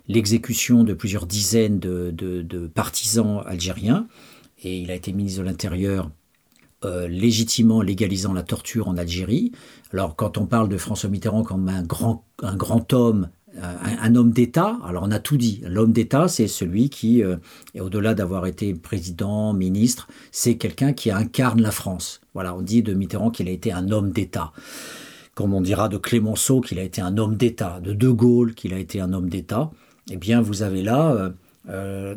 l'exécution 0.08 0.82
de 0.82 0.92
plusieurs 0.92 1.24
dizaines 1.24 1.78
de 1.78 2.66
partisans 2.74 3.42
algériens 3.46 4.08
et 4.66 4.78
il 4.78 4.90
a 4.90 4.94
été 4.94 5.12
ministre 5.12 5.40
de 5.40 5.46
l'Intérieur 5.46 6.10
euh, 6.84 7.06
légitimement 7.06 7.82
légalisant 7.82 8.32
la 8.32 8.42
torture 8.42 8.88
en 8.88 8.96
Algérie. 8.96 9.52
Alors 9.92 10.16
quand 10.16 10.38
on 10.38 10.46
parle 10.46 10.68
de 10.68 10.76
François 10.76 11.08
Mitterrand 11.08 11.44
comme 11.44 11.68
un 11.68 11.82
grand, 11.82 12.92
homme, 12.92 13.28
un, 13.62 14.14
homme 14.16 14.32
d'État, 14.32 14.76
alors 14.84 15.04
on 15.04 15.10
a 15.12 15.20
tout 15.20 15.36
dit. 15.36 15.62
L'homme 15.64 15.92
d'État, 15.92 16.26
c'est 16.26 16.48
celui 16.48 16.90
qui, 16.90 17.22
euh, 17.22 17.36
au-delà 17.78 18.14
d'avoir 18.14 18.46
été 18.46 18.74
président, 18.74 19.52
ministre, 19.52 20.08
c'est 20.32 20.56
quelqu'un 20.56 20.92
qui 20.92 21.12
incarne 21.12 21.62
la 21.62 21.70
France. 21.70 22.20
Voilà, 22.34 22.54
on 22.54 22.60
dit 22.60 22.82
de 22.82 22.92
Mitterrand 22.92 23.30
qu'il 23.30 23.48
a 23.48 23.52
été 23.52 23.72
un 23.72 23.90
homme 23.92 24.10
d'État. 24.10 24.52
Comme 25.34 25.54
on 25.54 25.60
dira 25.60 25.88
de 25.88 25.96
Clémenceau 25.96 26.60
qu'il 26.60 26.78
a 26.78 26.82
été 26.82 27.00
un 27.00 27.18
homme 27.18 27.36
d'État, 27.36 27.78
de 27.80 27.92
De 27.92 28.10
Gaulle 28.10 28.54
qu'il 28.54 28.74
a 28.74 28.78
été 28.78 29.00
un 29.00 29.12
homme 29.12 29.28
d'État. 29.28 29.70
Eh 30.10 30.16
bien, 30.16 30.40
vous 30.40 30.62
avez 30.62 30.82
là... 30.82 31.12
Euh, 31.12 31.30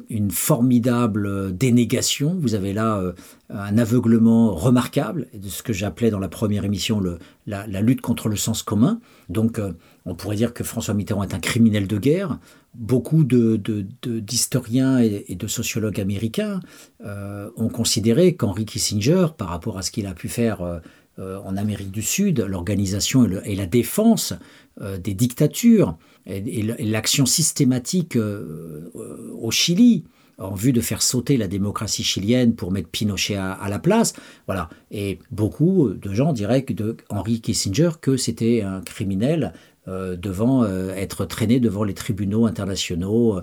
une 0.10 0.30
formidable 0.30 1.56
dénégation. 1.58 2.38
Vous 2.40 2.54
avez 2.54 2.72
là 2.72 3.00
euh, 3.00 3.14
un 3.50 3.80
aveuglement 3.80 4.54
remarquable 4.54 5.28
de 5.34 5.48
ce 5.50 5.64
que 5.64 5.74
j'appelais 5.74 6.12
dans 6.12 6.20
la 6.20 6.28
première 6.28 6.66
émission 6.66 7.02
la, 7.48 7.66
lutte 7.82 8.02
contre 8.02 8.30
le 8.30 8.36
sens 8.36 8.62
commun. 8.62 9.00
Donc 9.28 9.58
euh, 9.58 9.74
on 10.06 10.14
pourrait 10.14 10.36
dire 10.36 10.54
que 10.54 10.64
François 10.64 10.94
Mitterrand 10.94 11.24
est 11.24 11.34
un 11.34 11.40
criminel 11.40 11.88
de 11.88 11.98
guerre. 11.98 12.38
Beaucoup 12.76 13.24
d'historiens 13.24 15.00
et, 15.00 15.36
de 15.36 15.48
sociologues 15.48 16.00
américains 16.00 16.60
ont 17.04 17.70
considéré 17.70 18.36
qu'Henry 18.36 18.66
Kissinger, 18.66 19.30
par 19.36 19.48
rapport 19.48 19.80
à 19.80 19.82
ce 19.82 19.90
qu'il 19.90 20.06
a 20.06 20.14
pu 20.14 20.30
faire 20.30 20.80
en 21.18 21.58
Amérique 21.58 21.90
du 21.90 22.04
Sud, 22.04 22.40
l'organisation 22.42 23.28
et, 23.44 23.56
la 23.56 23.66
défense 23.66 24.34
des 24.80 25.16
dictatures, 25.16 25.98
et, 26.30 26.86
l'action 26.86 27.26
systématique 27.26 28.16
euh, 28.16 28.92
au 29.40 29.52
Chili 29.52 30.04
en 30.38 30.54
vue 30.54 30.72
de 30.72 30.80
faire 30.80 31.02
sauter 31.02 31.36
la 31.36 31.48
démocratie 31.48 32.04
chilienne 32.04 32.56
pour 32.56 32.72
mettre 32.72 32.88
Pinochet 32.88 33.36
à, 33.36 33.68
la 33.70 33.80
place. 33.80 34.14
Voilà. 34.48 34.70
Et 34.90 35.20
beaucoup 35.32 35.90
de 35.90 36.14
gens 36.14 36.32
diraient 36.32 36.62
de 36.62 36.96
Henry 37.10 37.42
Kissinger 37.42 37.90
que 38.00 38.16
c'était 38.16 38.62
un 38.62 38.80
criminel 38.80 39.54
euh, 39.90 40.16
devant 40.16 40.64
euh, 40.64 40.94
être 40.94 41.26
traîné 41.26 41.60
devant 41.60 41.84
les 41.84 41.94
tribunaux 41.94 42.46
internationaux, 42.46 43.42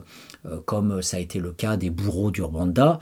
comme 0.65 1.03
ça 1.03 1.19
a 1.19 1.21
été 1.21 1.39
le 1.39 1.51
cas 1.53 1.77
des 1.77 1.91
bourreaux 1.91 2.31
du 2.31 2.41
Rwanda. 2.41 3.01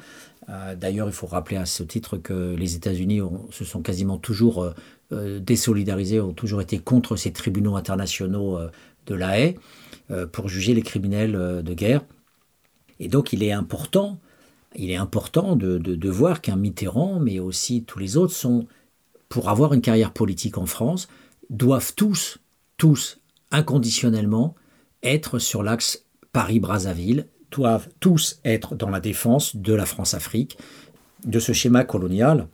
D'ailleurs, 0.77 1.07
il 1.07 1.13
faut 1.13 1.27
rappeler 1.27 1.57
à 1.57 1.65
ce 1.65 1.83
titre 1.83 2.19
que 2.19 2.55
les 2.55 2.75
États-Unis 2.75 3.21
se 3.51 3.65
sont 3.65 3.81
quasiment 3.81 4.19
toujours 4.19 4.75
désolidarisés, 5.11 6.21
ont 6.21 6.33
toujours 6.33 6.61
été 6.61 6.79
contre 6.79 7.17
ces 7.17 7.33
tribunaux 7.33 7.77
internationaux 7.77 8.59
de 9.07 9.15
la 9.15 9.39
haie 9.39 9.57
euh, 10.11 10.27
pour 10.27 10.49
juger 10.49 10.75
les 10.75 10.83
criminels 10.83 11.35
euh, 11.35 11.63
de 11.63 11.75
guerre. 11.75 12.05
Et 13.01 13.09
donc 13.09 13.33
il 13.33 13.43
est 13.43 13.53
important, 13.53 14.21
il 14.77 14.91
est 14.91 14.97
important 14.97 15.57
de, 15.57 15.79
de, 15.79 16.11
voir 16.11 16.41
qu'un 16.41 16.57
Mitterrand, 16.57 17.21
mais 17.21 17.39
aussi 17.39 17.85
tous 17.85 17.99
les 17.99 18.17
autres, 18.17 18.35
sont, 18.35 18.67
pour 19.29 19.49
avoir 19.49 19.73
une 19.73 19.81
carrière 19.81 20.13
politique 20.13 20.59
en 20.59 20.67
France, 20.67 21.09
doivent 21.51 21.95
tous, 21.95 22.39
tous, 22.77 23.21
inconditionnellement, 23.51 24.55
être 25.03 25.39
sur 25.39 25.63
l'axe 25.63 26.05
Paris-Brazzaville, 26.33 27.27
doivent 27.51 27.89
tous 28.01 28.41
être 28.45 28.75
dans 28.75 28.91
la 28.91 29.01
défense 29.01 29.57
de 29.57 29.75
la 29.75 29.87
France-Afrique, 29.87 30.59
de 31.25 31.39
ce 31.39 31.53
schéma 31.53 31.85
colonial. 31.85 32.49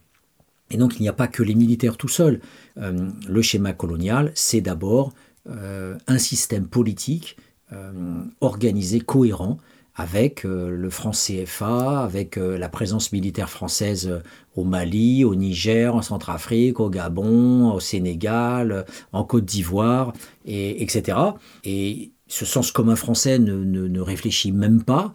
Et 0.70 0.76
donc 0.76 0.96
il 0.98 1.02
n'y 1.02 1.08
a 1.08 1.12
pas 1.12 1.26
que 1.26 1.42
les 1.42 1.54
militaires 1.54 1.96
tout 1.96 2.08
seuls. 2.08 2.40
Euh, 2.78 3.08
le 3.26 3.42
schéma 3.42 3.72
colonial, 3.72 4.30
c'est 4.34 4.60
d'abord 4.60 5.12
un 5.46 6.18
système 6.18 6.66
politique 6.66 7.36
euh, 7.72 7.92
organisé, 8.40 8.98
cohérent, 8.98 9.58
avec 9.94 10.44
euh, 10.44 10.70
le 10.70 10.90
franc 10.90 11.12
CFA, 11.12 12.02
avec 12.02 12.36
la 12.36 12.68
présence 12.68 13.12
militaire 13.12 13.48
française 13.48 14.22
au 14.56 14.64
Mali, 14.64 15.24
au 15.24 15.36
Niger, 15.36 15.94
en 15.94 16.02
Centrafrique, 16.02 16.80
au 16.80 16.90
Gabon, 16.90 17.70
au 17.72 17.78
Sénégal, 17.78 18.84
en 19.12 19.22
Côte 19.22 19.44
d'Ivoire, 19.44 20.12
et, 20.46 20.82
etc. 20.82 21.16
Et 21.64 22.10
ce 22.26 22.44
sens 22.44 22.72
commun 22.72 22.96
français 22.96 23.38
ne, 23.38 24.00
réfléchit 24.00 24.52
même 24.52 24.82
pas 24.82 25.12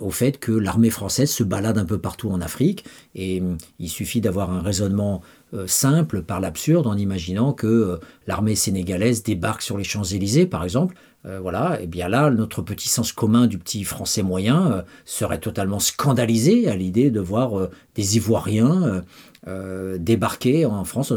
au 0.00 0.10
fait 0.10 0.38
que 0.38 0.52
l'armée 0.52 0.90
française 0.90 1.30
se 1.30 1.42
balade 1.42 1.78
un 1.78 1.84
peu 1.84 1.98
partout 1.98 2.30
en 2.30 2.40
Afrique, 2.40 2.84
et 3.14 3.42
il 3.78 3.88
suffit 3.88 4.20
d'avoir 4.20 4.50
un 4.50 4.60
raisonnement 4.60 5.20
euh, 5.20 5.37
simple 5.66 6.22
par 6.22 6.40
l'absurde 6.40 6.86
en 6.86 6.96
imaginant 6.96 7.52
que 7.52 7.66
euh, 7.66 7.96
l'armée 8.26 8.54
sénégalaise 8.54 9.22
débarque 9.22 9.62
sur 9.62 9.78
les 9.78 9.84
Champs-Élysées, 9.84 10.46
par 10.46 10.64
exemple. 10.64 10.94
Euh, 11.26 11.40
voilà, 11.40 11.80
et 11.80 11.86
bien 11.86 12.08
là, 12.08 12.30
notre 12.30 12.62
petit 12.62 12.88
sens 12.88 13.12
commun 13.12 13.46
du 13.46 13.58
petit 13.58 13.84
français 13.84 14.22
moyen 14.22 14.84
serait 15.04 15.40
totalement 15.40 15.78
scandalisé 15.78 16.68
à 16.68 16.76
l'idée 16.76 17.10
de 17.10 17.20
voir 17.20 17.68
des 17.94 18.16
Ivoiriens 18.16 19.02
débarquer 19.98 20.66
en 20.66 20.84
France. 20.84 21.12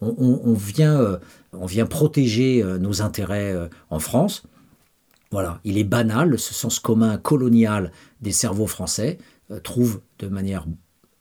On, 0.00 0.54
vient, 0.54 1.18
on 1.52 1.66
vient 1.66 1.86
protéger 1.86 2.64
nos 2.80 3.02
intérêts 3.02 3.54
en 3.90 3.98
France. 3.98 4.42
Voilà, 5.30 5.60
il 5.64 5.78
est 5.78 5.84
banal, 5.84 6.38
ce 6.38 6.54
sens 6.54 6.78
commun 6.78 7.18
colonial 7.18 7.92
des 8.20 8.32
cerveaux 8.32 8.66
français 8.66 9.18
euh, 9.50 9.60
trouve 9.60 10.00
de 10.18 10.28
manière 10.28 10.66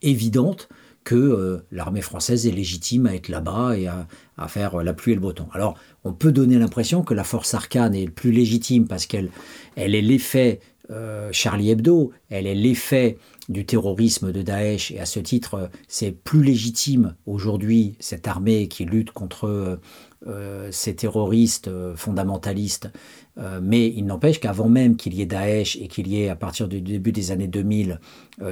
évidente 0.01 0.69
que 1.05 1.15
euh, 1.15 1.65
l'armée 1.71 2.01
française 2.01 2.45
est 2.45 2.51
légitime 2.51 3.05
à 3.05 3.15
être 3.15 3.29
là-bas 3.29 3.77
et 3.77 3.87
à, 3.87 4.07
faire 4.49 4.83
la 4.83 4.93
pluie 4.93 5.13
et 5.13 5.15
le 5.15 5.21
beau 5.21 5.31
temps. 5.31 5.47
Alors, 5.53 5.75
on 6.03 6.11
peut 6.11 6.33
donner 6.33 6.57
l'impression 6.59 7.03
que 7.03 7.13
la 7.13 7.23
force 7.23 7.53
arcane 7.53 7.95
est 7.95 8.09
plus 8.09 8.31
légitime 8.31 8.85
parce 8.87 9.05
qu'elle 9.05 9.29
elle 9.77 9.95
est 9.95 10.01
l'effet 10.01 10.59
euh, 10.91 11.29
Charlie 11.31 11.71
Hebdo, 11.71 12.11
elle 12.29 12.45
est 12.45 12.55
l'effet 12.55 13.17
du 13.49 13.65
terrorisme 13.65 14.31
de 14.31 14.41
Daesh 14.41 14.91
et 14.91 14.99
à 14.99 15.05
ce 15.05 15.19
titre, 15.19 15.69
c'est 15.87 16.11
plus 16.11 16.43
légitime 16.43 17.15
aujourd'hui 17.25 17.95
cette 17.99 18.27
armée 18.27 18.67
qui 18.67 18.85
lutte 18.85 19.11
contre 19.11 19.79
euh, 20.27 20.69
ces 20.71 20.95
terroristes 20.95 21.67
euh, 21.67 21.95
fondamentalistes. 21.95 22.89
Euh, 23.37 23.59
mais 23.61 23.93
il 23.95 24.05
n'empêche 24.05 24.39
qu'avant 24.39 24.69
même 24.69 24.95
qu'il 24.95 25.13
y 25.13 25.21
ait 25.21 25.27
Daesh 25.27 25.75
et 25.75 25.87
qu'il 25.87 26.07
y 26.07 26.23
ait, 26.23 26.29
à 26.29 26.35
partir 26.35 26.67
du 26.67 26.81
début 26.81 27.11
des 27.11 27.31
années 27.31 27.47
2000, 27.47 27.99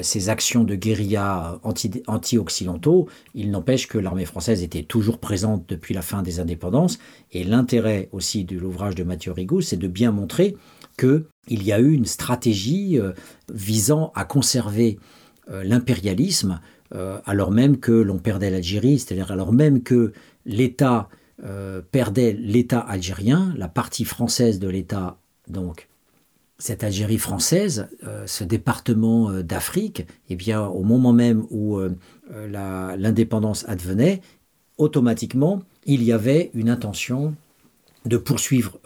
ces 0.02 0.30
actions 0.30 0.64
de 0.64 0.76
guérilla 0.76 1.60
anti-occidentaux, 1.64 3.10
il 3.34 3.52
n'empêche 3.52 3.88
que 3.88 3.98
l'armée 3.98 4.26
française 4.26 4.64
était 4.64 4.84
toujours 4.84 5.18
présente 5.18 5.68
depuis 5.68 5.94
la 5.94 6.02
fin 6.02 6.22
des 6.22 6.40
indépendances. 6.40 7.00
Et 7.32 7.44
l'intérêt 7.44 8.08
aussi 8.12 8.46
de 8.46 8.58
l'ouvrage 8.58 8.96
de 8.96 9.04
Mathieu 9.04 9.32
Rigaud, 9.32 9.62
c'est 9.62 9.78
de 9.78 9.88
bien 9.88 10.12
montrer 10.12 10.56
qu'il 10.98 11.64
y 11.64 11.72
a 11.72 11.80
eu 11.80 11.92
une 11.92 12.06
stratégie 12.06 13.00
visant 13.54 14.12
à 14.16 14.26
conserver 14.26 15.00
l'impérialisme 15.50 16.62
alors 17.26 17.52
même 17.52 17.80
que 17.80 17.92
l'on 17.92 18.20
perdait 18.20 18.50
l'Algérie, 18.50 19.00
c'est-à-dire 19.00 19.32
alors 19.32 19.52
même 19.52 19.82
que 19.82 20.14
l'État 20.46 21.10
euh, 21.44 21.82
perdait 21.92 22.32
l'État 22.34 22.80
algérien, 22.80 23.54
la 23.58 23.68
partie 23.68 24.06
française 24.06 24.60
de 24.60 24.70
l'État, 24.70 25.18
donc 25.50 25.90
cette 26.58 26.84
Algérie 26.84 27.18
française, 27.18 27.90
euh, 28.06 28.26
ce 28.28 28.44
département 28.44 29.30
euh, 29.30 29.44
d'Afrique, 29.44 30.06
eh 30.30 30.36
bien, 30.36 30.66
au 30.66 30.84
moment 30.84 31.12
même 31.12 31.46
où 31.50 31.80
l'indépendance 32.48 33.68
advenait, 33.68 34.22
automatiquement, 34.78 35.64
il 35.86 36.04
y 36.04 36.12
avait 36.12 36.52
une 36.54 36.70
intention 36.70 37.36
de 38.06 38.18
poursuivre, 38.18 38.80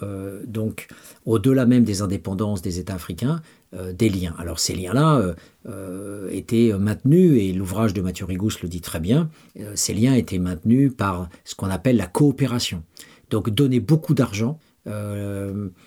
donc, 0.46 0.88
au-delà 1.26 1.66
même 1.66 1.84
des 1.84 2.02
indépendances 2.02 2.62
des 2.62 2.80
États 2.80 2.96
africains, 2.96 3.42
euh, 3.76 3.92
des 3.92 4.08
liens. 4.08 4.34
Alors 4.38 4.60
ces 4.62 4.74
liens-là 4.74 5.18
euh, 5.18 5.34
euh, 5.68 6.30
étaient 6.32 6.72
maintenus, 6.80 7.38
et 7.38 7.52
l'ouvrage 7.52 7.94
de 7.94 8.00
Mathieu 8.00 8.24
Rigous 8.24 8.52
le 8.64 8.70
dit 8.70 8.80
très 8.80 9.02
bien, 9.02 9.30
ces 9.76 9.94
liens 9.94 10.14
étaient 10.14 10.40
maintenus 10.40 10.94
par 10.96 11.28
ce 11.44 11.54
qu'on 11.54 11.70
appelle 11.70 11.98
la 11.98 12.08
coopération. 12.08 12.84
Donc 13.30 13.50
donner 13.50 13.82
beaucoup 13.82 14.14
d'argent, 14.14 14.58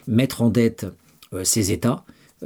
mettre 0.07 0.43
en 0.43 0.51
dette 0.51 0.87
ces 1.43 1.73
États, 1.73 2.05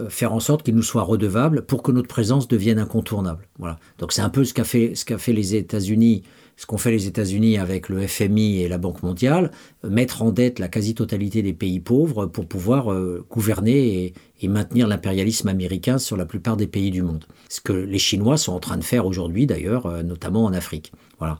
faire 0.09 0.32
en 0.32 0.39
sorte 0.39 0.62
qu'ils 0.62 0.77
nous 0.77 0.82
soient 0.82 1.02
redevables 1.02 1.62
pour 1.62 1.82
que 1.82 1.90
notre 1.90 2.06
présence 2.06 2.47
devienne 2.47 2.78
incontournable. 2.78 3.48
Voilà. 3.59 3.81
Donc 3.98 4.12
c'est 4.12 4.23
un 4.23 4.31
peu 4.31 4.44
ce 4.44 4.55
qu'a 4.55 4.62
fait, 4.62 4.94
ce 4.94 5.05
qu'a 5.05 5.19
fait 5.19 5.32
les 5.32 5.56
États-Unis 5.56 6.23
ce 6.56 6.66
qu'ont 6.66 6.78
fait 6.78 6.90
les 6.90 7.06
États-Unis 7.06 7.59
avec 7.59 7.89
le 7.89 8.06
FMI 8.06 8.62
et 8.62 8.68
la 8.68 8.78
Banque 8.78 9.02
mondiale, 9.02 9.51
euh, 9.85 9.90
mettre 9.90 10.22
en 10.22 10.31
dette 10.31 10.59
la 10.59 10.68
quasi-totalité 10.68 11.43
des 11.43 11.52
pays 11.52 11.81
pauvres 11.81 12.26
pour 12.26 12.47
pouvoir 12.47 12.93
euh, 12.93 13.24
gouverner 13.31 14.05
et, 14.06 14.14
maintenir 14.47 14.86
l'impérialisme 14.86 15.48
américain 15.48 15.97
sur 15.97 16.18
la 16.18 16.26
plupart 16.26 16.59
des 16.59 16.66
pays 16.66 16.90
du 16.90 17.01
monde. 17.01 17.24
Ce 17.48 17.62
que 17.62 17.72
les 17.72 17.98
Chinois 17.98 18.36
sont 18.36 18.52
en 18.52 18.60
train 18.60 18.76
de 18.76 18.85
faire 18.85 19.06
aujourd'hui 19.06 19.47
d'ailleurs, 19.47 19.86
euh, 19.86 20.02
notamment 20.02 20.44
en 20.44 20.52
Afrique. 20.52 20.93
Voilà. 21.18 21.39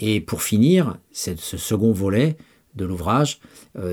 Et 0.00 0.20
pour 0.20 0.42
finir, 0.42 0.98
ce 1.12 1.36
second 1.36 1.92
volet 1.92 2.36
de 2.74 2.84
l'ouvrage, 2.84 3.38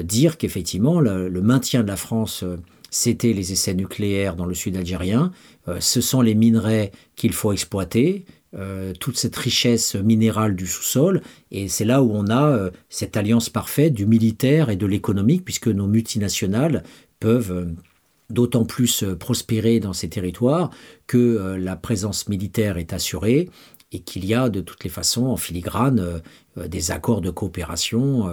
dire 0.04 0.40
qu'effectivement 0.40 1.00
le, 1.00 1.30
maintien 1.42 1.84
de 1.84 1.88
la 1.88 1.98
France 1.98 2.44
c'était 2.90 3.34
les 3.34 3.52
essais 3.52 3.74
nucléaires 3.74 4.36
dans 4.36 4.46
le 4.46 4.54
sud 4.54 4.78
algérien, 4.78 5.32
ce 5.80 6.00
sont 6.00 6.22
les 6.22 6.34
minerais 6.34 6.92
qu'il 7.16 7.34
faut 7.34 7.52
exploiter, 7.52 8.24
euh, 8.56 8.94
toute 8.98 9.18
cette 9.18 9.36
richesse 9.36 9.96
minérale 9.96 10.56
du 10.56 10.68
sous-sol. 10.68 11.22
Et 11.52 11.68
c'est 11.68 11.84
là 11.84 12.02
où 12.02 12.12
on 12.14 12.28
a 12.28 12.50
euh, 12.50 12.72
cette 12.88 13.18
alliance 13.18 13.50
parfaite 13.50 13.94
du 13.94 14.06
militaire 14.06 14.70
et 14.70 14.78
de 14.78 14.86
l'économique, 14.86 15.44
puisque 15.44 15.68
nos 15.68 15.86
multinationales 15.86 16.84
peuvent 17.20 17.52
euh, 17.52 17.66
d'autant 18.30 18.64
plus 18.64 19.04
prospérer 19.20 19.82
dans 19.82 19.92
ces 19.92 20.08
territoires 20.08 20.70
que 21.08 21.56
la 21.58 21.76
présence 21.76 22.28
militaire 22.30 22.78
est 22.78 22.92
assurée 22.92 23.50
et 23.92 24.00
qu'il 24.00 24.26
y 24.26 24.34
a 24.34 24.50
de 24.50 24.62
toutes 24.62 24.84
les 24.84 24.90
façons 24.90 25.28
en 25.28 25.38
filigrane 25.38 26.22
des 26.58 26.92
accords 26.92 27.22
de 27.22 27.30
coopération 27.30 28.30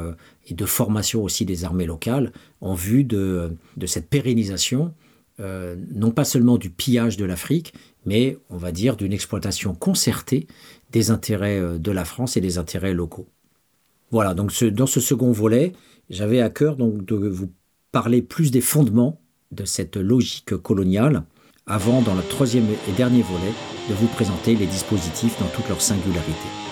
et 0.49 0.55
de 0.55 0.67
formation 0.67 1.23
aussi 1.23 1.45
des 1.45 1.65
armées 1.65 1.87
locales 1.87 2.33
en 2.61 2.75
vue 2.75 3.05
de, 3.05 3.57
de 3.77 3.87
cette 3.87 4.11
pérennisation, 4.11 4.93
non 5.39 6.11
pas 6.11 6.25
seulement 6.25 6.59
du 6.59 6.71
pillage 6.71 7.17
de 7.17 7.25
l'Afrique, 7.25 7.73
mais 8.07 8.39
on 8.51 8.57
va 8.57 8.73
dire 8.73 8.97
d'une 8.97 9.13
exploitation 9.13 9.75
concertée 9.75 10.47
des 10.93 11.11
intérêts 11.11 11.59
euh, 11.59 11.79
de 11.79 11.91
la 11.91 12.05
France 12.05 12.37
et 12.37 12.41
des 12.41 12.59
intérêts 12.59 12.95
locaux. 12.95 13.27
Voilà, 14.11 14.35
donc 14.35 14.53
dans 14.65 14.87
ce 14.87 15.01
second 15.01 15.33
volet, 15.33 15.73
j'avais 16.11 16.41
à 16.41 16.51
cœur 16.51 16.77
donc 16.77 17.05
de 17.05 17.17
vous 17.17 17.51
parler 17.91 18.23
plus 18.23 18.51
des 18.51 18.61
fondements 18.61 19.21
de 19.51 19.65
cette 19.65 19.97
logique 19.97 20.57
coloniale, 20.57 21.25
avant, 21.67 22.03
dans 22.03 22.15
le 22.15 22.23
troisième 22.23 22.67
et 22.89 22.93
dernier 22.93 23.23
volet, 23.23 23.53
de 23.89 23.95
vous 23.95 24.09
présenter 24.09 24.55
les 24.55 24.67
dispositifs 24.67 25.39
dans 25.41 25.49
toute 25.49 25.69
leur 25.69 25.81
singularité. 25.81 26.64